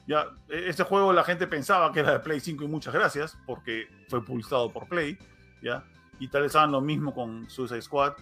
Ya, 0.06 0.26
e, 0.48 0.68
este 0.68 0.84
juego 0.84 1.12
la 1.12 1.24
gente 1.24 1.46
pensaba 1.46 1.90
que 1.90 2.00
era 2.00 2.12
de 2.12 2.20
Play 2.20 2.38
5 2.38 2.62
y 2.62 2.68
muchas 2.68 2.94
gracias, 2.94 3.36
porque 3.46 3.88
fue 4.08 4.24
publicado 4.24 4.70
por 4.70 4.86
Play, 4.86 5.18
¿ya? 5.62 5.82
Y 6.20 6.28
tal 6.28 6.42
vez 6.42 6.54
hagan 6.54 6.72
lo 6.72 6.80
mismo 6.80 7.12
con 7.14 7.50
Suicide 7.50 7.82
Squad. 7.82 8.12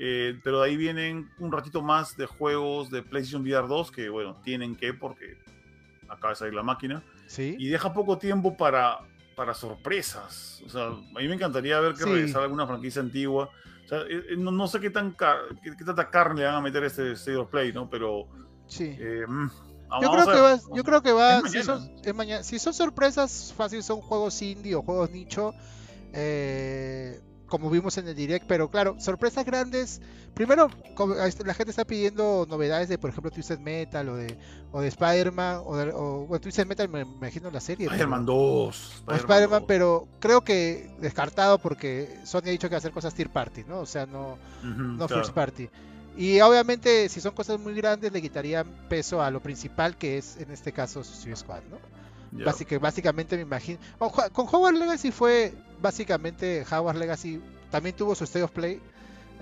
Eh, 0.00 0.38
pero 0.44 0.60
de 0.60 0.68
ahí 0.68 0.76
vienen 0.76 1.28
un 1.38 1.50
ratito 1.50 1.82
más 1.82 2.16
de 2.16 2.26
juegos 2.26 2.88
de 2.90 3.02
PlayStation 3.02 3.42
VR 3.42 3.66
2 3.66 3.90
que, 3.90 4.08
bueno, 4.08 4.36
tienen 4.44 4.76
que 4.76 4.94
porque 4.94 5.38
acaba 6.08 6.30
de 6.30 6.36
salir 6.36 6.54
la 6.54 6.62
máquina. 6.62 7.02
¿Sí? 7.26 7.56
Y 7.58 7.68
deja 7.68 7.92
poco 7.92 8.18
tiempo 8.18 8.56
para 8.56 9.00
para 9.38 9.54
sorpresas. 9.54 10.60
O 10.66 10.68
sea, 10.68 10.86
a 10.86 11.20
mí 11.20 11.28
me 11.28 11.34
encantaría 11.36 11.78
ver 11.78 11.94
que 11.94 12.26
sí. 12.26 12.34
alguna 12.34 12.66
franquicia 12.66 13.00
antigua. 13.00 13.48
O 13.88 13.90
sea, 13.90 14.00
eh, 14.02 14.22
eh, 14.32 14.36
no, 14.36 14.66
sé 14.68 14.80
qué, 14.80 14.90
tan 14.90 15.16
qué, 15.62 15.82
tanta 15.82 16.10
carne 16.10 16.42
le 16.42 16.46
van 16.46 16.56
a 16.56 16.60
meter 16.60 16.82
a 16.82 16.88
este 16.88 17.12
State 17.12 17.38
of 17.38 17.48
Play, 17.48 17.72
¿no? 17.72 17.88
Pero. 17.88 18.28
Sí. 18.66 18.94
Eh, 18.98 19.24
mm, 19.26 19.50
yo, 20.02 20.10
creo 20.12 20.26
que 20.26 20.40
va, 20.40 20.58
yo 20.74 20.84
creo 20.84 21.02
que 21.02 21.12
va. 21.12 21.40
Si 21.48 21.62
son, 21.62 21.90
si 22.42 22.58
son 22.58 22.74
sorpresas, 22.74 23.54
fácil 23.56 23.82
son 23.82 24.02
juegos 24.02 24.42
indie 24.42 24.74
o 24.74 24.82
juegos 24.82 25.10
nicho. 25.10 25.54
Eh, 26.12 27.18
como 27.48 27.70
vimos 27.70 27.98
en 27.98 28.06
el 28.08 28.14
direct, 28.14 28.46
pero 28.46 28.70
claro, 28.70 28.96
sorpresas 29.00 29.44
grandes. 29.44 30.00
Primero, 30.34 30.70
la 31.44 31.54
gente 31.54 31.70
está 31.70 31.84
pidiendo 31.84 32.46
novedades 32.48 32.88
de, 32.88 32.98
por 32.98 33.10
ejemplo, 33.10 33.30
Twisted 33.30 33.58
Metal 33.58 34.08
o 34.08 34.16
de, 34.16 34.38
o 34.70 34.80
de 34.80 34.88
Spider-Man, 34.88 35.62
o, 35.64 35.76
de, 35.76 35.92
o 35.92 36.26
bueno, 36.26 36.40
Twisted 36.40 36.66
Metal 36.66 36.88
me, 36.88 37.00
imagino 37.00 37.50
la 37.50 37.60
serie. 37.60 37.86
Spider-Man 37.86 38.26
2. 38.26 39.04
Spider-Man, 39.08 39.64
pero 39.66 40.06
creo 40.20 40.42
que 40.42 40.94
descartado 41.00 41.58
porque 41.58 42.20
Sony 42.24 42.42
ha 42.46 42.50
dicho 42.50 42.68
que 42.68 42.74
va 42.74 42.76
a 42.76 42.78
hacer 42.78 42.92
cosas 42.92 43.14
third 43.14 43.30
party, 43.30 43.64
¿no? 43.66 43.80
O 43.80 43.86
sea, 43.86 44.06
no, 44.06 44.38
no 44.62 45.08
first 45.08 45.32
party. 45.32 45.68
Y 46.16 46.40
obviamente, 46.40 47.08
si 47.08 47.20
son 47.20 47.32
cosas 47.32 47.60
muy 47.60 47.74
grandes, 47.74 48.12
le 48.12 48.20
quitarían 48.20 48.66
peso 48.88 49.22
a 49.22 49.30
lo 49.30 49.40
principal, 49.40 49.96
que 49.96 50.18
es 50.18 50.36
en 50.38 50.50
este 50.50 50.72
caso 50.72 51.04
Suicide 51.04 51.36
Squad, 51.36 51.62
¿no? 51.70 51.78
Básicamente 52.80 53.36
me 53.36 53.42
imagino. 53.42 53.78
con 54.32 54.46
Howard 54.50 54.74
Legacy 54.74 55.10
fue 55.10 55.52
básicamente 55.80 56.64
Howard 56.70 56.96
Legacy 56.96 57.40
también 57.70 57.96
tuvo 57.96 58.14
su 58.14 58.24
State 58.24 58.42
of 58.42 58.50
Play. 58.50 58.80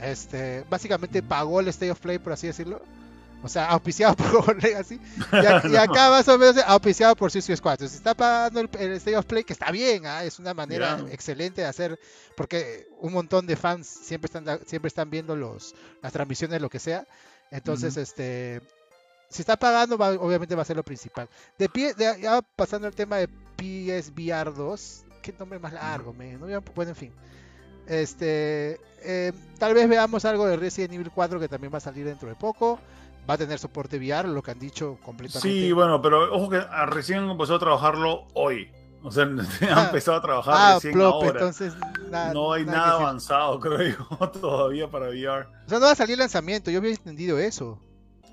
Este, 0.01 0.65
básicamente 0.69 1.23
pagó 1.23 1.61
el 1.61 1.69
State 1.69 1.91
of 1.91 2.01
Play, 2.01 2.19
por 2.19 2.33
así 2.33 2.47
decirlo. 2.47 2.83
O 3.43 3.49
sea, 3.49 3.67
auspiciado 3.71 4.17
por 4.17 4.27
Howard 4.35 4.63
Legacy. 4.63 5.01
Y, 5.33 5.77
acá 5.77 6.11
más 6.11 6.29
o 6.29 6.39
menos 6.39 6.57
auspiciado 6.67 7.15
por 7.17 7.31
Suicide 7.31 7.57
Squad. 7.57 7.75
Entonces 7.75 7.97
está 7.97 8.15
pagando 8.15 8.61
el, 8.61 8.93
State 8.93 9.17
of 9.17 9.27
Play, 9.27 9.45
que 9.45 9.53
está 9.53 9.71
bien, 9.71 10.07
¿ah? 10.07 10.25
es 10.25 10.39
una 10.39 10.55
manera 10.55 11.05
excelente 11.11 11.63
de 11.63 11.67
hacer, 11.67 11.99
porque 12.37 12.89
un 13.01 13.13
montón 13.13 13.47
de 13.47 13.57
fans 13.57 13.87
siempre 13.87 14.27
están, 14.27 14.61
siempre 14.67 14.89
están 14.89 15.11
viendo 15.11 15.37
los, 15.37 15.75
las 16.03 16.13
transmisiones, 16.13 16.61
lo 16.61 16.71
que 16.71 16.79
sea. 16.79 17.07
Entonces, 17.51 17.97
este, 17.97 18.61
si 19.29 19.43
está 19.43 19.57
pagando, 19.57 19.97
obviamente 19.97 20.55
va 20.55 20.63
a 20.63 20.65
ser 20.65 20.77
lo 20.77 20.85
principal. 20.85 21.29
De 21.59 21.69
pie, 21.69 21.95
ya 21.99 22.43
pasando 22.55 22.87
al 22.87 22.95
tema 22.95 23.17
de 23.17 23.29
PSVR 23.57 24.55
2, 24.55 25.05
qué 25.23 25.35
nombre 25.39 25.59
más 25.59 25.73
largo, 25.73 26.13
me, 26.13 26.35
no, 26.35 26.47
bueno, 26.75 26.91
en 26.91 26.97
fin. 26.97 27.13
Este, 27.87 28.81
eh, 29.03 29.33
tal 29.59 29.75
vez 29.75 29.89
veamos 29.89 30.25
algo 30.25 30.47
de 30.47 30.57
Resident 30.57 30.95
Evil 30.95 31.11
4 31.15 31.39
que 31.39 31.49
también 31.49 31.73
va 31.73 31.79
a 31.79 31.81
salir 31.81 32.05
dentro 32.05 32.29
de 32.29 32.35
poco. 32.35 32.79
Va 33.29 33.35
a 33.35 33.39
tener 33.39 33.59
soporte 33.59 33.99
VR, 33.99 34.29
lo 34.29 34.41
que 34.41 34.53
han 34.53 34.59
dicho 34.59 34.99
completamente. 35.05 35.49
Sí, 35.49 35.73
bueno, 35.73 36.01
pero 36.01 36.33
ojo 36.33 36.49
que 36.49 36.61
recién 36.87 37.29
empezó 37.29 37.57
a 37.57 37.59
trabajarlo 37.59 38.27
hoy. 38.35 38.71
O 39.03 39.11
sea, 39.11 39.25
han 39.25 39.41
ah. 39.73 39.85
empezado 39.87 40.19
a 40.19 40.23
trabajar 40.23 40.55
ah, 40.57 40.75
recién 40.75 41.01
ahora. 41.01 41.31
Entonces, 41.31 41.75
no 42.33 42.53
hay 42.53 42.65
nada, 42.65 42.93
avanzado, 42.93 43.59
creo 43.61 43.97
yo, 43.97 44.29
todavía 44.29 44.89
para 44.89 45.09
VR. 45.09 45.47
O 45.67 45.69
sea, 45.69 45.79
no 45.79 45.87
va 45.87 45.93
a 45.93 45.97
salir 45.97 46.19
lanzamiento, 46.19 46.71
yo 46.71 46.79
había 46.79 46.91
entendido 46.91 47.39
eso. 47.39 47.81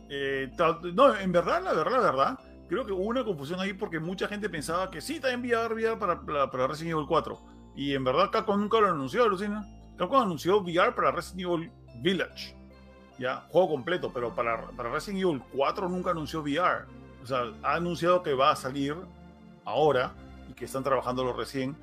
Eh, 0.09 0.51
no, 0.93 1.15
en 1.15 1.31
verdad, 1.31 1.63
la 1.63 1.73
verdad, 1.73 1.91
la 1.91 2.11
verdad, 2.11 2.39
creo 2.67 2.85
que 2.85 2.91
hubo 2.91 3.03
una 3.03 3.23
confusión 3.23 3.59
ahí 3.59 3.73
porque 3.73 3.99
mucha 3.99 4.27
gente 4.27 4.49
pensaba 4.49 4.89
que 4.91 5.01
sí, 5.01 5.19
en 5.23 5.41
VR, 5.41 5.73
VR 5.73 5.97
para, 5.97 6.49
para, 6.49 6.67
Resident 6.67 6.93
Evil 6.93 7.05
4. 7.07 7.39
Y 7.75 7.93
en 7.93 8.03
verdad 8.03 8.29
Capcom 8.31 8.59
nunca 8.59 8.79
lo 8.79 8.89
anunció, 8.89 9.27
Lucina. 9.27 9.67
Capcom 9.97 10.21
anunció 10.21 10.61
VR 10.61 10.93
para 10.93 11.11
Resident 11.11 11.41
Evil 11.41 11.71
Village. 12.01 12.55
Ya, 13.19 13.47
juego 13.49 13.69
completo, 13.69 14.11
pero 14.13 14.33
para, 14.33 14.67
para 14.71 14.91
Resident 14.91 15.21
Evil 15.21 15.41
4 15.53 15.89
nunca 15.89 16.11
anunció 16.11 16.41
VR. 16.41 16.85
O 17.21 17.25
sea, 17.25 17.53
ha 17.63 17.75
anunciado 17.75 18.21
que 18.21 18.33
va 18.33 18.51
a 18.51 18.55
salir 18.55 18.95
ahora 19.65 20.13
y 20.49 20.53
que 20.53 20.65
están 20.65 20.83
trabajándolo 20.83 21.33
recién 21.33 21.75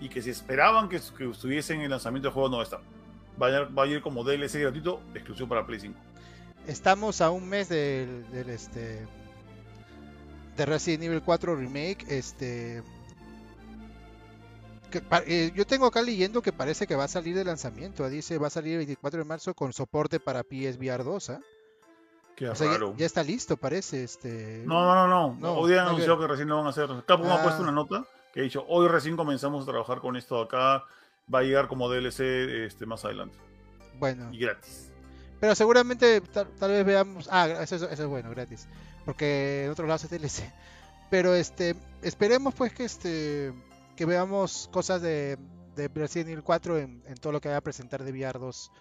y 0.00 0.08
que 0.08 0.22
si 0.22 0.30
esperaban 0.30 0.88
que, 0.88 1.00
que 1.16 1.30
estuviese 1.30 1.74
en 1.74 1.82
el 1.82 1.90
lanzamiento 1.90 2.28
del 2.28 2.34
juego 2.34 2.48
no. 2.48 2.58
Va 3.40 3.48
a, 3.48 3.64
va 3.64 3.82
a 3.82 3.86
ir 3.86 4.00
como 4.00 4.24
DLC 4.24 4.60
gratuito 4.60 5.02
exclusivo 5.14 5.48
para 5.48 5.66
Play 5.66 5.80
5 5.80 6.15
estamos 6.66 7.20
a 7.20 7.30
un 7.30 7.48
mes 7.48 7.68
del, 7.68 8.30
del, 8.30 8.50
este 8.50 9.06
de 10.56 10.66
Resident 10.66 11.04
Evil 11.04 11.22
4 11.22 11.54
remake 11.56 12.04
este 12.08 12.82
eh, 15.26 15.52
yo 15.54 15.66
tengo 15.66 15.86
acá 15.86 16.02
leyendo 16.02 16.42
que 16.42 16.52
parece 16.52 16.86
que 16.86 16.96
va 16.96 17.04
a 17.04 17.08
salir 17.08 17.34
de 17.34 17.44
lanzamiento. 17.44 18.08
Dice 18.08 18.38
va 18.38 18.46
a 18.46 18.50
salir 18.50 18.72
el 18.72 18.78
24 18.78 19.18
de 19.18 19.24
marzo 19.24 19.54
con 19.54 19.72
soporte 19.72 20.20
para 20.20 20.42
PSVR 20.42 21.04
2. 21.04 21.30
¿ah? 21.30 21.40
Qué 22.36 22.50
Ya, 22.96 23.06
está 23.06 23.22
listo, 23.22 23.56
parece. 23.56 24.04
Este... 24.04 24.62
No, 24.66 24.84
no, 24.84 25.08
no, 25.08 25.36
no. 25.40 25.52
Hoy 25.54 25.72
han 25.72 25.88
anunciado 25.88 26.18
que... 26.20 26.26
recién 26.26 26.48
lo 26.48 26.58
van 26.58 26.66
a 26.66 26.70
hacer. 26.70 26.88
Capcom 27.06 27.30
ha 27.30 27.42
puesto 27.42 27.60
ah. 27.60 27.62
una 27.62 27.72
nota 27.72 28.04
que 28.32 28.40
ha 28.40 28.42
dicho: 28.42 28.64
Hoy 28.68 28.88
recién 28.88 29.16
comenzamos 29.16 29.62
a 29.64 29.70
trabajar 29.70 30.00
con 30.00 30.16
esto 30.16 30.40
acá. 30.40 30.84
Va 31.32 31.40
a 31.40 31.42
llegar 31.42 31.66
como 31.66 31.88
DLC 31.88 32.20
este, 32.66 32.86
más 32.86 33.04
adelante. 33.04 33.36
Bueno. 33.98 34.28
Y 34.32 34.38
gratis. 34.38 34.92
Pero 35.40 35.54
seguramente 35.54 36.20
tal, 36.20 36.70
vez 36.70 36.84
veamos. 36.84 37.28
Ah, 37.30 37.48
eso, 37.62 37.76
eso, 37.76 37.90
es 37.90 38.06
bueno, 38.06 38.30
gratis. 38.30 38.66
Porque 39.04 39.64
en 39.64 39.70
otros 39.70 39.86
lados 39.86 40.04
es 40.04 40.10
DLC. 40.10 40.50
Pero 41.10 41.34
este, 41.34 41.76
esperemos 42.02 42.54
pues 42.54 42.72
que 42.72 42.84
este, 42.84 43.52
que 43.94 44.06
veamos 44.06 44.68
cosas 44.72 45.02
de, 45.02 45.38
de 45.76 45.88
Resident 45.88 46.30
Evil 46.30 46.42
4 46.42 46.78
en, 46.78 47.02
todo 47.20 47.32
lo 47.32 47.40
que 47.40 47.48
va 47.48 47.58
a 47.58 47.60
presentar 47.60 48.02
de 48.02 48.10
VR 48.10 48.38
2 48.38 48.72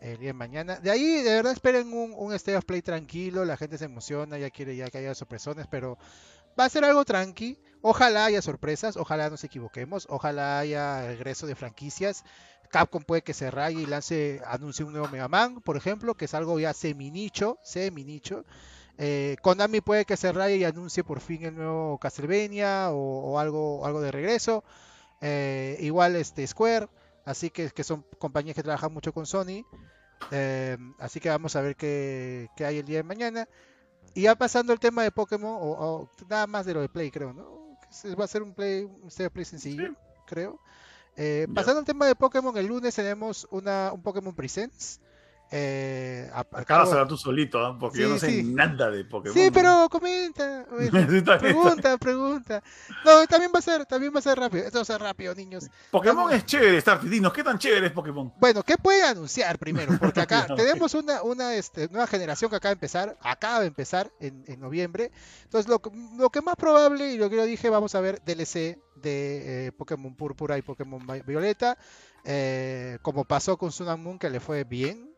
el 0.00 0.18
día 0.18 0.28
de 0.30 0.34
mañana. 0.34 0.76
De 0.76 0.90
ahí, 0.90 1.22
de 1.22 1.34
verdad, 1.34 1.52
esperen 1.52 1.92
un, 1.92 2.14
un 2.16 2.32
State 2.34 2.56
of 2.56 2.64
Play 2.64 2.82
tranquilo, 2.82 3.44
la 3.44 3.56
gente 3.56 3.78
se 3.78 3.84
emociona, 3.84 4.38
ya 4.38 4.50
quiere 4.50 4.74
ya 4.74 4.88
que 4.88 4.98
haya 4.98 5.14
sorpresones, 5.14 5.66
pero 5.66 5.98
va 6.58 6.64
a 6.64 6.68
ser 6.68 6.84
algo 6.84 7.04
tranqui. 7.04 7.58
Ojalá 7.82 8.26
haya 8.26 8.42
sorpresas, 8.42 8.96
ojalá 8.96 9.30
nos 9.30 9.42
equivoquemos, 9.44 10.06
ojalá 10.10 10.58
haya 10.58 11.06
regreso 11.06 11.46
de 11.46 11.54
franquicias. 11.54 12.24
Capcom 12.70 13.02
puede 13.02 13.22
que 13.22 13.34
se 13.34 13.50
raye 13.50 13.82
y 13.82 13.86
lance, 13.86 14.40
anuncie 14.46 14.84
un 14.84 14.92
nuevo 14.92 15.08
Mega 15.08 15.28
Man, 15.28 15.60
por 15.60 15.76
ejemplo, 15.76 16.14
que 16.14 16.26
es 16.26 16.34
algo 16.34 16.60
ya 16.60 16.72
semi-nicho, 16.72 17.58
semi-nicho. 17.62 18.44
Eh, 18.98 19.36
Konami 19.40 19.80
puede 19.80 20.04
que 20.04 20.16
se 20.16 20.30
raye 20.30 20.56
y 20.56 20.64
anuncie 20.64 21.02
por 21.02 21.20
fin 21.20 21.44
el 21.44 21.56
nuevo 21.56 21.98
Castlevania 21.98 22.90
o, 22.90 23.38
algo, 23.38 23.84
algo 23.86 24.00
de 24.02 24.12
regreso. 24.12 24.62
Eh, 25.22 25.78
igual 25.80 26.16
este 26.16 26.46
Square, 26.46 26.88
así 27.24 27.50
que, 27.50 27.70
son 27.82 28.04
compañías 28.18 28.54
que 28.54 28.62
trabajan 28.62 28.92
mucho 28.92 29.12
con 29.12 29.26
Sony. 29.26 29.64
Eh, 30.30 30.76
así 30.98 31.18
que 31.18 31.30
vamos 31.30 31.56
a 31.56 31.62
ver 31.62 31.76
qué, 31.76 32.48
hay 32.58 32.78
el 32.78 32.84
día 32.84 32.98
de 32.98 33.04
mañana. 33.04 33.48
Y 34.14 34.22
ya 34.22 34.34
pasando 34.36 34.72
el 34.72 34.80
tema 34.80 35.02
de 35.02 35.12
Pokémon, 35.12 35.56
o, 35.60 36.10
nada 36.28 36.46
más 36.46 36.66
de 36.66 36.74
lo 36.74 36.82
de 36.82 36.88
Play, 36.88 37.10
creo, 37.10 37.32
¿no? 37.32 37.69
Va 38.18 38.24
a 38.24 38.28
ser 38.28 38.42
un 38.42 38.54
Play, 38.54 38.84
un 38.84 39.30
Play 39.30 39.44
sencillo, 39.44 39.94
creo. 40.26 40.60
Eh, 41.16 41.48
pasando 41.54 41.80
al 41.80 41.84
tema 41.84 42.06
de 42.06 42.14
Pokémon, 42.14 42.56
el 42.56 42.66
lunes 42.66 42.94
tenemos 42.94 43.46
una, 43.50 43.92
un 43.92 44.02
Pokémon 44.02 44.34
Presents. 44.34 45.00
Eh, 45.52 46.30
Acá 46.32 46.78
vas 46.78 46.92
a 46.92 47.08
tú 47.08 47.16
solito, 47.16 47.58
¿eh? 47.68 47.76
porque 47.80 47.98
yo 47.98 48.08
no 48.08 48.18
sé 48.18 48.42
nada 48.44 48.88
de 48.88 49.04
Pokémon. 49.04 49.36
Sí, 49.36 49.50
pero 49.52 49.88
comenta, 49.90 50.64
pregunta, 51.40 51.98
pregunta. 51.98 52.62
No, 53.04 53.26
también 53.26 53.50
va 53.52 53.58
a 53.58 53.62
ser, 53.62 53.84
también 53.84 54.14
va 54.14 54.20
a 54.20 54.22
ser 54.22 54.38
rápido. 54.38 54.64
Esto 54.64 54.78
va 54.78 54.82
a 54.82 54.84
ser 54.84 55.00
rápido, 55.00 55.34
niños. 55.34 55.68
Pokémon 55.90 56.32
es 56.32 56.46
chévere, 56.46 56.80
Starty. 56.80 57.08
Dinos, 57.08 57.32
¿qué 57.32 57.42
tan 57.42 57.58
chévere 57.58 57.88
es 57.88 57.92
Pokémon? 57.92 58.32
Bueno, 58.38 58.62
¿qué 58.62 58.76
puede 58.78 59.02
anunciar 59.02 59.58
primero? 59.58 59.98
Porque 59.98 60.20
acá 60.20 60.46
tenemos 60.56 60.94
una, 60.94 61.22
una 61.24 61.54
este, 61.54 61.88
nueva 61.88 62.06
generación 62.06 62.48
que 62.48 62.56
acaba 62.56 62.70
de 62.70 62.74
empezar, 62.74 63.18
acaba 63.20 63.60
de 63.60 63.66
empezar 63.66 64.12
en, 64.20 64.44
en 64.46 64.60
noviembre. 64.60 65.10
Entonces, 65.42 65.68
lo, 65.68 65.82
lo, 66.16 66.30
que 66.30 66.42
más 66.42 66.54
probable, 66.54 67.12
y 67.12 67.18
lo 67.18 67.28
que 67.28 67.36
yo 67.36 67.44
dije, 67.44 67.70
vamos 67.70 67.96
a 67.96 68.00
ver 68.00 68.22
DLC 68.24 68.78
de 68.94 69.66
eh, 69.66 69.72
Pokémon 69.72 70.14
Púrpura 70.14 70.56
y 70.58 70.62
Pokémon 70.62 71.04
Violeta. 71.26 71.76
Eh, 72.24 72.98
como 73.02 73.24
pasó 73.24 73.56
con 73.56 73.72
Sun 73.72 74.00
Moon, 74.00 74.18
que 74.18 74.30
le 74.30 74.40
fue 74.40 74.64
bien, 74.64 75.10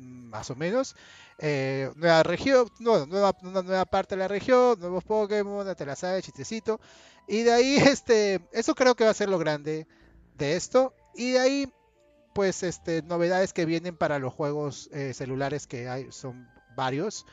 más 0.00 0.50
o 0.50 0.56
menos. 0.56 0.96
Eh, 1.38 1.90
nueva 1.96 2.22
región, 2.22 2.68
nueva, 2.78 3.36
una 3.42 3.62
nueva 3.62 3.84
parte 3.84 4.14
de 4.14 4.20
la 4.20 4.28
región, 4.28 4.78
nuevos 4.80 5.04
Pokémon, 5.04 5.74
te 5.74 5.86
la 5.86 5.96
sabes, 5.96 6.24
chistecito. 6.24 6.80
Y 7.28 7.42
de 7.42 7.52
ahí, 7.52 7.76
este, 7.86 8.40
eso 8.52 8.74
creo 8.74 8.94
que 8.94 9.04
va 9.04 9.10
a 9.10 9.14
ser 9.14 9.28
lo 9.28 9.38
grande 9.38 9.86
de 10.36 10.56
esto. 10.56 10.94
Y 11.14 11.32
de 11.32 11.38
ahí, 11.40 11.72
pues, 12.34 12.62
este, 12.62 13.02
novedades 13.02 13.52
que 13.52 13.64
vienen 13.66 13.96
para 13.96 14.18
los 14.18 14.32
juegos 14.32 14.90
celulares 15.12 15.66
que 15.66 15.88
hay, 15.88 16.10
son 16.10 16.48
varios. 16.76 17.26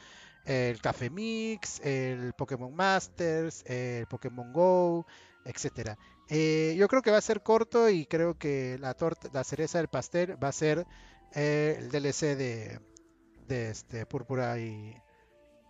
El 0.45 0.79
Café 0.81 1.09
Mix, 1.09 1.81
el 1.81 2.33
Pokémon 2.33 2.73
Masters, 2.73 3.63
el 3.65 4.07
Pokémon 4.07 4.53
Go, 4.53 5.05
etcétera. 5.43 5.97
Eh, 6.29 6.75
yo 6.77 6.87
creo 6.87 7.01
que 7.01 7.11
va 7.11 7.17
a 7.17 7.21
ser 7.21 7.41
corto 7.41 7.89
y 7.89 8.05
creo 8.05 8.37
que 8.37 8.77
la 8.79 8.93
torta, 8.93 9.29
la 9.31 9.43
cereza 9.43 9.77
del 9.77 9.87
pastel 9.87 10.41
va 10.41 10.49
a 10.49 10.53
ser 10.53 10.85
eh, 11.33 11.77
el 11.79 11.89
DLC 11.91 12.35
de, 12.35 12.79
de 13.47 13.69
este 13.69 14.05
Púrpura 14.05 14.57
y 14.59 14.95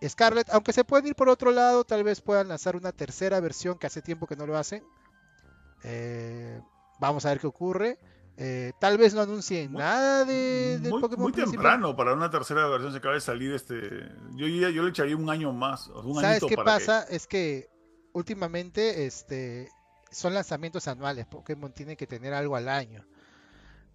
Scarlet. 0.06 0.48
Aunque 0.50 0.72
se 0.72 0.84
pueden 0.84 1.06
ir 1.06 1.14
por 1.14 1.28
otro 1.28 1.50
lado, 1.50 1.84
tal 1.84 2.04
vez 2.04 2.20
puedan 2.20 2.48
lanzar 2.48 2.76
una 2.76 2.92
tercera 2.92 3.40
versión 3.40 3.78
que 3.78 3.86
hace 3.86 4.02
tiempo 4.02 4.26
que 4.26 4.36
no 4.36 4.46
lo 4.46 4.56
hacen. 4.56 4.84
Eh, 5.84 6.60
vamos 7.00 7.24
a 7.26 7.30
ver 7.30 7.40
qué 7.40 7.46
ocurre. 7.46 7.98
tal 8.78 8.98
vez 8.98 9.14
no 9.14 9.20
anuncien 9.20 9.72
nada 9.72 10.24
de, 10.24 10.78
muy, 10.88 11.00
Pokémon. 11.00 11.22
Muy 11.22 11.32
temprano 11.32 11.96
para 11.96 12.14
una 12.14 12.30
tercera 12.30 12.66
versión 12.68 12.92
se 12.92 12.98
acaba 12.98 13.14
de 13.14 13.20
salir 13.20 13.52
este. 13.52 13.76
Yo, 14.36 14.46
yo 14.46 14.82
le 14.82 14.90
echaría 14.90 15.16
un 15.16 15.30
año 15.30 15.52
más. 15.52 15.90
¿Sabes 16.20 16.44
qué 16.48 16.56
pasa? 16.56 17.04
Es 17.08 17.26
que 17.26 17.68
últimamente 18.12 19.06
este, 19.06 19.68
son 20.10 20.34
lanzamientos 20.34 20.88
anuales. 20.88 21.26
Pokémon 21.26 21.72
tiene 21.72 21.96
que 21.96 22.06
tener 22.06 22.32
algo 22.32 22.56
al 22.56 22.68
año 22.68 23.04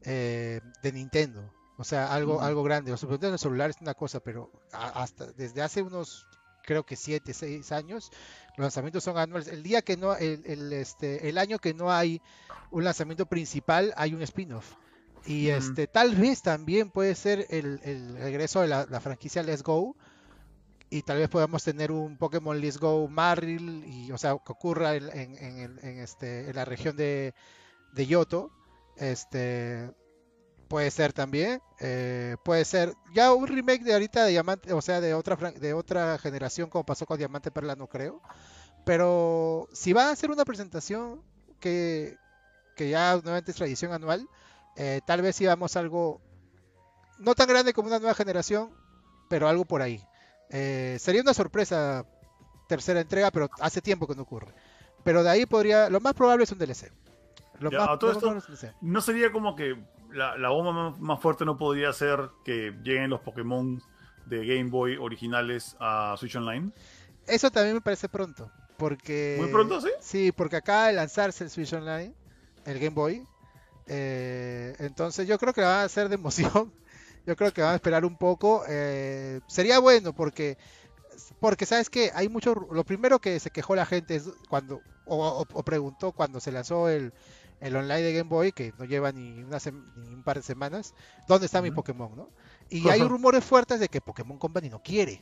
eh, 0.06 0.62
de 0.82 0.92
Nintendo. 0.92 1.52
O 1.78 1.84
sea, 1.84 2.14
algo, 2.14 2.42
algo 2.42 2.64
grande. 2.64 2.92
Los 2.92 3.04
el 3.04 3.40
celular 3.40 3.70
es 3.70 3.78
una 3.82 3.94
cosa, 3.94 4.20
pero 4.20 4.52
hasta 4.72 5.32
desde 5.34 5.62
hace 5.62 5.82
unos, 5.82 6.28
creo 6.64 6.86
que 6.86 6.96
7, 6.96 7.34
6 7.34 7.72
años, 7.72 8.12
los 8.58 8.66
lanzamientos 8.66 9.04
son 9.04 9.18
anuales. 9.18 9.48
El 9.48 9.64
día 9.64 9.82
que 9.82 9.98
no, 9.98 10.16
el, 10.16 10.72
este, 10.74 11.30
el 11.30 11.38
año 11.38 11.58
que 11.60 11.74
no 11.74 11.92
hay 11.92 12.22
un 12.72 12.84
lanzamiento 12.84 13.26
principal, 13.26 13.94
hay 13.98 14.14
un 14.14 14.22
spin-off. 14.22 14.76
Y 15.26 15.50
este, 15.50 15.88
tal 15.88 16.16
vez 16.16 16.42
también 16.42 16.92
puede 16.92 17.16
ser 17.16 17.48
el, 17.50 17.80
regreso 18.18 18.62
de 18.62 18.68
la, 18.68 18.86
la 18.90 19.00
franquicia 19.00 19.42
Let's 19.42 19.64
Go, 19.64 19.96
y 20.90 21.02
tal 21.02 21.18
vez 21.18 21.28
podamos 21.28 21.64
tener 21.64 21.92
un 21.92 22.18
Pokémon 22.18 22.60
Let's 22.60 22.78
Go 22.78 23.08
Marril, 23.08 23.84
y, 23.86 24.12
o 24.12 24.18
sea, 24.18 24.38
que 24.46 24.52
ocurra 24.52 24.96
en, 24.96 25.10
en, 25.12 25.80
en, 25.82 26.00
este, 26.00 26.50
en 26.50 26.56
la 26.56 26.66
región 26.66 26.96
de, 26.96 27.34
de 27.94 28.06
Yoto. 28.06 28.52
Este, 28.98 29.92
puede 30.68 30.92
ser 30.92 31.14
también, 31.14 31.62
eh, 31.80 32.36
puede 32.44 32.66
ser 32.66 32.94
ya 33.14 33.34
un 33.34 33.48
remake 33.48 33.84
de 33.84 33.94
ahorita 33.94 34.26
de 34.26 34.32
Diamante, 34.32 34.74
o 34.74 34.82
sea, 34.82 35.02
de 35.02 35.14
otra, 35.14 35.36
de 35.52 35.74
otra 35.74 36.18
generación 36.18 36.70
como 36.70 36.86
pasó 36.86 37.06
con 37.06 37.18
Diamante 37.18 37.52
Perla, 37.52 37.76
no 37.76 37.88
creo. 37.88 38.22
Pero 38.86 39.70
si 39.74 39.94
va 39.94 40.10
a 40.10 40.12
hacer 40.12 40.32
una 40.32 40.46
presentación 40.46 41.22
que, 41.60 42.18
que 42.76 42.90
ya 42.90 43.14
nuevamente 43.16 43.52
es 43.52 43.58
tradición 43.58 43.94
anual, 43.94 44.28
eh, 44.76 45.02
tal 45.06 45.22
vez 45.22 45.36
si 45.36 45.46
vamos 45.46 45.76
algo 45.76 46.22
no 47.20 47.36
tan 47.36 47.48
grande 47.48 47.74
como 47.74 47.88
una 47.88 48.00
nueva 48.00 48.16
generación, 48.16 48.72
pero 49.30 49.48
algo 49.48 49.66
por 49.66 49.82
ahí. 49.82 50.04
Eh, 50.50 50.98
sería 51.00 51.22
una 51.22 51.34
sorpresa 51.34 52.06
tercera 52.68 53.02
entrega, 53.02 53.32
pero 53.32 53.50
hace 53.60 53.82
tiempo 53.82 54.08
que 54.08 54.16
no 54.16 54.24
ocurre. 54.24 54.54
Pero 55.04 55.24
de 55.24 55.30
ahí 55.30 55.46
podría, 55.46 55.90
lo 55.90 56.00
más 56.00 56.14
probable 56.14 56.44
es 56.44 56.52
un 56.52 56.60
DLC. 56.60 56.92
Lo 57.60 57.72
más, 57.72 58.00
no 58.82 59.02
sería 59.02 59.32
como 59.32 59.56
que 59.56 59.78
la, 60.12 60.50
bomba 60.50 60.96
más, 61.00 61.22
fuerte 61.22 61.46
no 61.46 61.58
podría 61.58 61.94
ser 61.94 62.30
que 62.44 62.76
lleguen 62.84 63.10
los 63.10 63.22
Pokémon 63.22 63.82
de 64.26 64.46
Game 64.46 64.70
Boy 64.70 64.98
originales 64.98 65.76
a 65.80 66.16
Switch 66.18 66.36
Online. 66.36 66.72
Eso 67.28 67.52
también 67.52 67.76
me 67.76 67.82
parece 67.82 68.10
pronto, 68.10 68.52
porque 68.78 69.38
muy 69.40 69.50
pronto, 69.50 69.80
sí. 69.82 69.90
Sí, 70.00 70.32
porque 70.32 70.58
acaba 70.58 70.88
de 70.88 70.94
lanzarse 70.94 71.44
el 71.44 71.50
Switch 71.50 71.74
Online, 71.74 72.14
el 72.66 72.80
Game 72.80 72.96
Boy. 72.96 73.26
Eh, 73.88 74.76
entonces 74.80 75.28
yo 75.28 75.38
creo 75.38 75.54
que 75.54 75.62
va 75.62 75.84
a 75.84 75.90
ser 75.90 76.10
de 76.10 76.16
emoción 76.16 76.72
yo 77.26 77.36
creo 77.36 77.54
que 77.54 77.62
van 77.62 77.72
a 77.72 77.76
esperar 77.76 78.06
un 78.06 78.18
poco. 78.18 78.64
Eh, 78.68 79.40
sería 79.48 79.80
bueno 79.80 80.14
porque, 80.14 80.58
porque 81.40 81.66
sabes 81.66 81.90
que 81.90 82.12
hay 82.14 82.30
mucho. 82.30 82.56
Lo 82.72 82.84
primero 82.84 83.20
que 83.20 83.40
se 83.40 83.52
quejó 83.52 83.76
la 83.76 83.86
gente 83.86 84.16
es 84.16 84.30
cuando, 84.50 84.82
o, 85.06 85.46
preguntó 85.64 86.12
cuando 86.12 86.40
se 86.40 86.52
lanzó 86.52 86.90
el, 86.90 87.14
el, 87.60 87.76
online 87.76 88.02
de 88.02 88.14
Game 88.14 88.30
Boy, 88.30 88.52
que 88.52 88.74
no 88.78 88.86
lleva 88.86 89.12
ni, 89.12 89.44
una 89.44 89.58
ni 89.98 90.14
un 90.14 90.24
par 90.24 90.38
de 90.38 90.44
semanas, 90.44 90.94
¿dónde 91.28 91.46
está 91.46 91.62
mi 91.62 91.72
Pokémon? 91.72 92.16
¿no? 92.16 92.30
Y 92.70 92.90
hay 92.90 93.02
rumores 93.02 93.44
fuertes 93.44 93.80
de 93.80 93.88
que 93.88 94.02
Pokémon 94.02 94.38
Company 94.38 94.70
no 94.70 94.82
quiere. 94.82 95.22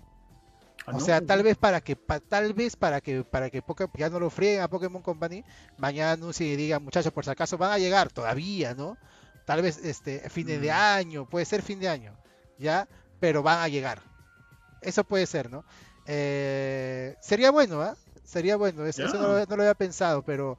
Ah, 0.88 0.96
o 0.96 1.00
sea, 1.00 1.22
tal 1.22 1.44
vez 1.44 1.58
para 1.58 1.82
que 1.82 1.96
tal 1.96 2.54
vez 2.54 2.76
para 2.76 3.02
que 3.02 3.24
para 3.24 3.52
que 3.52 3.64
ya 3.96 4.10
no 4.10 4.20
lo 4.20 4.32
frieguen 4.32 4.62
a 4.62 4.68
Pokémon 4.68 5.04
Company, 5.04 5.44
mañana 5.78 6.14
anuncie 6.14 6.48
y 6.48 6.56
digan, 6.56 6.84
muchachos, 6.84 7.14
por 7.14 7.24
si 7.24 7.30
acaso 7.30 7.58
van 7.58 7.72
a 7.72 7.78
llegar 7.78 8.12
todavía, 8.12 8.74
¿no? 8.74 8.98
tal 9.46 9.62
vez 9.62 9.84
este 9.84 10.30
fin 10.30 10.48
de 10.48 10.60
mm. 10.60 10.70
año, 10.72 11.30
puede 11.30 11.46
ser 11.46 11.62
fin 11.62 11.80
de 11.80 11.90
año, 11.90 12.18
¿ya? 12.58 12.88
Pero 13.20 13.44
van 13.44 13.60
a 13.60 13.68
llegar. 13.68 14.02
Eso 14.82 15.04
puede 15.04 15.26
ser, 15.26 15.52
¿no? 15.52 15.66
Eh, 16.06 17.16
sería 17.22 17.52
bueno, 17.52 17.82
¿ah? 17.82 17.96
Sería 18.24 18.56
bueno, 18.56 18.86
eso, 18.86 19.04
no, 19.08 19.46
lo, 19.46 19.62
había 19.62 19.74
pensado, 19.74 20.24
pero 20.24 20.58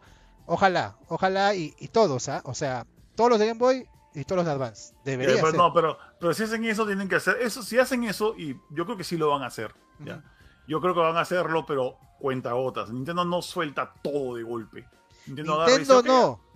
ojalá, 0.53 0.97
ojalá 1.09 1.55
y, 1.55 1.73
todos, 1.93 2.29
¿ah? 2.29 2.43
O 2.45 2.55
sea, 2.55 2.87
todos 3.15 3.31
los 3.31 3.39
de 3.39 3.47
Game 3.47 3.59
Boy 3.59 3.87
y 4.15 4.25
todos 4.25 4.39
los 4.39 4.47
de 4.47 4.53
Advance. 4.53 4.95
Debería 5.05 5.37
pero, 5.37 5.53
No, 5.53 5.73
pero, 5.73 5.99
pero 6.21 6.35
si 6.35 6.45
hacen 6.45 6.65
eso, 6.65 6.87
tienen 6.87 7.09
que 7.09 7.17
hacer 7.17 7.39
eso. 7.41 7.63
Si 7.63 7.79
hacen 7.79 8.05
eso, 8.05 8.35
y 8.37 8.57
yo 8.71 8.85
creo 8.85 8.97
que 8.97 9.05
sí 9.05 9.17
lo 9.17 9.31
van 9.31 9.43
a 9.43 9.47
hacer, 9.47 9.75
¿ya? 10.01 10.23
Yo 10.69 10.81
creo 10.81 10.95
que 10.95 11.01
van 11.01 11.17
a 11.17 11.21
hacerlo, 11.21 11.65
pero 11.67 11.99
cuenta 12.19 12.53
gotas. 12.53 12.91
Nintendo 12.91 13.25
no 13.25 13.43
suelta 13.43 13.95
todo 14.03 14.37
de 14.37 14.43
golpe. 14.43 14.87
Nintendo, 15.27 15.67
Nintendo 15.67 16.03
no 16.03 16.53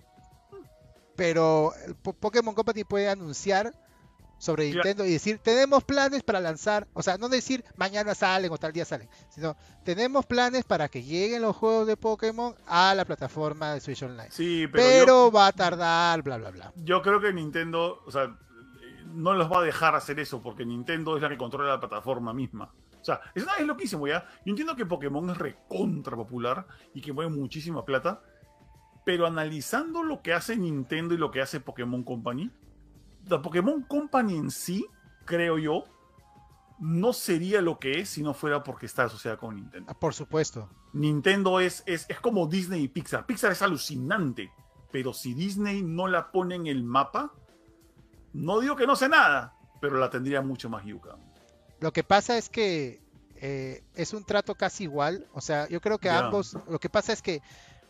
pero 1.17 1.73
Pokémon 2.19 2.53
Company 2.53 2.83
puede 2.83 3.09
anunciar 3.09 3.73
sobre 4.37 4.71
Nintendo 4.71 5.05
y 5.05 5.11
decir, 5.11 5.39
tenemos 5.39 5.83
planes 5.83 6.23
para 6.23 6.39
lanzar, 6.39 6.87
o 6.93 7.01
sea, 7.01 7.17
no 7.17 7.29
decir 7.29 7.63
mañana 7.75 8.13
salen 8.15 8.51
o 8.51 8.57
tal 8.57 8.71
día 8.71 8.85
salen, 8.85 9.09
sino 9.29 9.55
tenemos 9.83 10.25
planes 10.25 10.63
para 10.63 10.89
que 10.89 11.03
lleguen 11.03 11.41
los 11.41 11.55
juegos 11.55 11.87
de 11.87 11.97
Pokémon 11.97 12.55
a 12.67 12.93
la 12.95 13.05
plataforma 13.05 13.73
de 13.73 13.79
Switch 13.79 14.03
Online. 14.03 14.31
Sí, 14.31 14.67
pero, 14.71 15.31
va 15.31 15.47
a 15.47 15.51
tardar, 15.51 16.21
bla, 16.21 16.37
bla, 16.37 16.51
bla. 16.51 16.73
Yo 16.75 17.01
creo 17.01 17.19
que 17.19 17.33
Nintendo, 17.33 18.03
o 18.05 18.11
sea, 18.11 18.37
no 19.05 19.33
los 19.33 19.51
va 19.51 19.59
a 19.59 19.63
dejar 19.63 19.95
hacer 19.95 20.19
eso 20.19 20.41
porque 20.41 20.65
Nintendo 20.65 21.15
es 21.15 21.23
la 21.23 21.29
que 21.29 21.37
controla 21.37 21.69
la 21.69 21.79
plataforma 21.79 22.33
misma. 22.33 22.71
O 23.01 23.05
sea, 23.05 23.21
es, 23.33 23.45
es 23.57 23.65
loquísimo, 23.65 24.07
¿ya? 24.07 24.27
Yo 24.45 24.51
entiendo 24.51 24.75
que 24.75 24.85
Pokémon 24.85 25.29
es 25.29 25.37
recontra 25.37 26.15
popular 26.15 26.67
y 26.93 27.01
que 27.01 27.13
mueve 27.13 27.31
muchísima 27.31 27.85
plata, 27.85 28.21
pero 29.05 29.25
analizando 29.25 30.03
lo 30.03 30.21
que 30.21 30.33
hace 30.33 30.57
Nintendo 30.57 31.13
y 31.13 31.17
lo 31.17 31.31
que 31.31 31.41
hace 31.41 31.61
Pokémon 31.61 32.03
Company, 32.03 32.51
la 33.29 33.41
Pokémon 33.41 33.81
Company 33.83 34.35
en 34.35 34.51
sí, 34.51 34.85
creo 35.25 35.57
yo, 35.57 35.85
no 36.79 37.13
sería 37.13 37.61
lo 37.61 37.79
que 37.79 37.99
es 37.99 38.09
si 38.09 38.21
no 38.21 38.33
fuera 38.33 38.63
porque 38.63 38.85
está 38.85 39.05
asociada 39.05 39.37
con 39.37 39.55
Nintendo. 39.55 39.87
Ah, 39.89 39.99
por 39.99 40.13
supuesto. 40.13 40.69
Nintendo 40.93 41.59
es, 41.59 41.83
es, 41.85 42.05
es 42.09 42.19
como 42.19 42.47
Disney 42.47 42.83
y 42.83 42.87
Pixar. 42.87 43.25
Pixar 43.25 43.51
es 43.51 43.61
alucinante, 43.61 44.51
pero 44.91 45.13
si 45.13 45.33
Disney 45.33 45.81
no 45.81 46.07
la 46.07 46.31
pone 46.31 46.55
en 46.55 46.67
el 46.67 46.83
mapa, 46.83 47.33
no 48.33 48.59
digo 48.59 48.75
que 48.75 48.85
no 48.85 48.95
sé 48.95 49.09
nada, 49.09 49.55
pero 49.81 49.97
la 49.97 50.09
tendría 50.09 50.41
mucho 50.41 50.69
más 50.69 50.85
yuca. 50.85 51.17
Lo 51.79 51.91
que 51.91 52.03
pasa 52.03 52.37
es 52.37 52.49
que 52.49 53.01
eh, 53.35 53.83
es 53.93 54.13
un 54.13 54.23
trato 54.23 54.55
casi 54.55 54.83
igual. 54.83 55.27
O 55.33 55.41
sea, 55.41 55.67
yo 55.69 55.81
creo 55.81 55.99
que 55.99 56.09
ambos. 56.09 56.57
Lo 56.67 56.79
que 56.79 56.89
pasa 56.89 57.13
es 57.13 57.21
que 57.21 57.41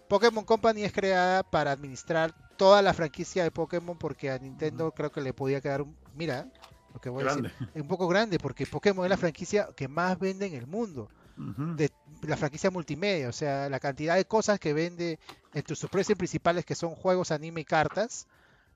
Pokémon 0.09 0.43
Company 0.43 0.83
es 0.83 0.91
creada 0.91 1.43
para 1.43 1.71
administrar 1.71 2.33
toda 2.57 2.81
la 2.81 2.93
franquicia 2.93 3.43
de 3.43 3.51
Pokémon 3.51 3.97
porque 3.97 4.31
a 4.31 4.37
Nintendo 4.37 4.91
creo 4.91 5.11
que 5.11 5.21
le 5.21 5.33
podía 5.33 5.61
quedar 5.61 5.81
un. 5.81 5.95
Mira, 6.15 6.51
lo 6.93 6.99
que 6.99 7.09
voy 7.09 7.23
a 7.23 7.35
decir. 7.35 7.53
Es 7.73 7.81
un 7.81 7.87
poco 7.87 8.07
grande 8.07 8.39
porque 8.39 8.65
Pokémon 8.65 9.05
es 9.05 9.09
la 9.09 9.17
franquicia 9.17 9.69
que 9.75 9.87
más 9.87 10.17
vende 10.17 10.47
en 10.47 10.53
el 10.53 10.67
mundo. 10.67 11.09
De 11.37 11.91
la 12.23 12.35
franquicia 12.35 12.71
multimedia, 12.71 13.29
o 13.29 13.31
sea, 13.31 13.69
la 13.69 13.79
cantidad 13.79 14.15
de 14.15 14.25
cosas 14.25 14.59
que 14.59 14.73
vende 14.73 15.19
entre 15.53 15.75
sus 15.75 15.87
precios 15.87 16.17
principales 16.17 16.65
que 16.65 16.73
son 16.73 16.95
juegos, 16.95 17.29
anime 17.29 17.61
y 17.61 17.63
cartas, 17.63 18.25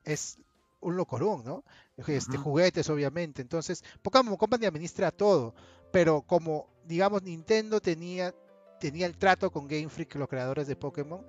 es 0.03 0.37
un 0.79 0.95
locorón, 0.95 1.43
¿no? 1.43 1.63
Este, 2.07 2.37
Juguetes, 2.37 2.89
obviamente. 2.89 3.41
Entonces, 3.41 3.83
Pokémon 4.01 4.35
Company 4.35 4.65
administra 4.65 5.11
todo, 5.11 5.53
pero 5.91 6.21
como, 6.21 6.67
digamos, 6.85 7.23
Nintendo 7.23 7.79
tenía, 7.79 8.33
tenía 8.81 9.05
el 9.05 9.17
trato 9.17 9.51
con 9.51 9.67
Game 9.67 9.87
Freak, 9.87 10.15
los 10.15 10.27
creadores 10.27 10.67
de 10.67 10.75
Pokémon, 10.75 11.23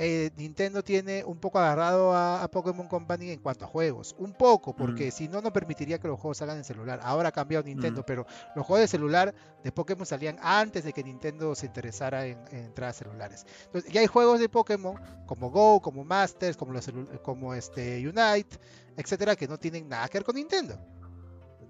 eh, 0.00 0.30
Nintendo 0.36 0.84
tiene 0.84 1.24
un 1.24 1.38
poco 1.38 1.58
agarrado 1.58 2.14
a, 2.14 2.48
Pokémon 2.52 2.86
Company 2.86 3.30
en 3.30 3.40
cuanto 3.40 3.64
a 3.64 3.68
juegos. 3.68 4.14
Un 4.18 4.32
poco, 4.32 4.76
porque 4.76 5.10
si 5.10 5.26
no, 5.26 5.40
no 5.42 5.52
permitiría 5.52 5.98
que 5.98 6.06
los 6.06 6.20
juegos 6.20 6.36
salgan 6.36 6.58
en 6.58 6.64
celular. 6.64 7.00
Ahora 7.02 7.30
ha 7.30 7.32
cambiado 7.32 7.64
Nintendo, 7.64 8.06
pero 8.06 8.24
los 8.54 8.64
juegos 8.64 8.82
de 8.82 8.86
celular 8.86 9.34
de 9.64 9.72
Pokémon 9.72 10.06
salían 10.06 10.38
antes 10.40 10.84
de 10.84 10.92
que 10.92 11.02
Nintendo 11.02 11.52
se 11.56 11.66
interesara 11.66 12.26
en, 12.26 12.38
entradas 12.52 12.96
celulares. 12.96 13.44
Entonces, 13.64 13.92
ya 13.92 14.00
hay 14.00 14.06
juegos 14.06 14.38
de 14.38 14.48
Pokémon 14.48 15.00
como 15.26 15.50
Go, 15.50 15.80
como 15.80 16.04
Masters, 16.04 16.56
como, 16.56 16.72
los 16.72 16.88
como 17.22 17.54
este 17.54 17.98
Unite, 18.06 18.56
etcétera, 18.96 19.34
que 19.34 19.48
no 19.48 19.58
tienen 19.58 19.88
nada 19.88 20.06
que 20.06 20.18
ver 20.18 20.24
con 20.24 20.36
Nintendo. 20.36 20.78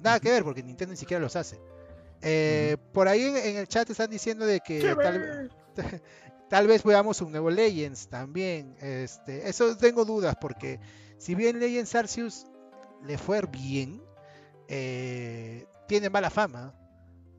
Nada 0.00 0.20
que 0.20 0.30
ver, 0.30 0.44
porque 0.44 0.62
Nintendo 0.62 0.92
ni 0.92 0.98
siquiera 0.98 1.20
los 1.20 1.34
hace. 1.34 1.58
Eh, 2.22 2.76
por 2.92 3.08
ahí 3.08 3.22
en, 3.22 3.56
el 3.56 3.68
chat 3.68 3.88
están 3.90 4.10
diciendo 4.10 4.44
de 4.44 4.60
que 4.60 4.80
tal, 4.96 5.50
Tal 6.48 6.66
vez 6.66 6.82
veamos 6.82 7.20
un 7.20 7.30
nuevo 7.30 7.50
Legends 7.50 8.08
también. 8.08 8.74
Este, 8.80 9.48
eso 9.48 9.76
tengo 9.76 10.04
dudas 10.04 10.36
porque 10.40 10.80
si 11.18 11.34
bien 11.34 11.60
Legends 11.60 11.94
Arceus 11.94 12.46
le 13.04 13.18
fue 13.18 13.42
bien, 13.42 14.02
eh, 14.66 15.66
tiene 15.86 16.08
mala 16.08 16.30
fama. 16.30 16.74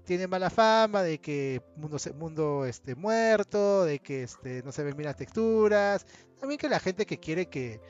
Tiene 0.05 0.27
mala 0.27 0.49
fama 0.49 1.03
de 1.03 1.19
que 1.19 1.61
mundo, 1.75 1.97
mundo 2.15 2.65
este, 2.65 2.95
muerto, 2.95 3.85
de 3.85 3.99
que 3.99 4.23
este, 4.23 4.63
no 4.63 4.71
se 4.71 4.83
ven 4.83 4.95
bien 4.95 5.07
las 5.07 5.17
texturas. 5.17 6.05
También 6.39 6.59
que 6.59 6.69
la 6.69 6.79
gente 6.79 7.05
que 7.05 7.19
quiere 7.19 7.47
que, 7.47 7.81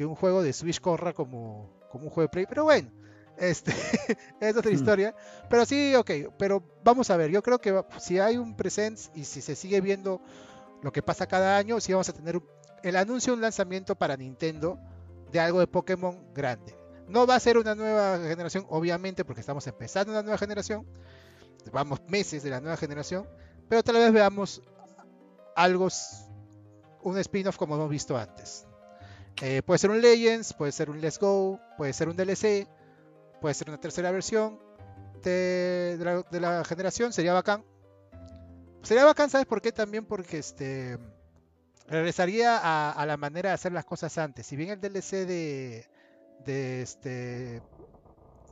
un 0.00 0.14
juego 0.16 0.42
de 0.42 0.52
Switch 0.52 0.80
corra 0.80 1.12
como, 1.12 1.70
como 1.90 2.04
un 2.04 2.10
juego 2.10 2.28
de 2.28 2.32
Play. 2.32 2.46
Pero 2.48 2.64
bueno, 2.64 2.90
este, 3.38 3.72
es 4.40 4.56
otra 4.56 4.70
hmm. 4.70 4.74
historia. 4.74 5.14
Pero 5.48 5.64
sí, 5.64 5.94
ok, 5.94 6.10
pero 6.38 6.62
vamos 6.82 7.10
a 7.10 7.16
ver. 7.16 7.30
Yo 7.30 7.42
creo 7.42 7.60
que 7.60 7.84
si 7.98 8.18
hay 8.18 8.36
un 8.36 8.56
presence 8.56 9.10
y 9.14 9.24
si 9.24 9.40
se 9.40 9.54
sigue 9.54 9.80
viendo 9.80 10.20
lo 10.82 10.92
que 10.92 11.02
pasa 11.02 11.26
cada 11.26 11.56
año, 11.56 11.80
si 11.80 11.92
vamos 11.92 12.08
a 12.08 12.12
tener 12.12 12.40
el 12.82 12.96
anuncio 12.96 13.32
de 13.32 13.36
un 13.36 13.42
lanzamiento 13.42 13.94
para 13.94 14.16
Nintendo 14.16 14.78
de 15.32 15.40
algo 15.40 15.60
de 15.60 15.66
Pokémon 15.66 16.32
grande. 16.34 16.76
No 17.08 17.26
va 17.26 17.34
a 17.34 17.40
ser 17.40 17.58
una 17.58 17.74
nueva 17.74 18.18
generación, 18.18 18.66
obviamente, 18.68 19.24
porque 19.24 19.40
estamos 19.40 19.66
empezando 19.66 20.12
una 20.12 20.22
nueva 20.22 20.38
generación. 20.38 20.86
Vamos 21.72 22.00
meses 22.08 22.42
de 22.42 22.50
la 22.50 22.60
nueva 22.60 22.76
generación. 22.76 23.28
Pero 23.68 23.82
tal 23.82 23.96
vez 23.96 24.12
veamos 24.12 24.62
algo, 25.56 25.88
un 27.02 27.18
spin-off 27.18 27.56
como 27.56 27.74
hemos 27.74 27.90
visto 27.90 28.16
antes. 28.16 28.66
Eh, 29.42 29.62
puede 29.62 29.78
ser 29.78 29.90
un 29.90 30.00
Legends, 30.00 30.52
puede 30.52 30.72
ser 30.72 30.90
un 30.90 31.00
Let's 31.00 31.18
Go, 31.18 31.60
puede 31.76 31.92
ser 31.92 32.08
un 32.08 32.16
DLC, 32.16 32.68
puede 33.44 33.52
ser 33.52 33.68
una 33.68 33.78
tercera 33.78 34.10
versión 34.10 34.58
de 35.22 35.98
la 36.40 36.64
generación, 36.64 37.12
sería 37.12 37.34
bacán. 37.34 37.62
Sería 38.82 39.04
bacán, 39.04 39.28
¿sabes 39.28 39.46
por 39.46 39.60
qué? 39.60 39.70
También 39.70 40.06
porque 40.06 40.38
este 40.38 40.98
regresaría 41.86 42.58
a, 42.90 43.04
la 43.04 43.18
manera 43.18 43.50
de 43.50 43.54
hacer 43.54 43.72
las 43.72 43.84
cosas 43.84 44.16
antes. 44.16 44.46
Si 44.46 44.56
bien 44.56 44.70
el 44.70 44.80
DLC 44.80 45.26
de, 45.26 45.86
de 46.46 46.80
este 46.80 47.60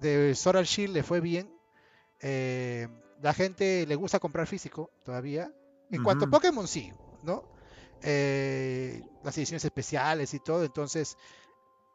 de 0.03 0.35
Sword 0.35 0.65
Shield 0.65 0.93
le 0.93 1.03
fue 1.03 1.21
bien, 1.23 1.51
eh, 2.21 2.87
la 3.23 3.33
gente 3.33 3.87
le 3.87 3.95
gusta 3.95 4.19
comprar 4.19 4.47
físico 4.47 4.91
todavía. 5.07 5.51
En 5.91 6.03
cuanto 6.03 6.27
a 6.27 6.29
Pokémon, 6.29 6.69
sí, 6.69 6.93
¿no? 7.23 7.45
Eh, 8.03 9.03
las 9.25 9.39
ediciones 9.39 9.65
especiales 9.65 10.35
y 10.35 10.41
todo, 10.41 10.65
entonces 10.65 11.17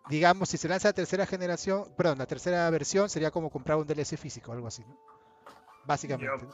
digamos, 0.10 0.50
si 0.50 0.58
se 0.58 0.68
lanza 0.68 0.90
la 0.90 0.94
tercera 0.94 1.26
generación, 1.26 1.86
perdón, 1.98 2.18
la 2.18 2.26
tercera 2.26 2.70
versión 2.70 3.10
sería 3.10 3.32
como 3.32 3.50
comprar 3.50 3.78
un 3.78 3.86
DLC 3.86 4.18
físico, 4.18 4.52
algo 4.52 4.68
así, 4.68 4.84
¿no? 4.86 4.98
Básicamente. 5.86 6.46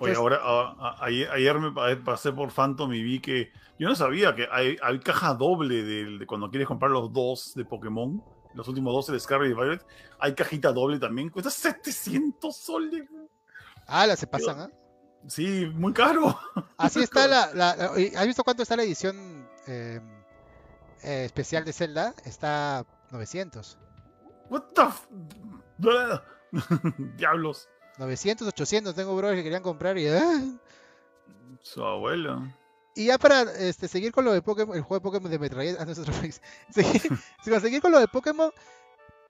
Oye, 0.00 0.14
ahora, 0.14 0.40
ayer, 1.00 1.58
me 1.58 1.96
pasé 1.96 2.32
por 2.32 2.50
Phantom 2.50 2.92
y 2.92 3.02
vi 3.02 3.20
que 3.20 3.52
yo 3.78 3.88
no 3.88 3.94
sabía 3.94 4.34
que 4.34 4.48
hay, 4.50 4.76
caja 5.00 5.34
doble 5.34 5.82
de, 5.82 6.26
cuando 6.26 6.50
quieres 6.50 6.66
comprar 6.66 6.90
los 6.90 7.12
dos 7.12 7.54
de 7.54 7.64
Pokémon, 7.64 8.22
los 8.54 8.66
últimos 8.66 8.92
dos 8.92 9.06
de 9.06 9.20
Scarlet 9.20 9.52
y 9.52 9.54
Violet, 9.54 9.86
hay 10.18 10.34
cajita 10.34 10.72
doble 10.72 10.98
también, 10.98 11.30
cuesta 11.30 11.50
700 11.50 12.56
soles. 12.56 13.08
Ah, 13.86 14.06
la 14.06 14.16
se 14.16 14.26
pasan, 14.26 14.60
¿ah? 14.60 14.70
Sí, 15.28 15.70
muy 15.74 15.92
caro. 15.92 16.38
Así 16.76 17.00
está 17.02 17.26
la, 17.28 17.70
¿Has 18.16 18.26
visto 18.26 18.42
cuánto 18.42 18.62
está 18.62 18.76
la 18.76 18.82
edición 18.82 19.48
em, 19.66 20.17
eh, 21.02 21.24
especial 21.24 21.64
de 21.64 21.72
Zelda? 21.72 22.14
Está 22.24 22.86
900. 23.10 23.78
What 24.50 24.62
the 24.74 26.20
Diablos. 27.16 27.68
900, 27.98 28.48
800 28.48 28.94
tengo 28.94 29.16
brothers 29.16 29.38
que 29.38 29.42
querían 29.44 29.62
comprar 29.62 29.98
y... 29.98 30.08
¡ah! 30.08 30.40
Su 31.60 31.84
abuelo. 31.84 32.42
Y 32.94 33.06
ya 33.06 33.18
para 33.18 33.42
este, 33.42 33.86
seguir 33.86 34.12
con 34.12 34.24
lo 34.24 34.32
de 34.32 34.42
Pokémon, 34.42 34.76
el 34.76 34.82
juego 34.82 35.00
de 35.00 35.04
Pokémon 35.04 35.30
de 35.30 35.38
Metroid, 35.38 35.76
a 35.76 35.84
nuestro 35.84 36.12
país. 36.14 36.40
Seguir, 36.70 37.02
seguir 37.60 37.80
con 37.80 37.92
lo 37.92 38.00
de 38.00 38.08
Pokémon, 38.08 38.50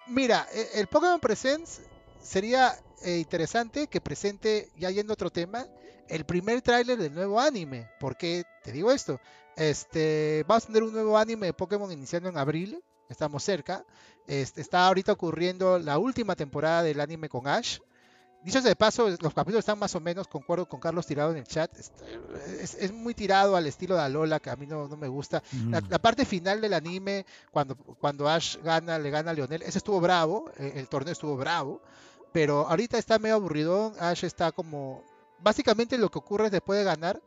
mira, 0.07 0.47
e, 0.53 0.81
el 0.81 0.87
Pokémon 0.87 1.21
Presents 1.21 1.83
sería 2.23 2.73
eh, 3.03 3.19
interesante 3.19 3.87
que 3.87 4.01
presente, 4.01 4.71
ya 4.77 4.91
yendo 4.91 5.13
a 5.13 5.15
otro 5.15 5.31
tema, 5.31 5.67
el 6.09 6.25
primer 6.25 6.63
tráiler 6.63 6.99
del 6.99 7.15
nuevo 7.15 7.41
anime. 7.41 7.89
¿Por 8.01 8.17
qué 8.17 8.45
te 8.63 8.73
digo 8.73 8.91
esto? 8.91 9.21
Este, 9.57 10.45
vamos 10.47 10.65
a 10.65 10.67
tener 10.69 10.83
un 10.83 10.93
nuevo 10.93 11.19
anime 11.19 11.47
de 11.47 11.53
Pokémon 11.53 11.91
iniciando 11.91 12.29
en 12.29 12.39
abril. 12.39 12.83
Estamos 13.09 13.43
cerca. 13.43 13.85
Este, 14.27 14.61
está 14.61 14.87
ahorita 14.87 15.13
ocurriendo 15.13 15.79
la 15.79 15.99
última 15.99 16.37
temporada 16.37 16.83
del 16.83 17.01
anime 17.01 17.29
con 17.29 17.47
Ash. 17.47 17.79
Dicho 18.43 18.63
de 18.63 18.77
paso, 18.77 19.09
los 19.09 19.35
capítulos 19.35 19.61
están 19.61 19.81
más 19.81 19.95
o 19.97 20.01
menos, 20.01 20.29
concuerdo 20.29 20.69
con 20.69 20.79
Carlos 20.79 21.05
tirado 21.07 21.33
en 21.33 21.39
el 21.39 21.47
chat, 21.47 21.77
es, 21.77 22.93
muy 22.93 23.13
tirado 23.13 23.57
al 23.57 23.67
estilo 23.67 23.97
de 23.97 24.03
Alola, 24.03 24.39
que 24.39 24.49
a 24.49 24.55
mí 24.55 24.65
no, 24.65 24.87
me 24.97 25.09
gusta. 25.09 25.43
La, 25.69 25.99
parte 25.99 26.25
final 26.25 26.61
del 26.61 26.73
anime, 26.73 27.27
cuando, 27.51 27.75
cuando 27.75 28.29
Ash 28.29 28.57
gana, 28.63 28.97
le 28.99 29.11
gana 29.11 29.33
a 29.33 29.35
Leonel, 29.35 29.63
ese 29.63 29.79
estuvo 29.79 30.01
bravo, 30.01 30.53
eh, 30.57 30.75
el 30.77 30.89
torneo 30.89 31.13
estuvo 31.13 31.37
bravo, 31.37 31.83
pero 32.33 32.69
ahorita 32.69 32.97
está 32.97 33.19
medio 33.19 33.35
aburridón, 33.35 33.95
Ash 33.99 34.25
está 34.25 34.53
como... 34.53 35.03
Básicamente 35.41 35.99
lo 35.99 36.11
que 36.11 36.19
ocurre 36.19 36.51
después 36.51 36.79
de 36.79 36.85
ganar, 36.85 37.21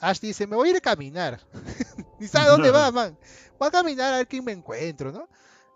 Ash 0.00 0.20
dice, 0.20 0.46
me 0.46 0.56
voy 0.56 0.68
a 0.68 0.70
ir 0.72 0.76
a 0.76 0.80
caminar. 0.80 1.40
Ni 2.18 2.26
sabe 2.26 2.48
dónde 2.48 2.70
va, 2.70 2.90
man. 2.92 3.16
Voy 3.58 3.68
a 3.68 3.70
caminar 3.70 4.14
a 4.14 4.16
ver 4.18 4.28
quién 4.28 4.44
me 4.44 4.52
encuentro, 4.52 5.12
¿no? 5.12 5.28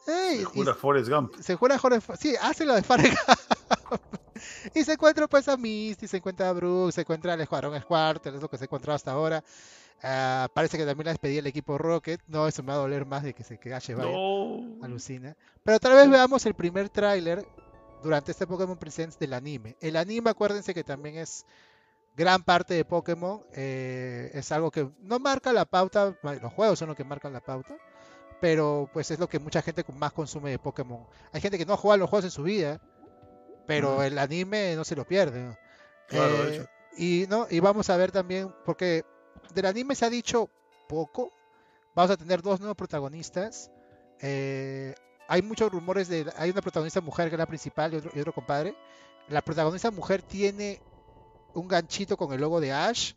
se 0.05 0.45
jura 0.45 0.75
Forrest 0.75 1.09
Gump. 1.09 1.35
Se 1.41 1.55
jura 1.55 1.79
Forrest 1.79 2.11
Sí, 2.21 2.35
hace 2.41 2.67
lo 2.67 2.75
de 2.75 2.83
Forrest 2.83 3.17
Gump. 3.27 4.03
y 4.75 4.85
se 4.85 4.93
encuentra 4.93 5.27
pues 5.27 5.49
a 5.49 5.57
Misty, 5.57 6.07
se 6.07 6.19
encuentra 6.19 6.51
a 6.51 6.53
Brooke, 6.53 6.93
se 6.93 7.01
encuentra 7.03 7.33
al 7.33 7.41
Escuadrón 7.41 7.81
Squarter, 7.81 8.35
es 8.35 8.43
lo 8.43 8.49
que 8.49 8.59
se 8.59 8.65
ha 8.65 8.67
encontrado 8.67 8.97
hasta 8.97 9.13
ahora. 9.13 9.43
Uh, 10.03 10.49
parece 10.53 10.77
que 10.77 10.85
también 10.85 11.07
la 11.07 11.13
despedí 11.13 11.39
el 11.39 11.47
equipo 11.47 11.79
Rocket. 11.79 12.21
No, 12.27 12.47
eso 12.47 12.63
me 12.63 12.69
va 12.69 12.75
a 12.75 12.79
doler 12.79 13.07
más 13.07 13.23
de 13.23 13.33
que 13.33 13.43
se 13.43 13.59
quede 13.59 13.79
llevar. 13.81 14.07
No. 14.07 14.85
Alucina. 14.85 15.35
Pero 15.63 15.81
tal 15.81 15.95
vez 15.95 16.11
veamos 16.11 16.45
el 16.45 16.53
primer 16.53 16.91
tráiler 16.91 17.47
durante 18.05 18.31
este 18.31 18.47
Pokémon 18.47 18.77
Presents 18.77 19.19
del 19.19 19.33
anime. 19.33 19.77
El 19.81 19.97
anime, 19.97 20.31
acuérdense 20.31 20.73
que 20.73 20.85
también 20.85 21.17
es 21.17 21.45
gran 22.17 22.45
parte 22.45 22.75
de 22.75 22.85
Pokémon. 22.85 23.43
Eh, 23.55 24.31
es 24.35 24.53
algo 24.53 24.71
que 24.71 24.89
no 25.01 25.19
marca 25.19 25.53
la 25.53 25.65
pauta. 25.65 26.17
Los 26.23 26.53
juegos 26.53 26.79
son 26.79 26.89
los 26.89 26.97
que 26.97 27.05
marcan 27.05 27.33
la 27.33 27.41
pauta 27.41 27.77
pero 28.45 28.91
pues 28.93 29.11
es 29.11 29.19
lo 29.19 29.27
que 29.27 29.39
mucha 29.39 29.63
gente 29.63 29.87
más 29.95 30.13
consume 30.13 30.51
de 30.51 30.59
Pokémon. 30.59 31.07
Hay 31.33 31.41
gente 31.41 31.57
que 31.57 31.65
no 31.65 31.79
juega 31.79 31.97
los 31.97 32.11
juegos 32.11 32.27
en 32.27 32.31
su 32.31 32.43
vida, 32.43 32.79
pero 33.67 34.03
el 34.03 34.19
anime 34.19 34.77
no 34.77 34.85
se 34.85 34.95
lo 34.97 35.07
pierde. 35.07 35.57
Eh, 36.11 36.67
y 36.99 37.25
no, 37.31 37.47
y 37.49 37.61
vamos 37.61 37.89
a 37.89 37.97
ver 37.97 38.13
también, 38.13 38.55
porque 38.67 39.03
del 39.55 39.65
anime 39.65 39.95
se 39.95 40.05
ha 40.05 40.11
dicho 40.11 40.51
poco. 40.89 41.33
Vamos 41.95 42.11
a 42.11 42.19
tener 42.19 42.43
dos 42.43 42.61
nuevos 42.61 42.77
protagonistas. 42.77 43.71
Eh, 44.21 44.95
hay 45.35 45.43
muchos 45.43 45.71
rumores 45.71 46.09
de. 46.09 46.33
Hay 46.37 46.51
una 46.51 46.63
protagonista 46.63 47.01
mujer 47.01 47.29
que 47.29 47.35
es 47.35 47.39
la 47.39 47.47
principal 47.47 47.93
y 47.93 47.97
otro, 47.97 48.13
y 48.15 48.21
otro 48.21 48.33
compadre. 48.33 48.77
La 49.29 49.43
protagonista 49.43 49.91
mujer 49.91 50.23
tiene 50.23 50.81
un 51.55 51.67
ganchito 51.67 52.17
con 52.17 52.33
el 52.33 52.41
logo 52.41 52.61
de 52.61 52.73
Ash. 52.73 53.15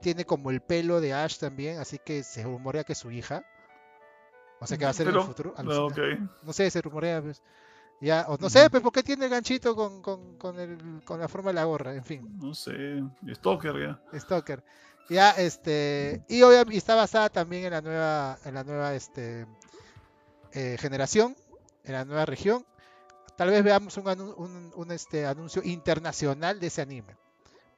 Tiene 0.00 0.24
como 0.24 0.50
el 0.50 0.60
pelo 0.60 1.00
de 1.00 1.12
Ash 1.12 1.38
también, 1.38 1.78
así 1.78 1.98
que 2.04 2.24
se 2.24 2.42
rumorea 2.42 2.82
que 2.82 2.94
es 2.94 2.98
su 2.98 3.12
hija. 3.12 3.44
O 4.58 4.66
sea 4.66 4.76
que 4.76 4.84
va 4.84 4.90
a 4.90 4.94
ser 4.94 5.08
en 5.08 5.14
el 5.14 5.22
futuro. 5.22 5.54
No, 5.62 5.88
no 6.42 6.52
sé, 6.52 6.68
se 6.70 6.82
rumorea. 6.82 7.22
Pues. 7.22 7.40
Ya, 8.00 8.24
o 8.28 8.36
no 8.38 8.50
sé, 8.50 8.68
pues, 8.68 8.82
¿por 8.82 8.92
qué 8.92 9.02
tiene 9.02 9.26
el 9.26 9.30
ganchito 9.30 9.76
con, 9.76 10.02
con, 10.02 10.38
con, 10.38 10.58
el, 10.58 11.02
con 11.04 11.20
la 11.20 11.28
forma 11.28 11.50
de 11.50 11.54
la 11.54 11.64
gorra? 11.64 11.94
En 11.94 12.04
fin. 12.04 12.36
No 12.40 12.52
sé, 12.52 13.02
Stalker 13.32 13.78
ya. 13.78 14.18
Stalker. 14.18 14.64
Ya, 15.08 15.30
este, 15.32 16.24
y 16.28 16.42
obviamente 16.42 16.76
está 16.76 16.94
basada 16.94 17.28
también 17.28 17.64
en 17.64 17.72
la 17.72 17.80
nueva, 17.80 18.38
en 18.44 18.54
la 18.54 18.64
nueva, 18.64 18.94
este, 18.94 19.46
eh, 20.52 20.76
generación, 20.80 21.36
en 21.90 21.98
la 21.98 22.04
nueva 22.04 22.26
región. 22.26 22.64
Tal 23.36 23.50
vez 23.50 23.62
veamos 23.62 23.96
un, 23.96 24.08
un, 24.08 24.72
un 24.74 24.92
este, 24.92 25.26
anuncio 25.26 25.62
internacional 25.64 26.60
de 26.60 26.66
ese 26.66 26.82
anime. 26.82 27.16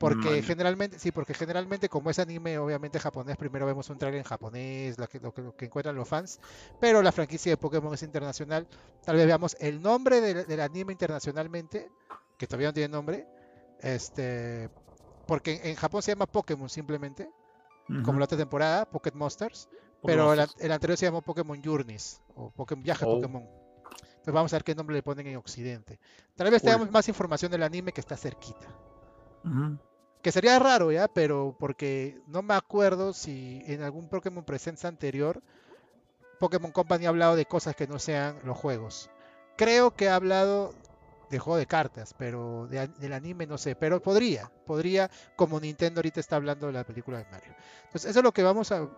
Porque 0.02 0.42
generalmente, 0.42 0.98
sí, 0.98 1.12
porque 1.12 1.32
generalmente 1.32 1.88
como 1.88 2.10
es 2.10 2.18
anime, 2.18 2.58
obviamente 2.58 2.98
japonés, 2.98 3.36
primero 3.36 3.66
vemos 3.66 3.88
un 3.88 3.98
trailer 3.98 4.18
en 4.18 4.24
japonés, 4.24 4.98
lo 4.98 5.06
que, 5.06 5.20
lo, 5.20 5.32
que, 5.32 5.66
encuentran 5.66 5.94
los 5.94 6.08
fans, 6.08 6.40
pero 6.80 7.02
la 7.02 7.12
franquicia 7.12 7.52
de 7.52 7.56
Pokémon 7.56 7.94
es 7.94 8.02
internacional. 8.02 8.66
Tal 9.04 9.14
vez 9.14 9.26
veamos 9.26 9.56
el 9.60 9.80
nombre 9.80 10.20
del, 10.20 10.60
anime 10.60 10.90
internacionalmente, 10.90 11.88
que 12.36 12.48
todavía 12.48 12.70
no 12.70 12.72
tiene 12.72 12.88
nombre, 12.88 13.28
este, 13.78 14.70
porque 15.28 15.60
en, 15.62 15.76
Japón 15.76 16.02
se 16.02 16.10
llama 16.10 16.26
Pokémon 16.26 16.68
simplemente, 16.68 17.30
como 18.04 18.18
la 18.18 18.24
otra 18.24 18.38
temporada, 18.38 18.90
Pocket 18.90 19.12
Monsters, 19.14 19.68
pero 20.02 20.32
el, 20.32 20.72
anterior 20.72 20.98
se 20.98 21.06
llamó 21.06 21.22
Pokémon 21.22 21.62
Journeys, 21.62 22.20
o 22.34 22.50
Pokémon, 22.50 22.82
Viaje 22.82 23.04
oh. 23.04 23.14
Pokémon. 23.14 23.61
Entonces 24.22 24.34
vamos 24.34 24.52
a 24.52 24.56
ver 24.56 24.64
qué 24.64 24.76
nombre 24.76 24.94
le 24.94 25.02
ponen 25.02 25.26
en 25.26 25.36
Occidente. 25.36 25.98
Tal 26.36 26.48
vez 26.48 26.62
tengamos 26.62 26.92
más 26.92 27.08
información 27.08 27.50
del 27.50 27.64
anime 27.64 27.90
que 27.92 28.00
está 28.00 28.16
cerquita. 28.16 28.68
Que 30.22 30.30
sería 30.30 30.60
raro, 30.60 30.92
¿ya? 30.92 31.08
Pero 31.08 31.56
porque 31.58 32.20
no 32.28 32.40
me 32.42 32.54
acuerdo 32.54 33.12
si 33.12 33.64
en 33.66 33.82
algún 33.82 34.08
Pokémon 34.08 34.44
Presence 34.44 34.86
anterior 34.86 35.42
Pokémon 36.38 36.70
Company 36.70 37.06
ha 37.06 37.08
hablado 37.08 37.34
de 37.34 37.46
cosas 37.46 37.74
que 37.74 37.88
no 37.88 37.98
sean 37.98 38.38
los 38.44 38.56
juegos. 38.56 39.10
Creo 39.56 39.96
que 39.96 40.08
ha 40.08 40.14
hablado 40.14 40.72
de 41.30 41.38
juego 41.40 41.56
de 41.56 41.66
cartas, 41.66 42.14
pero 42.16 42.68
del 42.68 43.12
anime 43.12 43.46
no 43.46 43.58
sé. 43.58 43.74
Pero 43.74 44.00
podría, 44.00 44.52
podría, 44.66 45.10
como 45.34 45.58
Nintendo 45.58 45.98
ahorita 45.98 46.20
está 46.20 46.36
hablando 46.36 46.68
de 46.68 46.74
la 46.74 46.84
película 46.84 47.18
de 47.18 47.24
Mario. 47.24 47.54
Entonces, 47.86 48.10
eso 48.10 48.20
es 48.20 48.24
lo 48.24 48.32
que 48.32 48.42
vamos 48.42 48.70
a, 48.70 48.88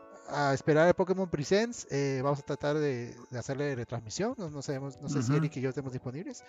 esperar 0.52 0.88
el 0.88 0.94
Pokémon 0.94 1.28
Presents. 1.28 1.86
Eh, 1.90 2.20
vamos 2.22 2.40
a 2.40 2.42
tratar 2.42 2.76
de, 2.76 3.14
hacerle 3.36 3.74
retransmisión. 3.74 4.34
No, 4.38 4.62
sabemos, 4.62 5.00
no 5.00 5.08
sé 5.08 5.22
si 5.22 5.34
Eric 5.34 5.56
y 5.56 5.60
yo 5.60 5.72
tenemos 5.72 5.92
disponibles. 5.92 6.44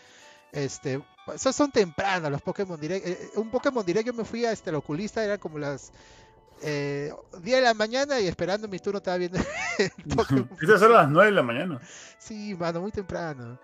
Este, 0.51 1.01
esos 1.33 1.55
son 1.55 1.71
tempranos 1.71 2.31
los 2.31 2.41
Pokémon 2.41 2.79
Direct. 2.79 3.05
Eh, 3.05 3.29
un 3.35 3.49
Pokémon 3.49 3.85
Direct 3.85 4.07
yo 4.07 4.13
me 4.13 4.23
fui 4.23 4.45
a 4.45 4.51
este, 4.51 4.69
el 4.69 4.77
oculista, 4.77 5.23
eran 5.23 5.39
como 5.39 5.59
las 5.59 5.91
eh, 6.61 7.13
10 7.41 7.57
de 7.57 7.61
la 7.61 7.73
mañana 7.73 8.19
y 8.19 8.27
esperando 8.27 8.67
mi 8.67 8.79
turno 8.79 8.97
estaba 8.97 9.17
viendo 9.17 9.39
Pokémon. 10.15 10.49
a 10.61 10.87
las 10.87 11.09
9 11.09 11.29
de 11.29 11.35
la 11.35 11.43
mañana. 11.43 11.81
Sí, 12.17 12.55
mano, 12.55 12.81
muy 12.81 12.91
temprano. 12.91 13.59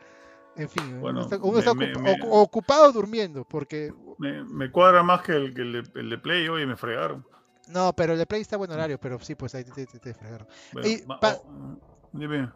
En 0.56 0.68
fin, 0.68 1.00
uno 1.02 1.22
está, 1.22 1.38
ocupado 1.38 2.92
durmiendo 2.92 3.46
porque... 3.46 3.94
Me, 4.18 4.70
cuadra 4.70 5.02
más 5.02 5.22
que 5.22 5.32
el, 5.32 5.58
el, 5.96 6.10
de, 6.10 6.18
Play 6.18 6.48
hoy 6.50 6.66
me 6.66 6.76
fregaron. 6.76 7.26
No, 7.68 7.94
pero 7.94 8.14
el 8.14 8.20
de 8.20 8.26
Play 8.26 8.42
está 8.42 8.58
buen 8.58 8.72
horario, 8.72 9.00
pero 9.00 9.20
sí, 9.20 9.36
pues 9.36 9.56
ahí 9.56 9.64
te, 9.64 10.14
fregaron. 10.14 10.48
Oh, 10.76 11.80
dime. 12.12 12.52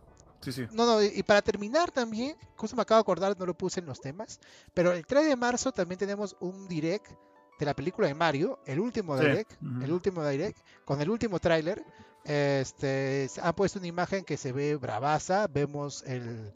No, 0.73 0.85
no, 0.85 1.01
y 1.01 1.23
para 1.23 1.41
terminar 1.41 1.91
también, 1.91 2.35
justo 2.55 2.75
me 2.75 2.83
acabo 2.83 2.99
de 2.99 3.01
acordar, 3.01 3.39
no 3.39 3.45
lo 3.45 3.55
puse 3.55 3.79
en 3.79 3.87
los 3.87 3.99
temas, 3.99 4.39
pero 4.73 4.91
el 4.91 5.05
3 5.05 5.27
de 5.27 5.35
marzo 5.35 5.71
también 5.71 5.97
tenemos 5.97 6.35
un 6.39 6.67
direct 6.67 7.11
de 7.57 7.65
la 7.65 7.73
película 7.73 8.07
de 8.07 8.13
Mario, 8.13 8.59
el 8.65 8.79
último 8.79 9.17
direct, 9.17 9.53
el 9.81 9.91
último 9.91 10.25
direct, 10.25 10.59
con 10.83 11.01
el 11.01 11.09
último 11.09 11.39
tráiler. 11.39 11.83
Este, 12.23 13.29
han 13.41 13.53
puesto 13.53 13.79
una 13.79 13.87
imagen 13.87 14.23
que 14.23 14.37
se 14.37 14.51
ve 14.51 14.75
bravaza, 14.75 15.47
vemos 15.47 16.03
el, 16.03 16.53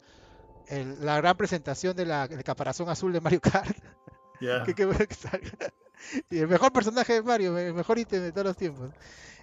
la 1.00 1.16
gran 1.16 1.36
presentación 1.36 1.96
de 1.96 2.06
la, 2.06 2.28
del 2.28 2.44
caparazón 2.44 2.88
azul 2.88 3.12
de 3.12 3.20
Mario 3.20 3.40
Kart. 3.40 3.76
y 6.30 6.38
el 6.38 6.48
mejor 6.48 6.72
personaje 6.72 7.14
de 7.14 7.22
Mario, 7.22 7.56
el 7.58 7.74
mejor 7.74 7.98
ítem 7.98 8.22
de 8.22 8.32
todos 8.32 8.46
los 8.48 8.56
tiempos. 8.56 8.90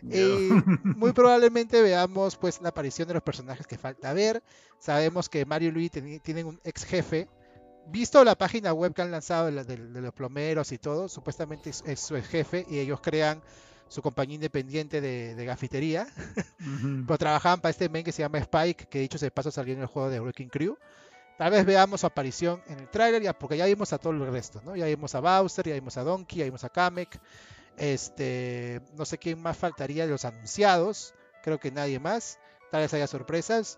Y 0.03 0.49
muy 0.83 1.11
probablemente 1.13 1.81
veamos 1.81 2.35
pues 2.35 2.61
la 2.61 2.69
aparición 2.69 3.07
de 3.07 3.15
los 3.15 3.23
personajes 3.23 3.65
que 3.67 3.77
falta 3.77 4.13
ver. 4.13 4.43
Sabemos 4.79 5.29
que 5.29 5.45
Mario 5.45 5.69
y 5.69 5.71
Luigi 5.71 6.19
tienen 6.19 6.45
un 6.45 6.59
ex 6.63 6.85
jefe. 6.85 7.27
Visto 7.89 8.23
la 8.23 8.35
página 8.35 8.73
web 8.73 8.93
que 8.93 9.01
han 9.01 9.11
lanzado 9.11 9.49
de, 9.49 9.77
los 9.77 10.13
plomeros 10.13 10.71
y 10.73 10.77
todo, 10.77 11.07
supuestamente 11.07 11.69
es, 11.69 11.99
su 11.99 12.17
ex 12.17 12.27
jefe 12.27 12.65
y 12.69 12.79
ellos 12.79 12.99
crean 13.01 13.41
su 13.87 14.01
compañía 14.01 14.35
independiente 14.35 14.99
de, 14.99 15.35
de 15.35 15.45
gafitería. 15.45 16.05
Pero 17.07 17.17
trabajaban 17.17 17.61
para 17.61 17.69
este 17.69 17.87
men 17.87 18.03
que 18.03 18.11
se 18.11 18.23
llama 18.23 18.39
Spike, 18.39 18.87
que 18.89 18.99
dicho 18.99 19.17
se 19.17 19.31
paso 19.31 19.51
salió 19.51 19.73
en 19.73 19.81
el 19.81 19.87
juego 19.87 20.09
de 20.09 20.19
Wrecking 20.19 20.49
Crew. 20.49 20.77
Tal 21.37 21.51
vez 21.51 21.65
veamos 21.65 22.01
su 22.01 22.07
aparición 22.07 22.61
en 22.67 22.79
el 22.79 22.89
tráiler, 22.89 23.21
ya, 23.21 23.37
porque 23.37 23.57
ya 23.57 23.65
vimos 23.65 23.93
a 23.93 23.99
todo 23.99 24.11
el 24.13 24.25
resto, 24.31 24.61
¿no? 24.65 24.75
Ya 24.75 24.85
vimos 24.85 25.13
a 25.13 25.19
Bowser, 25.19 25.67
ya 25.67 25.75
vimos 25.75 25.95
a 25.97 26.03
Donkey, 26.03 26.39
ya 26.39 26.45
vimos 26.45 26.63
a 26.63 26.69
Kamek. 26.69 27.19
Este, 27.77 28.81
no 28.95 29.05
sé 29.05 29.19
quién 29.19 29.39
más 29.39 29.55
faltaría 29.55 30.05
de 30.05 30.11
los 30.11 30.25
anunciados. 30.25 31.13
Creo 31.43 31.59
que 31.59 31.71
nadie 31.71 31.99
más. 31.99 32.39
Tal 32.71 32.81
vez 32.81 32.93
haya 32.95 33.05
sorpresas. 33.05 33.77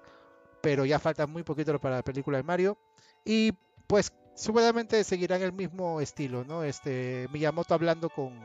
Pero 0.61 0.85
ya 0.85 0.99
falta 0.99 1.27
muy 1.27 1.43
poquito 1.43 1.77
para 1.79 1.97
la 1.97 2.03
película 2.03 2.37
de 2.37 2.43
Mario. 2.43 2.77
Y 3.25 3.51
pues 3.87 4.13
seguramente 4.35 5.03
seguirán 5.03 5.41
el 5.41 5.51
mismo 5.51 5.99
estilo, 5.99 6.45
¿no? 6.45 6.63
Este, 6.63 7.27
Miyamoto 7.31 7.73
hablando 7.73 8.09
con, 8.09 8.39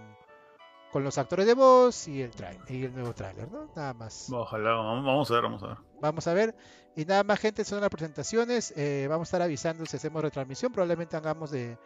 con 0.95 1.03
los 1.03 1.19
actores 1.19 1.45
de 1.45 1.55
voz 1.55 2.07
y 2.07 2.23
el 2.23 2.31
y 2.69 2.85
el 2.85 2.95
nuevo 2.95 3.13
tráiler, 3.13 3.51
¿no? 3.51 3.69
Nada 3.75 3.93
más. 3.95 4.31
Ojalá, 4.31 4.75
vamos 4.75 5.29
a 5.29 5.35
ver, 5.35 5.43
vamos 5.43 5.63
a 5.65 5.67
ver. 5.67 5.77
Vamos 6.01 6.27
a 6.29 6.35
ver. 6.35 6.55
Y 6.95 7.05
nada 7.05 7.25
más, 7.25 7.41
gente, 7.41 7.65
son 7.65 7.81
las 7.81 7.91
presentaciones. 7.91 8.73
Eh, 8.77 9.09
vamos 9.11 9.27
a 9.27 9.29
estar 9.31 9.43
avisando 9.43 9.85
si 9.87 9.97
hacemos 9.97 10.23
retransmisión. 10.23 10.71
Probablemente 10.71 11.17
hagamos 11.17 11.51
de, 11.51 11.77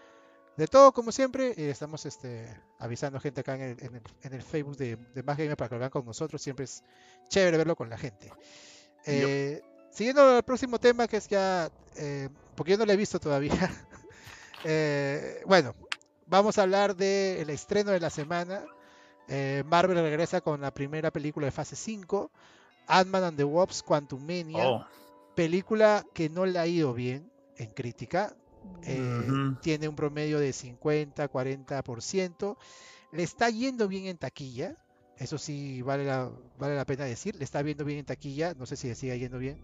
de 0.59 0.67
todo, 0.67 0.93
como 0.93 1.11
siempre. 1.11 1.55
Y 1.57 1.63
estamos 1.63 2.05
este, 2.05 2.55
avisando 2.79 3.19
gente 3.19 3.41
acá 3.41 3.55
en 3.55 3.63
el, 3.81 4.03
en 4.25 4.33
el, 4.35 4.43
Facebook 4.43 4.77
de, 4.77 4.97
de 5.15 5.23
Más 5.23 5.39
Gamer 5.39 5.57
para 5.57 5.71
que 5.71 5.75
lo 5.77 5.79
vean 5.79 5.91
con 5.91 6.05
nosotros. 6.05 6.43
Siempre 6.43 6.67
es 6.67 6.85
chévere 7.29 7.57
verlo 7.57 7.77
con 7.77 7.89
la 7.89 7.97
gente. 7.97 8.31
Eh, 9.07 9.63
siguiendo 9.91 10.37
el 10.37 10.43
próximo 10.43 10.79
tema, 10.79 11.09
que 11.09 11.17
es 11.17 11.29
ya. 11.29 11.71
Eh, 11.97 12.29
porque 12.55 12.73
yo 12.73 12.77
no 12.77 12.85
lo 12.85 12.93
he 12.93 12.97
visto 12.97 13.19
todavía. 13.19 13.55
bueno, 15.47 15.75
vamos 16.27 16.59
a 16.59 16.63
hablar 16.65 16.95
del 16.95 17.49
estreno 17.49 17.93
de 17.93 18.01
la 18.01 18.11
semana. 18.11 18.67
Eh, 19.29 19.63
Marvel 19.67 19.99
regresa 19.99 20.41
con 20.41 20.61
la 20.61 20.73
primera 20.73 21.11
película 21.11 21.47
de 21.47 21.51
fase 21.51 21.77
5, 21.77 22.31
Ant-Man 22.87 23.25
and 23.25 23.37
the 23.37 23.45
Wasp 23.45 23.85
Quantum 23.87 24.21
Mania, 24.21 24.67
oh. 24.67 24.87
película 25.35 26.05
que 26.15 26.31
no 26.31 26.47
le 26.47 26.59
ha 26.59 26.67
ido 26.67 26.95
bien 26.95 27.31
en 27.57 27.71
crítica, 27.71 28.35
eh, 28.83 29.27
tiene 29.61 29.89
un 29.89 29.97
promedio 29.97 30.39
de 30.39 30.53
50, 30.53 31.31
40%, 31.31 32.57
le 33.13 33.23
está 33.23 33.51
yendo 33.51 33.87
bien 33.87 34.07
en 34.07 34.17
taquilla, 34.17 34.77
eso 35.19 35.37
sí 35.37 35.83
vale 35.83 36.05
la, 36.05 36.31
vale 36.59 36.77
la 36.77 36.87
pena 36.87 37.05
decir, 37.05 37.37
le 37.37 37.45
está 37.45 37.61
viendo 37.63 37.85
bien 37.85 37.99
en 37.99 38.07
taquilla, 38.07 38.55
no 38.55 38.65
sé 38.65 38.77
si 38.77 38.89
le 38.89 38.95
sigue 38.95 39.19
yendo 39.19 39.39
bien. 39.39 39.61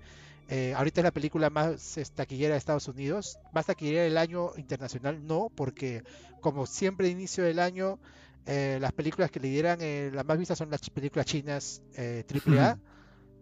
Eh, 0.48 0.74
ahorita 0.76 1.00
es 1.00 1.04
la 1.04 1.10
película 1.10 1.48
más 1.48 1.98
taquillera 2.14 2.52
de 2.52 2.58
Estados 2.58 2.88
Unidos, 2.88 3.38
más 3.54 3.64
taquillera 3.64 4.02
del 4.02 4.18
año 4.18 4.50
internacional, 4.56 5.26
no, 5.26 5.50
porque 5.54 6.02
como 6.42 6.66
siempre 6.66 7.08
inicio 7.08 7.44
del 7.44 7.60
año 7.60 7.98
eh, 8.46 8.78
las 8.80 8.92
películas 8.92 9.30
que 9.30 9.40
le 9.40 9.48
dieran 9.48 9.78
eh, 9.80 10.10
las 10.12 10.24
más 10.26 10.36
vistas 10.36 10.58
son 10.58 10.70
las 10.70 10.90
películas 10.90 11.24
chinas 11.24 11.82
eh, 11.96 12.24
AAA, 12.28 12.78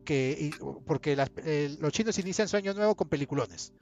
que, 0.05 0.53
porque 0.87 1.17
los 1.17 1.93
chinos 1.93 2.19
inician 2.19 2.47
su 2.49 2.57
año 2.57 2.73
nuevo 2.75 2.95
con 2.95 3.09
peliculones. 3.09 3.73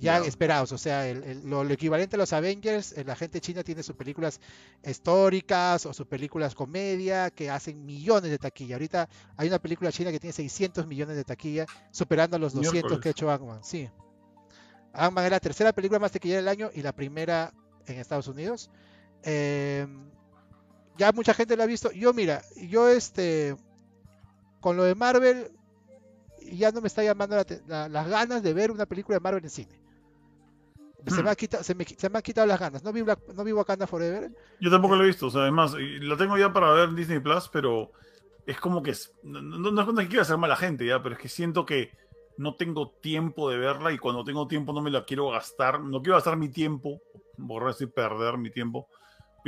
Ya 0.00 0.18
esperados, 0.18 0.70
o 0.70 0.78
sea, 0.78 1.12
lo, 1.42 1.68
equivalente 1.70 2.14
a 2.14 2.18
los 2.20 2.32
Avengers, 2.32 2.94
la 3.04 3.16
gente 3.16 3.40
china 3.40 3.64
tiene 3.64 3.82
sus 3.82 3.96
películas 3.96 4.40
históricas 4.84 5.86
o 5.86 5.92
sus 5.92 6.06
películas 6.06 6.54
comedia 6.54 7.30
que 7.30 7.50
hacen 7.50 7.84
millones 7.84 8.30
de 8.30 8.38
taquilla. 8.38 8.76
Ahorita 8.76 9.08
hay 9.36 9.48
una 9.48 9.58
película 9.58 9.90
china 9.90 10.12
que 10.12 10.20
tiene 10.20 10.32
600 10.32 10.86
millones 10.86 11.16
de 11.16 11.24
taquilla, 11.24 11.66
superando 11.90 12.36
a 12.36 12.38
los 12.38 12.52
200 12.52 13.00
que 13.00 13.08
ha 13.08 13.10
hecho 13.10 13.28
Ant-Man. 13.28 13.64
Sí. 13.64 13.90
Ant-Man 14.92 15.24
es 15.24 15.30
la 15.32 15.40
tercera 15.40 15.72
película 15.72 15.98
más 15.98 16.12
taquillera 16.12 16.42
del 16.42 16.48
año 16.48 16.70
y 16.72 16.82
la 16.82 16.92
primera 16.92 17.52
en 17.86 17.98
Estados 17.98 18.28
Unidos. 18.28 18.70
Eh, 19.24 19.84
ya 20.98 21.12
mucha 21.12 21.32
gente 21.32 21.56
lo 21.56 21.62
ha 21.62 21.66
visto. 21.66 21.90
Yo, 21.92 22.12
mira, 22.12 22.42
yo 22.56 22.88
este, 22.88 23.56
con 24.60 24.76
lo 24.76 24.82
de 24.82 24.94
Marvel, 24.94 25.52
ya 26.52 26.72
no 26.72 26.80
me 26.80 26.88
está 26.88 27.02
llamando 27.02 27.36
las 27.36 28.08
ganas 28.08 28.42
de 28.42 28.52
ver 28.52 28.70
una 28.70 28.84
película 28.84 29.16
de 29.16 29.20
Marvel 29.20 29.44
en 29.44 29.50
cine. 29.50 29.80
Se, 31.06 31.22
me 31.22 31.30
ha 31.30 31.36
quitado, 31.36 31.62
se, 31.62 31.74
me, 31.74 31.84
han 31.84 32.22
quitado 32.22 32.46
las 32.46 32.58
ganas. 32.58 32.82
No 32.82 32.92
vi, 32.92 33.02
no 33.02 33.44
vi 33.44 33.52
Wakanda 33.52 33.86
Forever. 33.86 34.30
Yo 34.60 34.70
tampoco 34.70 34.96
lo 34.96 35.04
he 35.04 35.06
visto. 35.06 35.28
O 35.28 35.30
sea, 35.30 35.42
además, 35.42 35.74
lo 35.74 36.16
tengo 36.16 36.36
ya 36.36 36.52
para 36.52 36.72
ver 36.72 36.88
en 36.90 36.96
Disney 36.96 37.20
Plus, 37.20 37.48
pero 37.48 37.92
es 38.44 38.58
como 38.58 38.82
que. 38.82 38.92
No, 39.22 39.40
no, 39.40 39.70
no 39.70 39.92
es 39.92 40.04
que 40.04 40.08
quiera 40.08 40.22
hacer 40.22 40.36
mala 40.36 40.56
gente, 40.56 40.84
ya, 40.84 41.00
pero 41.02 41.14
es 41.14 41.20
que 41.20 41.28
siento 41.28 41.64
que 41.64 41.92
no 42.36 42.56
tengo 42.56 42.90
tiempo 43.00 43.48
de 43.48 43.58
verla 43.58 43.92
y 43.92 43.98
cuando 43.98 44.24
tengo 44.24 44.48
tiempo 44.48 44.72
no 44.72 44.82
me 44.82 44.90
la 44.90 45.04
quiero 45.04 45.30
gastar. 45.30 45.80
No 45.80 46.02
quiero 46.02 46.16
gastar 46.16 46.36
mi 46.36 46.48
tiempo, 46.48 47.00
borrar 47.36 47.74
y 47.78 47.86
perder 47.86 48.36
mi 48.36 48.50
tiempo 48.50 48.88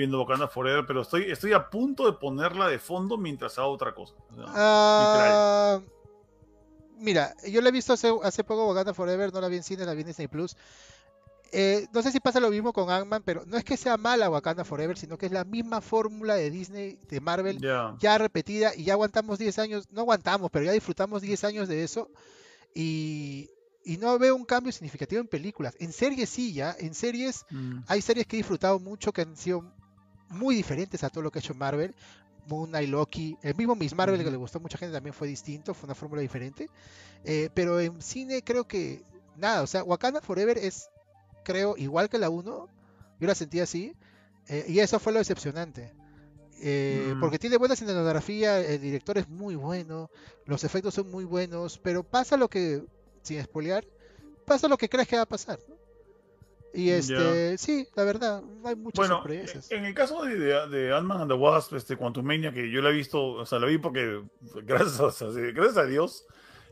viendo 0.01 0.21
Wakanda 0.21 0.49
Forever, 0.49 0.85
pero 0.87 1.03
estoy, 1.03 1.31
estoy 1.31 1.53
a 1.53 1.71
punto 1.71 2.07
de 2.07 2.13
ponerla 2.19 2.69
de 2.69 2.79
fondo 2.79 3.17
mientras 3.17 3.59
hago 3.59 3.71
otra 3.71 3.95
cosa. 3.95 4.15
Ah, 4.49 5.81
mira, 6.99 7.35
yo 7.49 7.61
la 7.61 7.69
he 7.69 7.73
visto 7.73 7.93
hace, 7.93 8.13
hace 8.23 8.45
poco 8.45 8.67
Wakanda 8.69 8.95
Forever, 8.95 9.33
no 9.33 9.41
la 9.41 9.49
vi 9.49 9.57
en 9.57 9.63
cine, 9.63 9.85
la 9.85 9.95
vi 9.95 10.01
en 10.01 10.09
Disney 10.09 10.29
Plus. 10.29 10.57
Eh, 11.53 11.89
no 11.93 12.03
sé 12.03 12.13
si 12.13 12.21
pasa 12.21 12.39
lo 12.39 12.51
mismo 12.51 12.73
con 12.73 12.91
Ant-Man, 12.91 13.23
pero 13.25 13.45
no 13.47 13.57
es 13.57 13.65
que 13.65 13.77
sea 13.77 13.97
mala 13.97 14.31
Wakanda 14.31 14.65
Forever, 14.65 14.97
sino 14.97 15.19
que 15.19 15.27
es 15.27 15.33
la 15.33 15.45
misma 15.45 15.81
fórmula 15.81 16.35
de 16.35 16.51
Disney, 16.51 16.99
de 17.09 17.21
Marvel, 17.21 17.61
ya 17.99 18.19
repetida 18.19 18.75
y 18.75 18.85
ya 18.85 18.93
aguantamos 18.93 19.39
10 19.39 19.59
años, 19.59 19.89
no 19.91 20.03
aguantamos, 20.03 20.51
pero 20.53 20.65
ya 20.65 20.73
disfrutamos 20.73 21.23
10 21.23 21.45
años 21.45 21.69
de 21.69 21.83
eso 21.83 22.11
y, 22.75 23.51
no 23.99 24.17
veo 24.19 24.37
un 24.37 24.45
cambio 24.45 24.73
significativo 24.73 25.21
en 25.21 25.27
películas. 25.27 25.75
En 25.81 25.93
series 25.93 26.29
sí, 26.29 26.53
ya, 26.53 26.77
en 26.79 26.95
series 26.95 27.45
mm. 27.51 27.81
hay 27.89 28.01
series 28.01 28.27
que 28.27 28.37
he 28.37 28.39
disfrutado 28.39 28.79
mucho 28.79 29.13
que 29.13 29.23
han 29.23 29.37
sido 29.37 29.75
muy 30.31 30.55
diferentes 30.55 31.05
a 31.05 31.11
todo 31.11 31.23
lo 31.23 31.31
que 31.31 31.39
ha 31.39 31.43
hecho 31.43 31.55
Marvel. 31.55 31.95
Moon 32.47 32.71
Knight, 32.71 32.89
Loki, 32.89 33.37
el 33.43 33.55
mismo 33.55 33.75
Miss 33.75 33.95
Marvel 33.95 34.25
que 34.25 34.31
le 34.31 34.37
gustó 34.37 34.59
a 34.59 34.61
mucha 34.63 34.79
gente 34.79 34.93
también 34.93 35.15
fue 35.15 35.29
distinto, 35.29 35.75
fue 35.75 35.87
una 35.87 35.95
fórmula 35.95 36.23
diferente. 36.23 36.69
Eh, 37.25 37.51
pero 37.55 37.79
en 37.81 38.01
cine 38.01 38.43
creo 38.43 38.67
que 38.67 39.05
nada, 39.37 39.63
o 39.63 39.67
sea, 39.67 39.85
Wakanda 39.85 40.21
Forever 40.21 40.59
es, 40.59 40.89
creo, 41.45 41.77
igual 41.77 42.09
que 42.09 42.19
la 42.19 42.31
1, 42.31 42.69
yo 43.21 43.27
la 43.27 43.35
sentí 43.35 43.61
así, 43.61 43.95
eh, 44.49 44.65
y 44.69 44.81
eso 44.81 44.99
fue 44.99 45.13
lo 45.13 45.19
decepcionante. 45.19 45.93
Eh, 46.63 47.15
mm. 47.15 47.21
Porque 47.21 47.39
tiene 47.39 47.57
buena 47.57 47.77
cinematografía, 47.77 48.61
el 48.61 48.81
director 48.81 49.17
es 49.19 49.29
muy 49.29 49.55
bueno, 49.55 50.11
los 50.45 50.65
efectos 50.65 50.95
son 50.95 51.11
muy 51.11 51.25
buenos, 51.25 51.79
pero 51.79 52.03
pasa 52.03 52.37
lo 52.37 52.49
que, 52.49 52.83
sin 53.23 53.39
espolear, 53.39 53.87
pasa 54.45 54.69
lo 54.69 54.77
que 54.77 54.89
crees 54.89 55.09
que 55.09 55.17
va 55.17 55.23
a 55.23 55.27
pasar. 55.27 55.59
Y 56.73 56.91
este, 56.91 57.59
sí, 57.59 57.87
la 57.97 58.05
verdad, 58.05 58.43
hay 58.65 58.77
muchas 58.77 58.97
bueno, 58.97 59.17
sorpresas. 59.17 59.71
En 59.73 59.85
el 59.85 59.95
caso 59.95 60.25
de, 60.25 60.37
de, 60.37 60.95
Ant-Man 60.95 61.23
and 61.23 61.31
the 61.31 61.37
Wasp, 61.37 61.75
este, 61.75 61.97
Quantumania, 61.97 62.53
que 62.53 62.71
yo 62.71 62.81
la 62.81 62.91
he 62.91 62.93
visto, 62.93 63.23
o 63.33 63.47
sea, 63.47 63.59
la 63.59 63.67
vi 63.67 63.79
porque, 63.79 64.23
gracias 64.65 65.23
a, 65.23 65.27
gracias 65.53 65.77
a 65.77 65.85
Dios, 65.85 66.27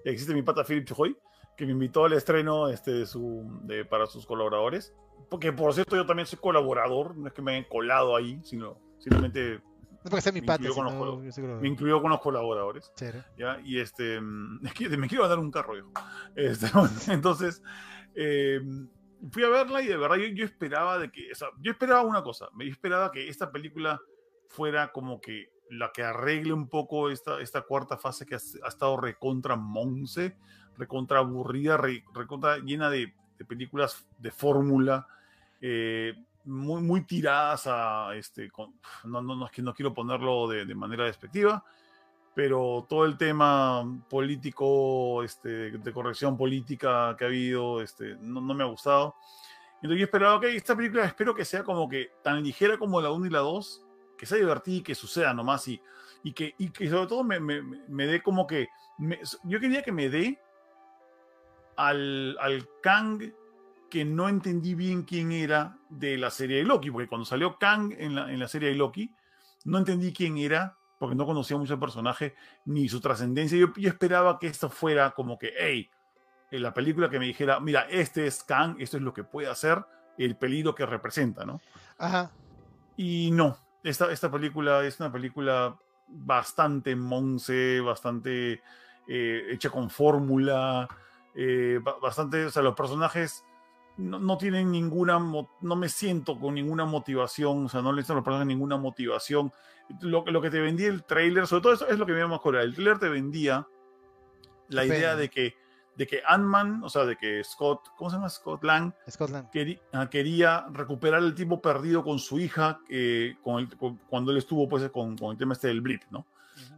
existe 0.05 0.35
mi 0.35 0.43
pata 0.43 0.65
Philip 0.65 0.87
Chujoy, 0.87 1.17
que 1.57 1.67
me 1.67 1.73
invitó 1.73 2.05
al 2.05 2.13
estreno 2.13 2.69
este, 2.69 2.93
de 2.93 3.07
su, 3.07 3.61
de, 3.65 3.85
para 3.85 4.07
sus 4.07 4.25
colaboradores. 4.27 4.95
Porque, 5.29 5.53
por 5.53 5.75
cierto, 5.75 5.97
yo 5.97 6.07
también 6.07 6.27
soy 6.27 6.39
colaborador, 6.39 7.17
no 7.17 7.27
es 7.27 7.35
que 7.35 7.43
me 7.43 7.53
hayan 7.53 7.65
colado 7.65 8.17
ahí, 8.17 8.41
sino 8.45 8.79
simplemente 8.99 9.61
no 10.05 10.11
porque 10.11 10.23
sea 10.23 10.33
mi 10.33 10.43
pata. 10.43 10.63
Me 11.61 11.69
incluyó 11.69 12.01
con 12.01 12.11
los 12.11 12.21
colaboradores. 12.21 12.93
¿ya? 13.37 13.61
Y 13.65 13.81
este, 13.81 14.17
es 14.17 14.73
que 14.77 14.97
me 14.97 15.09
quiero 15.09 15.29
dar 15.29 15.39
un 15.39 15.51
carro, 15.51 15.77
hijo. 15.77 15.93
Este, 16.37 16.67
entonces, 17.13 17.63
eh, 18.15 18.61
fui 19.31 19.45
a 19.45 19.49
verla 19.49 19.83
y 19.83 19.87
de 19.87 19.97
verdad 19.97 20.17
yo, 20.17 20.45
esperaba 20.45 20.99
de 20.99 21.11
que, 21.11 21.33
o 21.33 21.35
sea, 21.35 21.49
yo 21.61 21.73
esperaba 21.73 22.03
una 22.03 22.23
cosa, 22.23 22.49
me 22.55 22.67
esperaba 22.67 23.11
que 23.11 23.29
esta 23.29 23.51
película 23.51 24.01
fuera 24.49 24.93
como 24.93 25.21
que 25.21 25.51
la 25.71 25.93
que 25.93 26.03
arregle 26.03 26.53
un 26.53 26.69
poco 26.69 27.11
esta, 27.11 27.41
esta 27.41 27.63
cuarta 27.63 27.99
fase 27.99 28.25
que 28.25 28.35
ha, 28.35 28.69
estado 28.69 28.97
recontra 28.97 29.57
monce, 29.57 30.37
recontra 30.77 31.19
aburrida, 31.19 31.79
recontra 32.15 32.59
llena 32.59 32.91
de, 32.91 33.13
películas 33.47 34.07
de 34.19 34.31
fórmula, 34.31 35.07
eh, 35.61 36.15
muy, 36.45 36.83
muy 36.83 37.05
tiradas 37.05 37.67
a, 37.67 38.15
este, 38.15 38.51
no, 39.05 39.21
no, 39.21 39.37
no, 39.37 39.49
que 39.49 39.63
no 39.63 39.75
quiero 39.75 39.93
ponerlo 39.93 40.49
de, 40.49 40.65
de 40.65 40.75
manera 40.75 41.05
despectiva, 41.05 41.65
pero 42.39 42.87
todo 42.89 43.05
el 43.05 43.17
tema 43.19 43.85
político, 44.09 45.25
este, 45.25 45.73
de 45.73 45.93
corrección 45.93 46.37
política 46.37 47.17
que 47.19 47.25
ha 47.25 47.27
habido, 47.27 47.83
este, 47.83 48.15
no, 48.21 48.41
no 48.41 48.55
me 48.55 48.63
ha 48.63 48.69
gustado. 48.69 49.17
Entonces 49.83 49.99
yo 49.99 50.05
esperaba, 50.05 50.41
que 50.41 50.55
esta 50.55 50.77
película 50.77 51.05
espero 51.05 51.35
que 51.35 51.45
sea 51.45 51.65
como 51.65 51.89
que 51.89 52.13
tan 52.23 52.45
ligera 52.45 52.79
como 52.79 53.01
la 53.01 53.11
1 53.11 53.27
y 53.27 53.31
la 53.31 53.41
2, 53.41 53.83
que 54.17 54.25
sea 54.25 54.39
divertida 54.39 54.77
y 54.77 54.83
que 54.83 54.95
suceda 54.95 55.35
nomás 55.35 55.67
y, 55.67 55.83
y, 56.23 56.33
que, 56.33 56.55
y 56.59 56.71
que 56.71 56.89
sobre 56.89 57.09
todo 57.09 57.25
me, 57.25 57.41
me, 57.41 57.61
me 57.61 58.07
dé 58.07 58.23
como 58.23 58.47
que, 58.47 58.69
yo 59.43 59.59
quería 59.59 59.83
que 59.83 59.91
me 59.91 60.09
dé 60.09 60.39
al, 61.75 62.39
al 62.39 62.69
Kang 62.81 63.33
que 63.91 64.05
no 64.05 64.29
entendí 64.29 64.77
bien 64.77 65.03
quién 65.03 65.33
era 65.33 65.77
de 65.89 66.17
la 66.17 66.31
serie 66.31 66.59
de 66.59 66.63
Loki, 66.63 66.93
porque 66.93 67.09
cuando 67.09 67.25
salió 67.25 67.59
Kang 67.59 67.93
en 67.99 68.15
la, 68.15 68.33
en 68.33 68.39
la 68.39 68.47
serie 68.47 68.69
de 68.69 68.77
Loki, 68.77 69.13
no 69.65 69.79
entendí 69.79 70.13
quién 70.13 70.39
era 70.39 70.79
porque 70.99 71.15
no 71.15 71.27
conocía 71.27 71.57
mucho 71.57 71.75
el 71.75 71.81
personaje 71.81 72.35
ni 72.65 72.89
su 72.89 73.01
trascendencia. 73.01 73.59
Yo, 73.59 73.89
esperaba 73.89 74.39
que 74.39 74.49
esto 74.49 74.69
fuera 74.69 75.13
como 75.13 75.39
que, 75.39 75.53
hey, 75.59 75.91
en 76.51 76.63
la 76.63 76.75
película 76.75 77.09
que 77.09 77.19
me 77.19 77.27
dijera, 77.27 77.61
mira, 77.61 77.83
este 77.91 78.27
es 78.27 78.43
Kang, 78.43 78.77
esto 78.81 78.97
es 78.97 79.03
lo 79.03 79.13
que 79.13 79.25
puede 79.25 79.49
hacer, 79.49 79.85
el 80.17 80.37
peligro 80.37 80.75
que 80.75 80.87
representa, 80.87 81.45
¿no? 81.45 81.61
Ajá. 81.99 82.33
Y 82.97 83.31
no, 83.31 83.57
esta, 83.85 84.11
esta 84.11 84.31
película 84.31 84.85
es 84.85 84.99
una 84.99 85.13
película 85.13 85.77
bastante 86.09 86.97
monce, 86.97 87.81
bastante 87.81 88.63
eh, 89.07 89.47
hecha 89.51 89.71
con 89.71 89.91
fórmula, 89.91 90.89
eh, 91.35 91.81
bastante, 92.03 92.47
o 92.47 92.51
sea, 92.51 92.63
los 92.63 92.75
personajes 92.75 93.45
no, 93.99 94.39
tienen 94.39 94.71
ninguna, 94.71 95.19
no 95.19 95.77
me 95.77 95.89
siento 95.89 96.39
con 96.39 96.55
ninguna 96.55 96.85
motivación, 96.85 97.67
o 97.67 97.69
sea, 97.69 97.83
no 97.83 97.93
le 97.93 98.01
están 98.01 98.17
los 98.17 98.25
personajes 98.25 98.47
ninguna 98.47 98.77
motivación. 98.77 99.53
Lo, 100.01 100.25
lo, 100.25 100.41
que 100.41 100.51
te 100.51 100.61
vendía 100.61 100.89
el 100.89 101.05
trailer, 101.05 101.47
sobre 101.47 101.63
todo 101.63 101.73
eso 101.73 101.89
es 101.89 101.99
lo 101.99 102.07
que 102.07 102.13
me 102.13 102.19
iba 102.19 102.29
a 102.29 102.31
mejorar. 102.31 102.63
El 102.63 102.75
trailer 102.75 102.99
te 102.99 103.09
vendía 103.09 103.67
la 104.69 104.85
idea 104.85 105.17
de 105.17 105.29
que, 105.29 105.57
de 105.97 106.07
que 106.07 106.23
Ant-Man, 106.27 106.83
o 106.85 106.89
sea, 106.89 107.05
de 107.05 107.17
que 107.17 107.43
Scott, 107.43 107.89
¿cómo 107.97 108.11
se 108.11 108.17
llama? 108.17 108.29
Scott 108.29 108.63
Lang, 108.63 108.93
ah, 109.93 110.09
quería, 110.09 110.67
recuperar 110.73 111.23
el 111.23 111.35
tiempo 111.35 111.61
perdido 111.61 112.05
con 112.05 112.19
su 112.19 112.39
hija 112.39 112.81
eh, 112.89 113.37
con 113.43 113.67
cuando 114.09 114.31
él 114.31 114.39
estuvo 114.39 114.69
pues, 114.69 114.89
con, 114.91 115.17
con, 115.17 115.33
el 115.33 115.39
tema 115.39 115.55
este 115.55 115.69
del 115.69 115.81
blip, 115.81 116.03
¿no? 116.11 116.27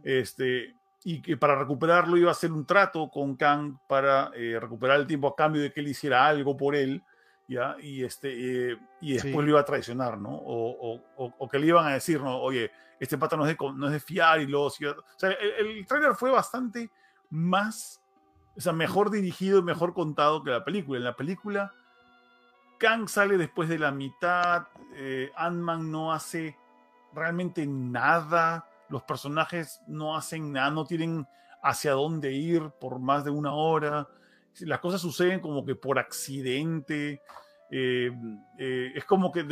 este, 0.03 0.75
y 1.03 1.21
que 1.21 1.37
para 1.37 1.55
recuperarlo 1.55 2.17
iba 2.17 2.29
a 2.29 2.33
hacer 2.33 2.51
un 2.51 2.65
trato 2.65 3.09
con 3.09 3.35
Kang 3.35 3.77
para 3.87 4.31
eh, 4.35 4.57
recuperar 4.59 4.99
el 4.99 5.07
tiempo 5.07 5.27
a 5.27 5.35
cambio 5.35 5.61
de 5.61 5.71
que 5.71 5.79
él 5.79 5.87
hiciera 5.87 6.25
algo 6.25 6.55
por 6.55 6.75
él 6.75 7.03
y, 7.81 8.03
este, 8.03 8.71
eh, 8.71 8.77
y 9.01 9.13
después 9.13 9.45
lo 9.45 9.51
iba 9.51 9.59
a 9.59 9.65
traicionar, 9.65 10.17
¿no? 10.17 10.29
O, 10.31 11.01
o, 11.17 11.49
que 11.49 11.59
le 11.59 11.67
iban 11.67 11.85
a 11.85 11.93
decir, 11.93 12.21
¿no? 12.21 12.39
Oye, 12.39 12.71
este 12.99 13.17
pata 13.17 13.35
no 13.35 13.45
es 13.45 13.57
de, 13.57 13.71
no 13.73 13.87
es 13.87 13.93
de 13.93 13.99
fiar 13.99 14.41
y. 14.41 14.53
O 14.53 14.69
sea, 14.69 15.31
el, 15.31 15.67
el 15.67 15.85
trailer 15.85 16.15
fue 16.15 16.31
bastante 16.31 16.89
más, 17.29 18.01
o 18.55 18.61
sea, 18.61 18.73
mejor 18.73 19.09
dirigido 19.11 19.59
y 19.59 19.63
mejor 19.63 19.93
contado 19.93 20.43
que 20.43 20.51
la 20.51 20.63
película. 20.63 20.97
En 20.97 21.05
la 21.05 21.15
película, 21.15 21.73
Kang 22.77 23.07
sale 23.07 23.37
después 23.37 23.69
de 23.69 23.79
la 23.79 23.91
mitad, 23.91 24.67
eh, 24.95 25.31
Ant-Man 25.35 25.91
no 25.91 26.13
hace 26.13 26.57
realmente 27.13 27.65
nada, 27.67 28.65
los 28.89 29.03
personajes 29.03 29.81
no 29.87 30.15
hacen 30.15 30.51
nada, 30.51 30.71
no 30.71 30.85
tienen 30.85 31.27
hacia 31.63 31.91
dónde 31.91 32.31
ir 32.31 32.71
por 32.79 32.99
más 32.99 33.23
de 33.23 33.31
una 33.31 33.53
hora 33.53 34.07
las 34.59 34.79
cosas 34.79 35.01
suceden 35.01 35.39
como 35.39 35.65
que 35.65 35.75
por 35.75 35.99
accidente. 35.99 37.21
Eh, 37.73 38.11
eh, 38.59 38.91
es 38.95 39.05
como 39.05 39.31
que 39.31 39.45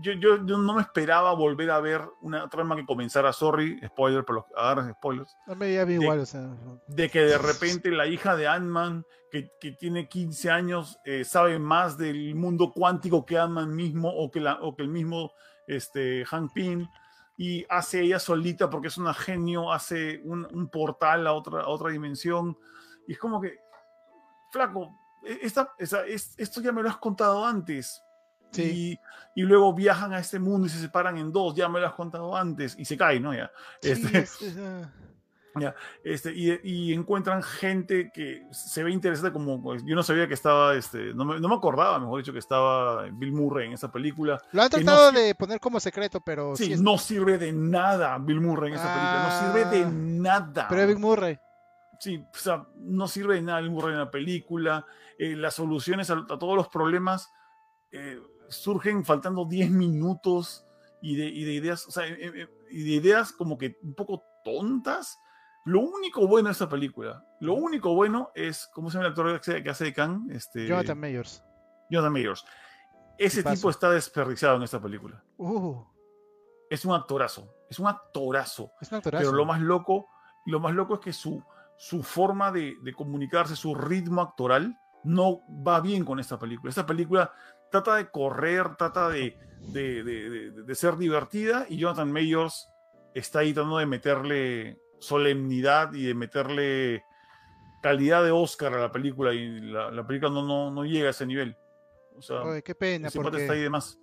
yo, 0.00 0.12
yo, 0.12 0.38
no 0.38 0.74
me 0.74 0.80
esperaba 0.80 1.34
volver 1.34 1.70
a 1.70 1.80
ver 1.80 2.00
una 2.22 2.48
trama 2.48 2.74
que 2.76 2.86
comenzara, 2.86 3.30
sorry, 3.32 3.78
spoiler, 3.86 4.24
pero 4.24 4.46
agarras 4.56 4.90
spoilers. 4.92 5.36
No 5.46 5.54
me 5.56 5.66
de, 5.66 5.92
igual, 5.92 6.20
o 6.20 6.26
sea. 6.26 6.48
De 6.86 7.10
que 7.10 7.20
de 7.20 7.36
repente 7.36 7.90
la 7.90 8.06
hija 8.06 8.36
de 8.36 8.48
Ant-Man, 8.48 9.04
que, 9.30 9.50
que, 9.60 9.72
tiene 9.72 10.08
15 10.08 10.50
años, 10.50 10.98
eh, 11.04 11.24
sabe 11.24 11.58
más 11.58 11.98
del 11.98 12.34
mundo 12.34 12.72
cuántico 12.72 13.26
que 13.26 13.38
Ant-Man 13.38 13.74
mismo 13.74 14.08
o 14.08 14.30
que, 14.30 14.40
la, 14.40 14.54
o 14.62 14.74
que 14.74 14.82
el 14.82 14.88
mismo 14.88 15.32
este, 15.66 16.24
Hank 16.24 16.52
Pym 16.54 16.88
y 17.36 17.64
hace 17.68 18.02
ella 18.02 18.18
solita 18.18 18.70
porque 18.70 18.88
es 18.88 18.98
una 18.98 19.14
genio, 19.14 19.72
hace 19.72 20.20
un, 20.24 20.46
un 20.52 20.68
portal 20.68 21.26
a 21.26 21.32
otra, 21.32 21.62
a 21.62 21.68
otra 21.68 21.90
dimensión. 21.90 22.56
Y 23.06 23.12
es 23.12 23.18
como 23.18 23.40
que 23.40 23.58
flaco, 24.52 24.94
e, 25.24 25.40
esta, 25.42 25.74
esto 25.78 26.60
ya 26.60 26.70
me 26.72 26.82
lo 26.82 26.88
has 26.88 26.98
contado 26.98 27.44
antes. 27.44 28.02
Y, 28.54 28.98
y, 29.34 29.42
luego 29.42 29.72
viajan 29.72 30.12
a 30.12 30.18
este 30.18 30.38
mundo 30.38 30.66
y 30.66 30.70
se 30.70 30.78
separan 30.78 31.16
en 31.16 31.32
dos, 31.32 31.54
ya 31.54 31.70
me 31.70 31.80
lo 31.80 31.86
has 31.86 31.94
contado 31.94 32.36
antes, 32.36 32.74
y 32.78 32.84
se 32.84 32.98
caen, 32.98 33.22
¿no? 33.22 33.32
Ya. 33.32 33.50
Este, 33.80 34.26
ya, 35.58 35.74
este, 36.04 36.34
y, 36.34 36.60
y, 36.62 36.92
encuentran 36.92 37.42
gente 37.42 38.10
que 38.12 38.42
se 38.50 38.82
ve 38.82 38.90
interesante 38.90 39.32
como, 39.32 39.62
pues, 39.62 39.82
yo 39.86 39.94
no 39.94 40.02
sabía 40.02 40.28
que 40.28 40.34
estaba, 40.34 40.74
este, 40.74 41.14
no 41.14 41.24
me, 41.24 41.40
no 41.40 41.48
me, 41.48 41.54
acordaba, 41.54 41.98
mejor 41.98 42.18
dicho, 42.18 42.34
que 42.34 42.40
estaba 42.40 43.04
Bill 43.10 43.32
Murray 43.32 43.68
en 43.68 43.72
esa 43.72 43.90
película. 43.90 44.38
Lo 44.52 44.62
han 44.62 44.68
tratado 44.68 45.12
de 45.12 45.34
poner 45.34 45.58
como 45.58 45.80
secreto, 45.80 46.20
pero... 46.20 46.54
Sí, 46.54 46.74
no 46.78 46.98
sirve 46.98 47.38
de 47.38 47.52
nada 47.52 48.18
Bill 48.18 48.42
Murray 48.42 48.72
en 48.72 48.78
esa 48.78 48.92
película, 48.92 49.28
no 49.30 49.46
sirve 49.46 49.78
de 49.78 49.84
ah. 49.84 49.90
nada. 49.90 50.66
Pero 50.68 50.86
Bill 50.86 50.98
Murray. 50.98 51.38
Sí, 52.02 52.16
o 52.16 52.36
sea, 52.36 52.66
no 52.78 53.06
sirve 53.06 53.36
de 53.36 53.42
nada 53.42 53.60
el 53.60 53.70
burro 53.70 53.88
en 53.88 53.98
la 53.98 54.10
película. 54.10 54.84
Eh, 55.16 55.36
las 55.36 55.54
soluciones 55.54 56.10
a, 56.10 56.26
todos 56.26 56.56
los 56.56 56.66
problemas 56.66 57.32
eh, 57.92 58.20
surgen 58.48 59.04
faltando 59.04 59.44
10 59.44 59.70
minutos 59.70 60.66
y 61.00 61.14
de, 61.14 61.26
ideas, 61.26 61.86
o 61.86 61.92
sea, 61.92 62.04
eh, 62.08 62.48
y 62.72 62.82
de 62.82 62.90
ideas 62.90 63.30
como 63.30 63.56
que 63.56 63.78
un 63.84 63.94
poco 63.94 64.24
tontas. 64.44 65.20
Lo 65.64 65.78
único 65.78 66.26
bueno 66.26 66.48
de 66.48 66.54
esta 66.54 66.68
película, 66.68 67.24
lo 67.38 67.54
único 67.54 67.94
bueno 67.94 68.32
es, 68.34 68.68
¿cómo 68.74 68.90
se 68.90 68.98
llama 68.98 69.06
el 69.06 69.12
actor 69.12 69.62
que 69.62 69.70
hace 69.70 69.84
de 69.84 69.92
Khan? 69.92 70.26
Este, 70.32 70.66
Jonathan 70.66 70.98
Mayors. 70.98 71.44
Jonathan 71.88 72.12
Mayors. 72.14 72.44
Ese 73.16 73.44
tipo 73.44 73.70
está 73.70 73.90
desperdiciado 73.90 74.56
en 74.56 74.64
esta 74.64 74.82
película. 74.82 75.22
Uh. 75.36 75.84
Es 76.68 76.84
un 76.84 76.96
actorazo, 76.96 77.54
es 77.70 77.78
un 77.78 77.86
actorazo. 77.86 78.72
Es 78.80 78.90
un 78.90 78.98
actorazo. 78.98 79.22
Pero 79.22 79.36
lo 79.36 79.44
más 79.44 79.60
loco, 79.60 80.08
lo 80.46 80.58
más 80.58 80.74
loco 80.74 80.94
es 80.94 81.00
que 81.00 81.12
su, 81.12 81.40
su 81.82 82.04
forma 82.04 82.52
de, 82.52 82.76
de 82.80 82.92
comunicarse, 82.92 83.56
su 83.56 83.74
ritmo 83.74 84.20
actoral, 84.20 84.78
no 85.02 85.40
va 85.66 85.80
bien 85.80 86.04
con 86.04 86.20
esta 86.20 86.38
película. 86.38 86.70
Esta 86.70 86.86
película 86.86 87.32
trata 87.72 87.96
de 87.96 88.08
correr, 88.08 88.76
trata 88.76 89.08
de, 89.08 89.36
de, 89.72 90.74
ser 90.76 90.96
divertida 90.96 91.66
y 91.68 91.78
Jonathan 91.78 92.12
Mayors 92.12 92.68
está 93.16 93.40
ahí 93.40 93.52
tratando 93.52 93.78
de 93.78 93.86
meterle 93.86 94.78
solemnidad 95.00 95.92
y 95.92 96.06
de 96.06 96.14
meterle 96.14 97.04
calidad 97.82 98.22
de 98.22 98.30
Oscar 98.30 98.74
a 98.74 98.80
la 98.80 98.92
película 98.92 99.34
y 99.34 99.58
la, 99.62 100.06
película 100.06 100.30
no, 100.30 100.44
no, 100.44 100.70
no, 100.70 100.84
llega 100.84 101.08
a 101.08 101.10
ese 101.10 101.26
nivel. 101.26 101.56
O 102.16 102.22
sea, 102.22 102.62
qué 102.62 102.76
pena. 102.76 103.08
Porque... 103.12 103.38
está 103.38 103.54
ahí 103.54 103.62
de 103.62 103.70
más. 103.70 103.98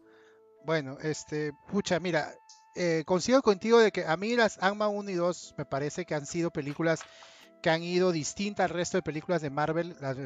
Bueno, 0.66 0.98
este, 1.02 1.54
pucha, 1.72 2.02
mira, 2.02 2.34
eh, 2.76 3.04
consigo 3.06 3.42
contigo 3.42 3.80
de 3.80 3.94
que 3.94 4.06
a 4.06 4.18
mí 4.18 4.36
las 4.36 4.62
Ant-Man 4.62 4.92
1 4.94 5.12
y 5.12 5.14
2 5.14 5.56
me 5.58 5.64
parece 5.64 6.04
que 6.04 6.14
han 6.14 6.26
sido 6.26 6.52
películas 6.52 7.06
que 7.62 7.70
han 7.70 7.84
ido 7.84 8.12
distintas 8.12 8.66
al 8.66 8.76
resto 8.76 8.98
de 8.98 9.02
películas 9.02 9.42
de 9.42 9.50
Marvel. 9.50 9.96
Las, 10.00 10.18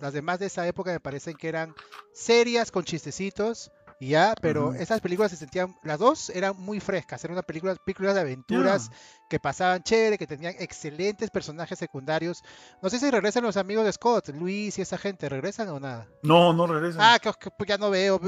las, 0.00 0.12
demás 0.12 0.38
de 0.38 0.46
esa 0.46 0.66
época 0.66 0.92
me 0.92 1.00
parecen 1.00 1.34
que 1.34 1.48
eran 1.48 1.74
serias 2.12 2.70
con 2.70 2.84
chistecitos. 2.84 3.70
Y 4.00 4.08
ya, 4.08 4.34
pero 4.40 4.74
esas 4.74 5.00
películas 5.00 5.30
se 5.30 5.36
sentían, 5.36 5.76
las 5.84 6.00
dos 6.00 6.28
eran 6.30 6.56
muy 6.58 6.80
frescas, 6.80 7.22
eran 7.24 7.36
una 7.36 7.42
película, 7.42 7.76
películas 7.76 8.14
de 8.14 8.22
aventuras 8.22 8.90
que 9.30 9.38
pasaban 9.38 9.82
chévere, 9.84 10.18
que 10.18 10.26
tenían 10.26 10.54
excelentes 10.58 11.30
personajes 11.30 11.78
secundarios. 11.78 12.42
No 12.82 12.90
sé 12.90 12.98
si 12.98 13.08
regresan 13.10 13.44
los 13.44 13.56
amigos 13.56 13.84
de 13.84 13.92
Scott, 13.92 14.28
Luis 14.30 14.78
y 14.78 14.82
esa 14.82 14.98
gente, 14.98 15.28
¿regresan 15.28 15.68
o 15.68 15.78
nada? 15.78 16.08
No, 16.22 16.52
no 16.52 16.66
regresan. 16.66 17.00
Ah, 17.02 17.18
que, 17.20 17.30
pues 17.56 17.68
ya 17.68 17.78
no 17.78 17.90
veo. 17.90 18.20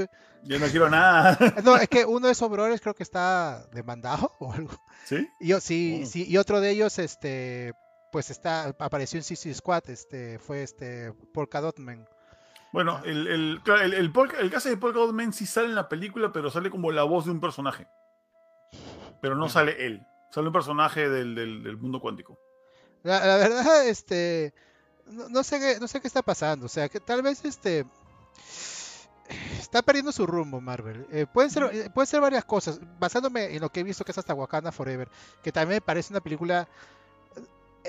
Yo 0.44 0.59
no 0.59 0.66
quiero 0.66 0.89
nada. 0.89 1.36
No, 1.64 1.77
es 1.77 1.89
que 1.89 2.05
uno 2.05 2.28
de 2.28 2.32
esos 2.32 2.48
brothers 2.48 2.81
creo 2.81 2.94
que 2.94 3.02
está 3.02 3.66
demandado 3.73 4.32
o 4.39 4.52
algo. 4.52 4.73
¿Sí? 5.05 5.28
Y 5.40 5.52
sí, 5.60 6.02
oh. 6.05 6.06
sí, 6.06 6.27
y 6.28 6.36
otro 6.36 6.60
de 6.60 6.70
ellos, 6.70 6.98
este, 6.98 7.74
pues 8.12 8.30
está, 8.30 8.74
apareció 8.78 9.18
en 9.18 9.24
CC 9.24 9.52
Squad, 9.54 9.90
este, 9.90 10.38
fue 10.38 10.62
este 10.62 11.12
Polka 11.32 11.60
Dotman. 11.60 12.08
Bueno, 12.72 13.00
el, 13.04 13.26
el, 13.26 13.62
el, 13.66 13.94
el, 13.94 14.50
caso 14.50 14.68
de 14.68 14.76
Polka 14.76 14.98
Dotman 14.98 15.32
sí 15.32 15.46
sale 15.46 15.68
en 15.68 15.74
la 15.74 15.88
película, 15.88 16.32
pero 16.32 16.50
sale 16.50 16.70
como 16.70 16.92
la 16.92 17.04
voz 17.04 17.24
de 17.24 17.30
un 17.30 17.40
personaje. 17.40 17.86
Pero 19.20 19.34
no 19.34 19.48
sale 19.48 19.86
él, 19.86 20.06
sale 20.30 20.48
un 20.48 20.52
personaje 20.52 21.08
del, 21.08 21.34
del, 21.34 21.76
mundo 21.78 22.00
cuántico. 22.00 22.38
La, 23.02 23.20
verdad, 23.20 23.86
este, 23.88 24.52
no, 25.06 25.42
sé 25.42 25.58
qué, 25.58 25.80
no 25.80 25.88
sé 25.88 26.00
qué 26.00 26.06
está 26.06 26.22
pasando, 26.22 26.66
o 26.66 26.68
sea, 26.68 26.88
que 26.88 27.00
tal 27.00 27.22
vez 27.22 27.44
este 27.44 27.86
está 29.58 29.82
perdiendo 29.82 30.12
su 30.12 30.26
rumbo 30.26 30.60
Marvel. 30.60 31.06
Eh, 31.10 31.26
pueden 31.32 31.50
ser 31.50 31.64
eh, 31.72 31.90
pueden 31.90 32.06
ser 32.06 32.20
varias 32.20 32.44
cosas, 32.44 32.80
basándome 32.98 33.54
en 33.54 33.60
lo 33.60 33.70
que 33.70 33.80
he 33.80 33.84
visto 33.84 34.04
que 34.04 34.12
es 34.12 34.18
hasta 34.18 34.34
Wakanda 34.34 34.72
Forever, 34.72 35.08
que 35.42 35.52
también 35.52 35.76
me 35.76 35.80
parece 35.80 36.12
una 36.12 36.20
película 36.20 36.68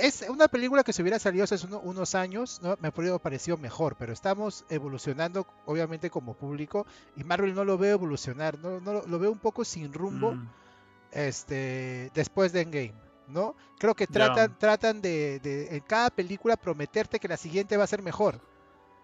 es 0.01 0.25
una 0.29 0.47
película 0.47 0.83
que 0.83 0.93
se 0.93 1.01
hubiera 1.01 1.19
salido 1.19 1.43
hace 1.43 1.55
unos 1.83 2.15
años, 2.15 2.59
¿no? 2.61 2.77
me 2.79 2.87
ha 2.87 3.19
parecido 3.19 3.57
mejor, 3.57 3.95
pero 3.97 4.13
estamos 4.13 4.65
evolucionando 4.69 5.45
obviamente 5.65 6.09
como 6.09 6.33
público 6.33 6.85
y 7.15 7.23
Marvel 7.23 7.53
no 7.53 7.65
lo 7.65 7.77
veo 7.77 7.93
evolucionar, 7.93 8.57
no, 8.59 8.79
no 8.79 9.01
lo 9.05 9.19
veo 9.19 9.31
un 9.31 9.39
poco 9.39 9.65
sin 9.65 9.93
rumbo 9.93 10.33
mm. 10.33 10.49
este, 11.11 12.11
después 12.13 12.51
de 12.53 12.61
Endgame. 12.61 13.07
¿no? 13.27 13.55
Creo 13.77 13.93
que 13.93 14.07
tratan, 14.07 14.57
tratan 14.57 15.01
de, 15.01 15.39
de, 15.39 15.75
en 15.75 15.81
cada 15.81 16.09
película 16.09 16.55
prometerte 16.55 17.19
que 17.19 17.27
la 17.27 17.37
siguiente 17.37 17.77
va 17.77 17.83
a 17.83 17.87
ser 17.87 18.01
mejor. 18.01 18.39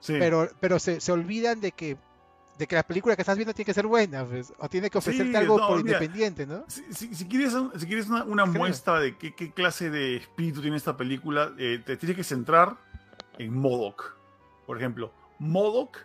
Pero, 0.06 0.50
pero 0.60 0.80
se, 0.80 1.00
se 1.00 1.12
olvidan 1.14 1.62
de 1.62 1.72
que 1.72 1.98
de 2.58 2.68
que 2.68 2.76
la 2.76 2.84
película 2.84 3.16
que 3.16 3.22
estás 3.22 3.36
viendo 3.36 3.54
tiene 3.54 3.66
que 3.66 3.74
ser 3.74 3.88
buena, 3.88 4.24
pues, 4.26 4.54
o 4.60 4.70
tiene 4.70 4.90
que 4.90 4.98
ofrecerte 4.98 5.36
algo 5.38 5.58
por 5.58 5.80
independiente, 5.80 6.46
¿no? 6.46 6.64
Si, 6.68 7.26
quieres, 7.28 7.54
si 7.78 7.86
quieres 7.88 8.08
una, 8.10 8.46
muestra 8.46 9.00
de 9.00 9.18
qué, 9.18 9.52
clase 9.52 9.90
de 9.90 10.18
espíritu 10.18 10.62
tiene 10.62 10.78
esta 10.78 10.96
película, 10.96 11.52
eh, 11.58 11.82
te 11.84 11.98
tienes 11.98 12.16
que 12.16 12.24
centrar 12.24 12.78
en 13.38 13.54
Modoc. 13.58 14.16
Por 14.68 14.78
ejemplo, 14.78 15.12
Modoc, 15.40 15.98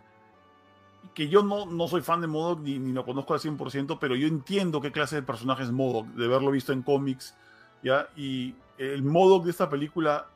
que 1.15 1.29
yo 1.29 1.43
no, 1.43 1.66
no 1.66 1.87
soy 1.87 2.01
fan 2.01 2.20
de 2.20 2.27
Modoc 2.27 2.61
ni, 2.61 2.79
ni 2.79 2.93
lo 2.93 3.05
conozco 3.05 3.35
al 3.35 3.41
100%, 3.41 3.99
pero 4.01 4.16
yo 4.16 4.27
entiendo 4.27 4.81
qué 4.81 4.91
clase 4.91 5.16
de 5.16 5.23
personaje 5.23 5.65
es 5.65 5.70
Modoc, 5.70 6.07
de 6.09 6.25
haberlo 6.25 6.51
visto 6.51 6.73
en 6.73 6.83
cómics, 6.83 7.35
¿ya? 7.83 8.09
Y 8.16 8.55
el 8.79 9.03
Modoc 9.03 9.45
de 9.45 9.51
esta 9.51 9.69
película 9.69 10.29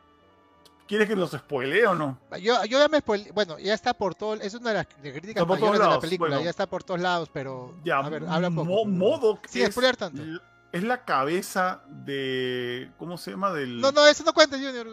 ¿Quieres 0.86 1.08
que 1.08 1.16
los 1.16 1.30
spoilee 1.30 1.86
o 1.86 1.94
no? 1.94 2.18
Yo, 2.40 2.64
yo 2.64 2.78
ya 2.78 2.88
me 2.88 2.98
spoileé. 2.98 3.32
Bueno, 3.32 3.58
ya 3.58 3.74
está 3.74 3.94
por 3.94 4.14
todo. 4.14 4.34
Es 4.34 4.54
una 4.54 4.70
de 4.70 4.76
las 4.76 4.86
críticas 4.86 5.46
mayores 5.46 5.80
de 5.80 5.86
la 5.86 6.00
película. 6.00 6.42
Ya 6.42 6.50
está 6.50 6.66
por 6.66 6.84
todos 6.84 7.00
lados, 7.00 7.30
pero. 7.32 7.74
Ya, 7.84 7.98
a 7.98 8.08
ver, 8.08 8.24
habla 8.28 8.48
un 8.48 8.54
poco. 8.56 9.40
sí, 9.48 9.62
es, 9.62 9.70
spoiler 9.70 9.96
tanto. 9.96 10.22
Es 10.72 10.82
la 10.82 11.04
cabeza 11.04 11.82
de. 11.86 12.90
¿Cómo 12.98 13.18
se 13.18 13.32
llama? 13.32 13.52
Del... 13.52 13.78
No, 13.78 13.92
no, 13.92 14.06
eso 14.06 14.24
no 14.24 14.32
cuenta, 14.32 14.56
Junior. 14.56 14.88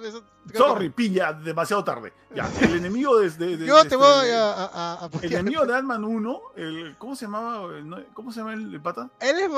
Sorry, 0.54 0.90
pilla, 0.90 1.32
demasiado 1.32 1.86
tarde. 1.86 2.12
Ya, 2.36 2.50
el 2.62 2.76
enemigo 2.76 3.18
de. 3.18 3.30
de, 3.30 3.66
yo 3.66 3.86
te 3.86 3.96
voy 3.96 4.30
a, 4.30 5.06
a, 5.06 5.10
El 5.22 5.34
enemigo 5.34 5.66
de 5.66 5.76
Ant-Man 5.78 6.04
1, 6.04 6.42
el, 6.58 6.98
¿cómo 6.98 7.16
se 7.16 7.26
llamaba? 7.26 7.70
¿Cómo 8.14 8.32
se 8.34 8.40
llama 8.42 8.54
el, 8.54 8.82
pata? 8.82 9.10
Él 9.22 9.40
es 9.40 9.50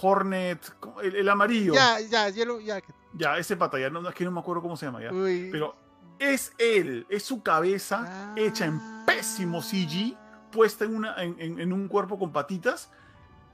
Hornet, 0.00 0.74
el, 1.02 1.28
amarillo. 1.28 1.74
Ya, 1.74 2.00
ya, 2.00 2.28
ya, 2.28 2.44
ya. 2.60 2.82
Ya, 3.14 3.36
ese 3.36 3.56
pata, 3.56 3.78
ya 3.78 3.90
no, 3.90 4.08
es 4.08 4.14
que 4.14 4.24
no 4.24 4.30
me 4.30 4.40
acuerdo 4.40 4.62
cómo 4.62 4.76
se 4.76 4.86
llama 4.86 5.02
ya. 5.02 5.10
Pero 5.10 5.76
es 6.18 6.52
él, 6.58 7.06
es 7.08 7.22
su 7.22 7.42
cabeza 7.42 8.32
hecha 8.36 8.64
en 8.64 8.80
pésimo 9.04 9.60
CG, 9.60 10.16
puesta 10.50 10.84
en, 10.84 10.96
una, 10.96 11.14
en, 11.22 11.72
un 11.72 11.88
cuerpo 11.88 12.18
con 12.18 12.32
patitas 12.32 12.90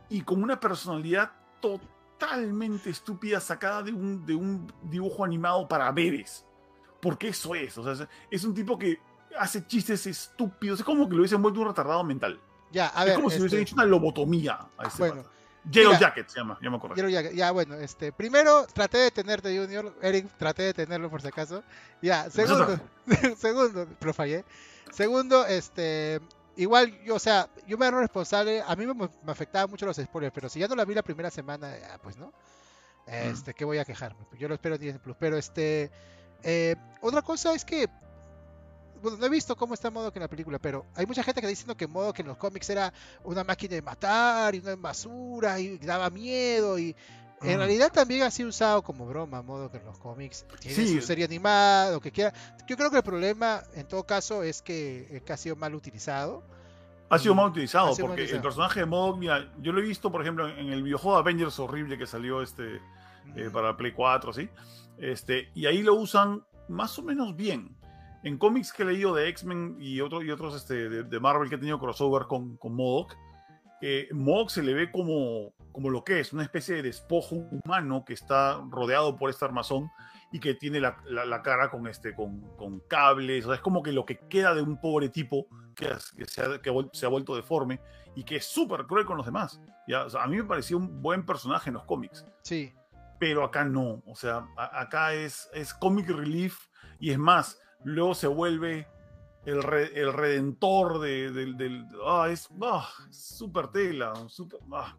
y 0.08 0.22
con 0.22 0.42
una 0.42 0.60
personalidad 0.60 1.32
totalmente 1.60 2.90
estúpida 2.90 3.40
sacada 3.40 3.82
de 3.82 3.92
un, 3.92 4.24
de 4.24 4.34
un 4.34 4.72
dibujo 4.82 5.24
animado 5.24 5.66
para 5.66 5.90
bebés. 5.90 6.46
Porque 7.00 7.28
eso 7.28 7.54
es, 7.54 7.76
o 7.78 7.94
sea, 7.94 8.08
es 8.30 8.44
un 8.44 8.54
tipo 8.54 8.78
que 8.78 9.00
hace 9.38 9.66
chistes 9.66 10.06
estúpidos, 10.06 10.80
es 10.80 10.84
como 10.84 11.08
que 11.08 11.14
lo 11.14 11.20
hubiesen 11.20 11.42
vuelto 11.42 11.60
un 11.60 11.68
retardado 11.68 12.04
mental. 12.04 12.40
Ya, 12.70 12.88
a 12.88 13.04
ver, 13.04 13.12
es 13.12 13.16
como 13.16 13.30
si 13.30 13.36
le 13.36 13.42
hubiesen 13.42 13.60
este 13.60 13.70
hecho 13.70 13.76
una 13.76 13.84
lobotomía 13.84 14.68
a 14.76 14.86
ese 14.86 15.10
pata. 15.10 15.28
Yellow 15.70 15.98
Jacket 15.98 16.28
se 16.28 16.38
llama, 16.38 16.58
ya 16.62 16.70
me 16.70 16.76
acuerdo. 16.76 16.96
Yellow 16.96 17.10
Jacket, 17.10 17.34
ya 17.34 17.50
bueno, 17.50 17.74
este, 17.74 18.12
primero 18.12 18.66
traté 18.66 18.98
de 18.98 19.10
tenerte 19.10 19.56
Junior, 19.56 19.94
Eric, 20.02 20.28
traté 20.36 20.62
de 20.64 20.74
tenerlo 20.74 21.10
por 21.10 21.22
si 21.22 21.28
acaso. 21.28 21.62
Ya, 22.02 22.30
segundo, 22.30 22.80
segundo, 23.38 23.86
pero 23.98 24.14
fallé. 24.14 24.44
Segundo, 24.92 25.46
este, 25.46 26.20
igual, 26.56 26.98
yo, 27.04 27.16
o 27.16 27.18
sea, 27.18 27.48
yo 27.66 27.76
me 27.76 27.86
hago 27.86 28.00
responsable, 28.00 28.62
a 28.66 28.74
mí 28.76 28.86
me, 28.86 28.94
me 28.94 29.32
afectaban 29.32 29.70
mucho 29.70 29.86
los 29.86 29.96
spoilers, 29.96 30.32
pero 30.34 30.48
si 30.48 30.60
ya 30.60 30.68
no 30.68 30.74
la 30.74 30.84
vi 30.84 30.94
la 30.94 31.02
primera 31.02 31.30
semana, 31.30 31.74
pues 32.02 32.16
no. 32.16 32.32
Este, 33.06 33.54
¿qué 33.54 33.64
voy 33.64 33.78
a 33.78 33.84
quejarme? 33.84 34.18
Yo 34.38 34.48
lo 34.48 34.54
espero 34.54 34.74
en 34.74 34.80
10 34.82 34.98
Plus, 34.98 35.16
pero 35.18 35.38
este, 35.38 35.90
eh, 36.42 36.76
otra 37.00 37.22
cosa 37.22 37.54
es 37.54 37.64
que 37.64 37.88
bueno, 39.02 39.18
no 39.18 39.26
he 39.26 39.28
visto 39.28 39.56
cómo 39.56 39.74
está 39.74 39.90
Modo 39.90 40.12
en 40.14 40.20
la 40.20 40.28
película, 40.28 40.58
pero 40.58 40.86
hay 40.94 41.06
mucha 41.06 41.22
gente 41.22 41.40
que 41.40 41.46
está 41.46 41.50
diciendo 41.50 41.76
que 41.76 41.86
Modo 41.86 42.12
que 42.12 42.22
en 42.22 42.28
los 42.28 42.36
cómics 42.36 42.68
era 42.70 42.92
una 43.24 43.44
máquina 43.44 43.74
de 43.74 43.82
matar 43.82 44.54
y 44.54 44.58
una 44.58 44.76
basura 44.76 45.58
y 45.58 45.78
daba 45.78 46.10
miedo 46.10 46.78
y 46.78 46.94
en 47.42 47.56
mm. 47.56 47.58
realidad 47.58 47.92
también 47.92 48.22
ha 48.22 48.30
sido 48.30 48.48
usado 48.48 48.82
como 48.82 49.06
broma 49.06 49.42
Modo 49.42 49.70
que 49.70 49.78
en 49.78 49.84
los 49.84 49.98
cómics 49.98 50.44
tiene 50.60 50.86
su 50.86 51.00
serie 51.00 51.24
animada, 51.24 51.92
lo 51.92 52.00
que 52.00 52.10
quiera. 52.10 52.32
Yo 52.66 52.76
creo 52.76 52.90
que 52.90 52.98
el 52.98 53.02
problema 53.02 53.62
en 53.74 53.86
todo 53.86 54.04
caso 54.04 54.42
es 54.42 54.62
que, 54.62 55.22
ha 55.28 55.36
sido 55.36 55.56
mal 55.56 55.74
utilizado. 55.74 56.42
Ha 57.10 57.18
sido 57.18 57.34
mal 57.34 57.50
utilizado, 57.50 57.96
porque 57.96 58.24
el 58.24 58.42
personaje 58.42 58.80
de 58.80 58.86
Modo, 58.86 59.16
mira, 59.16 59.50
yo 59.60 59.72
lo 59.72 59.80
he 59.80 59.84
visto, 59.84 60.12
por 60.12 60.20
ejemplo, 60.20 60.48
en 60.48 60.72
el 60.72 60.82
videojuego 60.82 61.16
Avengers 61.16 61.58
horrible 61.58 61.96
que 61.96 62.06
salió 62.06 62.42
este 62.42 62.80
eh, 63.36 63.50
para 63.52 63.76
Play 63.76 63.92
4, 63.92 64.32
¿sí? 64.32 64.48
Este, 64.98 65.50
y 65.54 65.66
ahí 65.66 65.82
lo 65.82 65.94
usan 65.94 66.44
más 66.68 66.98
o 66.98 67.02
menos 67.02 67.34
bien 67.34 67.77
en 68.22 68.38
cómics 68.38 68.72
que 68.72 68.82
he 68.82 68.86
leído 68.86 69.14
de 69.14 69.28
X-Men 69.28 69.76
y, 69.78 70.00
otro, 70.00 70.22
y 70.22 70.30
otros 70.30 70.54
este, 70.56 70.88
de, 70.88 71.20
Marvel 71.20 71.48
que 71.48 71.54
ha 71.54 71.60
tenido 71.60 71.78
crossover 71.78 72.26
con, 72.26 72.56
con 72.56 72.74
MODOK, 72.74 73.14
eh, 73.80 74.08
MODOK 74.12 74.50
se 74.50 74.62
le 74.62 74.74
ve 74.74 74.90
como, 74.90 75.54
como 75.72 75.90
lo 75.90 76.02
que 76.02 76.20
es, 76.20 76.32
una 76.32 76.42
especie 76.42 76.76
de 76.76 76.82
despojo 76.82 77.36
humano 77.36 78.04
que 78.04 78.14
está 78.14 78.60
rodeado 78.70 79.16
por 79.16 79.30
este 79.30 79.44
armazón 79.44 79.90
y 80.32 80.40
que 80.40 80.54
tiene 80.54 80.80
la, 80.80 80.98
la, 81.06 81.42
cara 81.42 81.70
con, 81.70 81.86
este, 81.86 82.14
con, 82.14 82.40
con, 82.56 82.80
cables, 82.80 83.44
o 83.44 83.48
sea, 83.48 83.56
es 83.56 83.62
como 83.62 83.82
que 83.82 83.92
lo 83.92 84.04
que 84.04 84.18
queda 84.28 84.54
de 84.54 84.60
un 84.60 84.80
pobre 84.80 85.08
tipo 85.08 85.46
que, 85.74 85.86
se, 86.26 86.42
ha, 86.42 86.60
que 86.60 86.70
se, 86.92 87.06
ha, 87.06 87.08
vuelto 87.08 87.34
deforme 87.34 87.80
y 88.14 88.24
que 88.24 88.36
es 88.36 88.44
súper 88.44 88.86
cruel 88.86 89.06
con 89.06 89.16
los 89.16 89.24
demás. 89.24 89.60
¿ya? 89.86 90.06
a 90.20 90.26
mí 90.26 90.36
me 90.36 90.44
pareció 90.44 90.76
un 90.76 91.00
buen 91.00 91.24
personaje 91.24 91.70
en 91.70 91.74
los 91.74 91.84
cómics. 91.84 92.26
Sí. 92.42 92.74
Pero 93.18 93.42
acá 93.42 93.64
no, 93.64 94.02
o 94.06 94.14
sea, 94.14 94.46
acá 94.56 95.14
es, 95.14 95.48
es 95.54 95.72
comic 95.72 96.08
relief 96.08 96.58
y 97.00 97.10
es 97.10 97.18
más, 97.18 97.58
luego 97.84 98.14
se 98.14 98.26
vuelve 98.26 98.86
el, 99.44 99.58
el 99.94 100.12
redentor 100.12 101.00
de, 101.00 101.30
del... 101.30 101.86
Ah, 102.06 102.28
es 102.30 102.48
ah, 102.62 102.88
súper 103.10 103.68
tela, 103.68 104.12
super, 104.28 104.60
ah. 104.72 104.96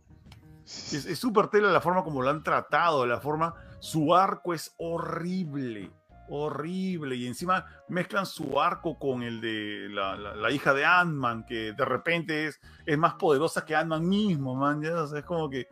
Es 0.65 1.17
súper 1.17 1.47
tela 1.47 1.71
la 1.71 1.81
forma 1.81 2.03
como 2.03 2.21
lo 2.21 2.29
han 2.29 2.43
tratado, 2.43 3.05
la 3.05 3.19
forma... 3.19 3.53
Su 3.79 4.13
arco 4.13 4.53
es 4.53 4.75
horrible, 4.77 5.89
horrible. 6.27 7.15
Y 7.15 7.27
encima 7.27 7.65
mezclan 7.87 8.25
su 8.25 8.59
arco 8.59 8.99
con 8.99 9.23
el 9.23 9.39
de 9.39 9.87
la, 9.89 10.17
la, 10.17 10.51
hija 10.51 10.73
de 10.73 10.83
Ant-Man, 10.85 11.45
que 11.45 11.71
de 11.71 11.85
repente 11.85 12.47
es, 12.47 12.59
es 12.85 12.97
más 12.97 13.13
poderosa 13.13 13.63
que 13.63 13.75
Ant-Man 13.75 14.07
mismo, 14.07 14.55
man. 14.55 14.81
¿ya? 14.81 15.05
es 15.17 15.23
como 15.23 15.49
que... 15.49 15.67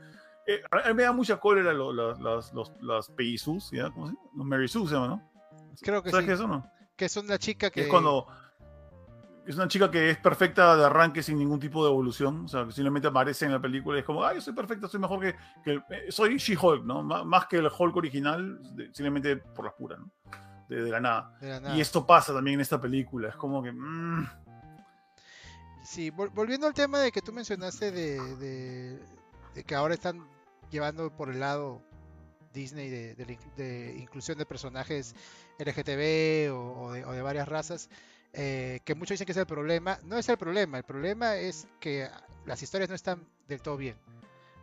Eh, 0.47 0.61
a 0.71 0.87
mí 0.87 0.93
me 0.93 1.03
da 1.03 1.11
mucha 1.11 1.37
cólera 1.37 1.73
los, 1.73 1.93
los, 1.93 2.53
los, 2.53 2.73
las 2.81 3.11
¿ya? 3.71 3.91
¿Cómo 3.91 4.07
se 4.07 4.13
llama? 4.13 4.29
Los 4.37 4.45
Mary 4.45 4.67
Sue 4.69 4.87
se 4.87 4.93
llama, 4.93 5.07
¿no? 5.07 5.31
Creo 5.81 6.01
que 6.01 6.09
¿Sabes 6.09 6.23
sí. 6.23 6.27
qué 6.27 6.33
es 6.33 6.39
eso, 6.39 6.47
no? 6.47 6.65
Que 6.97 7.05
es 7.05 7.15
una 7.15 7.37
chica 7.37 7.69
que... 7.69 7.83
Es 7.83 7.87
cuando 7.87 8.27
es 9.47 9.55
una 9.55 9.69
chica 9.69 9.89
que 9.89 10.09
es 10.09 10.17
perfecta 10.17 10.75
de 10.75 10.85
arranque 10.85 11.23
sin 11.23 11.39
ningún 11.39 11.59
tipo 11.59 11.81
de 11.85 11.89
evolución. 11.89 12.45
O 12.45 12.47
sea, 12.49 12.65
que 12.65 12.73
simplemente 12.73 13.07
aparece 13.07 13.45
en 13.45 13.53
la 13.53 13.61
película 13.61 13.95
y 13.97 14.01
es 14.01 14.05
como, 14.05 14.23
ah, 14.23 14.33
yo 14.33 14.41
soy 14.41 14.53
perfecta, 14.53 14.89
soy 14.89 14.99
mejor 14.99 15.21
que. 15.21 15.35
que 15.63 15.81
eh, 15.89 16.11
soy 16.11 16.37
She-Hulk, 16.37 16.83
¿no? 16.83 17.01
más 17.01 17.47
que 17.47 17.57
el 17.57 17.67
Hulk 17.67 17.95
original, 17.95 18.59
simplemente 18.91 19.37
por 19.37 19.63
las 19.63 19.73
puras, 19.75 19.99
¿no? 19.99 20.11
De, 20.67 20.89
la 20.89 20.99
nada. 20.99 21.73
Y 21.77 21.79
esto 21.79 22.05
pasa 22.05 22.33
también 22.33 22.55
en 22.55 22.61
esta 22.61 22.81
película. 22.81 23.29
Es 23.29 23.35
como 23.35 23.63
que. 23.63 23.71
Mmm... 23.71 24.27
Sí, 25.85 26.09
volviendo 26.09 26.67
al 26.67 26.73
tema 26.73 26.99
de 26.99 27.13
que 27.13 27.21
tú 27.21 27.31
mencionaste 27.31 27.93
de, 27.93 28.99
de, 29.53 29.63
que 29.63 29.73
ahora 29.73 29.93
están 29.93 30.27
llevando 30.69 31.15
por 31.15 31.29
el 31.29 31.39
lado 31.39 31.81
Disney 32.57 32.89
de, 32.89 33.15
de 33.55 33.95
inclusión 33.97 34.37
de 34.37 34.45
personajes 34.45 35.15
LGTB 35.59 36.51
o, 36.51 36.87
o 36.89 37.11
de 37.11 37.21
varias 37.21 37.47
razas. 37.47 37.89
Eh, 38.33 38.81
que 38.83 38.93
muchos 38.93 39.15
dicen 39.15 39.25
que 39.25 39.31
es 39.31 39.37
el 39.37 39.45
problema. 39.47 39.99
No 40.03 40.17
es 40.17 40.27
el 40.29 40.37
problema, 40.37 40.77
el 40.77 40.83
problema 40.83 41.37
es 41.37 41.67
que 41.79 42.09
las 42.45 42.61
historias 42.61 42.89
no 42.89 42.95
están 42.95 43.25
del 43.47 43.61
todo 43.61 43.77
bien. 43.77 43.95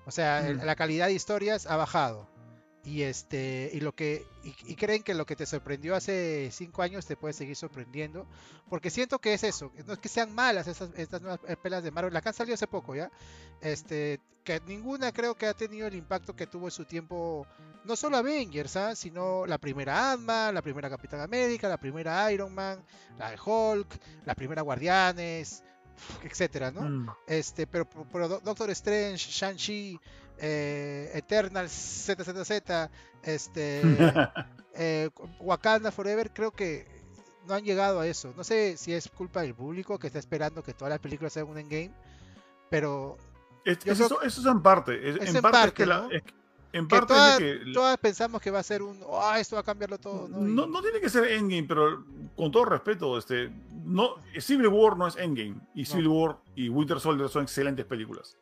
O 0.07 0.11
sea, 0.11 0.45
mm. 0.47 0.65
la 0.65 0.77
calidad 0.77 1.07
de 1.07 1.15
historias 1.15 1.67
ha 1.67 1.77
bajado 1.77 2.29
y 2.85 3.03
este 3.03 3.71
y 3.73 3.81
lo 3.81 3.93
que 3.93 4.27
y, 4.43 4.75
creen 4.77 5.03
que 5.03 5.15
lo 5.15 5.25
que 5.25 5.37
te 5.37 5.47
sorprendió 5.47 5.95
hace 5.95 6.51
cinco 6.53 6.83
años 6.83 7.07
te 7.07 7.17
puede 7.17 7.33
seguir 7.33 7.57
sorprendiendo 7.57 8.27
porque 8.69 8.91
siento 8.91 9.19
que 9.19 9.33
es 9.33 9.43
eso 9.43 9.73
no 9.87 9.95
es 9.95 9.99
que 9.99 10.09
sean 10.09 10.35
malas 10.35 10.67
esas, 10.67 10.91
estas 10.97 11.23
nuevas 11.23 11.41
pelas 11.63 11.83
de 11.83 11.91
Marvel 11.91 12.13
las 12.13 12.23
que 12.23 12.29
han 12.29 12.35
salido 12.35 12.55
hace 12.55 12.67
poco 12.67 12.95
ya 12.95 13.11
este 13.63 14.21
que 14.45 14.61
ninguna 14.67 15.13
creo 15.13 15.35
que 15.35 15.47
ha 15.47 15.55
tenido 15.55 15.87
el 15.87 15.95
impacto 15.95 16.37
que 16.37 16.47
tuvo 16.47 16.67
en 16.67 16.73
su 16.73 16.85
tiempo 16.85 17.47
no 17.85 17.97
solo 17.97 18.19
Avengers 18.19 18.77
¿ah? 18.77 18.95
sino 18.95 19.47
la 19.47 19.57
primera 19.57 20.13
Ant-Man 20.13 20.55
la 20.55 20.61
primera 20.61 20.91
Capitán 20.91 21.21
América 21.21 21.69
la 21.69 21.79
primera 21.79 22.31
Iron 22.33 22.55
Man 22.55 22.85
la 23.19 23.31
de 23.31 23.39
Hulk 23.43 23.89
la 24.27 24.35
primera 24.35 24.61
Guardianes 24.61 25.63
etcétera 26.23 26.71
no 26.71 26.83
mm. 26.83 27.11
este 27.29 27.67
pero, 27.67 27.89
pero 27.89 28.29
Doctor 28.29 28.69
Strange 28.71 29.31
Shang-Chi 29.31 29.99
eh, 30.39 31.11
Eternal 31.15 31.69
ZZZ, 31.69 32.91
este, 33.23 33.83
eh, 34.75 35.11
Wakanda 35.41 35.91
Forever, 35.91 36.31
creo 36.33 36.51
que 36.51 36.87
no 37.47 37.55
han 37.55 37.65
llegado 37.65 38.01
a 38.01 38.07
eso. 38.07 38.33
No 38.37 38.45
sé 38.45 38.77
si 38.77 38.93
es 38.93 39.09
culpa 39.09 39.43
del 39.43 39.55
público 39.55 39.99
que 39.99 40.07
está 40.09 40.19
esperando 40.19 40.63
que 40.63 40.75
todas 40.75 40.91
las 40.91 41.01
películas 41.01 41.33
sean 41.33 41.49
un 41.49 41.59
endgame, 41.59 41.93
pero... 42.71 43.17
eso, 43.65 44.23
es 44.23 44.45
en 44.45 44.63
parte. 44.63 45.09
en, 45.09 45.43
parte, 45.43 45.85
en 46.73 46.89
parte 46.89 47.61
todas, 47.73 47.97
pensamos 47.99 48.43
que 48.43 48.51
va 48.51 48.59
a 48.59 48.63
ser 48.65 48.83
un, 48.83 49.01
oh, 49.07 49.35
esto 49.35 49.55
va 49.55 49.61
a 49.61 49.65
cambiarlo 49.65 49.99
todo. 49.99 50.27
¿no? 50.29 50.67
No, 50.67 50.83
tiene 50.83 51.01
que 51.01 51.09
ser 51.09 51.25
Endgame, 51.25 51.65
pero 51.69 52.05
con 52.37 52.51
todo 52.51 52.65
respeto, 52.65 53.17
este, 53.17 53.49
no, 53.85 54.17
Civil 54.41 54.67
War 54.69 54.97
no 54.97 55.07
es 55.07 55.17
Endgame 55.17 55.55
y 55.75 55.85
Civil 55.85 56.09
War 56.09 56.39
y 56.57 56.69
Winter 56.69 56.99
Soldier 56.99 57.29
son 57.29 57.45
excelentes 57.45 57.85
películas. 57.85 58.37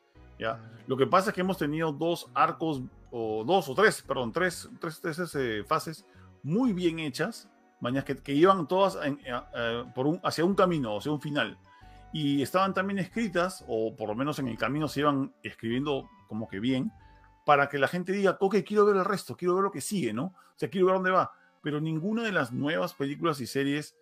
Lo 0.87 0.97
que 0.97 1.07
pasa 1.07 1.31
es 1.31 1.35
que 1.35 1.41
hemos 1.41 1.59
tenido 1.59 1.93
dos 1.93 2.31
arcos, 2.35 2.83
o 3.11 3.45
dos 3.45 3.69
o 3.69 3.75
tres, 3.75 4.03
perdón, 4.03 4.33
tres, 4.33 4.69
tres, 4.81 5.01
tres, 5.01 5.35
eh, 5.35 5.65
fases 5.67 6.05
muy 6.43 6.73
bien 6.73 6.99
hechas, 6.99 7.49
mañas 7.81 8.05
que, 8.05 8.17
que 8.17 8.33
iban 8.33 8.67
todas 8.67 8.97
eh, 9.05 9.17
eh, 9.55 9.85
por 9.95 10.07
un, 10.07 10.21
hacia 10.25 10.45
un 10.45 10.55
camino, 10.55 10.99
hacia 10.99 11.13
un 11.13 11.21
final. 11.21 11.59
Y 12.13 12.43
estaban 12.43 12.75
también 12.75 12.99
escritas, 12.99 13.65
o 13.69 13.95
por 13.97 14.09
lo 14.09 14.15
menos 14.15 14.39
en 14.39 14.49
el 14.49 14.59
camino 14.59 14.89
se 14.89 15.01
iban 15.01 15.33
escribiendo 15.43 16.09
como 16.29 16.49
que 16.49 16.61
bien, 16.61 16.93
para 17.47 17.69
que 17.69 17.79
la 17.79 17.89
gente 17.89 18.13
diga, 18.13 18.37
ok, 18.41 18.57
quiero 18.67 18.87
ver 18.87 18.97
el 18.97 19.05
resto, 19.05 19.37
quiero 19.37 19.55
ver 19.55 19.65
lo 19.65 19.71
que 19.71 19.81
sigue, 19.81 20.13
¿no? 20.13 20.25
O 20.25 20.55
sea, 20.57 20.69
quiero 20.69 20.87
ver 20.87 20.97
dónde 20.97 21.11
va. 21.11 21.33
Pero 21.63 21.81
ninguna 21.81 22.23
de 22.23 22.33
las 22.33 22.53
nuevas 22.53 22.95
películas 22.95 23.41
y 23.41 23.47
series, 23.47 23.97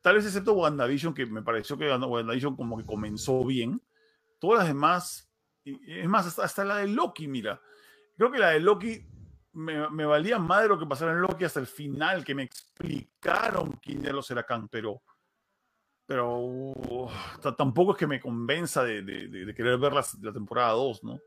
tal 0.00 0.16
vez 0.16 0.24
excepto 0.24 0.54
WandaVision, 0.54 1.14
que 1.14 1.26
me 1.26 1.42
pareció 1.42 1.76
que 1.76 1.88
WandaVision 1.88 2.56
como 2.56 2.78
que 2.78 2.84
comenzó 2.84 3.44
bien, 3.44 3.82
todas 4.40 4.60
las 4.60 4.68
demás 4.68 5.25
es 5.66 6.08
más, 6.08 6.38
hasta, 6.38 6.64
la 6.64 6.78
de 6.78 6.88
Loki, 6.88 7.26
mira. 7.26 7.60
Creo 8.16 8.30
que 8.30 8.38
la 8.38 8.50
de 8.50 8.60
Loki 8.60 9.04
me, 9.52 10.06
valía 10.06 10.38
más 10.38 10.62
de 10.62 10.68
lo 10.68 10.78
que 10.78 10.86
pasara 10.86 11.12
en 11.12 11.20
Loki 11.20 11.44
hasta 11.44 11.60
el 11.60 11.66
final, 11.66 12.24
que 12.24 12.34
me 12.34 12.44
explicaron 12.44 13.72
quién 13.82 14.04
era 14.04 14.12
los 14.12 14.26
Seracán, 14.26 14.68
pero, 14.68 15.02
pero 16.06 17.08
tampoco 17.56 17.92
es 17.92 17.98
que 17.98 18.06
me 18.06 18.20
convenza 18.20 18.84
de, 18.84 19.54
querer 19.56 19.78
ver 19.78 19.92
la, 19.92 20.32
temporada 20.32 20.72
2, 20.72 21.04
¿no? 21.04 21.20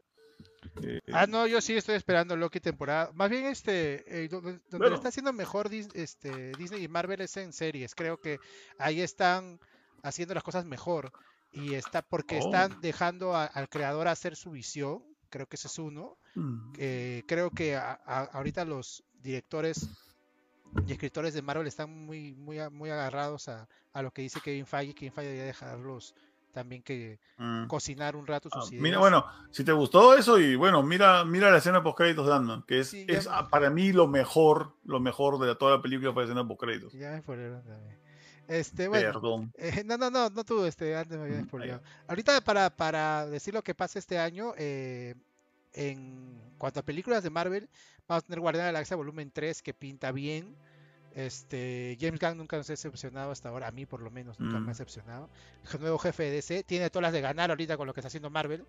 Eh, 0.83 0.99
ah, 1.11 1.25
no, 1.27 1.47
yo 1.47 1.59
sí 1.59 1.75
estoy 1.75 1.95
esperando 1.95 2.35
Loki 2.35 2.59
temporada. 2.59 3.11
Más 3.13 3.29
bien, 3.29 3.45
este, 3.45 4.23
eh, 4.23 4.29
donde, 4.29 4.59
está 4.93 5.09
haciendo 5.09 5.33
mejor 5.33 5.69
este, 5.73 6.53
Disney 6.57 6.83
y 6.83 6.87
Marvel 6.87 7.21
es 7.21 7.35
en 7.37 7.51
series. 7.51 7.95
Creo 7.95 8.17
que 8.17 8.39
ahí 8.77 9.01
están 9.01 9.59
haciendo 10.03 10.33
las 10.33 10.43
cosas 10.43 10.65
mejor 10.65 11.11
y 11.51 11.73
está 11.73 12.01
porque 12.01 12.37
oh. 12.37 12.45
están 12.45 12.79
dejando 12.81 13.35
al 13.35 13.69
creador 13.69 14.07
hacer 14.07 14.35
su 14.35 14.51
visión 14.51 15.03
creo 15.29 15.47
que 15.47 15.55
ese 15.55 15.67
es 15.67 15.79
uno 15.79 16.17
mm. 16.35 16.71
creo 17.25 17.51
que 17.51 17.75
ahorita 17.77 18.65
los 18.65 19.03
directores 19.21 19.89
y 20.87 20.91
escritores 20.91 21.33
de 21.33 21.41
Marvel 21.41 21.67
están 21.67 22.05
muy 22.05 22.35
muy 22.35 22.57
muy 22.69 22.89
agarrados 22.89 23.49
a, 23.49 23.67
lo 24.01 24.11
que 24.11 24.21
dice 24.21 24.39
Kevin 24.41 24.65
Feige 24.65 24.93
Kevin 24.93 25.11
Feige 25.11 25.29
debería 25.29 25.45
dejarlos 25.45 26.15
también 26.51 26.81
que 26.81 27.19
mm. 27.37 27.67
cocinar 27.67 28.15
un 28.15 28.27
rato 28.27 28.49
sus 28.49 28.65
ah, 28.65 28.67
ideas. 28.69 28.81
Mira, 28.81 28.99
bueno, 28.99 29.25
si 29.51 29.63
te 29.63 29.71
gustó 29.71 30.15
eso 30.15 30.39
y 30.39 30.55
bueno, 30.55 30.83
mira, 30.83 31.23
mira 31.25 31.51
la 31.51 31.57
escena 31.57 31.83
post 31.83 31.97
créditos 31.97 32.25
de 32.27 32.33
ant 32.33 32.65
que 32.65 32.79
es, 32.79 32.93
es 32.93 33.29
para 33.49 33.69
mí 33.69 33.91
lo 33.91 34.07
mejor, 34.07 34.73
lo 34.83 34.99
mejor 34.99 35.39
de 35.39 35.55
toda 35.55 35.77
la 35.77 35.81
película 35.81 36.13
para 36.13 36.25
la 36.25 36.33
escena 36.33 36.47
post 36.47 36.61
créditos. 36.61 36.93
Ya 36.93 37.11
me 37.11 37.21
también. 37.21 38.08
Este, 38.49 38.87
bueno, 38.87 39.13
Perdón. 39.13 39.53
Eh, 39.57 39.83
no, 39.85 39.95
no, 39.95 40.09
no, 40.09 40.29
no 40.31 40.43
tú, 40.43 40.65
este, 40.65 40.97
antes 40.97 41.17
me 41.19 41.25
había 41.25 41.41
mm, 41.41 41.81
Ahorita 42.07 42.41
para, 42.41 42.75
para 42.75 43.27
decir 43.27 43.53
lo 43.53 43.63
que 43.63 43.75
pasa 43.75 43.99
este 43.99 44.17
año, 44.17 44.53
eh, 44.57 45.13
en 45.73 46.41
cuanto 46.57 46.79
a 46.79 46.83
películas 46.83 47.21
de 47.21 47.29
Marvel, 47.29 47.69
vamos 48.07 48.23
a 48.23 48.25
tener 48.25 48.39
Guardián 48.39 48.65
de 48.65 48.71
la 48.71 48.79
Galaxia 48.79 48.97
Volumen 48.97 49.29
3 49.31 49.61
que 49.61 49.75
pinta 49.75 50.11
bien. 50.11 50.55
Este, 51.13 51.95
James 51.99 52.19
Gunn 52.19 52.37
nunca 52.37 52.57
nos 52.57 52.67
ha 52.69 52.73
decepcionado 52.73 53.29
hasta 53.31 53.49
ahora, 53.49 53.67
a 53.67 53.71
mí 53.71 53.85
por 53.85 54.01
lo 54.01 54.09
menos 54.09 54.39
nunca 54.39 54.53
me 54.53 54.59
ha 54.59 54.63
mm. 54.63 54.67
decepcionado. 54.69 55.29
El 55.71 55.81
nuevo 55.81 55.99
jefe 55.99 56.23
de 56.23 56.31
DC 56.31 56.63
tiene 56.63 56.89
todas 56.89 57.03
las 57.03 57.13
de 57.13 57.21
ganar 57.21 57.51
ahorita 57.51 57.77
con 57.77 57.85
lo 57.85 57.93
que 57.93 57.99
está 57.99 58.07
haciendo 58.07 58.31
Marvel, 58.31 58.65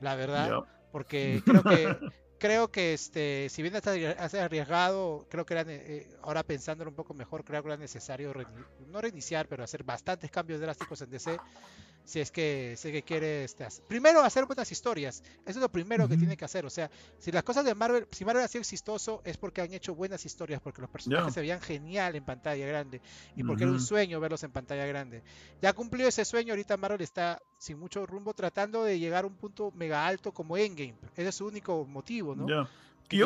la 0.00 0.16
verdad, 0.16 0.64
porque 0.90 1.40
creo 1.44 1.62
que 1.62 1.96
creo 2.40 2.72
que 2.72 2.94
este, 2.94 3.48
si 3.50 3.62
bien 3.62 3.76
está 3.76 3.92
arriesgado, 4.42 5.26
creo 5.28 5.44
que 5.44 5.54
era, 5.54 5.64
eh, 5.68 6.08
ahora 6.22 6.42
pensándolo 6.42 6.90
un 6.90 6.96
poco 6.96 7.12
mejor, 7.14 7.44
creo 7.44 7.62
que 7.62 7.68
era 7.68 7.76
necesario 7.76 8.32
no 8.88 9.00
reiniciar, 9.00 9.46
pero 9.46 9.62
hacer 9.62 9.84
bastantes 9.84 10.30
cambios 10.30 10.58
drásticos 10.58 11.02
en 11.02 11.10
DC 11.10 11.38
si 12.04 12.20
es 12.20 12.30
que 12.30 12.74
sé 12.76 12.92
que 12.92 13.02
quiere 13.02 13.44
este, 13.44 13.66
primero 13.86 14.20
hacer 14.22 14.46
buenas 14.46 14.70
historias 14.72 15.22
eso 15.46 15.58
es 15.58 15.62
lo 15.62 15.70
primero 15.70 16.08
que 16.08 16.16
tiene 16.16 16.36
que 16.36 16.44
hacer 16.44 16.66
o 16.66 16.70
sea 16.70 16.90
si 17.18 17.30
las 17.32 17.42
cosas 17.42 17.64
de 17.64 17.74
Marvel 17.74 18.06
si 18.10 18.24
Marvel 18.24 18.44
ha 18.44 18.48
sido 18.48 18.60
exitoso 18.62 19.22
es 19.24 19.36
porque 19.36 19.60
han 19.60 19.72
hecho 19.72 19.94
buenas 19.94 20.24
historias 20.24 20.60
porque 20.60 20.80
los 20.80 20.90
personajes 20.90 21.34
se 21.34 21.40
veían 21.40 21.60
genial 21.60 22.16
en 22.16 22.24
pantalla 22.24 22.66
grande 22.66 23.00
y 23.36 23.44
porque 23.44 23.64
era 23.64 23.72
un 23.72 23.80
sueño 23.80 24.20
verlos 24.20 24.42
en 24.44 24.52
pantalla 24.52 24.86
grande. 24.86 25.22
Ya 25.62 25.72
cumplió 25.72 26.08
ese 26.08 26.24
sueño 26.24 26.52
ahorita 26.52 26.76
Marvel 26.76 27.00
está 27.00 27.40
sin 27.58 27.78
mucho 27.78 28.06
rumbo 28.06 28.34
tratando 28.34 28.84
de 28.84 28.98
llegar 28.98 29.24
a 29.24 29.26
un 29.26 29.36
punto 29.36 29.72
mega 29.72 30.06
alto 30.06 30.32
como 30.32 30.56
Endgame 30.56 30.96
ese 31.16 31.28
es 31.28 31.34
su 31.34 31.46
único 31.46 31.86
motivo 31.86 32.34
no 32.34 32.68
y, 33.10 33.22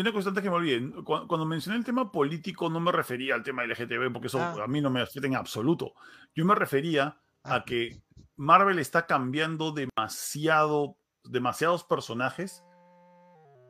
una 0.00 0.12
cosa 0.12 0.30
antes 0.30 0.42
que 0.42 0.50
me 0.50 0.56
olviden, 0.56 0.92
cuando, 1.04 1.44
mencioné 1.44 1.78
el 1.78 1.84
tema 1.84 2.10
político 2.10 2.70
no 2.70 2.80
me 2.80 2.92
refería 2.92 3.34
al 3.34 3.42
tema 3.42 3.64
LGTB, 3.64 4.12
porque 4.12 4.28
eso 4.28 4.40
ah. 4.40 4.56
a 4.64 4.66
mí 4.66 4.80
no 4.80 4.90
me 4.90 5.02
afecta 5.02 5.26
en 5.26 5.36
absoluto. 5.36 5.94
Yo 6.34 6.44
me 6.44 6.54
refería 6.54 7.20
a 7.42 7.56
ah. 7.56 7.64
que 7.64 8.02
Marvel 8.36 8.78
está 8.78 9.06
cambiando 9.06 9.72
demasiado, 9.72 10.96
demasiados 11.24 11.84
personajes, 11.84 12.64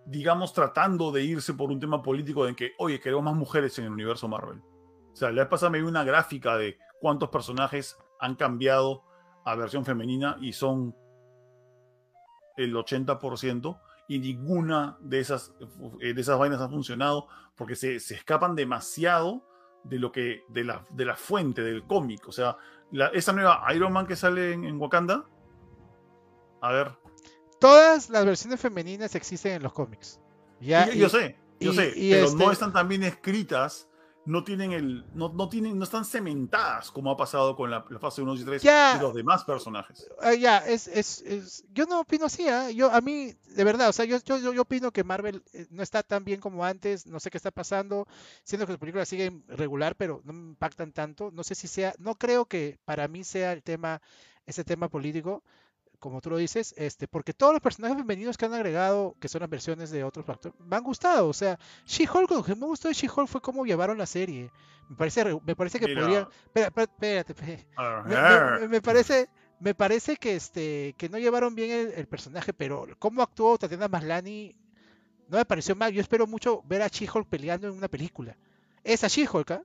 digamos, 0.07 0.53
tratando 0.53 1.11
de 1.13 1.25
irse 1.25 1.55
por 1.55 1.71
un 1.71 1.81
tema 1.81 2.03
político 2.03 2.47
de 2.47 2.55
que, 2.55 2.73
oye, 2.79 3.01
queremos 3.01 3.25
más 3.25 3.35
mujeres 3.35 3.79
en 3.79 3.87
el 3.87 3.93
universo 3.93 4.29
Marvel. 4.29 4.61
O 5.13 5.17
sea, 5.17 5.31
la 5.31 5.43
vez 5.43 5.51
pasada 5.51 5.71
me 5.71 5.81
vi 5.81 5.87
una 5.87 6.05
gráfica 6.05 6.57
de 6.57 6.79
cuántos 7.01 7.31
personajes 7.31 7.97
han 8.21 8.35
cambiado 8.37 9.03
a 9.45 9.55
versión 9.55 9.85
femenina 9.85 10.37
y 10.41 10.53
son 10.53 10.97
el 12.57 12.75
80% 12.75 13.81
y 14.09 14.19
ninguna 14.19 14.97
de 15.01 15.21
esas, 15.21 15.55
eh, 16.01 16.15
de 16.15 16.21
esas 16.21 16.39
vainas 16.39 16.61
ha 16.61 16.69
funcionado 16.69 17.29
porque 17.57 17.77
se, 17.77 18.01
se 18.01 18.15
escapan 18.15 18.55
demasiado 18.55 19.43
de 19.85 19.99
lo 19.99 20.13
que, 20.13 20.45
de 20.49 20.65
la, 20.65 20.85
de 20.91 21.05
la 21.05 21.17
fuente, 21.17 21.63
del 21.63 21.85
cómic. 21.85 22.27
O 22.29 22.33
sea, 22.33 22.57
la, 22.91 23.09
esa 23.09 23.33
nueva 23.33 23.65
Iron 23.75 23.93
Man 23.93 24.07
que 24.07 24.17
sale 24.17 24.53
en, 24.53 24.81
Wakanda. 24.81 25.25
A 26.61 26.73
ver. 26.73 26.93
Todas 27.61 28.11
las 28.11 28.25
versiones 28.25 28.61
femeninas 28.61 29.15
existen 29.15 29.53
en 29.53 29.63
los 29.63 29.73
cómics. 29.73 30.21
Ya, 30.61 30.91
yo 30.93 31.09
sé, 31.09 31.37
yo 31.61 31.73
sé, 31.73 31.93
pero 31.95 32.31
no 32.33 32.45
este 32.45 32.53
están 32.53 32.73
tan 32.73 32.89
bien 32.89 33.03
escritas 33.03 33.89
no 34.27 34.45
tienen 34.45 34.73
el 34.73 35.05
no, 35.15 35.29
no, 35.31 35.49
tienen 35.49 35.79
no 35.79 35.85
están 35.85 36.05
cementadas 36.05 36.91
como 36.91 37.11
ha 37.11 37.17
pasado 37.17 37.55
con 37.57 37.71
la, 37.71 37.83
fase 38.01 38.23
1 38.23 38.35
y 38.35 38.45
3 38.45 38.63
de 38.63 38.99
los 39.01 39.15
demás 39.15 39.45
personajes. 39.45 40.07
Ah, 40.21 40.35
ya, 40.35 40.59
es, 40.59 40.89
es, 40.89 41.23
es, 41.23 41.65
yo 41.73 41.87
no 41.87 42.01
opino 42.01 42.27
así, 42.27 42.47
¿eh? 42.49 42.75
yo 42.75 42.91
a 42.91 43.01
mí 43.01 43.35
de 43.55 43.65
verdad, 43.65 43.89
o 43.89 43.93
sea, 43.93 44.05
yo, 44.05 44.19
yo, 44.25 44.53
yo 44.53 44.63
opino 44.63 44.93
que 44.93 45.05
Marvel 45.05 45.43
eh, 45.53 45.67
no 45.71 45.83
está 45.83 46.03
tan 46.03 46.25
bien 46.25 46.41
como 46.41 46.65
antes, 46.65 47.07
no 47.07 47.21
sé 47.21 47.31
qué 47.31 47.37
está 47.37 47.51
pasando, 47.51 48.07
siendo 48.43 48.67
que 48.67 48.73
las 48.73 48.81
películas 48.81 49.09
siguen 49.09 49.45
regular, 49.49 49.97
pero 49.97 50.23
no 50.25 50.33
me 50.33 50.51
impactan 50.51 50.93
tanto, 50.93 51.31
no 51.33 51.45
sé 51.45 51.55
si 51.55 51.69
sea, 51.69 51.95
no 51.99 52.15
creo 52.17 52.47
que 52.47 52.79
para 52.85 53.09
mí 53.09 53.25
sea 53.25 53.53
el 53.53 53.63
tema 53.63 54.01
ese 54.47 54.65
tema 54.65 54.89
político, 54.89 55.43
como 56.05 56.21
tú 56.21 56.29
lo 56.29 56.37
dices, 56.37 56.75
este, 56.77 57.09
porque 57.09 57.33
todos 57.33 57.55
los 57.55 57.63
personajes 57.63 57.97
femeninos 57.97 58.37
que 58.37 58.45
han 58.45 58.53
agregado, 58.53 59.17
que 59.19 59.27
son 59.27 59.41
las 59.41 59.49
versiones 59.49 59.91
de 59.91 60.05
otros 60.05 60.27
factores, 60.27 60.55
me 60.61 60.77
han 60.77 60.85
gustado. 60.85 61.27
O 61.29 61.33
sea, 61.33 61.59
She-Hulk, 61.87 62.31
lo 62.31 62.45
que 62.45 62.55
me 62.55 62.67
gustó 62.67 62.89
de 62.89 62.95
She-Hulk 62.95 63.27
fue 63.27 63.41
cómo 63.41 63.65
llevaron 63.65 63.97
la 63.97 64.05
serie. 64.05 64.51
Me 64.91 64.97
parece, 64.97 65.25
me 65.25 65.57
parece 65.57 65.81
que 65.81 65.95
podrían. 65.95 66.29
Espérate, 66.55 66.83
espérate. 66.83 67.67
Me, 68.69 68.83
parece. 68.83 69.31
Me 69.61 69.75
parece 69.75 70.19
que 70.19 70.37
este 70.37 70.95
que 70.99 71.09
no 71.09 71.19
llevaron 71.19 71.55
bien 71.55 71.91
el, 71.97 72.07
personaje, 72.07 72.53
pero 72.53 72.87
cómo 72.99 73.23
actuó 73.23 73.57
Tatiana 73.57 73.89
Maslani 73.89 74.55
no 75.29 75.39
me 75.39 75.47
pareció 75.47 75.75
mal. 75.75 75.91
Yo 75.91 76.03
espero 76.03 76.27
mucho 76.27 76.63
ver 76.67 76.83
a 76.83 76.89
She-Hulk 76.89 77.31
peleando 77.31 77.69
en 77.69 77.79
una 77.79 77.89
película. 77.89 78.37
Esa 78.83 79.09
She-Hulk, 79.09 79.53
¿ah? 79.53 79.63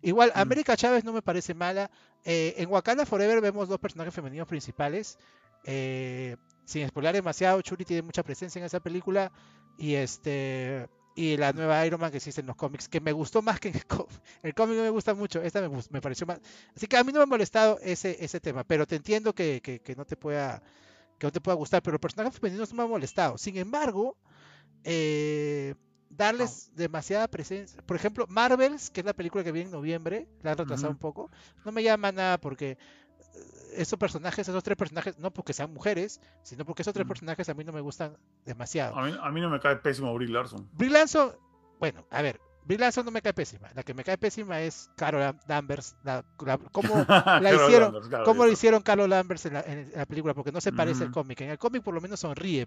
Igual, 0.00 0.32
mm. 0.34 0.38
América 0.38 0.74
Chávez 0.74 1.04
no 1.04 1.12
me 1.12 1.20
parece 1.20 1.52
mala. 1.52 1.90
Eh, 2.24 2.54
en 2.56 2.70
Wakanda 2.70 3.04
Forever 3.04 3.42
vemos 3.42 3.68
dos 3.68 3.78
personajes 3.78 4.14
femeninos 4.14 4.48
principales. 4.48 5.18
Eh, 5.64 6.36
sin 6.64 6.86
spoiler 6.88 7.14
demasiado, 7.14 7.60
Churi 7.62 7.84
tiene 7.84 8.02
mucha 8.02 8.22
presencia 8.22 8.58
en 8.58 8.66
esa 8.66 8.80
película. 8.80 9.32
Y 9.78 9.94
este 9.94 10.88
y 11.14 11.36
la 11.36 11.52
nueva 11.52 11.84
Iron 11.86 12.00
Man 12.00 12.10
que 12.10 12.16
existe 12.18 12.40
en 12.40 12.46
los 12.46 12.56
cómics, 12.56 12.88
que 12.88 13.00
me 13.00 13.12
gustó 13.12 13.42
más 13.42 13.60
que 13.60 13.68
en 13.68 13.76
el 13.76 13.86
cómic. 13.86 14.20
El 14.42 14.54
cómic 14.54 14.78
me 14.78 14.90
gusta 14.90 15.14
mucho, 15.14 15.42
esta 15.42 15.60
me, 15.68 16.00
pareció 16.00 16.26
más. 16.26 16.40
Así 16.74 16.86
que 16.86 16.96
a 16.96 17.04
mí 17.04 17.12
no 17.12 17.18
me 17.18 17.24
ha 17.24 17.26
molestado 17.26 17.78
ese, 17.82 18.16
ese 18.24 18.40
tema, 18.40 18.64
pero 18.64 18.86
te 18.86 18.96
entiendo 18.96 19.34
que, 19.34 19.60
que, 19.60 19.94
no 19.96 20.04
te 20.04 20.16
pueda 20.16 20.62
que 21.18 21.26
no 21.26 21.32
te 21.32 21.40
pueda 21.40 21.56
gustar, 21.56 21.82
pero 21.82 21.96
el 21.96 22.00
personaje 22.00 22.36
femenino 22.36 22.64
no 22.64 22.76
me 22.76 22.82
ha 22.82 22.86
molestado. 22.86 23.38
Sin 23.38 23.56
embargo, 23.56 24.16
eh, 24.84 25.74
darles 26.10 26.70
demasiada 26.74 27.28
presencia. 27.28 27.80
Por 27.82 27.96
ejemplo, 27.96 28.26
Marvels, 28.28 28.90
que 28.90 29.00
es 29.00 29.06
la 29.06 29.12
película 29.12 29.44
que 29.44 29.52
viene 29.52 29.66
en 29.66 29.72
noviembre, 29.72 30.26
la 30.42 30.52
han 30.52 30.58
retrasado 30.58 30.90
un 30.90 30.98
poco, 30.98 31.30
no 31.64 31.72
me 31.72 31.82
llama 31.82 32.10
nada 32.10 32.38
porque 32.38 32.78
esos 33.74 33.98
personajes, 33.98 34.48
esos 34.48 34.62
tres 34.62 34.76
personajes, 34.76 35.18
no 35.18 35.32
porque 35.32 35.52
sean 35.52 35.72
mujeres, 35.72 36.20
sino 36.42 36.64
porque 36.64 36.82
esos 36.82 36.94
tres 36.94 37.06
personajes 37.06 37.48
a 37.48 37.54
mí 37.54 37.64
no 37.64 37.72
me 37.72 37.80
gustan 37.80 38.16
demasiado. 38.44 38.96
A 38.96 39.30
mí, 39.30 39.40
no 39.40 39.50
me 39.50 39.60
cae 39.60 39.76
pésimo 39.76 40.14
Brie 40.14 40.28
Larson. 40.28 40.68
Brie 40.72 40.90
Larson, 40.90 41.32
bueno, 41.78 42.06
a 42.10 42.22
ver, 42.22 42.40
Brie 42.64 42.78
Larson 42.78 43.04
no 43.04 43.10
me 43.10 43.22
cae 43.22 43.32
pésima. 43.32 43.70
La 43.74 43.82
que 43.82 43.94
me 43.94 44.04
cae 44.04 44.18
pésima 44.18 44.60
es 44.60 44.90
Carol 44.96 45.36
Danvers. 45.46 45.96
La, 46.04 46.24
cómo 46.70 47.06
la 47.40 47.52
hicieron, 47.52 47.94
cómo 48.24 48.44
lo 48.44 48.52
hicieron 48.52 48.82
Carol 48.82 49.10
Danvers 49.10 49.46
en 49.46 49.54
la, 49.94 50.06
película, 50.06 50.34
porque 50.34 50.52
no 50.52 50.60
se 50.60 50.72
parece 50.72 51.04
al 51.04 51.10
cómic. 51.10 51.40
En 51.40 51.50
el 51.50 51.58
cómic 51.58 51.82
por 51.82 51.94
lo 51.94 52.00
menos 52.00 52.20
sonríe, 52.20 52.66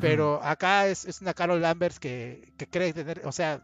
pero, 0.00 0.42
acá 0.42 0.86
es, 0.86 1.04
es, 1.04 1.20
una 1.20 1.34
Carol 1.34 1.60
Danvers 1.60 2.00
que, 2.00 2.54
que, 2.56 2.66
cree 2.66 2.94
tener, 2.94 3.20
o 3.26 3.32
sea, 3.32 3.60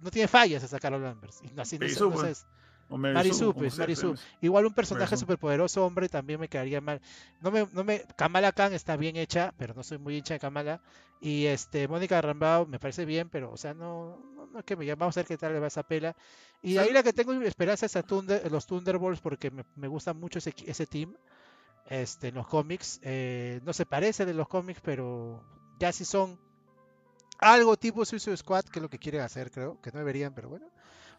no 0.00 0.12
tiene 0.12 0.28
fallas 0.28 0.62
esa 0.62 0.78
Carol 0.78 1.02
Danvers. 1.02 1.40
Y 1.42 1.60
así 1.60 1.76
no, 1.76 1.86
no, 1.86 2.32
Marisú, 2.98 3.54
pues, 3.54 3.78
Igual 4.40 4.66
un 4.66 4.74
personaje 4.74 5.16
superpoderoso, 5.16 5.84
hombre, 5.84 6.08
también 6.08 6.40
me 6.40 6.48
quedaría 6.48 6.80
mal. 6.80 7.00
No 7.40 7.50
me, 7.50 7.66
no 7.72 7.84
me, 7.84 8.04
Kamala 8.16 8.52
Khan 8.52 8.72
está 8.72 8.96
bien 8.96 9.16
hecha, 9.16 9.54
pero 9.56 9.74
no 9.74 9.82
soy 9.82 9.98
muy 9.98 10.16
hincha 10.16 10.34
de 10.34 10.40
Kamala. 10.40 10.80
Y 11.20 11.46
este, 11.46 11.86
Mónica 11.86 12.20
Rambao 12.20 12.66
me 12.66 12.78
parece 12.78 13.04
bien, 13.04 13.28
pero, 13.28 13.52
o 13.52 13.56
sea, 13.56 13.74
no, 13.74 14.18
no, 14.52 14.58
es 14.58 14.64
que 14.64 14.76
me 14.76 14.92
vamos 14.94 15.16
a 15.16 15.20
ver 15.20 15.26
qué 15.26 15.36
tal 15.36 15.52
le 15.52 15.60
va 15.60 15.68
esa 15.68 15.82
pela. 15.82 16.16
Y 16.62 16.78
ahí 16.78 16.92
la 16.92 17.02
que 17.02 17.12
tengo 17.12 17.32
esperanza 17.42 17.86
es 17.86 17.96
a 17.96 18.04
los 18.50 18.66
Thunderbolts, 18.66 19.20
porque 19.20 19.50
me, 19.50 19.64
me 19.76 19.88
gusta 19.88 20.14
mucho 20.14 20.38
ese, 20.38 20.54
ese 20.66 20.86
team. 20.86 21.14
Este, 21.86 22.28
en 22.28 22.36
los 22.36 22.46
cómics, 22.46 23.00
eh, 23.02 23.60
no 23.64 23.72
se 23.72 23.86
parece 23.86 24.24
de 24.24 24.34
los 24.34 24.48
cómics, 24.48 24.80
pero 24.82 25.44
ya 25.78 25.92
si 25.92 26.04
son 26.04 26.38
algo 27.38 27.76
tipo 27.76 28.04
Suicide 28.04 28.36
Squad, 28.36 28.64
que 28.64 28.78
es 28.78 28.82
lo 28.82 28.88
que 28.88 28.98
quieren 28.98 29.20
hacer, 29.20 29.50
creo, 29.50 29.80
que 29.80 29.90
no 29.90 29.98
deberían, 29.98 30.32
pero 30.32 30.48
bueno. 30.48 30.66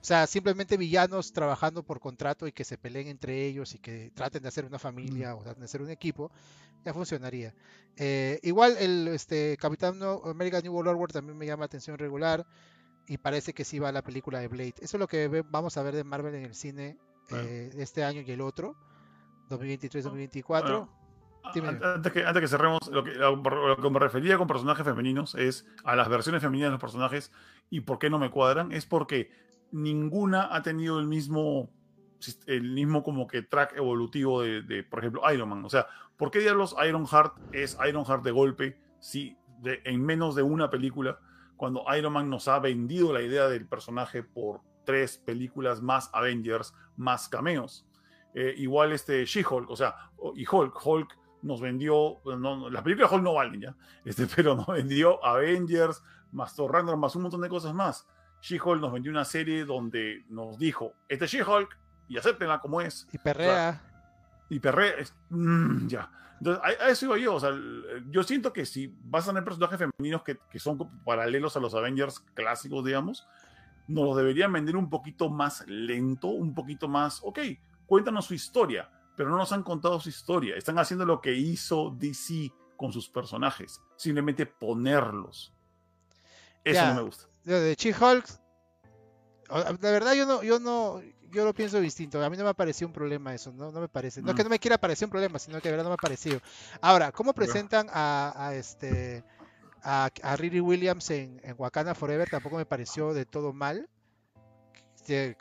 O 0.03 0.05
sea, 0.05 0.27
simplemente 0.27 0.75
villanos 0.75 1.31
trabajando 1.31 1.81
por 1.81 2.01
contrato 2.01 2.45
y 2.45 2.51
que 2.51 2.65
se 2.65 2.77
peleen 2.77 3.07
entre 3.07 3.45
ellos 3.45 3.73
y 3.73 3.79
que 3.79 4.11
traten 4.13 4.41
de 4.41 4.49
hacer 4.49 4.65
una 4.65 4.77
familia 4.77 5.33
o 5.33 5.41
traten 5.41 5.61
de 5.61 5.65
hacer 5.65 5.81
un 5.81 5.89
equipo, 5.89 6.29
ya 6.83 6.93
funcionaría. 6.93 7.53
Eh, 7.95 8.37
igual 8.43 8.75
el 8.81 9.07
este, 9.07 9.55
Capitán 9.55 9.97
America 10.25 10.59
New 10.59 10.73
World 10.73 10.89
Order 10.89 11.13
también 11.13 11.37
me 11.37 11.45
llama 11.45 11.63
atención 11.63 11.97
regular 11.97 12.45
y 13.07 13.17
parece 13.17 13.53
que 13.53 13.63
sí 13.63 13.79
va 13.79 13.87
a 13.87 13.91
la 13.93 14.01
película 14.01 14.39
de 14.39 14.49
Blade. 14.49 14.73
Eso 14.81 14.97
es 14.97 14.99
lo 14.99 15.07
que 15.07 15.41
vamos 15.49 15.77
a 15.77 15.83
ver 15.83 15.95
de 15.95 16.03
Marvel 16.03 16.35
en 16.35 16.43
el 16.43 16.53
cine 16.53 16.97
eh, 17.29 17.71
este 17.77 18.03
año 18.03 18.23
y 18.27 18.29
el 18.29 18.41
otro, 18.41 18.75
2023-2024. 19.51 20.89
Antes 21.45 22.11
que, 22.11 22.25
antes 22.25 22.41
que 22.41 22.47
cerremos, 22.49 22.89
lo 22.89 23.05
que, 23.05 23.11
lo 23.11 23.77
que, 23.77 23.89
me 23.89 23.99
refería 23.99 24.37
con 24.37 24.47
personajes 24.47 24.83
femeninos 24.83 25.33
es 25.35 25.65
a 25.85 25.95
las 25.95 26.09
versiones 26.09 26.41
femeninas 26.41 26.67
de 26.67 26.71
los 26.71 26.81
personajes 26.81 27.31
y 27.69 27.79
por 27.79 27.99
qué 27.99 28.09
no 28.09 28.19
me 28.19 28.29
cuadran. 28.29 28.73
Es 28.73 28.85
porque 28.85 29.31
ninguna 29.73 30.55
ha 30.55 30.61
tenido 30.61 30.99
el 30.99 31.07
mismo, 31.07 31.69
el 32.45 32.71
mismo 32.71 33.03
como 33.03 33.27
que 33.27 33.41
track 33.41 33.75
evolutivo 33.75 34.41
de, 34.43 34.83
por 34.89 34.99
ejemplo, 34.99 35.21
Iron 35.33 35.49
Man. 35.49 35.65
O 35.65 35.69
sea, 35.69 35.87
¿por 36.15 36.31
qué 36.31 36.39
diablos 36.39 36.75
Ironheart 36.87 37.33
es 37.51 37.77
Ironheart 37.85 38.23
de 38.23 38.31
golpe 38.31 38.79
si 38.99 39.35
de, 39.59 39.81
en 39.83 40.01
menos 40.01 40.35
de 40.35 40.43
una 40.43 40.69
película, 40.69 41.19
cuando 41.57 41.83
Iron 41.97 42.13
Man 42.13 42.29
nos 42.29 42.47
ha 42.47 42.59
vendido 42.59 43.11
la 43.11 43.21
idea 43.21 43.49
del 43.49 43.67
personaje 43.67 44.23
por 44.23 44.61
tres 44.85 45.17
películas 45.17 45.81
más 45.81 46.09
Avengers, 46.13 46.73
más 46.95 47.27
cameos? 47.27 47.87
Eh, 48.35 48.53
igual 48.57 48.91
este 48.93 49.25
She-Hulk, 49.25 49.69
o 49.69 49.75
sea, 49.75 49.95
y 50.35 50.45
Hulk, 50.49 50.85
Hulk 50.85 51.17
nos 51.41 51.61
vendió, 51.61 52.19
no, 52.25 52.69
las 52.69 52.83
películas 52.83 53.11
Hulk 53.11 53.23
no 53.23 53.33
valen 53.33 53.61
ya, 53.61 53.75
este, 54.05 54.27
pero 54.35 54.55
nos 54.55 54.67
vendió 54.67 55.23
Avengers, 55.25 56.03
más 56.31 56.55
Thor 56.55 56.71
Ragnarok, 56.71 56.99
más 56.99 57.15
un 57.15 57.23
montón 57.23 57.41
de 57.41 57.49
cosas 57.49 57.73
más. 57.73 58.07
She-Hulk 58.43 58.81
nos 58.81 58.91
vendió 58.91 59.09
una 59.09 59.23
serie 59.23 59.63
donde 59.63 60.25
nos 60.27 60.57
dijo, 60.57 60.93
este 61.07 61.25
es 61.25 61.31
She-Hulk 61.31 61.77
y 62.09 62.17
acéptenla 62.17 62.59
como 62.59 62.81
es. 62.81 63.07
Y 63.13 63.17
perrea. 63.17 63.81
y 64.49 64.59
perrea, 64.59 64.95
mm, 65.29 65.87
ya. 65.87 66.11
Entonces, 66.39 66.61
a, 66.61 66.89
eso 66.89 67.05
iba 67.05 67.17
yo. 67.17 67.35
O 67.35 67.39
sea, 67.39 67.51
yo 68.09 68.21
siento 68.23 68.51
que 68.51 68.65
si 68.65 68.93
vas 69.05 69.23
a 69.23 69.27
tener 69.29 69.45
personajes 69.45 69.79
femeninos 69.79 70.23
que, 70.23 70.37
que, 70.49 70.59
son 70.59 70.77
paralelos 71.05 71.55
a 71.55 71.61
los 71.61 71.73
Avengers 71.73 72.19
clásicos, 72.33 72.83
digamos, 72.83 73.25
nos 73.87 74.05
los 74.07 74.17
deberían 74.17 74.51
vender 74.51 74.75
un 74.75 74.89
poquito 74.89 75.29
más 75.29 75.63
lento, 75.65 76.27
un 76.27 76.53
poquito 76.53 76.89
más, 76.89 77.21
ok, 77.23 77.39
cuéntanos 77.85 78.25
su 78.25 78.33
historia, 78.33 78.89
pero 79.15 79.29
no 79.29 79.37
nos 79.37 79.53
han 79.53 79.63
contado 79.63 80.01
su 80.01 80.09
historia. 80.09 80.57
Están 80.57 80.77
haciendo 80.79 81.05
lo 81.05 81.21
que 81.21 81.33
hizo 81.33 81.95
DC 81.97 82.51
con 82.75 82.91
sus 82.91 83.07
personajes, 83.07 83.81
simplemente 83.95 84.45
ponerlos. 84.45 85.53
Eso 86.65 86.85
no 86.87 86.95
me 86.95 87.01
gusta 87.03 87.32
de 87.43 87.75
She-Hulk, 87.75 88.25
de 89.79 89.91
verdad 89.91 90.13
yo 90.13 90.25
no, 90.25 90.43
yo 90.43 90.59
no, 90.59 91.01
yo 91.33 91.45
lo 91.45 91.53
pienso 91.53 91.79
distinto. 91.79 92.23
A 92.23 92.29
mí 92.29 92.37
no 92.37 92.43
me 92.43 92.51
ha 92.51 92.53
parecido 92.53 92.87
un 92.87 92.93
problema 92.93 93.33
eso, 93.33 93.51
no, 93.51 93.71
no 93.71 93.81
me 93.81 93.87
parece. 93.87 94.21
No 94.21 94.29
es 94.29 94.35
que 94.35 94.43
mm. 94.43 94.45
no 94.45 94.49
me 94.49 94.59
quiera 94.59 94.77
parecer 94.77 95.07
un 95.07 95.11
problema, 95.11 95.39
sino 95.39 95.59
que 95.59 95.67
de 95.67 95.71
verdad 95.71 95.83
no 95.83 95.89
me 95.89 95.95
ha 95.95 95.97
parecido. 95.97 96.39
Ahora, 96.81 97.11
¿cómo 97.11 97.33
presentan 97.33 97.87
a, 97.91 98.51
este 98.53 99.23
a, 99.81 100.09
Riri 100.37 100.59
Williams 100.59 101.09
en, 101.09 101.41
Wakanda 101.57 101.95
Forever? 101.95 102.29
Tampoco 102.29 102.57
me 102.57 102.65
pareció 102.65 103.13
de 103.13 103.25
todo 103.25 103.51
mal. 103.51 103.89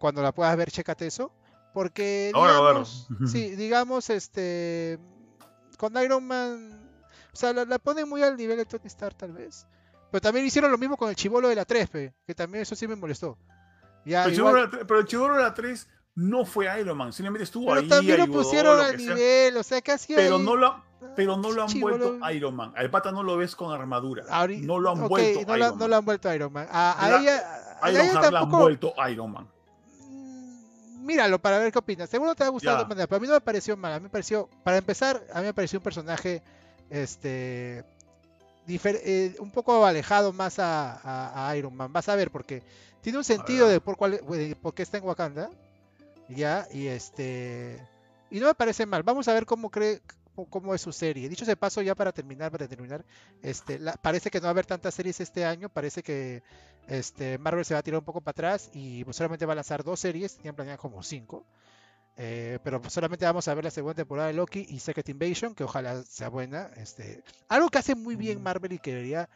Cuando 0.01 0.23
la 0.23 0.33
puedas 0.33 0.57
ver, 0.57 0.71
chécate 0.71 1.07
eso. 1.07 1.33
Porque 1.73 2.33
digamos, 2.35 3.09
sí, 3.27 3.51
digamos, 3.57 4.11
este 4.11 4.99
con 5.79 5.97
Iron 5.97 6.25
Man, 6.25 6.91
o 7.33 7.37
sea, 7.37 7.55
la, 7.55 7.65
la 7.65 7.79
ponen 7.79 8.09
muy 8.09 8.23
al 8.23 8.37
nivel 8.37 8.59
de 8.59 8.67
Tony 8.67 8.87
Stark 8.87 9.17
tal 9.17 9.33
vez. 9.33 9.67
Pero 10.13 10.21
también 10.21 10.45
hicieron 10.45 10.71
lo 10.71 10.77
mismo 10.77 10.99
con 10.99 11.09
el 11.09 11.17
chivolo 11.17 11.49
de 11.49 11.55
la 11.55 11.65
3, 11.65 11.89
que 11.91 12.35
también 12.37 12.63
eso 12.63 12.77
sí 12.77 12.87
me 12.87 12.97
molestó. 12.97 13.39
pero, 14.05 14.27
el 15.01 15.07
chivolo 15.07 15.37
de 15.37 15.43
la 15.43 15.55
3 15.55 15.89
no 16.17 16.45
fue 16.45 16.69
Iron 16.79 16.99
Man, 16.99 17.15
simplemente 17.15 17.45
estuvo 17.45 17.69
pero 17.69 17.81
ahí. 17.81 17.89
también 17.89 18.19
lo 18.19 18.27
pusieron 18.27 18.79
al 18.79 18.99
nivel, 18.99 19.57
o 19.57 19.63
sea, 19.63 19.81
casi 19.81 20.15
pero 20.15 20.39
no 20.39 20.55
lo 20.55 20.85
pero 21.17 21.39
no 21.39 21.51
lo 21.51 21.63
han 21.63 21.81
vuelto 21.81 22.31
Iron 22.31 22.55
Man. 22.55 22.75
Al 22.77 22.91
pata 22.91 23.11
no 23.11 23.23
lo 23.23 23.39
ves 23.39 23.57
con 23.57 23.73
armadura. 23.73 24.25
no 24.47 24.79
lo 24.79 24.91
han 24.91 25.09
vuelto 25.09 25.41
no 25.47 25.57
Iron 25.57 25.71
Man. 25.71 25.79
No 25.79 25.89
lo 25.89 25.97
han 25.97 26.05
vuelto 26.05 26.35
Iron 26.35 26.53
Man. 26.53 26.69
A, 26.71 27.05
a 27.05 27.19
ella, 27.19 27.79
a 27.81 27.91
ella 27.91 28.21
tampoco... 28.21 28.57
han 28.57 28.63
vuelto 28.63 28.95
Iron 29.11 29.33
Man. 29.33 29.49
Mm, 29.99 31.07
míralo 31.07 31.39
para 31.41 31.57
ver 31.57 31.73
qué 31.73 31.79
opinas. 31.79 32.11
Seguro 32.11 32.35
te 32.35 32.45
va 32.45 32.49
a 32.49 32.51
gustar 32.51 32.79
de 32.79 32.85
manera, 32.85 33.07
pero 33.07 33.17
a 33.17 33.21
mí 33.21 33.27
no 33.27 33.33
me 33.33 33.41
pareció 33.41 33.79
mal. 33.79 33.95
A 33.95 33.99
mí 33.99 34.05
me 34.05 34.11
pareció, 34.11 34.49
para 34.63 34.77
empezar, 34.77 35.27
a 35.33 35.41
mí 35.41 35.47
me 35.47 35.55
pareció 35.55 35.79
un 35.79 35.83
personaje 35.83 36.43
este 36.91 37.83
eh, 38.69 39.35
un 39.39 39.51
poco 39.51 39.85
alejado 39.85 40.33
más 40.33 40.57
a, 40.59 41.53
Iron 41.57 41.75
Man. 41.75 41.93
Vas 41.93 42.09
a 42.09 42.17
ver, 42.17 42.31
porque 42.31 42.63
tiene 43.01 43.19
un 43.19 43.25
sentido 43.25 43.69
de 43.69 43.81
por, 43.81 43.97
cuál, 43.97 44.21
por 44.61 44.75
qué 44.75 44.83
está 44.83 44.99
en 44.99 45.05
Wakanda. 45.05 45.51
Ya, 46.29 46.67
y 46.73 46.87
este. 46.87 47.87
Y 48.31 48.41
no 48.41 48.47
me 48.47 48.55
parece 48.55 48.87
mal. 48.87 49.03
Vamos 49.03 49.29
a 49.29 49.35
ver 49.35 49.45
cómo 49.45 49.71
cree 49.71 50.01
cómo 50.35 50.75
es 50.75 50.81
su 50.81 50.93
serie. 50.93 51.29
Dicho 51.29 51.45
ese 51.45 51.57
paso, 51.57 51.83
ya 51.83 51.95
para 51.95 52.13
terminar, 52.13 52.51
para 52.51 52.67
terminar, 52.67 53.05
este, 53.43 53.79
parece 54.01 54.31
que 54.31 54.39
no 54.39 54.45
va 54.45 54.49
a 54.49 54.53
haber 54.53 54.67
tantas 54.67 54.95
series 54.95 55.21
este 55.21 55.45
año, 55.45 55.69
parece 55.69 56.03
que 56.03 56.43
este, 56.89 57.39
Marvel 57.39 57.65
se 57.65 57.75
va 57.75 57.81
a 57.81 57.83
tirar 57.83 57.99
un 57.99 58.05
poco 58.05 58.21
para 58.21 58.33
atrás 58.33 58.71
y 58.73 59.05
pues, 59.05 59.17
solamente 59.17 59.47
va 59.47 59.53
a 59.53 59.57
lanzar 59.57 59.85
dos 59.85 60.01
series, 60.01 60.37
tenían 60.37 60.55
planeado 60.55 60.81
como 60.81 61.03
cinco. 61.03 61.45
Eh, 62.17 62.59
pero 62.63 62.81
pues, 62.81 62.93
solamente 62.93 63.25
vamos 63.25 63.49
a 63.49 63.55
ver 63.55 63.65
la 63.65 63.71
segunda 63.71 63.95
temporada 63.95 64.29
de 64.29 64.35
Loki 64.35 64.67
y 64.69 64.79
Secret 64.81 65.09
Invasion, 65.09 65.55
que 65.55 65.65
ojalá 65.65 66.03
sea 66.03 66.29
buena. 66.29 66.71
Este, 66.77 67.23
algo 67.49 67.69
que 67.69 67.79
hace 67.79 67.95
muy 67.95 68.17
bien 68.17 68.43
Marvel 68.43 68.73
y 68.73 68.79
que 68.79 68.93
debería, 68.93 69.29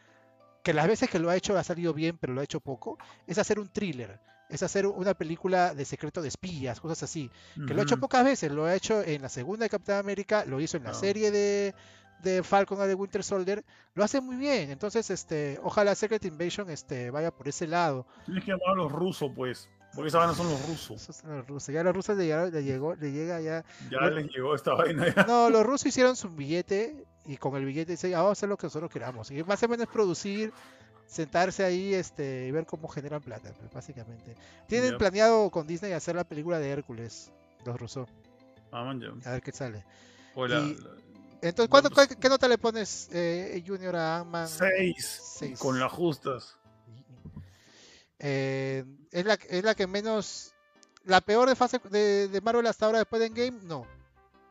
que 0.62 0.74
las 0.74 0.86
veces 0.86 1.08
que 1.08 1.18
lo 1.18 1.30
ha 1.30 1.36
hecho 1.36 1.56
ha 1.56 1.64
salido 1.64 1.94
bien, 1.94 2.18
pero 2.18 2.32
lo 2.32 2.40
ha 2.40 2.44
hecho 2.44 2.60
poco, 2.60 2.98
es 3.26 3.38
hacer 3.38 3.58
un 3.58 3.68
thriller 3.68 4.20
es 4.48 4.62
hacer 4.62 4.86
una 4.86 5.14
película 5.14 5.74
de 5.74 5.84
secreto 5.84 6.22
de 6.22 6.28
espías, 6.28 6.80
cosas 6.80 7.02
así. 7.02 7.30
Que 7.66 7.74
lo 7.74 7.80
ha 7.80 7.84
hecho 7.84 7.98
pocas 7.98 8.24
veces, 8.24 8.52
lo 8.52 8.64
ha 8.64 8.74
hecho 8.74 9.02
en 9.02 9.22
la 9.22 9.28
segunda 9.28 9.64
de 9.64 9.70
Capitán 9.70 9.98
América, 9.98 10.44
lo 10.44 10.60
hizo 10.60 10.76
en 10.76 10.84
la 10.84 10.94
serie 10.94 11.30
de, 11.30 11.74
de 12.22 12.42
Falcon 12.42 12.80
o 12.80 12.86
de 12.86 12.94
Winter 12.94 13.24
Soldier, 13.24 13.64
lo 13.94 14.04
hace 14.04 14.20
muy 14.20 14.36
bien. 14.36 14.70
Entonces, 14.70 15.10
este, 15.10 15.58
ojalá 15.62 15.94
Secret 15.94 16.24
Invasion 16.24 16.70
este, 16.70 17.10
vaya 17.10 17.30
por 17.30 17.48
ese 17.48 17.66
lado. 17.66 18.06
Tienes 18.24 18.44
que 18.44 18.52
llamar 18.52 18.70
a 18.70 18.74
los 18.74 18.92
rusos, 18.92 19.30
pues. 19.34 19.68
Porque 19.96 20.08
esa 20.08 20.18
vaina 20.18 20.34
son 20.34 20.50
los 20.50 20.68
rusos. 20.68 21.02
son 21.02 21.38
los 21.38 21.46
rusos. 21.46 21.74
Ya 21.74 21.82
los 21.82 21.96
rusos 21.96 22.16
le, 22.18 22.26
llegó, 22.62 22.94
le 22.94 23.12
llega 23.12 23.40
ya. 23.40 23.64
Ya 23.90 24.02
les 24.10 24.28
llegó 24.28 24.54
esta 24.54 24.74
vaina. 24.74 25.12
Ya. 25.14 25.24
No, 25.24 25.48
los 25.48 25.64
rusos 25.64 25.86
hicieron 25.86 26.14
su 26.14 26.28
billete 26.28 27.06
y 27.24 27.38
con 27.38 27.56
el 27.56 27.64
billete 27.64 27.92
dicen, 27.92 28.14
ah, 28.14 28.18
vamos 28.18 28.30
a 28.30 28.32
hacer 28.32 28.48
lo 28.50 28.58
que 28.58 28.66
nosotros 28.66 28.90
queramos. 28.90 29.30
Y 29.30 29.42
más 29.42 29.62
o 29.62 29.68
menos 29.68 29.88
producir 29.88 30.52
sentarse 31.06 31.64
ahí 31.64 31.94
este, 31.94 32.46
y 32.46 32.50
ver 32.50 32.66
cómo 32.66 32.88
generan 32.88 33.22
plata, 33.22 33.52
pues, 33.58 33.72
básicamente. 33.72 34.36
Tienen 34.66 34.98
planeado 34.98 35.50
con 35.50 35.66
Disney 35.66 35.92
hacer 35.92 36.14
la 36.14 36.24
película 36.24 36.58
de 36.58 36.68
Hércules, 36.68 37.32
los 37.64 37.80
Rousseau. 37.80 38.06
Ah, 38.72 38.90
a 38.90 39.30
ver 39.32 39.42
qué 39.42 39.52
sale. 39.52 39.84
entonces, 41.40 41.68
¿cuánto, 41.70 41.90
qué, 41.90 42.28
nota 42.28 42.48
le 42.48 42.58
pones 42.58 43.08
eh, 43.12 43.62
Junior 43.66 43.96
a 43.96 44.18
Ant-Man? 44.18 44.48
Seis, 44.48 45.56
Con 45.58 45.80
las 45.80 45.90
justas. 45.90 46.56
Eh, 48.18 48.84
¿es, 49.10 49.24
la, 49.24 49.34
¿Es 49.34 49.64
la 49.64 49.74
que 49.74 49.86
menos. 49.86 50.52
¿La 51.04 51.20
peor 51.20 51.48
de 51.48 51.54
fase 51.54 51.80
de, 51.90 52.28
de 52.28 52.40
Marvel 52.40 52.66
hasta 52.66 52.86
ahora 52.86 52.98
después 52.98 53.20
de 53.20 53.26
Endgame? 53.26 53.58
No. 53.62 53.86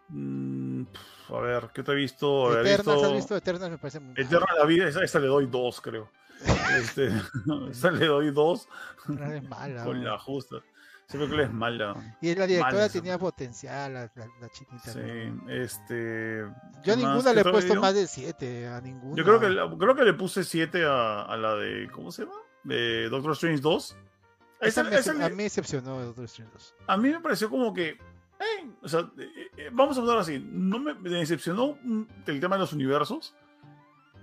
Mm, 0.08 0.84
a 1.30 1.40
ver, 1.40 1.70
¿qué 1.74 1.84
te 1.84 1.92
he 1.92 1.96
visto? 1.96 2.58
Eternals, 2.60 3.04
¿has 3.04 3.14
visto 3.14 3.36
Eternals? 3.36 3.72
Me 3.72 3.78
parece 3.78 4.00
muy 4.00 4.14
Eternals, 4.14 4.58
la 4.58 4.66
vida, 4.66 4.88
esa, 4.88 5.04
esa, 5.04 5.20
le 5.20 5.28
doy 5.28 5.48
dos, 5.48 5.82
creo. 5.82 6.10
Este, 6.80 7.10
esa 7.72 7.92
le 7.92 8.06
doy 8.06 8.32
dos. 8.32 8.68
es 9.08 9.44
mala. 9.50 9.84
Con 9.84 10.04
la 10.04 10.18
justa. 10.20 10.58
Siempre 11.08 11.38
que 11.38 11.44
es 11.44 11.52
mala. 11.52 12.18
Y 12.20 12.34
la 12.34 12.48
directora 12.48 12.90
tenía 12.90 13.18
potencial, 13.20 13.94
la, 13.94 14.12
la, 14.42 14.50
chiquita. 14.50 14.92
Sí, 14.92 15.00
este. 15.50 16.46
Yo 16.84 16.94
a 16.94 16.96
ninguna 16.96 17.32
le 17.34 17.42
he 17.42 17.44
puesto 17.44 17.76
más 17.76 17.94
de 17.94 18.08
7, 18.08 18.68
a 18.68 18.82
ninguna. 18.82 19.16
Yo 19.16 19.24
creo 19.24 19.40
que, 19.40 19.78
creo 19.78 19.96
que 19.96 20.04
le 20.04 20.14
puse 20.14 20.44
7 20.44 20.84
a, 20.86 21.22
a, 21.22 21.38
la 21.38 21.56
de. 21.56 21.90
¿Cómo 21.92 22.12
se 22.12 22.24
llama? 22.24 22.36
De 22.66 23.10
Doctor 23.10 23.32
Strange 23.32 23.62
2. 23.62 23.98
Esa, 24.62 24.82
a 24.82 25.30
mí 25.30 25.36
me 25.36 25.44
decepcionó 25.44 26.04
Doctor 26.04 26.26
Strange 26.26 26.52
2. 26.54 26.76
A 26.88 26.98
mí 26.98 27.10
me 27.10 27.20
pareció 27.22 27.50
como 27.50 27.74
que. 27.74 27.98
o 28.82 28.90
sea, 28.90 29.10
eh, 29.18 29.50
eh, 29.58 29.70
vamos 29.72 29.98
a 29.98 30.02
hablar 30.02 30.18
así. 30.18 30.40
No 30.40 30.80
me, 30.80 30.94
me 30.94 31.10
decepcionó 31.10 31.78
el 32.26 32.40
tema 32.40 32.56
de 32.56 32.62
los 32.62 32.74
universos 32.74 33.34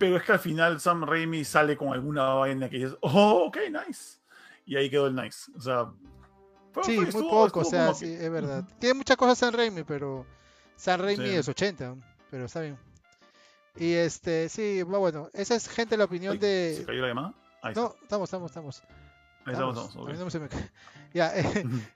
pero 0.03 0.17
es 0.17 0.25
que 0.25 0.33
al 0.33 0.41
final 0.41 0.81
Sam 0.81 1.05
Raimi 1.05 1.45
sale 1.45 1.77
con 1.77 1.93
alguna 1.93 2.25
vaina 2.35 2.69
que 2.69 2.79
dices, 2.79 2.97
oh, 3.03 3.45
ok, 3.47 3.57
nice. 3.71 4.19
Y 4.67 4.75
ahí 4.75 4.91
quedó 4.91 5.07
el 5.07 5.15
nice. 5.15 5.49
O 5.57 5.61
sea, 5.61 5.93
sí, 6.83 6.99
muy 6.99 7.23
poco, 7.23 7.61
o 7.61 7.65
sea, 7.65 7.95
sí, 7.95 8.13
es 8.13 8.29
verdad. 8.29 8.65
Tiene 8.81 8.95
muchas 8.95 9.17
cosas 9.17 9.39
Sam 9.39 9.55
Raimi, 9.55 9.85
pero 9.85 10.27
Sam 10.75 11.03
Raimi 11.03 11.29
es 11.29 11.49
80, 11.49 11.95
pero 12.33 12.47
está 12.47 12.63
bien. 12.63 12.77
Y 13.77 13.93
este, 13.93 14.49
sí, 14.49 14.83
bueno, 14.83 15.31
esa 15.35 15.55
es 15.55 15.69
gente 15.69 15.97
la 15.97 16.07
opinión 16.07 16.37
de. 16.37 16.75
¿Se 16.79 16.85
cayó 16.85 17.03
la 17.03 17.09
llamada? 17.09 17.35
Ahí 17.63 17.75
no, 17.77 17.95
estamos, 18.03 18.29
estamos, 18.29 18.51
estamos. 18.51 18.83
Ahí 19.45 19.53
estamos, 19.53 19.89
estamos. 19.89 20.47
Okay. 20.47 20.69
Ya, 21.15 21.31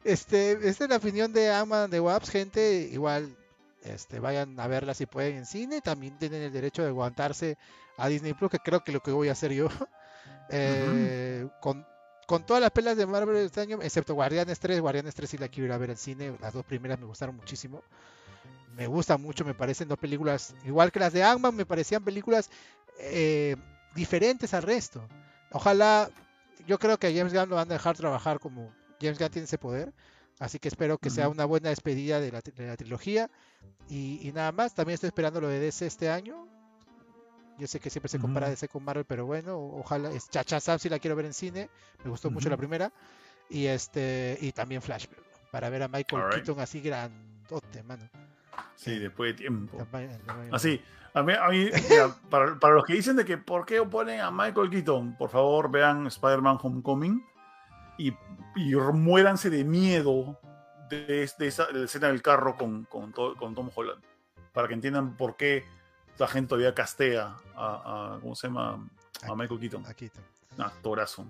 este, 0.05 0.53
esta 0.69 0.85
es 0.85 0.91
la 0.91 0.97
opinión 0.97 1.33
de 1.33 1.51
Ama 1.51 1.89
de 1.89 2.01
Waps, 2.01 2.29
gente, 2.29 2.89
igual, 2.93 3.35
este, 3.83 4.21
vayan 4.21 4.61
a 4.61 4.67
verla 4.67 4.93
si 4.93 5.07
pueden 5.07 5.37
en 5.37 5.47
cine, 5.47 5.81
también 5.81 6.19
tienen 6.19 6.43
el 6.43 6.53
derecho 6.53 6.83
de 6.83 6.89
aguantarse 6.89 7.57
a 7.97 8.09
Disney 8.09 8.35
Plus, 8.35 8.51
que 8.51 8.59
creo 8.59 8.85
que 8.85 8.93
lo 8.93 9.01
que 9.01 9.11
voy 9.11 9.29
a 9.29 9.33
hacer 9.33 9.53
yo. 9.53 9.69
Eh, 10.49 11.49
con, 11.61 11.85
con, 12.29 12.47
todas 12.47 12.63
las 12.63 12.71
pelas 12.71 12.97
de 12.97 13.05
Marvel 13.05 13.35
este 13.35 13.63
año, 13.63 13.81
excepto 13.83 14.15
Guardianes 14.15 14.61
3, 14.61 14.81
Guardianes 14.81 15.13
3 15.17 15.29
sí 15.29 15.39
la 15.39 15.49
quiero 15.49 15.67
ir 15.67 15.73
a 15.73 15.79
ver 15.79 15.91
en 15.91 15.97
cine, 15.97 16.37
las 16.41 16.55
dos 16.55 16.65
primeras 16.65 17.01
me 17.01 17.07
gustaron 17.07 17.35
muchísimo. 17.35 17.83
Me 18.77 18.87
gustan 18.87 19.21
mucho, 19.21 19.45
me 19.45 19.55
parecen 19.55 19.89
dos 19.89 19.99
películas, 19.99 20.55
igual 20.65 20.93
que 20.93 21.01
las 21.01 21.13
de 21.13 21.25
ant 21.25 21.45
me 21.53 21.67
parecían 21.67 22.05
películas 22.05 22.49
eh, 23.01 23.57
diferentes 23.97 24.55
al 24.55 24.63
resto. 24.63 25.03
Ojalá, 25.53 26.11
yo 26.67 26.79
creo 26.79 26.99
que 26.99 27.07
a 27.07 27.13
James 27.13 27.33
Gunn 27.33 27.49
lo 27.49 27.57
van 27.57 27.71
a 27.71 27.75
dejar 27.75 27.97
trabajar 27.97 28.39
como 28.41 28.73
James 29.01 29.19
Gunn 29.19 29.31
tiene 29.31 29.45
ese 29.45 29.59
poder. 29.59 29.93
Así 30.39 30.59
que 30.59 30.69
espero 30.69 30.99
que 30.99 31.09
sea 31.09 31.29
una 31.31 31.47
buena 31.47 31.71
despedida 31.71 32.21
de 32.21 32.31
la, 32.31 32.43
trilogía. 32.77 33.31
Y, 33.89 34.21
y, 34.27 34.33
nada 34.33 34.53
más, 34.53 34.75
también 34.75 34.95
estoy 34.95 35.09
esperando 35.09 35.41
lo 35.41 35.49
de 35.49 35.59
DC 35.59 35.87
este 35.87 36.11
año. 36.11 36.47
Yo 37.59 37.67
sé 37.67 37.81
que 37.81 37.89
siempre 37.89 38.11
se 38.11 38.19
compara 38.19 38.51
DC 38.51 38.69
con 38.69 38.85
Marvel, 38.85 39.07
pero 39.07 39.25
bueno, 39.25 39.59
ojalá. 39.59 40.11
Es 40.11 40.29
Chacha 40.29 40.61
Sam 40.61 40.79
si 40.79 40.91
la 40.91 40.99
quiero 40.99 41.17
ver 41.17 41.25
en 41.25 41.33
cine. 41.33 41.71
Me 42.05 42.11
gustó 42.11 42.31
mucho 42.31 42.51
la 42.51 42.57
primera. 42.59 42.93
Y 43.49 43.67
este 43.67 44.37
y 44.41 44.53
también 44.53 44.83
Flash, 44.83 45.07
para 45.51 45.71
ver 45.71 45.85
a 45.85 45.89
Michael 45.89 46.25
Keaton 46.35 46.61
así 46.61 46.81
grandote, 46.81 47.83
mano. 47.83 48.09
Sí, 48.75 48.99
después 48.99 49.33
de 49.33 49.39
tiempo. 49.39 49.87
Así, 50.53 50.81
a 51.15 51.23
mí, 51.23 51.33
a 51.33 51.49
mí 51.49 51.71
para, 52.31 52.59
para, 52.59 52.75
los 52.75 52.85
que 52.85 52.95
dicen 52.95 53.17
de 53.17 53.25
que 53.25 53.39
por 53.39 53.65
qué 53.65 53.81
oponen 53.81 54.21
a 54.21 54.31
Michael 54.31 54.71
Keaton, 54.71 55.17
por 55.17 55.31
favor 55.31 55.71
vean 55.71 56.07
Spider-Man 56.07 56.59
Homecoming 56.63 57.25
y, 57.99 58.13
y 58.55 58.75
muéranse 58.75 59.51
de 59.51 59.65
miedo 59.65 60.39
de, 60.91 61.23
esa 61.23 61.67
de 61.67 61.81
la 61.81 61.85
escena 61.85 62.09
del 62.09 62.23
carro 62.23 62.57
con, 62.57 62.85
con, 62.85 63.13
con 63.13 63.55
Tom 63.55 63.71
Holland, 63.75 64.03
para 64.53 64.69
que 64.69 64.75
entiendan 64.75 65.17
por 65.17 65.37
qué 65.37 65.65
la 66.19 66.29
gente 66.29 66.51
todavía 66.51 66.75
castea 66.75 67.37
a, 67.55 68.15
a 68.15 68.21
¿cómo 68.21 68.35
se 68.35 68.49
llama? 68.49 68.89
A, 69.23 69.35
Michael 69.35 69.61
Keaton. 69.61 69.87
A 69.87 69.95
Keaton. 69.95 70.23
Actorazo. 70.59 71.27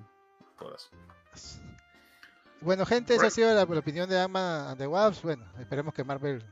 Bueno, 2.60 2.86
gente, 2.86 3.14
esa 3.14 3.26
ha 3.26 3.30
sido 3.30 3.54
la, 3.54 3.62
opinión 3.62 4.08
de 4.08 4.18
Ama 4.18 4.70
and 4.70 4.78
the 4.78 4.86
Wasps. 4.86 5.22
Bueno, 5.22 5.44
esperemos 5.58 5.92
que 5.92 6.04
Marvel 6.04 6.44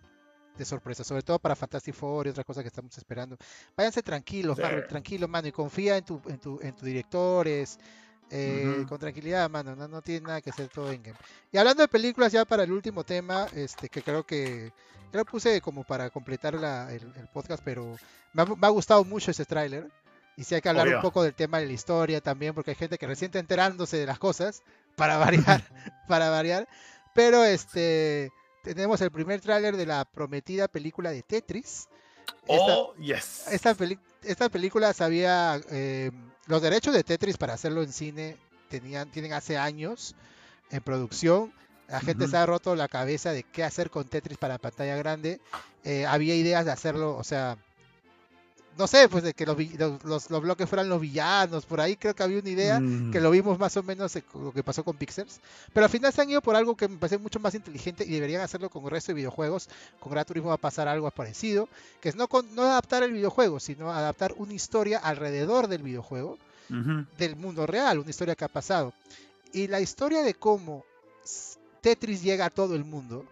de 0.56 0.64
sorpresa, 0.64 1.04
sobre 1.04 1.22
todo 1.22 1.38
para 1.38 1.56
Fantastic 1.56 1.94
Four 1.94 2.26
y 2.26 2.30
otras 2.30 2.46
cosas 2.46 2.62
que 2.62 2.68
estamos 2.68 2.96
esperando. 2.96 3.36
Váyanse 3.76 4.02
tranquilos, 4.02 4.58
Marvel, 4.58 4.86
tranquilo, 4.86 5.28
mano, 5.28 5.48
y 5.48 5.52
confía 5.52 5.96
en 5.96 6.04
tu, 6.04 6.20
en 6.26 6.38
tu, 6.38 6.60
en 6.62 6.74
tus 6.74 6.84
directores, 6.84 7.78
eh, 8.30 8.84
con 8.88 8.98
tranquilidad, 8.98 9.48
mano, 9.50 9.76
no, 9.76 9.86
no, 9.86 10.02
tiene 10.02 10.26
nada 10.26 10.40
que 10.40 10.50
hacer 10.50 10.68
todo 10.68 10.90
en 10.90 11.02
game. 11.02 11.18
Y 11.52 11.58
hablando 11.58 11.82
de 11.82 11.88
películas, 11.88 12.32
ya 12.32 12.44
para 12.44 12.64
el 12.64 12.72
último 12.72 13.04
tema, 13.04 13.46
este 13.54 13.88
que 13.88 14.02
creo 14.02 14.24
que 14.24 14.72
lo 15.12 15.24
puse 15.24 15.60
como 15.60 15.84
para 15.84 16.10
completar 16.10 16.54
el, 16.54 17.28
podcast, 17.32 17.62
pero 17.64 17.96
me 18.32 18.42
ha, 18.42 18.70
gustado 18.70 19.04
mucho 19.04 19.30
ese 19.30 19.44
tráiler. 19.44 19.88
Y 20.36 20.42
si 20.42 20.56
hay 20.56 20.60
que 20.60 20.68
hablar 20.68 20.88
un 20.88 21.00
poco 21.00 21.22
del 21.22 21.34
tema 21.34 21.60
de 21.60 21.66
la 21.66 21.72
historia 21.72 22.20
también, 22.20 22.54
porque 22.54 22.72
hay 22.72 22.76
gente 22.76 22.98
que 22.98 23.06
recién 23.06 23.28
está 23.28 23.38
enterándose 23.38 23.96
de 23.96 24.06
las 24.06 24.18
cosas, 24.18 24.62
para 24.96 25.16
variar, 25.16 25.62
para 26.08 26.30
variar. 26.30 26.68
Pero 27.14 27.44
este 27.44 28.32
tenemos 28.64 29.00
el 29.00 29.10
primer 29.12 29.40
tráiler 29.40 29.76
de 29.76 29.86
la 29.86 30.04
prometida 30.04 30.66
película 30.66 31.12
de 31.12 31.22
Tetris. 31.22 31.88
oh, 32.48 32.94
yes. 32.96 33.46
Esta, 33.52 33.76
esta 34.22 34.48
película 34.48 34.92
sabía 34.92 35.60
eh, 35.70 36.10
los 36.46 36.60
derechos 36.60 36.94
de 36.94 37.04
Tetris 37.04 37.36
para 37.36 37.54
hacerlo 37.54 37.82
en 37.82 37.92
cine 37.92 38.36
tenían, 38.68 39.10
tienen 39.10 39.34
hace 39.34 39.56
años 39.56 40.16
en 40.70 40.82
producción 40.82 41.52
la 41.88 42.00
gente 42.00 42.28
se 42.28 42.36
ha 42.36 42.46
roto 42.46 42.74
la 42.74 42.88
cabeza 42.88 43.32
de 43.32 43.42
qué 43.42 43.62
hacer 43.62 43.90
con 43.90 44.04
Tetris 44.04 44.38
para 44.38 44.58
pantalla 44.58 44.96
grande. 44.96 45.40
Eh, 45.84 46.06
había 46.06 46.34
ideas 46.34 46.64
de 46.64 46.72
hacerlo, 46.72 47.16
o 47.16 47.24
sea, 47.24 47.58
no 48.76 48.86
sé, 48.86 49.08
pues 49.08 49.22
de 49.22 49.34
que 49.34 49.46
los, 49.46 49.56
los, 50.04 50.30
los, 50.30 50.42
bloques 50.42 50.68
fueran 50.68 50.88
los 50.88 51.00
villanos, 51.00 51.64
por 51.64 51.80
ahí 51.80 51.96
creo 51.96 52.14
que 52.14 52.22
había 52.22 52.40
una 52.40 52.48
idea, 52.48 52.80
mm. 52.80 53.10
que 53.12 53.20
lo 53.20 53.30
vimos 53.30 53.58
más 53.58 53.76
o 53.76 53.82
menos 53.82 54.16
lo 54.34 54.52
que 54.52 54.62
pasó 54.62 54.84
con 54.84 54.96
Pixels, 54.96 55.40
pero 55.72 55.86
al 55.86 55.90
final 55.90 56.12
se 56.12 56.22
han 56.22 56.30
ido 56.30 56.40
por 56.40 56.56
algo 56.56 56.76
que 56.76 56.88
me 56.88 56.96
parece 56.96 57.18
mucho 57.18 57.38
más 57.40 57.54
inteligente 57.54 58.04
y 58.04 58.10
deberían 58.10 58.42
hacerlo 58.42 58.70
con 58.70 58.84
el 58.84 58.90
resto 58.90 59.12
de 59.12 59.16
videojuegos, 59.16 59.68
con 60.00 60.12
Gran 60.12 60.24
Turismo 60.24 60.48
va 60.48 60.56
a 60.56 60.58
pasar 60.58 60.88
algo 60.88 61.10
parecido, 61.10 61.68
que 62.00 62.08
es 62.08 62.16
no, 62.16 62.28
no 62.52 62.62
adaptar 62.62 63.02
el 63.02 63.12
videojuego, 63.12 63.60
sino 63.60 63.92
adaptar 63.92 64.34
una 64.36 64.54
historia 64.54 64.98
alrededor 64.98 65.68
del 65.68 65.82
videojuego, 65.82 66.38
del 67.18 67.36
mundo 67.36 67.66
real, 67.66 67.98
una 67.98 68.10
historia 68.10 68.34
que 68.34 68.44
ha 68.44 68.48
pasado. 68.48 68.92
Y 69.52 69.68
la 69.68 69.80
historia 69.80 70.22
de 70.22 70.34
cómo 70.34 70.84
Tetris 71.80 72.22
llega 72.22 72.46
a 72.46 72.50
todo 72.50 72.74
el 72.74 72.84
mundo, 72.84 73.24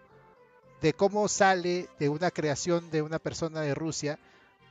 de 0.81 0.93
cómo 0.93 1.27
sale 1.27 1.89
de 1.99 2.09
una 2.09 2.29
creación 2.31 2.89
de 2.91 3.01
una 3.01 3.19
persona 3.19 3.61
de 3.61 3.73
Rusia 3.73 4.19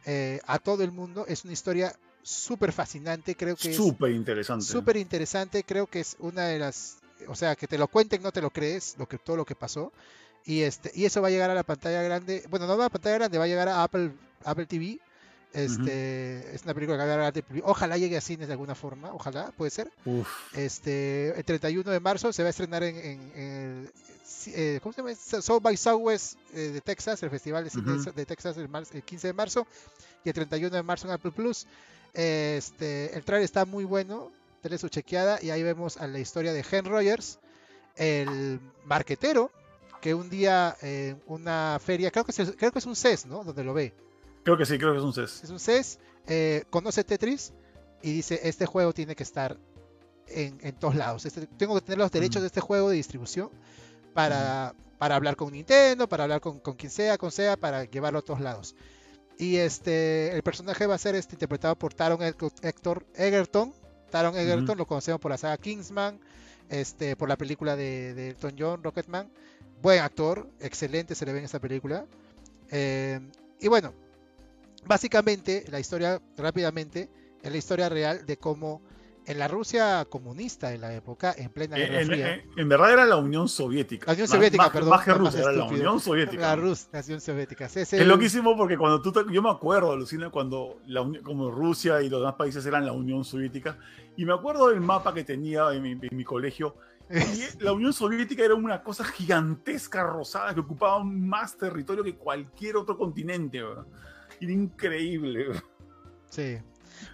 eh, 0.04 0.40
a 0.46 0.58
todo 0.58 0.82
el 0.82 0.92
mundo, 0.92 1.24
es 1.28 1.44
una 1.44 1.52
historia 1.52 1.94
súper 2.22 2.72
fascinante, 2.72 3.36
creo 3.36 3.56
que 3.56 3.74
súper 3.74 4.12
interesante. 4.12 4.64
Súper 4.64 4.96
interesante, 4.96 5.64
creo 5.64 5.86
que 5.86 6.00
es 6.00 6.16
una 6.20 6.46
de 6.46 6.58
las, 6.58 6.98
o 7.28 7.34
sea, 7.34 7.56
que 7.56 7.66
te 7.66 7.78
lo 7.78 7.88
cuenten, 7.88 8.22
no 8.22 8.32
te 8.32 8.40
lo 8.40 8.50
crees, 8.50 8.96
lo 8.98 9.06
que, 9.06 9.18
todo 9.18 9.36
lo 9.36 9.44
que 9.44 9.54
pasó. 9.54 9.92
Y, 10.44 10.62
este, 10.62 10.90
y 10.94 11.04
eso 11.04 11.22
va 11.22 11.28
a 11.28 11.30
llegar 11.30 11.50
a 11.50 11.54
la 11.54 11.62
pantalla 11.62 12.02
grande, 12.02 12.44
bueno, 12.50 12.66
no 12.66 12.76
va 12.76 12.84
a 12.84 12.86
la 12.86 12.90
pantalla 12.90 13.16
grande, 13.16 13.38
va 13.38 13.44
a 13.44 13.48
llegar 13.48 13.68
a 13.68 13.82
Apple, 13.82 14.12
Apple 14.44 14.66
TV. 14.66 14.98
Este, 15.52 16.54
Es 16.54 16.62
una 16.64 16.72
película 16.72 16.96
que 16.96 17.04
va 17.04 17.26
a 17.26 17.30
llegar 17.30 17.44
a 17.62 17.68
Ojalá 17.70 17.98
llegue 17.98 18.16
a 18.16 18.22
cines 18.22 18.46
de 18.46 18.54
alguna 18.54 18.74
forma, 18.74 19.12
ojalá, 19.12 19.52
puede 19.52 19.70
ser. 19.70 19.92
Este, 20.54 21.38
el 21.38 21.44
31 21.44 21.90
de 21.90 22.00
marzo 22.00 22.32
se 22.32 22.42
va 22.42 22.48
a 22.48 22.50
estrenar 22.50 22.82
en, 22.82 22.96
en, 22.96 23.90
eh, 24.48 24.80
¿cómo 24.82 24.92
se 24.92 25.02
llama? 25.02 25.14
South 25.14 25.62
by 25.62 25.76
Southwest 25.76 26.38
eh, 26.54 26.70
de 26.70 26.80
Texas, 26.80 27.22
el 27.22 27.30
festival 27.30 27.64
de, 27.64 28.12
de 28.12 28.26
Texas 28.26 28.56
el, 28.56 28.68
15 29.02 29.26
de 29.26 29.32
marzo 29.32 29.66
y 30.24 30.28
el 30.28 30.34
31 30.34 30.74
de 30.74 30.82
marzo 30.82 31.06
en 31.06 31.14
Apple 31.14 31.32
Plus. 31.32 31.66
Este, 32.14 33.16
el 33.16 33.24
trailer 33.24 33.44
está 33.44 33.64
muy 33.64 33.84
bueno, 33.84 34.30
tenés 34.60 34.80
su 34.80 34.88
chequeada 34.88 35.38
y 35.42 35.50
ahí 35.50 35.62
vemos 35.62 35.96
a 35.96 36.06
la 36.06 36.18
historia 36.18 36.52
de 36.52 36.64
Hen 36.70 36.84
Rogers, 36.84 37.38
el 37.96 38.60
marquetero 38.84 39.50
que 40.00 40.14
un 40.14 40.28
día 40.28 40.76
en 40.82 41.22
una 41.26 41.78
feria, 41.80 42.10
creo 42.10 42.24
que, 42.24 42.32
es, 42.32 42.52
creo 42.58 42.72
que 42.72 42.80
es 42.80 42.86
un 42.86 42.96
CES, 42.96 43.26
¿no? 43.26 43.44
Donde 43.44 43.62
lo 43.62 43.72
ve. 43.72 43.94
Creo 44.42 44.58
que 44.58 44.66
sí, 44.66 44.76
creo 44.76 44.92
que 44.92 44.98
es 44.98 45.04
un 45.04 45.14
CES. 45.14 45.44
Es 45.44 45.50
un 45.50 45.60
CES, 45.60 45.98
eh, 46.26 46.64
conoce 46.70 47.04
Tetris 47.04 47.52
y 48.02 48.12
dice, 48.12 48.40
este 48.42 48.66
juego 48.66 48.92
tiene 48.92 49.14
que 49.14 49.22
estar 49.22 49.56
en, 50.26 50.58
en 50.60 50.74
todos 50.74 50.96
lados. 50.96 51.24
Este, 51.24 51.46
tengo 51.46 51.76
que 51.76 51.82
tener 51.82 51.98
los 51.98 52.10
derechos 52.10 52.42
de 52.42 52.48
este 52.48 52.60
juego 52.60 52.90
de 52.90 52.96
distribución 52.96 53.50
para, 54.14 54.74
para 54.98 55.16
hablar 55.16 55.36
con 55.36 55.52
Nintendo, 55.52 56.08
para 56.08 56.24
hablar 56.24 56.40
con, 56.40 56.60
con, 56.60 56.74
quien 56.74 56.90
sea, 56.90 57.18
con 57.18 57.30
sea, 57.30 57.56
para 57.56 57.84
llevarlo 57.84 58.20
a 58.20 58.22
todos 58.22 58.40
lados. 58.40 58.74
Y 59.38 59.56
este, 59.56 60.32
el 60.32 60.42
personaje 60.42 60.86
va 60.86 60.94
a 60.94 60.98
ser 60.98 61.14
este, 61.14 61.34
interpretado 61.34 61.76
por 61.76 61.94
Taron 61.94 62.22
Hector 62.22 63.06
Egerton. 63.14 63.72
Taron 64.10 64.36
Egerton 64.36 64.76
lo 64.76 64.86
conocemos 64.86 65.20
por 65.20 65.30
la 65.30 65.38
saga 65.38 65.56
Kingsman, 65.56 66.20
este, 66.68 67.16
por 67.16 67.28
la 67.28 67.36
película 67.36 67.76
de, 67.76 68.14
de 68.14 68.28
Elton 68.30 68.54
John, 68.58 68.82
Rocketman. 68.82 69.30
Buen 69.80 70.00
actor, 70.00 70.48
excelente 70.60 71.14
se 71.14 71.26
le 71.26 71.32
ve 71.32 71.40
en 71.40 71.46
esta 71.46 71.58
película. 71.58 72.06
Eh, 72.70 73.20
y 73.58 73.68
bueno, 73.68 73.92
básicamente 74.84 75.64
la 75.70 75.80
historia, 75.80 76.20
rápidamente, 76.36 77.08
es 77.42 77.50
la 77.50 77.58
historia 77.58 77.88
real 77.88 78.24
de 78.24 78.36
cómo 78.36 78.80
en 79.26 79.38
la 79.38 79.48
Rusia 79.48 80.04
comunista 80.08 80.72
en 80.72 80.80
la 80.80 80.94
época, 80.94 81.34
en 81.36 81.50
plena 81.50 81.76
Guerra 81.76 82.00
en, 82.00 82.06
Fría. 82.06 82.44
En, 82.56 82.68
verdad 82.68 82.92
era 82.92 83.04
la 83.04 83.16
Unión 83.16 83.48
Soviética. 83.48 84.06
La 84.06 84.12
Unión 84.14 84.28
Soviética, 84.28 84.72
perdón. 84.72 84.90
Más 84.90 85.04
que 85.04 85.14
Rusia, 85.14 85.40
era 85.40 85.52
la 85.52 85.64
Unión 85.64 86.00
Soviética. 86.00 86.42
La, 86.42 86.54
Unión 86.54 87.20
Soviética. 87.20 87.66
Es, 87.66 87.92
loquísimo 88.06 88.56
porque 88.56 88.76
cuando 88.76 89.00
tú, 89.00 89.30
yo 89.30 89.42
me 89.42 89.50
acuerdo, 89.50 89.96
Lucina, 89.96 90.30
cuando 90.30 90.80
la, 90.86 91.08
como 91.22 91.50
Rusia 91.50 92.02
y 92.02 92.08
los 92.08 92.20
demás 92.20 92.34
países 92.34 92.64
eran 92.66 92.84
la 92.84 92.92
Unión 92.92 93.24
Soviética, 93.24 93.78
y 94.16 94.24
me 94.24 94.32
acuerdo 94.32 94.68
del 94.68 94.80
mapa 94.80 95.14
que 95.14 95.24
tenía 95.24 95.72
en 95.72 95.82
mi, 95.82 95.92
en 95.92 96.16
mi 96.16 96.24
colegio, 96.24 96.76
y 97.10 97.12
la 97.62 97.72
Unión 97.72 97.92
Soviética 97.92 98.44
era 98.44 98.54
una 98.54 98.82
cosa 98.82 99.04
gigantesca, 99.04 100.02
rosada, 100.02 100.54
que 100.54 100.60
ocupaba 100.60 101.02
más 101.04 101.56
territorio 101.56 102.02
que 102.02 102.16
cualquier 102.16 102.76
otro 102.76 102.96
continente. 102.96 103.58
Era 103.58 104.52
increíble. 104.52 105.62
Sí. 106.30 106.58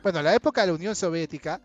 Bueno, 0.03 0.23
la 0.23 0.35
época 0.35 0.63
de 0.63 0.69
la 0.69 0.75
Unión 0.75 0.95
Soviética 0.95 1.61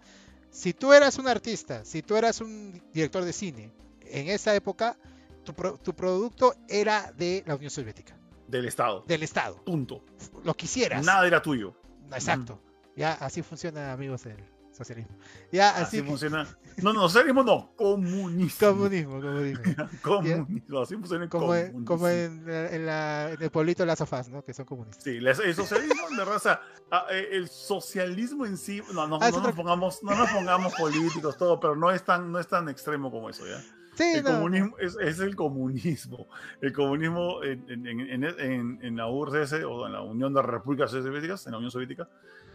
si 0.53 0.73
tú 0.73 0.93
eras 0.93 1.17
un 1.17 1.27
artista, 1.27 1.83
si 1.83 2.03
tú 2.03 2.15
eras 2.15 2.39
un 2.39 2.79
director 2.93 3.25
de 3.25 3.33
cine, 3.33 3.71
en 4.01 4.29
esa 4.29 4.55
época 4.55 4.95
tu, 5.43 5.53
producto 5.95 6.55
era 6.69 7.11
de 7.11 7.43
la 7.47 7.55
Unión 7.55 7.71
Soviética. 7.71 8.15
Del 8.47 8.65
Estado. 8.65 9.03
Del 9.07 9.23
Estado. 9.23 9.55
Punto. 9.65 10.05
Lo 10.43 10.53
quisieras. 10.53 11.03
Nada 11.03 11.25
era 11.25 11.41
tuyo. 11.41 11.73
Exacto. 12.11 12.61
Ya 12.95 13.13
así 13.13 13.41
funciona, 13.41 13.91
amigos, 13.91 14.27
el 14.27 14.37
socialismo. 14.73 15.15
Ya 15.51 15.69
así, 15.77 16.01
funciona. 16.01 16.47
No, 16.81 16.91
no, 16.91 17.01
socialismo 17.01 17.43
no, 17.43 17.73
comunismo. 17.75 18.67
Comunismo, 18.67 19.21
comunismo. 19.21 19.63
comunismo. 20.01 20.79
Así 20.81 20.95
funciona 20.95 21.29
como, 21.29 21.47
comunismo. 21.47 21.85
como 21.85 22.07
en, 22.07 22.49
en, 22.49 22.85
la, 22.85 23.31
en, 23.31 23.41
el 23.41 23.49
pueblito 23.51 23.83
de 23.83 23.87
las 23.87 23.99
sofás, 23.99 24.29
¿no? 24.29 24.43
Que 24.43 24.53
son 24.53 24.65
comunistas. 24.65 25.03
Sí, 25.03 25.17
el 25.17 25.55
socialismo 25.55 26.09
de 26.17 26.25
raza 26.25 26.61
Ah, 26.95 27.07
eh, 27.09 27.29
el 27.31 27.47
socialismo 27.47 28.45
en 28.45 28.55
sí, 28.55 28.79
no, 28.93 29.07
no, 29.07 29.17
ah, 29.19 29.31
no, 29.31 29.41
nos 29.41 29.53
pongamos, 29.53 30.03
no 30.03 30.15
nos 30.15 30.29
pongamos 30.29 30.75
políticos, 30.75 31.35
todo, 31.37 31.59
pero 31.59 31.75
no 31.75 31.89
es 31.89 32.03
tan, 32.03 32.31
no 32.31 32.37
es 32.39 32.47
tan 32.47 32.69
extremo 32.69 33.09
como 33.09 33.31
eso, 33.31 33.47
¿ya? 33.47 33.59
Sí, 33.95 34.13
el 34.17 34.23
comunismo 34.23 34.77
es, 34.77 34.95
es, 35.01 35.19
el 35.19 35.35
comunismo. 35.35 36.27
El 36.61 36.71
comunismo 36.71 37.43
en, 37.43 37.67
en, 37.67 38.23
en, 38.23 38.79
en, 38.79 38.95
la 38.95 39.07
URSS 39.07 39.53
o 39.63 39.87
en 39.87 39.93
la 39.93 40.01
Unión 40.01 40.35
de 40.35 40.43
Repúblicas 40.43 40.91
Soviéticas, 40.91 41.47
en 41.47 41.53
la 41.53 41.57
Unión 41.57 41.71
Soviética, 41.71 42.07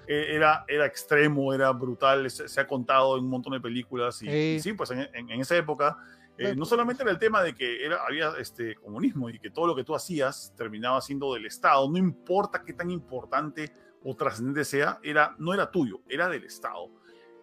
era, 0.09 0.65
era 0.67 0.87
extremo, 0.87 1.53
era 1.53 1.71
brutal, 1.73 2.31
se, 2.31 2.61
ha 2.61 2.67
contado 2.67 3.19
en 3.19 3.25
un 3.25 3.31
montón 3.31 3.53
de 3.53 3.61
películas 3.61 4.23
y 4.23 4.59
sí, 4.59 4.73
pues 4.73 4.91
en, 4.91 5.31
esa 5.41 5.57
época 5.57 5.99
eh, 6.39 6.55
no 6.57 6.65
solamente 6.65 7.03
era 7.03 7.13
el 7.13 7.19
tema 7.19 7.43
de 7.43 7.55
que 7.55 7.85
era, 7.85 7.99
había 8.07 8.33
este 8.39 8.75
comunismo 8.77 9.29
y 9.29 9.39
que 9.39 9.51
todo 9.51 9.67
lo 9.67 9.77
que 9.77 9.85
tú 9.85 9.95
hacías 9.95 10.55
terminaba 10.57 11.01
siendo 11.01 11.35
del 11.35 11.45
Estado, 11.45 11.91
no 11.91 11.99
importa 11.99 12.63
qué 12.65 12.73
tan 12.73 12.91
importante 12.91 13.71
o 14.03 14.17
trascendente 14.17 14.65
sea, 14.65 14.99
era, 15.03 15.35
no 15.39 15.53
era 15.53 15.71
tuyo, 15.71 16.01
era 16.09 16.29
del 16.29 16.45
Estado, 16.45 16.91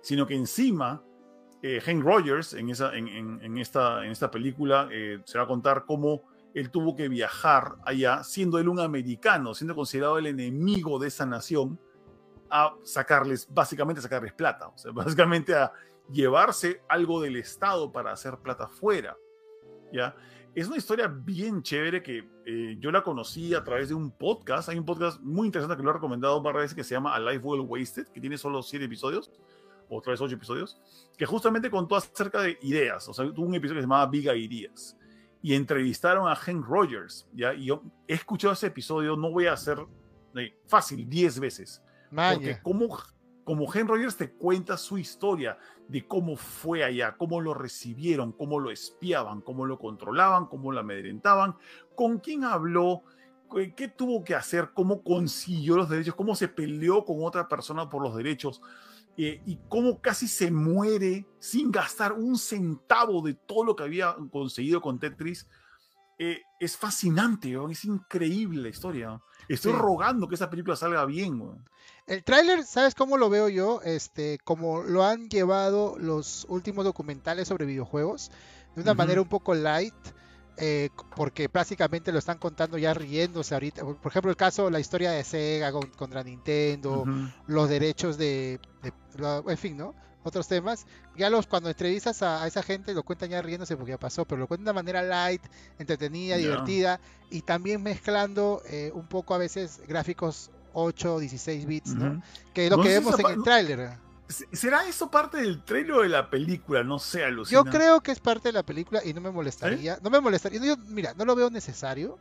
sino 0.02 0.26
que 0.26 0.34
encima 0.34 1.04
eh, 1.62 1.82
Hank 1.82 2.04
Rogers 2.04 2.54
en, 2.54 2.70
esa, 2.70 2.96
en, 2.96 3.08
en, 3.08 3.58
esta, 3.58 4.06
en 4.06 4.12
esta 4.12 4.32
película 4.32 4.88
eh, 4.92 5.20
se 5.26 5.38
va 5.38 5.44
a 5.44 5.48
contar 5.48 5.86
cómo 5.86 6.24
él 6.56 6.72
tuvo 6.72 6.96
que 6.96 7.10
viajar 7.10 7.76
allá, 7.84 8.24
siendo 8.24 8.58
él 8.60 8.70
un 8.70 8.80
americano, 8.80 9.54
siendo 9.54 9.76
considerado 9.76 10.18
el 10.18 10.28
enemigo 10.28 10.98
de 11.00 11.10
esa 11.10 11.26
nación, 11.26 11.80
a 12.50 12.76
sacarles, 12.84 13.48
básicamente 13.52 14.02
sacarles 14.02 14.34
plata, 14.34 14.68
o 14.68 14.78
sea, 14.78 14.92
básicamente 14.94 15.56
a 15.56 15.72
llevarse 16.12 16.82
algo 16.88 17.22
del 17.22 17.36
Estado 17.38 17.92
para 17.92 18.12
hacer 18.12 18.38
plata 18.38 18.68
fuera, 18.68 19.18
¿ya? 19.92 20.16
es 20.56 20.68
una 20.68 20.78
historia 20.78 21.08
bien 21.08 21.62
chévere 21.62 22.02
que 22.02 22.26
eh, 22.46 22.78
yo 22.80 22.90
la 22.90 23.04
conocí 23.04 23.54
a 23.54 23.64
través 23.64 23.90
de 23.90 23.96
un 23.96 24.10
podcast. 24.10 24.70
Hay 24.70 24.78
un 24.78 24.86
podcast 24.86 25.20
muy 25.20 25.48
interesante 25.48 25.76
que 25.76 25.84
lo 25.84 25.90
he 25.90 25.94
recomendado 25.94 26.42
varias 26.42 26.64
veces 26.64 26.76
que 26.76 26.84
se 26.86 26.96
llama 26.96 27.14
A 27.14 27.20
Life 27.20 27.40
Well 27.40 27.62
Wasted, 27.62 28.08
que 28.08 28.22
tiene 28.22 28.38
solo 28.38 28.64
siete 28.64 28.86
episodios, 28.86 29.32
o 29.90 29.98
otra 29.98 30.12
vez 30.12 30.22
ocho 30.22 30.36
episodios, 30.36 30.80
que 31.18 31.26
justamente 31.26 31.70
contó 31.70 31.98
acerca 31.98 32.42
de 32.42 32.58
ideas. 32.62 33.08
O 33.10 33.14
sea, 33.14 33.26
tuvo 33.34 33.48
un 33.48 33.56
episodio 33.56 33.80
que 33.80 33.82
se 33.82 33.88
llamaba 33.88 34.10
Big 34.10 34.28
Ideas. 34.28 34.98
Y 35.42 35.54
entrevistaron 35.54 36.28
a 36.30 36.36
Hank 36.36 36.66
Rogers, 36.66 37.28
¿ya? 37.34 37.54
Y 37.54 37.66
yo 37.66 37.84
he 38.08 38.14
escuchado 38.14 38.54
ese 38.54 38.68
episodio, 38.68 39.18
no 39.18 39.32
voy 39.32 39.48
a 39.48 39.54
hacer 39.54 39.78
eh, 40.36 40.56
fácil, 40.66 41.08
diez 41.08 41.38
veces. 41.38 41.84
Porque 42.16 42.60
como, 42.62 42.98
como 43.44 43.72
Rogers 43.72 44.18
te 44.18 44.32
cuenta 44.32 44.78
su 44.78 44.98
historia, 44.98 45.58
de 45.88 46.08
cómo 46.08 46.36
fue 46.36 46.84
allá, 46.84 47.16
cómo 47.18 47.42
lo 47.42 47.54
recibieron, 47.54 48.32
cómo 48.32 48.60
lo 48.60 48.72
espiaban, 48.72 49.42
cómo 49.42 49.66
lo 49.66 49.78
controlaban, 49.78 50.48
cómo 50.48 50.72
lo 50.72 50.80
amedrentaban, 50.80 51.56
con 51.96 52.20
quién 52.20 52.44
habló, 52.44 53.04
qué 53.76 53.88
tuvo 53.88 54.24
que 54.24 54.36
hacer, 54.36 54.72
cómo 54.74 55.04
consiguió 55.04 55.76
los 55.76 55.90
derechos, 55.90 56.16
cómo 56.16 56.36
se 56.36 56.48
peleó 56.48 57.06
con 57.06 57.24
otra 57.24 57.48
persona 57.48 57.90
por 57.90 58.02
los 58.02 58.16
derechos 58.16 58.62
eh, 59.18 59.42
y 59.46 59.60
cómo 59.70 60.02
casi 60.02 60.28
se 60.28 60.52
muere 60.52 61.26
sin 61.40 61.72
gastar 61.72 62.14
un 62.14 62.38
centavo 62.38 63.22
de 63.22 63.34
todo 63.34 63.64
lo 63.64 63.76
que 63.76 63.84
había 63.84 64.16
conseguido 64.32 64.82
con 64.82 65.00
Tetris. 65.00 65.48
Eh, 66.18 66.42
es 66.60 66.78
fascinante, 66.78 67.56
es 67.70 67.86
increíble 67.86 68.62
la 68.62 68.70
historia. 68.70 69.22
Estoy 69.50 69.74
rogando 69.74 70.28
que 70.28 70.36
esa 70.36 70.50
película 70.50 70.76
salga 70.76 71.06
bien. 71.06 71.42
El 72.08 72.24
tráiler, 72.24 72.64
¿sabes 72.64 72.96
cómo 72.96 73.18
lo 73.18 73.30
veo 73.30 73.50
yo? 73.50 73.82
Este, 73.84 74.40
como 74.44 74.82
lo 74.82 75.04
han 75.04 75.30
llevado 75.30 75.98
los 76.00 76.46
últimos 76.50 76.86
documentales 76.86 77.48
sobre 77.48 77.66
videojuegos, 77.66 78.32
de 78.76 78.82
una 78.82 78.94
manera 78.94 79.22
un 79.22 79.28
poco 79.28 79.54
light, 79.54 79.94
eh, 80.58 80.90
porque 81.16 81.50
prácticamente 81.50 82.14
lo 82.14 82.20
están 82.20 82.38
contando 82.38 82.78
ya 82.78 82.94
riéndose 82.94 83.54
ahorita. 83.54 83.84
Por 83.84 84.12
ejemplo, 84.12 84.32
el 84.32 84.38
caso, 84.38 84.70
la 84.70 84.80
historia 84.80 85.12
de 85.12 85.24
Sega 85.24 85.72
contra 85.98 86.24
Nintendo, 86.24 87.06
los 87.48 87.70
derechos 87.70 88.18
de, 88.18 88.60
en 89.48 89.58
fin, 89.58 89.78
¿no? 89.78 89.94
Otros 90.26 90.48
temas. 90.48 90.88
Ya 91.16 91.30
los 91.30 91.46
cuando 91.46 91.70
entrevistas 91.70 92.24
a, 92.24 92.48
esa 92.48 92.64
gente 92.64 92.96
lo 92.96 93.04
cuentan 93.04 93.30
ya 93.30 93.42
riéndose 93.44 93.78
porque 93.78 93.92
ya 93.92 94.00
pasó, 94.00 94.26
pero 94.26 94.40
lo 94.40 94.48
cuentan 94.48 94.66
de 94.66 94.72
una 94.72 94.82
manera 94.82 95.04
light, 95.04 95.44
entretenida, 95.78 96.36
divertida 96.36 97.00
y 97.30 97.44
también 97.44 97.84
mezclando 97.84 98.64
eh, 98.68 98.92
un 98.96 99.08
poco 99.08 99.36
a 99.36 99.38
veces 99.38 99.82
gráficos 99.88 100.50
8 100.74 101.16
o 101.16 101.20
16 101.20 101.66
bits, 101.68 101.94
¿no? 101.94 102.24
Que 102.56 102.66
es 102.66 102.72
lo 102.72 102.82
que 102.82 102.90
vemos 102.90 103.20
en 103.20 103.28
el 103.28 103.44
tráiler. 103.44 103.98
¿Será 104.28 104.88
eso 104.88 105.12
parte 105.12 105.38
del 105.38 105.64
trailer 105.64 105.98
de 105.98 106.10
la 106.10 106.30
película? 106.30 106.84
No 106.84 106.98
sé, 106.98 107.24
alucina. 107.24 107.62
Yo 107.62 107.70
creo 107.70 108.02
que 108.02 108.12
es 108.12 108.20
parte 108.20 108.50
de 108.50 108.54
la 108.54 108.64
película 108.64 109.02
y 109.06 109.14
no 109.14 109.22
me 109.22 109.30
molestaría. 109.30 109.94
¿Eh? 109.94 110.00
No 110.02 110.10
me 110.10 110.20
molestaría. 110.20 110.76
mira, 110.88 111.14
no 111.14 111.26
lo 111.26 111.36
veo 111.36 111.52
necesario, 111.52 112.18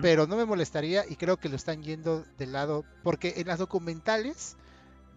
pero 0.00 0.26
no 0.26 0.36
me 0.36 0.44
molestaría 0.44 1.04
y 1.08 1.14
creo 1.14 1.36
que 1.36 1.48
lo 1.48 1.54
están 1.54 1.82
yendo 1.82 2.24
del 2.38 2.52
lado. 2.52 2.84
Porque 3.04 3.34
en 3.36 3.46
las 3.46 3.60
documentales 3.60 4.56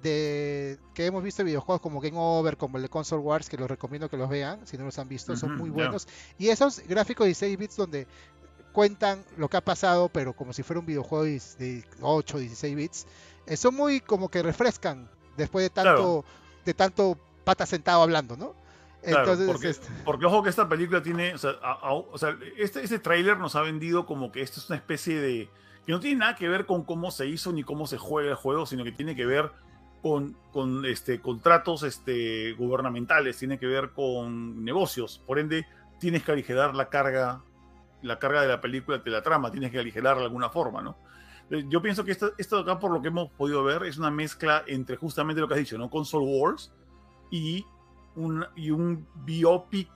de 0.02 0.78
que 0.94 1.06
hemos 1.06 1.24
visto 1.24 1.44
videojuegos 1.44 1.82
como 1.82 2.00
Game 2.00 2.18
Over, 2.18 2.58
como 2.58 2.78
el 2.78 2.84
de 2.84 2.90
Console 2.90 3.22
Wars, 3.22 3.50
que 3.50 3.58
los 3.58 3.70
recomiendo 3.70 4.10
que 4.10 4.18
los 4.18 4.30
vean, 4.30 4.66
si 4.66 4.78
no 4.78 4.86
los 4.86 4.98
han 5.00 5.10
visto, 5.10 5.36
son 5.36 5.58
muy 5.58 5.70
buenos. 5.70 6.08
Y 6.38 6.50
esos 6.50 6.80
gráficos 6.88 7.26
de 7.26 7.30
16 7.30 7.58
bits 7.58 7.76
donde 7.76 8.08
cuentan 8.72 9.24
lo 9.38 9.48
que 9.48 9.58
ha 9.58 9.62
pasado, 9.62 10.10
pero 10.10 10.34
como 10.34 10.54
si 10.54 10.62
fuera 10.62 10.80
un 10.80 10.86
videojuego 10.86 11.24
de 11.24 11.84
8, 12.02 12.38
16 12.40 12.76
bits, 12.76 13.08
eh, 13.48 13.58
son 13.58 13.76
muy 13.76 14.02
como 14.02 14.30
que 14.30 14.44
refrescan 14.44 15.10
después 15.38 15.64
de 15.64 15.70
tanto, 15.70 16.26
de 16.66 16.74
tanto 16.74 17.18
pata 17.44 17.66
sentado 17.66 18.02
hablando, 18.02 18.36
¿no? 18.36 18.54
Entonces, 19.02 19.48
este 19.64 19.88
porque, 20.04 20.26
ojo 20.26 20.42
que 20.42 20.50
esta 20.50 20.68
película 20.68 21.02
tiene, 21.02 21.36
o 21.36 22.18
sea, 22.18 22.38
este, 22.58 22.84
este 22.84 23.00
tráiler 23.00 23.38
nos 23.38 23.56
ha 23.56 23.62
vendido 23.62 24.06
como 24.06 24.32
que 24.32 24.42
esto 24.42 24.60
es 24.60 24.68
una 24.70 24.78
especie 24.78 25.20
de, 25.20 25.50
que 25.86 25.92
no 25.92 26.00
tiene 26.00 26.18
nada 26.18 26.36
que 26.36 26.50
ver 26.50 26.66
con 26.66 26.84
cómo 26.84 27.12
se 27.12 27.28
hizo 27.28 27.54
ni 27.54 27.64
cómo 27.64 27.86
se 27.86 27.98
juega 27.98 28.32
el 28.32 28.36
juego, 28.36 28.66
sino 28.66 28.84
que 28.84 28.92
tiene 28.92 29.16
que 29.16 29.26
ver 29.26 29.52
con, 30.06 30.38
con 30.52 30.86
este, 30.86 31.20
contratos 31.20 31.82
este, 31.82 32.54
gubernamentales, 32.54 33.40
tiene 33.40 33.58
que 33.58 33.66
ver 33.66 33.90
con 33.90 34.64
negocios. 34.64 35.20
Por 35.26 35.40
ende, 35.40 35.66
tienes 36.00 36.22
que 36.22 36.32
aligerar 36.32 36.76
la 36.76 36.90
carga, 36.90 37.42
la 38.04 38.20
carga 38.20 38.44
de 38.44 38.48
la 38.50 38.62
película, 38.62 39.00
de 39.00 39.10
la 39.10 39.24
trama, 39.24 39.50
tienes 39.50 39.72
que 39.72 39.80
aligerarla 39.80 40.20
de 40.20 40.28
alguna 40.28 40.52
forma, 40.52 40.84
¿no? 40.84 40.96
Eh, 41.50 41.66
yo 41.70 41.82
pienso 41.82 42.06
que 42.06 42.12
esto, 42.12 42.34
esto 42.38 42.60
acá, 42.60 42.78
por 42.78 42.92
lo 42.92 43.02
que 43.02 43.08
hemos 43.08 43.32
podido 43.32 43.64
ver, 43.64 43.82
es 43.82 43.98
una 43.98 44.12
mezcla 44.12 44.64
entre 44.68 44.96
justamente 44.96 45.42
lo 45.42 45.48
que 45.48 45.56
has 45.56 45.60
dicho, 45.62 45.80
¿no? 45.80 45.90
Console 45.90 46.28
Wars 46.28 46.72
y 47.32 47.66
un, 48.16 48.46
y 48.56 48.70
un 48.70 49.08
biopic 49.16 49.90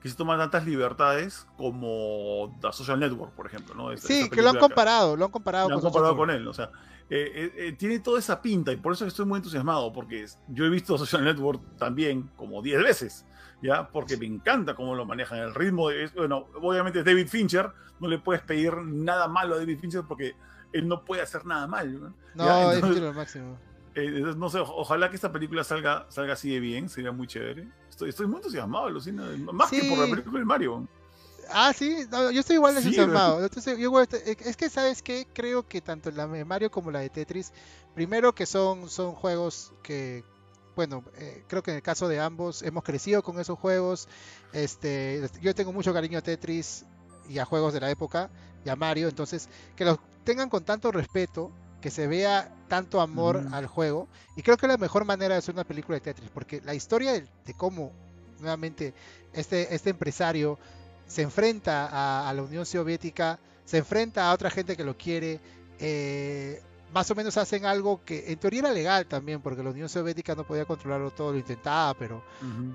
que 0.00 0.08
se 0.08 0.16
toma 0.16 0.38
tantas 0.38 0.64
libertades 0.64 1.46
como 1.58 2.56
The 2.62 2.72
Social 2.72 2.98
Network, 2.98 3.34
por 3.34 3.44
ejemplo, 3.44 3.74
¿no? 3.74 3.94
sí, 3.98 4.30
que 4.30 4.40
lo 4.40 4.48
han 4.48 4.58
comparado, 4.58 5.18
lo 5.18 5.26
han 5.26 5.30
comparado, 5.30 5.68
lo 5.68 5.74
han 5.74 5.82
comparado 5.82 6.16
con 6.16 6.30
él, 6.30 6.48
o 6.48 6.54
sea, 6.54 6.70
eh, 7.10 7.30
eh, 7.34 7.52
eh, 7.56 7.72
tiene 7.72 7.98
toda 7.98 8.18
esa 8.18 8.40
pinta 8.40 8.72
y 8.72 8.76
por 8.76 8.94
eso 8.94 9.06
estoy 9.06 9.26
muy 9.26 9.36
entusiasmado, 9.36 9.92
porque 9.92 10.24
yo 10.48 10.64
he 10.64 10.70
visto 10.70 10.96
Social 10.96 11.22
Network 11.22 11.76
también 11.76 12.30
como 12.34 12.62
10 12.62 12.82
veces, 12.82 13.26
¿ya? 13.62 13.88
Porque 13.88 14.16
me 14.16 14.24
encanta 14.24 14.74
cómo 14.74 14.94
lo 14.94 15.04
manejan, 15.04 15.38
el 15.38 15.54
ritmo, 15.54 15.90
de, 15.90 16.08
bueno, 16.16 16.46
obviamente 16.62 17.00
es 17.00 17.04
David 17.04 17.28
Fincher, 17.28 17.70
no 18.00 18.08
le 18.08 18.18
puedes 18.18 18.42
pedir 18.42 18.74
nada 18.78 19.28
malo 19.28 19.54
a 19.54 19.58
David 19.58 19.78
Fincher 19.80 20.04
porque 20.08 20.34
él 20.72 20.88
no 20.88 21.04
puede 21.04 21.20
hacer 21.20 21.44
nada 21.44 21.66
mal. 21.66 22.14
No, 22.34 22.44
no 22.44 22.72
es 22.72 22.82
lo 22.82 23.12
máximo. 23.12 23.58
no 24.36 24.48
sé, 24.48 24.58
ojalá 24.60 25.10
que 25.10 25.16
esta 25.16 25.30
película 25.30 25.62
salga, 25.62 26.06
salga 26.08 26.32
así 26.32 26.52
de 26.52 26.60
bien, 26.60 26.88
sería 26.88 27.12
muy 27.12 27.26
chévere. 27.26 27.68
Estoy, 27.88 28.08
estoy 28.08 28.26
muy 28.26 28.36
entusiasmado, 28.36 28.88
Lucina, 28.88 29.24
más 29.52 29.70
que 29.70 29.84
por 29.84 29.98
la 29.98 30.06
película 30.06 30.38
de 30.38 30.44
Mario. 30.46 30.88
Ah, 31.50 31.72
sí, 31.72 32.06
yo 32.10 32.40
estoy 32.40 32.56
igual 32.56 32.74
de 32.74 32.82
sí, 32.82 32.96
es 34.24 34.56
que, 34.56 34.70
¿sabes 34.70 35.02
qué? 35.02 35.26
Creo 35.32 35.66
que 35.66 35.80
tanto 35.80 36.10
la 36.10 36.26
de 36.26 36.44
Mario 36.44 36.70
como 36.70 36.90
la 36.90 37.00
de 37.00 37.10
Tetris, 37.10 37.52
primero 37.94 38.34
que 38.34 38.46
son, 38.46 38.88
son 38.88 39.12
juegos 39.12 39.72
que, 39.82 40.24
bueno, 40.76 41.04
eh, 41.16 41.44
creo 41.46 41.62
que 41.62 41.70
en 41.70 41.76
el 41.76 41.82
caso 41.82 42.08
de 42.08 42.20
ambos 42.20 42.62
hemos 42.62 42.84
crecido 42.84 43.22
con 43.22 43.38
esos 43.38 43.58
juegos. 43.58 44.08
Este, 44.52 45.28
yo 45.40 45.54
tengo 45.54 45.72
mucho 45.72 45.92
cariño 45.92 46.18
a 46.18 46.22
Tetris 46.22 46.84
y 47.28 47.38
a 47.38 47.44
juegos 47.44 47.72
de 47.72 47.80
la 47.80 47.90
época 47.90 48.30
y 48.64 48.68
a 48.68 48.76
Mario, 48.76 49.08
entonces 49.08 49.48
que 49.76 49.84
los 49.84 49.98
tengan 50.24 50.48
con 50.48 50.64
tanto 50.64 50.90
respeto, 50.92 51.50
que 51.80 51.90
se 51.90 52.06
vea 52.06 52.54
tanto 52.68 53.00
amor 53.00 53.46
al 53.52 53.66
juego. 53.66 54.08
Y 54.36 54.42
creo 54.42 54.56
que 54.56 54.66
la 54.66 54.78
mejor 54.78 55.04
manera 55.04 55.34
de 55.34 55.38
hacer 55.38 55.54
una 55.54 55.64
película 55.64 55.96
de 55.96 56.00
Tetris, 56.00 56.30
porque 56.30 56.60
la 56.62 56.74
historia 56.74 57.12
de, 57.12 57.26
de 57.44 57.54
cómo 57.54 57.92
nuevamente 58.40 58.94
este, 59.32 59.74
este 59.74 59.90
empresario 59.90 60.58
se 61.06 61.22
enfrenta 61.22 62.28
a, 62.28 62.32
la 62.32 62.42
Unión 62.42 62.66
Soviética, 62.66 63.38
se 63.64 63.78
enfrenta 63.78 64.28
a 64.28 64.34
otra 64.34 64.50
gente 64.50 64.76
que 64.76 64.84
lo 64.84 64.96
quiere. 64.96 65.40
Eh, 65.78 66.62
más 66.92 67.10
o 67.10 67.14
menos 67.14 67.36
hacen 67.36 67.66
algo 67.66 68.04
que 68.04 68.30
en 68.30 68.38
teoría 68.38 68.60
era 68.60 68.72
legal 68.72 69.06
también, 69.06 69.40
porque 69.40 69.62
la 69.62 69.70
Unión 69.70 69.88
Soviética 69.88 70.34
no 70.34 70.46
podía 70.46 70.64
controlarlo 70.64 71.10
todo, 71.10 71.32
lo 71.32 71.38
intentaba, 71.38 71.94
pero 71.94 72.22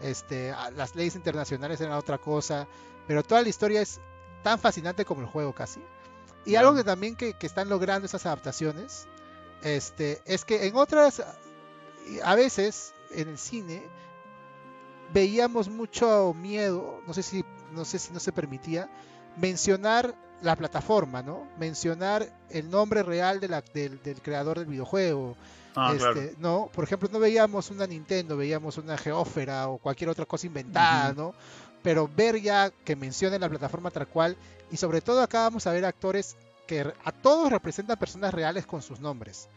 este, 0.04 0.54
las 0.76 0.96
leyes 0.96 1.16
internacionales 1.16 1.80
eran 1.80 1.94
otra 1.94 2.18
cosa. 2.18 2.68
Pero 3.08 3.24
toda 3.24 3.42
la 3.42 3.50
historia 3.50 3.82
es 3.82 4.00
tan 4.44 4.60
fascinante 4.60 5.06
como 5.06 5.22
el 5.22 5.28
juego 5.28 5.54
casi. 5.54 5.82
Y 6.46 6.56
algo 6.56 6.76
que 6.76 6.84
también 6.84 7.16
que, 7.16 7.34
que, 7.34 7.48
están 7.48 7.70
logrando 7.70 8.06
esas 8.06 8.26
adaptaciones 8.26 9.08
este, 9.62 10.22
es 10.26 10.46
que 10.46 10.68
en 10.68 10.76
otras, 10.76 11.22
a 12.24 12.36
veces 12.36 12.94
en 13.12 13.30
el 13.30 13.38
cine, 13.38 13.84
veíamos 15.14 15.70
mucho 15.70 16.34
miedo, 16.34 17.02
no 17.06 17.14
sé 17.14 17.24
si 17.24 17.44
no 17.74 17.86
sé 17.86 18.00
si 18.00 18.12
no 18.14 18.20
se 18.20 18.32
permitía, 18.32 18.90
mencionar 19.38 20.16
la 20.42 20.56
plataforma, 20.56 21.22
¿no? 21.22 21.48
Mencionar 21.58 22.28
el 22.50 22.70
nombre 22.70 23.04
real 23.04 23.40
de 23.40 23.48
la, 23.48 23.62
del, 23.74 24.00
creador 24.22 24.60
del 24.60 24.68
videojuego. 24.68 25.36
Ah, 25.76 25.94
este, 25.96 26.36
¿no? 26.40 26.70
Por 26.74 26.84
ejemplo, 26.84 27.10
no 27.12 27.20
veíamos 27.20 27.70
una 27.70 27.86
Nintendo, 27.86 28.36
veíamos 28.38 28.78
una 28.78 28.98
Geófera 28.98 29.68
o 29.68 29.78
cualquier 29.78 30.10
otra 30.10 30.26
cosa 30.26 30.48
inventada, 30.48 31.14
¿no? 31.14 31.34
Pero 31.84 32.10
ver 32.14 32.42
ya 32.42 32.72
que 32.84 32.96
mencionen 32.96 33.42
la 33.42 33.50
plataforma 33.50 33.92
tal 33.92 34.08
cual, 34.08 34.36
y 34.72 34.78
sobre 34.78 35.02
todo 35.02 35.22
acá 35.22 35.42
vamos 35.42 35.68
a 35.68 35.72
ver 35.72 35.86
actores 35.86 36.36
que 36.68 36.82
a 37.04 37.12
todos 37.12 37.52
representan 37.52 37.98
personas 37.98 38.34
reales 38.34 38.66
con 38.66 38.82
sus 38.82 39.00
nombres. 39.00 39.48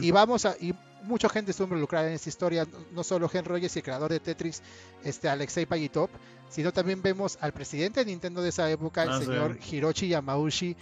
Y 0.00 0.10
vamos 0.10 0.44
a, 0.44 0.56
y 0.60 0.74
mucha 1.04 1.28
gente 1.28 1.50
estuvo 1.50 1.66
involucrada 1.66 2.08
en 2.08 2.14
esta 2.14 2.28
historia, 2.28 2.66
no 2.92 3.04
solo 3.04 3.28
Gen 3.28 3.44
Rogers 3.44 3.76
y 3.76 3.78
el 3.78 3.82
creador 3.82 4.10
de 4.10 4.20
Tetris, 4.20 4.62
este 5.04 5.28
Alexei 5.28 5.66
Pagitov, 5.66 6.10
sino 6.48 6.72
también 6.72 7.02
vemos 7.02 7.38
al 7.40 7.52
presidente 7.52 8.00
de 8.00 8.06
Nintendo 8.06 8.42
de 8.42 8.48
esa 8.48 8.70
época, 8.70 9.02
el 9.02 9.10
ah, 9.10 9.20
señor 9.20 9.58
Hiroshi 9.70 10.08
Yamauchi, 10.08 10.76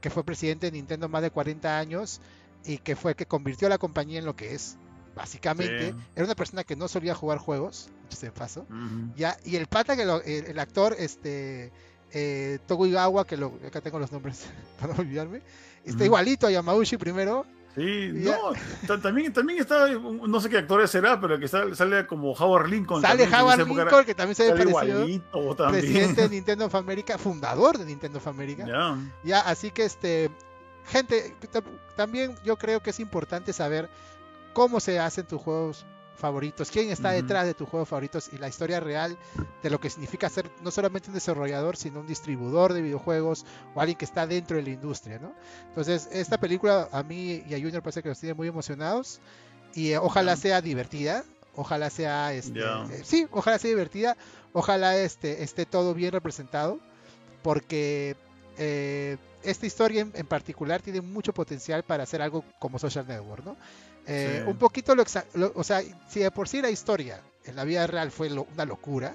que 0.00 0.10
fue 0.10 0.24
presidente 0.24 0.66
de 0.66 0.72
Nintendo 0.72 1.08
más 1.08 1.22
de 1.22 1.30
40 1.30 1.78
años 1.78 2.20
y 2.64 2.78
que 2.78 2.96
fue 2.96 3.12
el 3.12 3.16
que 3.16 3.26
convirtió 3.26 3.66
a 3.66 3.70
la 3.70 3.78
compañía 3.78 4.18
en 4.18 4.24
lo 4.24 4.36
que 4.36 4.54
es. 4.54 4.76
Básicamente, 5.14 5.94
era 6.16 6.24
una 6.24 6.34
persona 6.34 6.64
que 6.64 6.74
no 6.74 6.88
solía 6.88 7.14
jugar 7.14 7.38
juegos, 7.38 7.90
se 8.08 8.30
paso. 8.30 8.66
ya, 9.16 9.36
y 9.44 9.56
el 9.56 9.66
pata 9.66 9.94
que 9.96 10.02
el, 10.02 10.58
actor, 10.58 10.96
este 10.98 11.70
eh, 12.12 12.58
Toguigawa, 12.66 13.26
que 13.26 13.36
lo, 13.36 13.58
acá 13.66 13.80
tengo 13.80 13.98
los 13.98 14.10
nombres 14.10 14.46
para 14.80 14.94
no 14.94 15.00
olvidarme, 15.00 15.42
está 15.84 16.04
igualito 16.04 16.46
a 16.46 16.50
Yamauchi 16.50 16.96
primero, 16.96 17.46
Sí, 17.74 18.10
no, 18.12 18.52
también, 18.98 19.32
también 19.32 19.60
está, 19.60 19.88
no 19.88 20.40
sé 20.40 20.50
qué 20.50 20.58
actor 20.58 20.86
será, 20.86 21.18
pero 21.18 21.38
que 21.38 21.48
sale, 21.48 21.74
sale 21.74 22.06
como 22.06 22.32
Howard 22.32 22.68
Lincoln. 22.68 23.00
Sale 23.00 23.24
Howard 23.24 23.66
Lincoln, 23.66 24.04
que 24.04 24.14
también 24.14 24.34
se 24.34 24.52
ve 24.52 24.64
parecido. 24.72 25.06
Presidente 25.70 26.22
de 26.22 26.28
Nintendo 26.28 26.66
of 26.66 26.74
America, 26.74 27.16
fundador 27.16 27.78
de 27.78 27.86
Nintendo 27.86 28.18
of 28.18 28.26
America. 28.26 28.66
Ya, 29.22 29.40
así 29.40 29.70
que 29.70 29.84
este, 29.84 30.30
gente, 30.86 31.34
también 31.96 32.36
yo 32.44 32.56
creo 32.56 32.82
que 32.82 32.90
es 32.90 33.00
importante 33.00 33.54
saber 33.54 33.88
cómo 34.52 34.78
se 34.80 34.98
hacen 34.98 35.26
tus 35.26 35.40
juegos 35.40 35.86
favoritos, 36.22 36.70
quién 36.70 36.90
está 36.90 37.10
detrás 37.10 37.46
de 37.46 37.54
tus 37.54 37.68
juegos 37.68 37.88
favoritos 37.88 38.30
y 38.32 38.38
la 38.38 38.46
historia 38.46 38.78
real 38.78 39.18
de 39.60 39.70
lo 39.70 39.80
que 39.80 39.90
significa 39.90 40.28
ser 40.28 40.48
no 40.62 40.70
solamente 40.70 41.08
un 41.08 41.14
desarrollador, 41.14 41.76
sino 41.76 41.98
un 41.98 42.06
distribuidor 42.06 42.72
de 42.72 42.80
videojuegos 42.80 43.44
o 43.74 43.80
alguien 43.80 43.98
que 43.98 44.04
está 44.04 44.24
dentro 44.24 44.56
de 44.56 44.62
la 44.62 44.70
industria, 44.70 45.18
¿no? 45.18 45.34
Entonces, 45.66 46.08
esta 46.12 46.38
película 46.38 46.88
a 46.92 47.02
mí 47.02 47.42
y 47.48 47.54
a 47.54 47.58
Junior 47.58 47.82
parece 47.82 48.04
que 48.04 48.08
nos 48.08 48.20
tiene 48.20 48.34
muy 48.34 48.46
emocionados 48.46 49.20
y 49.74 49.90
eh, 49.90 49.98
ojalá 49.98 50.36
sea 50.36 50.60
divertida, 50.60 51.24
ojalá 51.56 51.90
sea, 51.90 52.32
este, 52.32 52.60
eh, 52.60 53.02
sí, 53.02 53.26
ojalá 53.32 53.58
sea 53.58 53.70
divertida, 53.70 54.16
ojalá 54.52 54.96
este, 54.96 55.42
esté 55.42 55.66
todo 55.66 55.92
bien 55.92 56.12
representado, 56.12 56.78
porque 57.42 58.16
eh, 58.58 59.16
esta 59.42 59.66
historia 59.66 60.06
en, 60.14 60.26
particular 60.26 60.82
tiene 60.82 61.00
mucho 61.00 61.34
potencial 61.34 61.82
para 61.82 62.04
hacer 62.04 62.22
algo 62.22 62.44
como 62.60 62.78
Social 62.78 63.06
Network, 63.08 63.44
¿no? 63.44 63.56
Eh, 64.06 64.44
un 64.46 64.56
poquito 64.56 64.94
lo, 64.94 65.04
o 65.54 65.64
sea, 65.64 65.82
si 66.08 66.20
de 66.20 66.30
por 66.30 66.48
sí 66.48 66.60
la 66.60 66.70
historia 66.70 67.20
en 67.44 67.56
la 67.56 67.64
vida 67.64 67.86
real 67.86 68.10
fue 68.10 68.30
una 68.32 68.64
locura, 68.64 69.14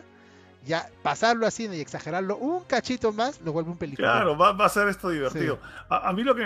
ya 0.66 0.90
pasarlo 1.02 1.48
así 1.48 1.68
y 1.72 1.80
exagerarlo 1.80 2.38
un 2.38 2.64
cachito 2.64 3.12
más 3.14 3.42
lo 3.42 3.54
vuelve 3.54 3.72
un 3.72 3.78
película. 3.78 4.12
Claro, 4.12 4.38
va, 4.38 4.52
a 4.52 4.70
ser 4.70 4.88
esto 4.88 5.10
divertido. 5.10 5.60
A, 5.90 6.12
mí 6.14 6.24
lo 6.24 6.36
que 6.36 6.44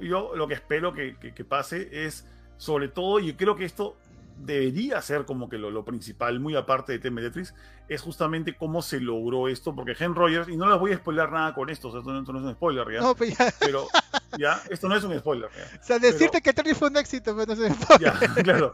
yo 0.00 0.34
lo 0.34 0.48
que 0.48 0.54
espero 0.54 0.92
que, 0.92 1.16
que, 1.16 1.44
pase 1.44 2.06
es, 2.06 2.26
sobre 2.56 2.88
todo, 2.88 3.20
y 3.20 3.34
creo 3.34 3.54
que 3.56 3.64
esto 3.64 3.96
debería 4.44 5.00
ser 5.00 5.24
como 5.24 5.48
que 5.48 5.56
lo, 5.56 5.84
principal, 5.84 6.40
muy 6.40 6.56
aparte 6.56 6.92
de 6.92 6.98
Tema 6.98 7.20
Tetris, 7.20 7.54
es 7.88 8.02
justamente 8.02 8.56
cómo 8.56 8.82
se 8.82 9.00
logró 9.00 9.48
esto, 9.48 9.74
porque 9.74 9.94
Hen 9.98 10.14
Rogers, 10.14 10.48
y 10.48 10.56
no 10.56 10.68
les 10.68 10.78
voy 10.78 10.92
a 10.92 10.96
spoiler 10.96 11.30
nada 11.30 11.54
con 11.54 11.70
esto, 11.70 11.96
esto, 11.96 12.02
no, 12.10 12.20
es 12.20 12.28
un 12.28 12.52
spoiler, 12.52 12.90
¿ya? 12.92 13.00
No, 13.00 13.14
pues 13.14 13.36
ya. 13.36 13.52
Pero, 13.60 13.86
ya, 14.38 14.60
esto 14.68 14.88
no 14.88 14.96
es 14.96 15.04
un 15.04 15.16
spoiler, 15.18 15.48
O 15.48 15.84
sea, 15.84 15.98
decirte 15.98 16.40
que 16.40 16.52
Tetris 16.52 16.76
fue 16.76 16.88
un 16.88 16.96
éxito, 16.96 17.36
pero 17.36 17.46
no 17.46 17.52
es 17.52 17.70
un 17.70 17.82
spoiler. 17.82 18.12
Ya, 18.12 18.34
claro, 18.42 18.72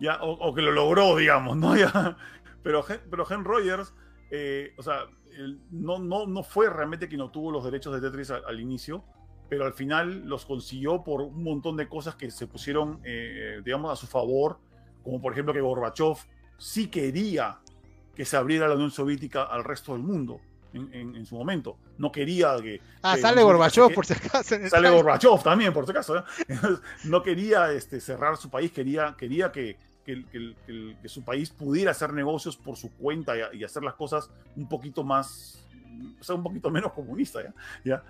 ya, 0.00 0.18
o, 0.22 0.54
que 0.54 0.62
lo 0.62 0.72
logró, 0.72 1.16
digamos, 1.16 1.56
¿no? 1.56 1.76
Ya, 1.80 2.16
pero, 2.62 2.84
pero 3.10 3.26
Hen 3.30 3.44
Rogers, 3.44 3.94
eh, 4.30 4.74
o 4.76 4.82
sea, 4.82 5.06
no, 5.70 5.98
no, 5.98 6.26
no 6.26 6.42
fue 6.42 6.68
realmente 6.68 7.08
quien 7.08 7.20
obtuvo 7.20 7.50
los 7.50 7.64
derechos 7.64 7.94
de 7.94 8.00
Tetris 8.00 8.30
al, 8.30 8.60
inicio, 8.60 9.04
pero 9.48 9.64
al 9.64 9.72
final 9.72 10.26
los 10.26 10.44
consiguió 10.44 11.02
por 11.02 11.22
un 11.22 11.42
montón 11.42 11.76
de 11.76 11.88
cosas 11.88 12.16
que 12.16 12.30
se 12.30 12.46
pusieron, 12.46 13.00
eh, 13.04 13.60
digamos, 13.64 13.92
a 13.92 13.96
su 13.96 14.06
favor 14.06 14.58
como 15.02 15.20
por 15.20 15.32
ejemplo 15.32 15.52
que 15.54 15.60
Gorbachev 15.60 16.16
sí 16.58 16.88
quería 16.88 17.58
que 18.14 18.24
se 18.24 18.36
abriera 18.36 18.68
la 18.68 18.74
Unión 18.74 18.90
Soviética 18.90 19.44
al 19.44 19.64
resto 19.64 19.92
del 19.92 20.02
mundo 20.02 20.40
en, 20.72 21.26
su 21.26 21.34
momento. 21.34 21.76
No 21.98 22.12
quería 22.12 22.56
que... 22.62 22.80
Ah, 23.02 23.16
sale 23.16 23.42
Gorbachev 23.42 23.92
por 23.92 24.06
si 24.06 24.14
acaso. 24.14 24.56
Sale 24.68 24.90
Gorbachev 24.90 25.42
también 25.42 25.72
por 25.72 25.84
si 25.84 25.90
acaso. 25.90 26.18
¿eh? 26.18 26.22
no 27.04 27.22
quería 27.22 27.72
este, 27.72 28.00
cerrar 28.00 28.36
su 28.36 28.50
país, 28.50 28.70
quería, 28.72 29.14
quería 29.16 29.50
que, 29.50 29.76
que, 30.04 30.96
su 31.06 31.24
país 31.24 31.50
pudiera 31.50 31.90
hacer 31.90 32.12
negocios 32.12 32.56
por 32.56 32.76
su 32.76 32.92
cuenta 32.92 33.34
y, 33.52 33.64
hacer 33.64 33.82
las 33.82 33.94
cosas 33.94 34.30
un 34.56 34.68
poquito 34.68 35.04
más, 35.04 35.66
o 36.20 36.24
sea, 36.24 36.34
un 36.34 36.42
poquito 36.42 36.70
menos 36.70 36.92
comunista, 36.92 37.42
¿ya? 37.42 37.54
¿ya? 37.84 38.04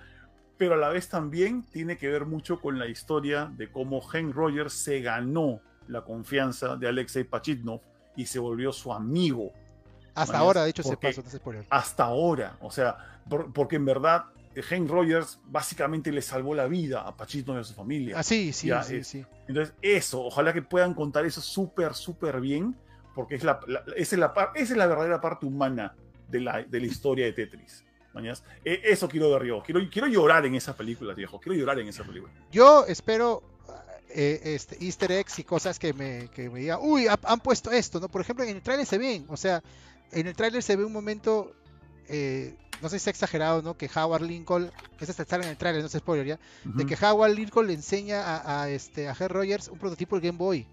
Pero 0.56 0.74
a 0.74 0.76
la 0.76 0.90
vez 0.90 1.08
también 1.08 1.62
tiene 1.62 1.96
que 1.96 2.08
ver 2.08 2.26
mucho 2.26 2.60
con 2.60 2.78
la 2.78 2.86
historia 2.86 3.50
de 3.56 3.70
cómo 3.70 4.02
Henry 4.12 4.32
Rogers 4.32 4.74
se 4.74 5.00
ganó 5.00 5.60
la 5.88 6.02
confianza 6.02 6.76
de 6.76 6.88
Alexei 6.88 7.24
Pachitnov 7.24 7.80
y 8.16 8.26
se 8.26 8.38
volvió 8.38 8.72
su 8.72 8.92
amigo. 8.92 9.52
Hasta 10.14 10.38
ahora, 10.38 10.64
de 10.64 10.70
hecho, 10.70 10.82
se 10.82 10.96
pasó, 10.96 11.22
Hasta 11.70 12.04
ahora, 12.04 12.56
o 12.60 12.70
sea, 12.70 13.20
porque 13.54 13.76
en 13.76 13.84
verdad 13.84 14.24
Hank 14.60 14.90
Rogers 14.90 15.38
básicamente 15.46 16.10
le 16.10 16.22
salvó 16.22 16.54
la 16.54 16.66
vida 16.66 17.02
a 17.02 17.16
Pachitnov 17.16 17.56
y 17.56 17.60
a 17.60 17.64
su 17.64 17.74
familia. 17.74 18.18
Ah, 18.18 18.22
sí, 18.22 18.52
sí, 18.52 18.70
sí, 18.84 19.04
sí, 19.04 19.24
Entonces, 19.46 19.74
eso, 19.80 20.24
ojalá 20.24 20.52
que 20.52 20.62
puedan 20.62 20.94
contar 20.94 21.24
eso 21.24 21.40
súper, 21.40 21.94
súper 21.94 22.40
bien, 22.40 22.76
porque 23.14 23.36
es 23.36 23.44
la, 23.44 23.60
esa, 23.96 24.16
es 24.16 24.18
la, 24.18 24.34
esa 24.54 24.72
es 24.72 24.76
la 24.76 24.86
verdadera 24.86 25.20
parte 25.20 25.46
humana 25.46 25.94
de 26.28 26.40
la, 26.40 26.62
de 26.62 26.80
la 26.80 26.86
historia 26.86 27.26
de 27.26 27.32
Tetris. 27.32 27.84
E, 28.64 28.80
eso 28.84 29.08
quiero 29.08 29.30
ver 29.30 29.44
yo. 29.44 29.62
Quiero, 29.62 29.80
quiero 29.90 30.08
llorar 30.08 30.44
en 30.46 30.54
esa 30.54 30.74
película, 30.74 31.14
viejo. 31.14 31.40
Quiero 31.40 31.58
llorar 31.58 31.78
en 31.78 31.88
esa 31.88 32.04
película. 32.04 32.32
Yo 32.50 32.84
espero 32.86 33.42
eh, 34.14 34.40
este, 34.44 34.82
easter 34.84 35.12
eggs 35.12 35.38
y 35.38 35.44
cosas 35.44 35.78
que 35.78 35.92
me, 35.92 36.28
que 36.34 36.50
me 36.50 36.60
digan, 36.60 36.78
uy, 36.82 37.06
han 37.08 37.40
puesto 37.40 37.70
esto, 37.70 38.00
¿no? 38.00 38.08
Por 38.08 38.20
ejemplo, 38.20 38.44
en 38.44 38.56
el 38.56 38.62
tráiler 38.62 38.86
se 38.86 38.98
ven, 38.98 39.26
o 39.28 39.36
sea, 39.36 39.62
en 40.12 40.26
el 40.26 40.34
tráiler 40.34 40.62
se 40.62 40.76
ve 40.76 40.84
un 40.84 40.92
momento, 40.92 41.52
eh, 42.08 42.54
no 42.82 42.88
sé 42.88 42.92
si 42.92 42.96
está 42.96 43.10
exagerado, 43.10 43.62
¿no? 43.62 43.76
Que 43.76 43.90
Howard 43.94 44.22
Lincoln, 44.22 44.70
esa 45.00 45.22
está 45.22 45.36
en 45.36 45.44
el 45.44 45.56
tráiler, 45.56 45.82
no 45.82 45.88
se 45.88 45.98
spoiler 45.98 46.26
ya, 46.26 46.38
de 46.64 46.86
que 46.86 46.96
Howard 47.04 47.34
Lincoln 47.34 47.66
le 47.66 47.74
enseña 47.74 48.22
a, 48.22 48.62
a 48.62 48.70
este, 48.70 49.08
a 49.08 49.14
Rogers 49.14 49.68
un 49.68 49.78
prototipo 49.78 50.16
del 50.16 50.24
Game 50.24 50.38
Boy. 50.38 50.66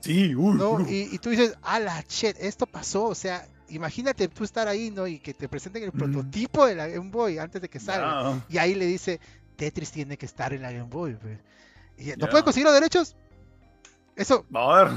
Sí, 0.00 0.34
uy, 0.34 0.56
¿no? 0.56 0.80
Y, 0.88 1.08
y, 1.12 1.18
tú 1.18 1.30
dices, 1.30 1.56
a 1.62 1.80
la 1.80 2.04
shit, 2.06 2.36
esto 2.38 2.66
pasó, 2.66 3.04
o 3.04 3.14
sea, 3.14 3.48
imagínate 3.68 4.28
tú 4.28 4.44
estar 4.44 4.68
ahí, 4.68 4.90
¿no? 4.90 5.06
Y 5.06 5.18
que 5.18 5.34
te 5.34 5.48
presenten 5.48 5.82
el 5.82 5.92
prototipo 5.92 6.66
de 6.66 6.74
la 6.74 6.88
Game 6.88 7.10
Boy 7.10 7.38
antes 7.38 7.60
de 7.60 7.68
que 7.68 7.80
salga. 7.80 8.42
Y 8.48 8.58
ahí 8.58 8.74
le 8.74 8.86
dice, 8.86 9.20
Tetris 9.56 9.90
tiene 9.90 10.16
que 10.16 10.26
estar 10.26 10.52
en 10.52 10.62
la 10.62 10.72
Game 10.72 10.88
Boy. 10.90 11.14
Pues". 11.14 11.38
Y, 11.96 12.12
¿No 12.16 12.28
puede 12.28 12.44
conseguir 12.44 12.66
los 12.66 12.74
derechos? 12.74 13.16
Eso, 14.16 14.46
a 14.54 14.84
ver. 14.84 14.88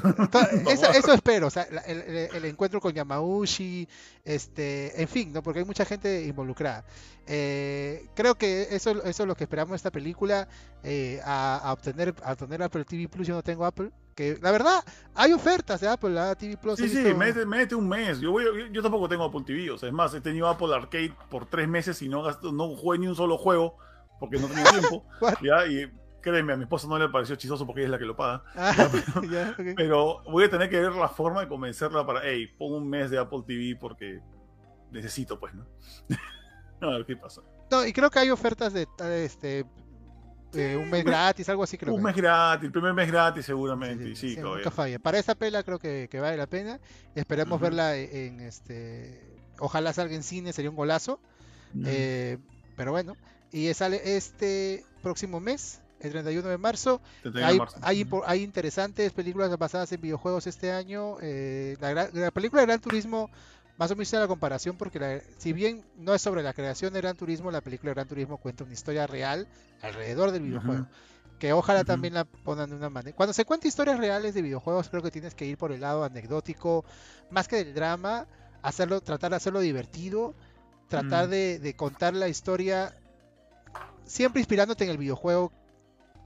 eso, 0.96 1.14
espero, 1.14 1.48
o 1.48 1.50
sea, 1.50 1.64
el, 1.64 2.46
encuentro 2.46 2.80
con 2.80 2.94
Yamauchi, 2.94 3.88
este, 4.24 5.02
en 5.02 5.08
fin, 5.08 5.34
¿no? 5.34 5.42
porque 5.42 5.60
hay 5.60 5.66
mucha 5.66 5.86
gente 5.86 6.24
involucrada. 6.24 6.86
Eh, 7.26 8.06
creo 8.14 8.36
que 8.36 8.68
eso, 8.72 9.04
eso 9.04 9.24
es 9.24 9.28
lo 9.28 9.36
que 9.36 9.46
esperamos 9.46 9.72
de 9.72 9.78
esta 9.78 9.92
película, 9.92 10.48
eh, 10.84 11.20
a, 11.26 11.72
obtener, 11.74 12.14
a 12.24 12.34
obtener 12.34 12.62
Apple 12.62 12.86
TV 12.86 13.10
Plus, 13.10 13.28
yo 13.28 13.34
no 13.34 13.42
tengo 13.42 13.66
Apple, 13.66 13.92
que 14.14 14.38
la 14.40 14.52
verdad, 14.52 14.84
hay 15.16 15.34
ofertas 15.34 15.82
de 15.82 15.88
Apple, 15.88 16.12
la 16.12 16.36
TV 16.36 16.56
Plus. 16.56 16.78
Sí, 16.78 16.88
sí, 16.88 17.14
mete, 17.16 17.76
un 17.76 17.90
mes, 17.90 18.20
yo, 18.20 18.34
yo, 18.72 18.82
tampoco 18.84 19.10
tengo 19.10 19.24
Apple 19.26 19.44
TV, 19.46 19.72
o 19.72 19.80
sea, 19.80 19.90
es 19.90 19.96
más, 19.96 20.14
he 20.14 20.22
tenido 20.22 20.48
Apple 20.48 20.74
Arcade 20.76 21.14
por 21.30 21.48
tres 21.48 21.68
meses 21.68 22.00
y 22.04 22.08
no, 22.08 22.24
no 22.52 22.76
jugué 22.76 23.00
ni 23.00 23.08
un 23.08 23.16
solo 23.16 23.38
juego, 23.38 23.78
porque 24.20 24.38
no 24.38 24.48
tenía 24.48 24.66
tiempo, 24.66 25.04
ya, 25.44 25.66
y 25.66 25.92
créeme, 26.22 26.54
a 26.54 26.58
mi 26.58 26.64
esposa 26.64 26.88
no 26.88 26.98
le 26.98 27.10
pareció 27.10 27.36
chistoso 27.36 27.66
porque 27.66 27.82
ella 27.82 27.88
es 27.88 27.92
la 27.92 28.00
que 28.00 28.06
lo 28.06 28.16
paga. 28.16 28.44
Ah, 28.56 28.90
pero, 29.76 30.22
voy 30.24 30.46
a 30.46 30.50
tener 30.50 30.70
que 30.70 30.80
ver 30.80 30.94
la 30.94 31.10
forma 31.10 31.42
de 31.42 31.48
convencerla 31.48 32.06
para, 32.06 32.22
hey, 32.24 32.48
pon 32.58 32.74
un 32.74 32.90
mes 32.90 33.10
de 33.10 33.18
Apple 33.18 33.44
TV 33.46 33.78
porque 33.80 34.22
necesito, 34.92 35.40
pues, 35.40 35.54
¿no? 35.54 35.66
a 36.82 36.90
ver 36.90 37.06
qué 37.06 37.16
pasa. 37.16 37.42
No, 37.70 37.86
y 37.86 37.92
creo 37.92 38.10
que 38.10 38.20
hay 38.20 38.30
ofertas 38.30 38.74
de 38.74 38.88
este 39.26 39.66
un 40.54 40.90
mes 40.90 41.04
gratis, 41.04 41.48
algo 41.50 41.64
así 41.64 41.78
creo. 41.78 41.94
Un 41.94 42.02
mes 42.02 42.16
gratis, 42.16 42.66
el 42.66 42.72
primer 42.72 42.94
mes 42.94 43.12
gratis 43.12 43.46
seguramente. 43.46 44.16
Sí, 44.16 44.36
sí, 44.36 44.42
nunca 44.42 44.72
falla. 44.72 45.00
Para 45.00 45.20
esa 45.20 45.36
pela 45.36 45.64
creo 45.64 45.80
que, 45.80 46.10
vale 46.20 46.38
la 46.38 46.48
pena. 46.48 46.80
Esperemos 47.16 47.60
verla 47.60 47.96
en 47.96 48.40
este. 48.42 49.22
Ojalá 49.60 49.94
salga 49.94 50.16
en 50.16 50.24
cine, 50.24 50.54
sería 50.54 50.70
un 50.70 50.76
golazo. 50.76 51.20
Eh, 51.86 52.38
pero 52.76 52.92
bueno, 52.92 53.16
y 53.52 53.74
sale 53.74 54.16
este 54.16 54.86
próximo 55.04 55.40
mes, 55.40 55.82
el 56.00 56.12
31 56.12 56.48
de 56.48 56.58
marzo. 56.58 57.02
hay, 57.82 58.08
Hay, 58.26 58.44
interesantes 58.44 59.14
películas 59.14 59.56
basadas 59.58 59.92
en 59.92 60.02
videojuegos 60.02 60.48
este 60.48 60.72
año. 60.72 61.18
Eh, 61.22 61.78
la, 61.80 62.32
película 62.32 62.62
de 62.62 62.68
Gran 62.68 62.80
Turismo, 62.80 63.30
más 63.78 63.92
o 63.92 63.96
menos 63.96 64.12
la 64.14 64.28
comparación, 64.28 64.78
porque 64.78 65.24
si 65.38 65.54
bien 65.54 65.84
no 65.98 66.14
es 66.14 66.22
sobre 66.22 66.44
la 66.44 66.54
creación 66.54 66.94
de 66.94 67.02
Gran 67.02 67.16
Turismo, 67.16 67.52
la 67.52 67.62
película 67.62 67.92
de 67.92 67.96
Gran 67.96 68.08
Turismo 68.08 68.38
cuenta 68.38 68.64
una 68.64 68.74
historia 68.74 69.08
real 69.08 69.48
alrededor 69.82 70.32
del 70.32 70.44
videojuego. 70.44 70.88
Que 71.40 71.54
ojalá 71.54 71.84
también 71.84 72.16
la 72.16 72.26
pongan 72.26 72.70
de 72.72 72.76
una 72.76 72.90
manera. 72.90 73.16
Cuando 73.16 73.32
se 73.32 73.46
cuenta 73.46 73.68
historias 73.68 74.00
reales 74.00 74.34
de 74.34 74.42
videojuegos, 74.42 74.90
creo 74.90 75.04
que 75.04 75.12
tienes 75.12 75.36
que 75.36 75.46
ir 75.46 75.56
por 75.56 75.72
el 75.72 75.82
lado 75.82 76.04
anecdótico, 76.04 76.84
más 77.30 77.48
que 77.48 77.58
del 77.58 77.76
drama, 77.76 78.26
hacerlo, 78.64 79.02
tratar 79.02 79.30
de 79.30 79.36
hacerlo 79.36 79.60
divertido, 79.60 80.34
tratar 80.88 81.28
de, 81.28 81.60
de 81.60 81.76
contar 81.76 82.16
la 82.16 82.28
historia 82.28 82.96
siempre 84.08 84.40
inspirándote 84.40 84.86
en 84.86 84.90
el 84.90 84.98
videojuego 84.98 85.52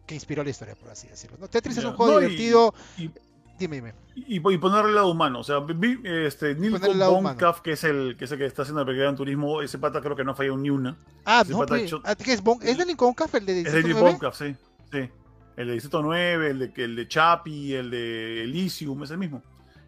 que 0.06 0.16
inspiró 0.16 0.44
la 0.44 0.50
historia, 0.50 0.76
por 0.76 0.90
así 0.90 1.08
decirlo. 1.08 1.48
Tetris 1.48 1.78
es 1.78 1.86
un 1.86 1.94
juego 1.94 2.20
divertido. 2.20 2.74
Y, 2.98 3.10
dime, 3.58 3.78
dime. 3.78 3.94
Y, 4.16 4.40
ponerle 4.40 4.90
el 4.90 4.96
lado 4.96 5.10
humano. 5.10 5.40
O 5.40 5.44
sea, 5.44 5.64
este, 6.04 6.56
Nilko 6.56 6.94
Bonkaf, 6.94 7.62
que 7.62 7.74
es, 7.74 7.84
el, 7.84 8.16
que 8.18 8.26
es 8.26 8.32
el 8.32 8.38
que 8.38 8.46
está 8.46 8.64
haciendo 8.64 8.82
el 8.82 8.98
gran 8.98 9.16
turismo, 9.16 9.62
ese 9.62 9.78
pata 9.78 10.02
creo 10.02 10.16
que 10.16 10.24
no 10.24 10.36
falló 10.36 10.58
ni 10.58 10.70
una. 10.70 10.98
Ah, 11.26 11.44
no, 11.48 11.66
pues, 11.66 11.94
ah, 12.04 12.16
es, 12.26 12.42
bon, 12.42 12.60
¿es 12.62 12.78
de 12.78 12.86
Nilko 12.86 13.06
Bonkaf 13.06 13.36
el 13.36 13.46
de 13.46 13.62
Es 13.62 13.74
de 13.74 13.84
Nilko 13.84 14.02
Bonkaf, 14.02 14.38
sí. 14.38 14.56
sí. 14.92 15.10
El 15.58 15.68
de 15.68 15.74
Distrito 15.74 16.02
9, 16.02 16.50
el 16.50 16.60
de, 16.60 16.84
el 16.84 16.96
de 16.96 17.08
Chapi, 17.08 17.74
el 17.74 17.92
de 17.92 18.44
Elysium, 18.44 19.04
es 19.04 19.12
el 19.12 19.18
mismo. 19.18 19.44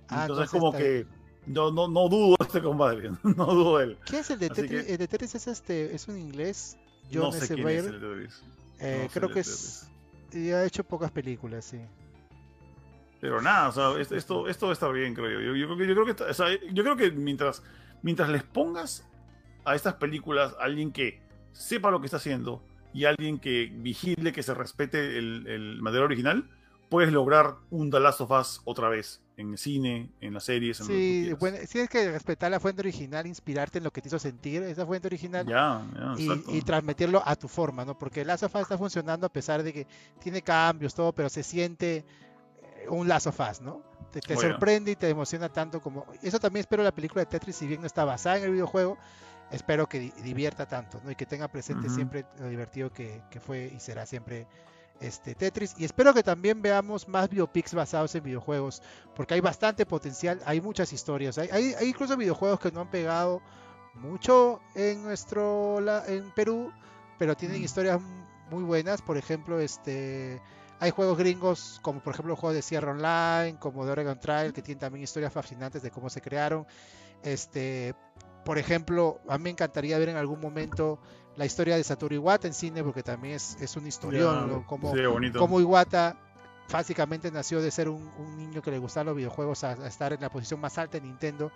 Ah, 0.10 0.24
entonces, 0.24 0.50
como 0.50 0.72
que. 0.72 1.06
No, 1.46 1.72
no, 1.72 1.90
no 1.90 2.08
dudo 2.08 2.38
este 2.40 2.62
compadre, 2.62 3.12
no 3.24 3.46
dudo 3.46 3.82
él. 3.82 3.98
¿Qué 4.06 4.20
es 4.20 4.30
el 4.30 4.40
de 4.40 4.50
Tetris? 4.50 4.88
El 4.88 4.98
de 4.98 5.08
Tetris 5.08 5.36
es 5.36 5.48
este, 5.48 5.94
es 5.94 6.08
un 6.08 6.18
inglés. 6.18 6.78
John 7.12 7.24
no 7.24 7.32
sé 7.34 7.54
quién 7.54 7.68
es 7.68 7.86
el 7.86 8.00
de 8.00 8.08
Tetris. 8.08 8.44
Eh, 8.80 9.10
creo 9.12 9.30
que 9.30 9.42
es 9.42 9.88
y 10.34 10.52
ha 10.52 10.66
hecho 10.66 10.84
pocas 10.84 11.12
películas, 11.12 11.66
sí. 11.66 11.82
Pero 13.22 13.42
nada, 13.42 13.70
o 13.70 13.72
sea, 13.72 14.18
esto, 14.18 14.48
esto 14.50 14.66
va 14.66 14.72
a 14.72 14.74
estar 14.74 14.92
bien, 14.92 15.14
creo 15.14 15.40
yo. 15.40 15.56
Yo, 15.56 15.76
creo 15.76 16.06
que, 16.06 16.74
yo 16.74 16.84
creo 16.84 16.96
que 16.98 17.12
mientras, 17.12 17.64
mientras 18.02 18.30
les 18.30 18.44
pongas 18.44 19.08
a 19.64 19.76
estas 19.76 19.94
películas 19.94 20.54
a 20.60 20.64
alguien 20.64 20.92
que 20.92 21.22
sepa 21.54 21.90
lo 21.90 22.02
que 22.02 22.08
está 22.08 22.18
haciendo 22.18 22.62
y 22.94 23.06
alguien 23.06 23.40
que 23.40 23.72
vigile 23.74 24.34
que 24.34 24.44
se 24.44 24.54
respete 24.54 25.18
el, 25.18 25.48
el 25.48 25.82
material 25.82 26.06
original, 26.06 26.50
puedes 26.94 27.12
lograr 27.12 27.56
un 27.72 27.90
The 27.90 28.00
Last 28.00 28.22
of 28.22 28.30
Us 28.30 28.62
otra 28.66 28.88
vez 28.88 29.20
en 29.36 29.54
el 29.54 29.58
cine, 29.58 30.12
en 30.22 30.32
las 30.32 30.44
series. 30.44 30.80
En 30.80 30.86
sí, 30.86 31.34
bueno, 31.40 31.58
tienes 31.68 31.90
que 31.90 32.12
respetar 32.12 32.52
la 32.52 32.60
fuente 32.60 32.84
original, 32.84 33.26
inspirarte 33.26 33.80
en 33.80 33.84
lo 33.84 33.92
que 33.92 34.00
te 34.00 34.10
hizo 34.10 34.20
sentir 34.20 34.62
esa 34.62 34.86
fuente 34.86 35.08
original 35.08 35.44
y, 36.20 36.62
transmitirlo 36.62 37.24
a 37.26 37.36
tu 37.36 37.48
forma, 37.48 37.84
¿no? 37.84 37.98
Porque 37.98 38.22
el 38.22 38.28
Last 38.28 38.44
of 38.44 38.54
Us 38.54 38.62
está 38.62 38.78
funcionando 38.78 39.26
a 39.26 39.30
pesar 39.30 39.64
de 39.64 39.74
que 39.74 39.88
tiene 40.20 40.44
cambios, 40.44 40.94
todo, 40.94 41.14
pero 41.14 41.30
se 41.30 41.42
siente 41.42 42.06
eh, 42.62 42.86
un 42.88 43.08
Last 43.08 43.26
of 43.26 43.40
Us, 43.40 43.60
¿no? 43.60 43.82
Te, 44.12 44.36
sorprende 44.36 44.92
y 44.92 44.96
te 44.96 45.10
emociona 45.10 45.50
tanto 45.50 45.82
como... 45.82 46.06
Eso 46.22 46.38
también 46.40 46.60
espero 46.60 46.84
la 46.84 46.94
película 46.94 47.22
de 47.22 47.26
Tetris, 47.26 47.56
si 47.56 47.66
bien 47.66 47.82
no 47.82 47.88
está 47.88 48.06
basada 48.06 48.38
en 48.38 48.44
el 48.44 48.52
videojuego, 48.52 49.00
espero 49.50 49.90
que 49.90 50.14
divierta 50.24 50.68
tanto, 50.68 51.02
¿no? 51.04 51.10
Y 51.10 51.16
que 51.16 51.26
tenga 51.26 51.48
presente 51.48 51.90
siempre 51.90 52.24
lo 52.38 52.50
divertido 52.50 52.94
que, 52.94 53.24
que 53.32 53.40
fue 53.40 53.72
y 53.76 53.80
será 53.80 54.06
siempre 54.06 54.46
este, 55.04 55.36
Tetris. 55.36 55.76
Y 55.78 55.86
espero 55.86 56.14
que 56.14 56.24
también 56.24 56.62
veamos 56.62 57.08
más 57.08 57.30
biopics 57.30 57.74
basados 57.74 58.16
en 58.16 58.24
videojuegos, 58.24 58.82
porque 59.16 59.34
hay 59.34 59.42
bastante 59.42 59.86
potencial, 59.86 60.40
hay 60.46 60.62
muchas 60.62 60.94
historias. 60.94 61.38
Hay, 61.38 61.50
hay, 61.50 61.76
incluso 61.88 62.16
videojuegos 62.16 62.60
que 62.60 62.72
no 62.72 62.82
han 62.82 62.90
pegado 62.90 63.42
mucho 63.96 64.62
en 64.76 65.04
nuestro 65.04 65.80
en 66.08 66.32
Perú, 66.32 66.72
pero 67.20 67.36
tienen 67.36 67.62
historias 67.62 68.02
muy 68.50 68.64
buenas. 68.64 69.02
Por 69.02 69.18
ejemplo, 69.18 69.60
este 69.60 70.42
hay 70.80 70.92
juegos 70.92 71.18
gringos 71.18 71.80
como 71.82 72.02
por 72.02 72.14
ejemplo 72.14 72.34
el 72.34 72.40
juego 72.40 72.54
de 72.54 72.62
Sierra 72.62 72.92
Online, 72.92 73.58
como 73.60 73.86
de 73.86 73.92
Oregon 73.92 74.20
Trail, 74.20 74.54
que 74.54 74.62
tienen 74.62 74.80
también 74.80 75.04
historias 75.04 75.34
fascinantes 75.34 75.82
de 75.82 75.92
cómo 75.92 76.10
se 76.10 76.22
crearon. 76.22 76.66
Este, 77.24 77.94
por 78.46 78.58
ejemplo, 78.58 79.20
a 79.28 79.38
mí 79.38 79.46
me 79.46 79.50
encantaría 79.52 79.98
ver 79.98 80.10
en 80.10 80.18
algún 80.18 80.40
momento 80.40 81.00
la 81.36 81.46
historia 81.46 81.76
de 81.76 81.84
Satoru 81.84 82.16
Iwata 82.16 82.48
en 82.48 82.54
cine, 82.54 82.84
porque 82.84 83.04
también 83.04 83.36
es, 83.36 83.58
es 83.60 83.76
un 83.76 83.88
historión, 83.88 84.64
como, 84.64 84.94
como 85.38 85.60
Iwata 85.60 86.18
básicamente 86.72 87.32
nació 87.32 87.62
de 87.62 87.72
ser 87.72 87.90
un, 87.90 88.12
niño 88.38 88.62
que 88.62 88.72
le 88.72 88.80
gustaban 88.80 89.08
los 89.08 89.16
videojuegos 89.16 89.64
a, 89.64 89.74
estar 89.88 90.14
en 90.14 90.22
la 90.22 90.30
posición 90.30 90.60
más 90.60 90.78
alta 90.78 90.98
en 90.98 91.04
Nintendo 91.04 91.52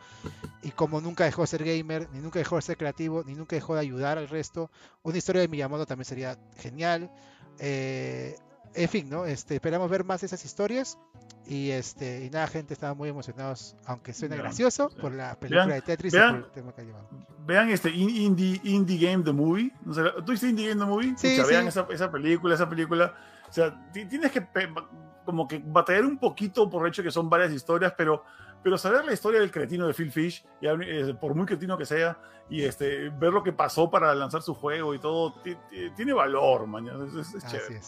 y 0.61 0.71
como 0.71 1.01
nunca 1.01 1.23
dejó 1.25 1.41
de 1.41 1.47
ser 1.47 1.63
gamer, 1.63 2.07
ni 2.11 2.19
nunca 2.19 2.39
dejó 2.39 2.57
de 2.57 2.61
ser 2.61 2.77
creativo, 2.77 3.23
ni 3.25 3.33
nunca 3.33 3.55
dejó 3.55 3.75
de 3.75 3.81
ayudar 3.81 4.17
al 4.17 4.27
resto, 4.27 4.69
una 5.03 5.17
historia 5.17 5.41
de 5.41 5.47
Miyamoto 5.47 5.85
también 5.85 6.05
sería 6.05 6.37
genial. 6.57 7.11
Eh, 7.59 8.35
en 8.73 8.89
fin, 8.89 9.09
¿no? 9.09 9.25
Este, 9.25 9.55
esperamos 9.55 9.89
ver 9.89 10.03
más 10.03 10.21
de 10.21 10.27
esas 10.27 10.43
historias. 10.45 10.97
Y 11.45 11.71
este, 11.71 12.25
y 12.25 12.29
nada, 12.29 12.47
gente, 12.47 12.73
estaba 12.73 12.93
muy 12.93 13.07
emocionados, 13.07 13.77
aunque 13.85 14.13
suene 14.13 14.35
gracioso, 14.35 14.89
por 14.99 15.13
la 15.13 15.39
película 15.39 15.65
de 15.65 15.81
Tetris 15.81 16.11
vean, 16.11 16.29
y 16.29 16.39
por 16.39 16.45
el 16.47 16.51
tema 16.51 16.73
que 16.73 16.81
ha 16.81 16.83
llevado. 16.83 17.09
Vean 17.45 17.69
este 17.69 17.89
Indie, 17.89 18.59
Indie 18.65 18.97
Game 18.97 19.23
The 19.23 19.31
Movie. 19.31 19.71
¿Tú 20.25 20.31
viste 20.33 20.49
Indie 20.49 20.69
Game 20.69 20.81
The 20.81 20.89
Movie? 20.89 21.13
Sí, 21.15 21.37
Vean 21.47 21.67
esa, 21.67 21.87
esa, 21.89 22.11
película, 22.11 22.53
esa 22.53 22.67
película. 22.67 23.15
O 23.49 23.53
sea, 23.53 23.89
tienes 23.93 24.29
que 24.29 24.45
como 25.23 25.47
que 25.47 25.61
batallar 25.65 26.05
un 26.05 26.17
poquito 26.17 26.69
por 26.69 26.85
el 26.85 26.89
hecho 26.89 27.03
que 27.03 27.11
son 27.11 27.29
varias 27.29 27.51
historias, 27.53 27.93
pero, 27.97 28.23
pero 28.61 28.77
saber 28.77 29.05
la 29.05 29.13
historia 29.13 29.39
del 29.39 29.51
cretino 29.51 29.87
de 29.87 29.93
Phil 29.93 30.11
Fish, 30.11 30.45
y, 30.59 30.67
eh, 30.67 31.13
por 31.19 31.33
muy 31.33 31.45
cretino 31.45 31.77
que 31.77 31.85
sea, 31.85 32.17
y 32.49 32.63
este, 32.63 33.09
ver 33.09 33.31
lo 33.31 33.43
que 33.43 33.53
pasó 33.53 33.89
para 33.89 34.13
lanzar 34.15 34.41
su 34.41 34.53
juego 34.53 34.93
y 34.93 34.99
todo, 34.99 35.35
tiene 35.95 36.13
valor, 36.13 36.65
mañana. 36.67 37.05
Es, 37.05 37.33
es, 37.35 37.45
chévere. 37.45 37.81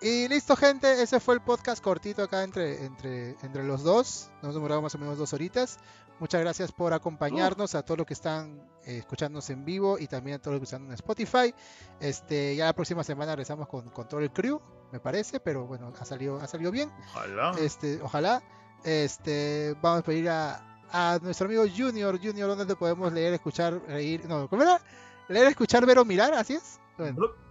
Y 0.00 0.28
listo, 0.28 0.54
gente. 0.54 1.02
Ese 1.02 1.18
fue 1.18 1.34
el 1.34 1.40
podcast 1.40 1.82
cortito 1.82 2.22
acá 2.22 2.44
entre, 2.44 2.84
entre, 2.84 3.30
entre 3.42 3.64
los 3.64 3.82
dos. 3.82 4.30
Nos 4.42 4.54
demoramos 4.54 4.84
más 4.84 4.94
o 4.94 4.98
menos 4.98 5.18
dos 5.18 5.32
horitas. 5.32 5.78
Muchas 6.20 6.40
gracias 6.40 6.72
por 6.72 6.92
acompañarnos 6.92 7.74
a 7.74 7.82
todos 7.82 7.98
los 7.98 8.06
que 8.06 8.14
están 8.14 8.60
eh, 8.84 8.98
escuchándonos 8.98 9.48
en 9.50 9.64
vivo 9.64 9.98
y 9.98 10.08
también 10.08 10.36
a 10.36 10.38
todos 10.40 10.54
los 10.54 10.60
que 10.60 10.64
están 10.64 10.86
en 10.86 10.92
Spotify. 10.92 11.54
Este, 12.00 12.56
ya 12.56 12.66
la 12.66 12.72
próxima 12.72 13.04
semana 13.04 13.32
regresamos 13.32 13.68
con, 13.68 13.88
con 13.90 14.08
todo 14.08 14.20
el 14.20 14.32
crew, 14.32 14.60
me 14.90 14.98
parece, 14.98 15.38
pero 15.38 15.66
bueno, 15.66 15.92
ha 15.98 16.04
salido, 16.04 16.40
ha 16.40 16.46
salido 16.48 16.72
bien. 16.72 16.90
Ojalá. 17.14 17.52
Este, 17.60 18.00
ojalá. 18.02 18.42
Este, 18.84 19.76
vamos 19.80 20.00
a 20.00 20.02
pedir 20.02 20.28
a, 20.28 20.80
a 20.90 21.18
nuestro 21.22 21.46
amigo 21.46 21.64
Junior. 21.64 22.18
Junior, 22.20 22.48
¿dónde 22.48 22.66
te 22.66 22.74
podemos 22.74 23.12
leer, 23.12 23.34
escuchar, 23.34 23.80
reír? 23.86 24.26
No, 24.28 24.48
¿cómo 24.48 24.62
era? 24.62 24.80
Leer, 25.28 25.48
escuchar, 25.48 25.86
ver 25.86 25.98
o 25.98 26.04
mirar, 26.04 26.34
así 26.34 26.54
es. 26.54 26.80
Bueno. 26.96 27.47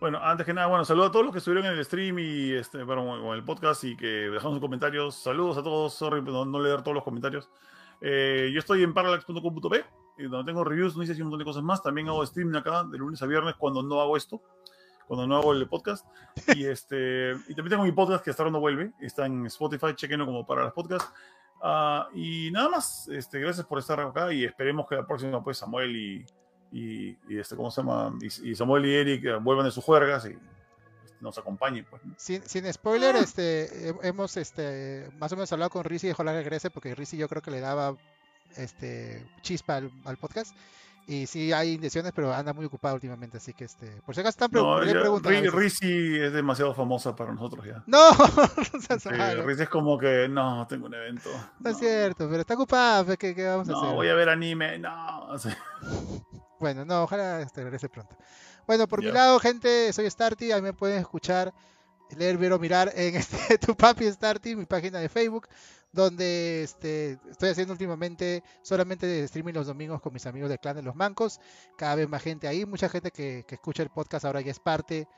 Antes 0.00 0.46
que 0.46 0.52
nada, 0.52 0.66
bueno, 0.66 0.84
saludos 0.84 1.08
a 1.08 1.12
todos 1.12 1.24
los 1.24 1.32
que 1.32 1.38
estuvieron 1.38 1.66
en 1.66 1.78
el 1.78 1.84
stream 1.84 2.18
y 2.18 2.52
este, 2.52 2.82
bueno, 2.82 3.04
con 3.22 3.34
el 3.34 3.44
podcast 3.44 3.84
y 3.84 3.96
que 3.96 4.06
dejaron 4.06 4.52
sus 4.52 4.60
comentarios. 4.60 5.14
Saludos 5.14 5.56
a 5.58 5.62
todos, 5.62 5.94
sorry 5.94 6.22
no, 6.22 6.44
no 6.44 6.60
leer 6.60 6.82
todos 6.82 6.94
los 6.94 7.04
comentarios. 7.04 7.48
Eh, 8.00 8.50
yo 8.52 8.58
estoy 8.58 8.82
en 8.82 8.92
parallax.com.p, 8.92 9.84
donde 10.28 10.44
tengo 10.44 10.64
reviews, 10.64 10.94
noticias 10.96 11.18
y 11.18 11.22
un 11.22 11.28
montón 11.28 11.38
de 11.38 11.44
cosas 11.44 11.62
más. 11.62 11.82
También 11.82 12.08
hago 12.08 12.24
stream 12.26 12.54
acá 12.56 12.84
de 12.84 12.98
lunes 12.98 13.22
a 13.22 13.26
viernes 13.26 13.54
cuando 13.56 13.82
no 13.82 14.00
hago 14.00 14.16
esto, 14.16 14.42
cuando 15.06 15.26
no 15.26 15.36
hago 15.36 15.52
el 15.52 15.66
podcast. 15.66 16.06
Y, 16.54 16.64
este, 16.66 17.32
y 17.48 17.54
también 17.54 17.70
tengo 17.70 17.84
mi 17.84 17.92
podcast 17.92 18.22
que 18.22 18.30
hasta 18.30 18.42
ahora 18.42 18.52
no 18.52 18.60
vuelve. 18.60 18.92
Está 19.00 19.26
en 19.26 19.46
Spotify, 19.46 19.94
chequenlo 19.94 20.26
como 20.26 20.46
para 20.46 20.64
los 20.64 20.72
podcasts. 20.72 21.10
Ah, 21.62 22.08
y 22.14 22.50
nada 22.50 22.68
más, 22.68 23.08
este, 23.08 23.40
gracias 23.40 23.64
por 23.66 23.78
estar 23.78 23.98
acá 23.98 24.30
y 24.32 24.44
esperemos 24.44 24.86
que 24.86 24.96
la 24.96 25.06
próxima, 25.06 25.42
pues, 25.42 25.56
Samuel 25.56 25.96
y, 25.96 26.26
y, 26.72 27.16
este, 27.28 27.56
¿cómo 27.56 27.70
se 27.70 27.80
llama? 27.80 28.12
Y, 28.20 28.54
Samuel 28.54 28.86
y 28.86 28.94
Eric 28.94 29.24
eh, 29.24 29.36
vuelvan 29.36 29.66
de 29.66 29.72
sus 29.72 29.84
juergas 29.84 30.26
y 30.26 30.30
este, 30.30 31.16
nos 31.20 31.38
acompañen. 31.38 31.86
Pues, 31.88 32.02
sin, 32.16 32.42
sin, 32.42 32.70
spoiler, 32.72 33.16
ah. 33.16 33.20
este, 33.20 33.94
hemos 34.02 34.36
este, 34.36 35.10
más 35.18 35.32
o 35.32 35.36
menos 35.36 35.52
hablado 35.52 35.70
con 35.70 35.84
Rizzi 35.84 36.08
y 36.08 36.10
ojalá 36.10 36.32
regrese 36.32 36.70
porque 36.70 36.94
Rizzi 36.94 37.16
yo 37.16 37.28
creo 37.28 37.42
que 37.42 37.50
le 37.50 37.60
daba 37.60 37.96
este, 38.56 39.24
chispa 39.42 39.82
al 40.04 40.16
podcast. 40.18 40.54
Y 41.08 41.28
sí 41.28 41.52
hay 41.52 41.74
intenciones, 41.74 42.12
pero 42.12 42.34
anda 42.34 42.52
muy 42.52 42.64
ocupado 42.64 42.96
últimamente, 42.96 43.36
así 43.36 43.52
que 43.52 43.64
este, 43.64 43.86
por 44.04 44.12
si 44.12 44.22
acaso 44.22 44.44
están 44.44 44.50
preguntando. 44.50 45.50
Rizzi 45.52 46.18
es 46.18 46.32
demasiado 46.32 46.74
famosa 46.74 47.14
para 47.14 47.32
nosotros 47.32 47.64
ya. 47.64 47.84
No, 47.86 48.10
no 49.44 49.50
es 49.50 49.68
como 49.68 49.96
que 49.96 50.28
no, 50.28 50.66
tengo 50.68 50.86
un 50.86 50.94
evento. 50.94 51.30
No, 51.60 51.70
es 51.70 51.78
cierto, 51.78 52.28
pero 52.28 52.40
está 52.40 52.54
ocupado, 52.54 53.04
pues, 53.04 53.18
¿qué, 53.18 53.36
qué 53.36 53.46
vamos 53.46 53.68
a 53.68 53.72
hacer? 53.72 53.88
No, 53.88 53.94
voy 53.94 54.08
a 54.08 54.14
ver 54.14 54.28
anime, 54.28 54.80
no. 54.80 55.28
Bueno, 56.58 56.84
no, 56.84 57.04
ojalá 57.04 57.40
este, 57.42 57.62
regrese 57.62 57.88
pronto. 57.88 58.16
Bueno, 58.66 58.88
por 58.88 59.02
mi 59.02 59.10
lado, 59.10 59.38
gente, 59.38 59.92
soy 59.92 60.10
Starty, 60.10 60.52
ahí 60.52 60.62
me 60.62 60.72
pueden 60.72 60.98
escuchar, 60.98 61.52
leer, 62.16 62.36
ver 62.38 62.52
o 62.52 62.58
mirar 62.58 62.92
en 62.94 63.14
este 63.16 63.58
Tu 63.58 63.76
Papi 63.76 64.10
Starty, 64.10 64.56
mi 64.56 64.64
página 64.64 64.98
de 64.98 65.08
Facebook 65.08 65.48
donde 65.96 66.62
este, 66.62 67.18
estoy 67.28 67.48
haciendo 67.48 67.72
últimamente 67.72 68.44
solamente 68.62 69.06
de 69.06 69.24
streaming 69.24 69.54
los 69.54 69.66
domingos 69.66 70.00
con 70.00 70.12
mis 70.12 70.26
amigos 70.26 70.50
del 70.50 70.60
clan 70.60 70.76
de 70.76 70.82
los 70.82 70.94
mancos. 70.94 71.40
Cada 71.76 71.96
vez 71.96 72.08
más 72.08 72.22
gente 72.22 72.46
ahí, 72.46 72.64
mucha 72.66 72.88
gente 72.88 73.10
que, 73.10 73.44
escucha 73.48 73.82
el 73.82 73.88
podcast 73.88 74.26
ahora 74.26 74.42
ya 74.42 74.50
es 74.50 74.60
parte 74.60 75.08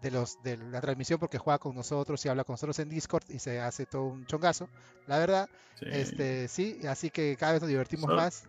de, 0.00 0.10
los, 0.10 0.40
de 0.42 0.56
la 0.56 0.80
transmisión 0.80 1.18
porque 1.18 1.38
juega 1.38 1.58
con 1.58 1.74
nosotros 1.74 2.24
y 2.24 2.28
habla 2.28 2.44
con 2.44 2.54
nosotros 2.54 2.78
en 2.78 2.88
Discord 2.88 3.24
y 3.28 3.40
se 3.40 3.60
hace 3.60 3.84
todo 3.84 4.04
un 4.04 4.24
chongazo, 4.24 4.68
la 5.06 5.18
verdad. 5.18 5.50
Sí, 5.78 5.86
este, 5.90 6.48
sí 6.48 6.80
así 6.88 7.10
que 7.10 7.36
cada 7.36 7.52
vez 7.52 7.60
nos 7.60 7.68
divertimos 7.68 8.08
más. 8.08 8.44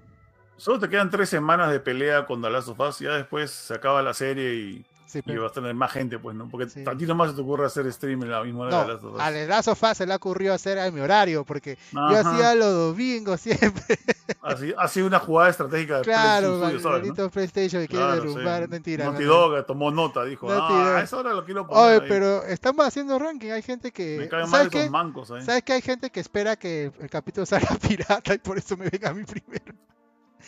Solo 0.63 0.79
te 0.79 0.87
quedan 0.87 1.09
tres 1.09 1.27
semanas 1.27 1.69
de 1.71 1.81
pelea 1.81 2.25
con 2.25 2.41
The 2.41 2.49
Last 2.49 2.69
of 2.69 2.79
Us, 2.79 2.99
ya 2.99 3.11
después 3.15 3.51
se 3.51 3.73
acaba 3.73 4.01
la 4.01 4.13
serie 4.13 4.55
y 4.55 4.85
y 5.25 5.37
vas 5.37 5.51
a 5.51 5.53
tener 5.55 5.75
más 5.75 5.91
gente, 5.91 6.17
pues, 6.17 6.35
¿no? 6.35 6.49
Porque 6.49 6.65
a 6.85 6.97
ti 6.97 7.05
nomás 7.05 7.31
se 7.31 7.35
te 7.35 7.41
ocurre 7.41 7.65
hacer 7.65 7.91
stream 7.91 8.23
en 8.23 8.31
la 8.31 8.43
misma 8.43 8.61
hora 8.61 8.81
de 8.81 8.93
las 8.93 9.01
dos. 9.01 9.19
A 9.19 9.29
The 9.29 9.69
of 9.69 9.83
se 9.93 10.07
le 10.07 10.15
ocurrió 10.15 10.53
hacer 10.53 10.79
a 10.79 10.89
mi 10.89 11.01
horario, 11.01 11.43
porque 11.43 11.77
yo 11.91 12.17
hacía 12.17 12.55
los 12.55 12.73
domingos 12.73 13.41
siempre. 13.41 13.99
Así, 14.41 14.73
ha 14.75 14.87
sido 14.87 15.07
una 15.07 15.19
jugada 15.19 15.49
estratégica 15.49 15.97
de 15.97 16.03
claro, 16.03 16.59
PlayStation. 16.59 17.13
Claro, 17.13 17.29
PlayStation 17.29 17.81
que 17.81 17.87
quiere 17.89 18.11
derrumbar, 18.13 18.67
mentira. 18.69 19.05
Naughty 19.05 19.23
Dog 19.25 19.65
tomó 19.65 19.91
nota, 19.91 20.23
dijo, 20.23 20.49
ah, 20.49 20.97
a 20.97 21.03
esa 21.03 21.17
hora 21.17 21.33
lo 21.33 21.45
quiero 21.45 21.67
poner. 21.67 21.99
Oye, 21.99 22.07
pero 22.07 22.41
estamos 22.43 22.87
haciendo 22.87 23.19
ranking, 23.19 23.51
hay 23.51 23.61
gente 23.61 23.91
que. 23.91 24.17
Me 24.17 24.29
caen 24.29 24.49
mal 24.49 24.67
esos 24.67 24.89
mancos 24.89 25.29
ahí. 25.29 25.43
¿Sabes 25.43 25.63
que 25.63 25.73
hay 25.73 25.81
gente 25.81 26.09
que 26.09 26.21
espera 26.21 26.55
que 26.55 26.91
el 26.99 27.09
capítulo 27.09 27.45
salga 27.45 27.75
pirata 27.75 28.33
y 28.33 28.37
por 28.39 28.57
eso 28.57 28.75
me 28.77 28.89
venga 28.89 29.09
a 29.09 29.13
mí 29.13 29.23
primero? 29.25 29.73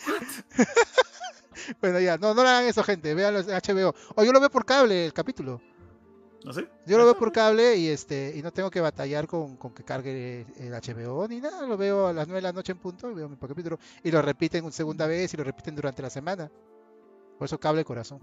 bueno, 1.80 2.00
ya, 2.00 2.18
no, 2.18 2.34
no 2.34 2.42
le 2.42 2.48
hagan 2.48 2.64
eso, 2.64 2.82
gente. 2.82 3.14
Vean 3.14 3.34
los 3.34 3.46
HBO. 3.46 3.94
O 4.14 4.24
yo 4.24 4.32
lo 4.32 4.40
veo 4.40 4.50
por 4.50 4.64
cable 4.64 5.06
el 5.06 5.12
capítulo. 5.12 5.60
¿No 6.44 6.52
sé? 6.52 6.68
Yo 6.86 6.96
lo 6.96 7.04
veo 7.04 7.18
por 7.18 7.32
cable 7.32 7.76
y 7.76 7.88
este 7.88 8.32
y 8.36 8.42
no 8.42 8.52
tengo 8.52 8.70
que 8.70 8.80
batallar 8.80 9.26
con, 9.26 9.56
con, 9.56 9.74
que 9.74 9.82
cargue 9.82 10.46
el 10.58 10.72
HBO 10.72 11.26
ni 11.26 11.40
nada. 11.40 11.66
Lo 11.66 11.76
veo 11.76 12.06
a 12.06 12.12
las 12.12 12.28
9 12.28 12.38
de 12.38 12.42
la 12.42 12.52
noche 12.52 12.72
en 12.72 12.78
punto 12.78 13.10
y 13.10 13.14
veo 13.14 13.28
mi 13.28 13.36
capítulo. 13.36 13.78
Y 14.04 14.10
lo 14.10 14.22
repiten 14.22 14.62
una 14.64 14.72
segunda 14.72 15.06
vez 15.06 15.34
y 15.34 15.36
lo 15.36 15.44
repiten 15.44 15.74
durante 15.74 16.02
la 16.02 16.10
semana. 16.10 16.50
Por 17.38 17.46
eso 17.46 17.58
cable 17.58 17.84
corazón. 17.84 18.20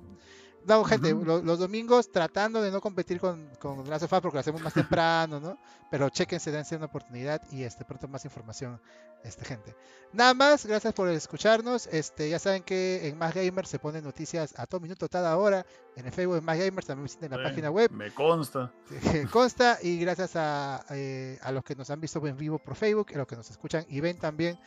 No, 0.65 0.83
gente, 0.83 1.13
los, 1.13 1.59
domingos 1.59 2.11
tratando 2.11 2.61
de 2.61 2.71
no 2.71 2.79
competir 2.79 3.19
con, 3.19 3.49
con 3.59 3.89
la 3.89 3.99
sofá 3.99 4.21
porque 4.21 4.37
lo 4.37 4.39
hacemos 4.39 4.61
más 4.61 4.73
temprano, 4.73 5.39
¿no? 5.39 5.57
Pero 5.91 6.09
chequense, 6.09 6.51
dense 6.51 6.75
una 6.75 6.85
oportunidad 6.85 7.41
y 7.51 7.63
este 7.63 7.85
pronto 7.85 8.07
más 8.07 8.23
información, 8.25 8.79
este 9.23 9.45
gente. 9.45 9.75
Nada 10.13 10.33
más, 10.33 10.65
gracias 10.65 10.93
por 10.93 11.09
escucharnos. 11.09 11.87
Este, 11.87 12.29
ya 12.29 12.39
saben 12.39 12.63
que 12.63 13.07
en 13.07 13.17
Más 13.17 13.33
Gamers 13.33 13.69
se 13.69 13.79
ponen 13.79 14.03
noticias 14.03 14.53
a 14.57 14.65
todo 14.65 14.79
minuto, 14.79 15.09
cada 15.09 15.37
hora. 15.37 15.65
En 15.95 16.05
el 16.05 16.11
Facebook 16.11 16.35
de 16.35 16.41
Más 16.41 16.57
Gamers 16.57 16.87
también 16.87 17.03
visiten 17.03 17.31
la 17.31 17.41
página 17.41 17.69
web. 17.69 17.91
Me 17.91 18.11
consta. 18.13 18.71
consta 19.31 19.79
y 19.81 19.99
gracias 19.99 20.35
a, 20.35 20.85
eh, 20.91 21.39
a 21.41 21.51
los 21.51 21.63
que 21.63 21.75
nos 21.75 21.89
han 21.89 21.99
visto 21.99 22.25
en 22.25 22.37
vivo 22.37 22.59
por 22.59 22.75
Facebook, 22.75 23.07
a 23.13 23.17
los 23.17 23.27
que 23.27 23.35
nos 23.35 23.49
escuchan 23.49 23.85
y 23.89 23.99
ven 23.99 24.17
también 24.17 24.57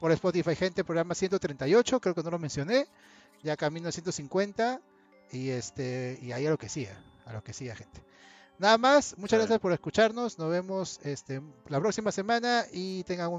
por 0.00 0.12
Spotify, 0.12 0.56
gente, 0.56 0.82
programa 0.82 1.14
138, 1.14 2.00
creo 2.00 2.14
que 2.14 2.22
no 2.22 2.30
lo 2.30 2.38
mencioné. 2.38 2.86
Ya 3.42 3.56
camino 3.56 3.88
a 3.88 3.92
150 3.92 4.80
y 5.32 5.50
este 5.50 6.18
y 6.22 6.32
ahí 6.32 6.46
a 6.46 6.50
lo 6.50 6.58
que 6.58 6.68
siga, 6.68 6.96
a 7.26 7.32
lo 7.32 7.42
que 7.42 7.52
siga, 7.52 7.74
gente. 7.74 8.02
Nada 8.58 8.76
más, 8.76 9.16
muchas 9.16 9.38
gracias 9.38 9.58
por 9.58 9.72
escucharnos. 9.72 10.38
Nos 10.38 10.50
vemos 10.50 11.00
este, 11.02 11.40
la 11.68 11.80
próxima 11.80 12.12
semana 12.12 12.64
y 12.70 13.02
tengan 13.04 13.30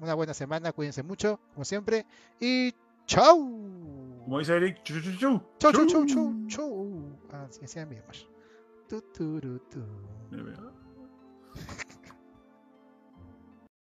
una 0.00 0.14
buena 0.14 0.34
semana. 0.34 0.72
Cuídense 0.72 1.04
mucho, 1.04 1.38
como 1.54 1.64
siempre. 1.64 2.04
Y 2.40 2.74
chau. 3.06 3.38
Como 4.24 4.38
dice 4.40 4.56
Eric, 4.56 4.82
chau, 4.82 5.00
chau, 5.00 5.16
chau. 5.16 5.42
Chau, 5.58 5.72
chau, 5.72 5.86
chau, 5.86 6.06
chau, 6.06 6.46
chau. 6.48 7.18
Así 7.30 7.60
ah, 7.62 7.68
se 7.68 7.80
llama. 7.80 7.94
Tu, 8.88 9.00
tu, 9.00 9.40
tu, 9.40 9.58
tu. 9.70 9.80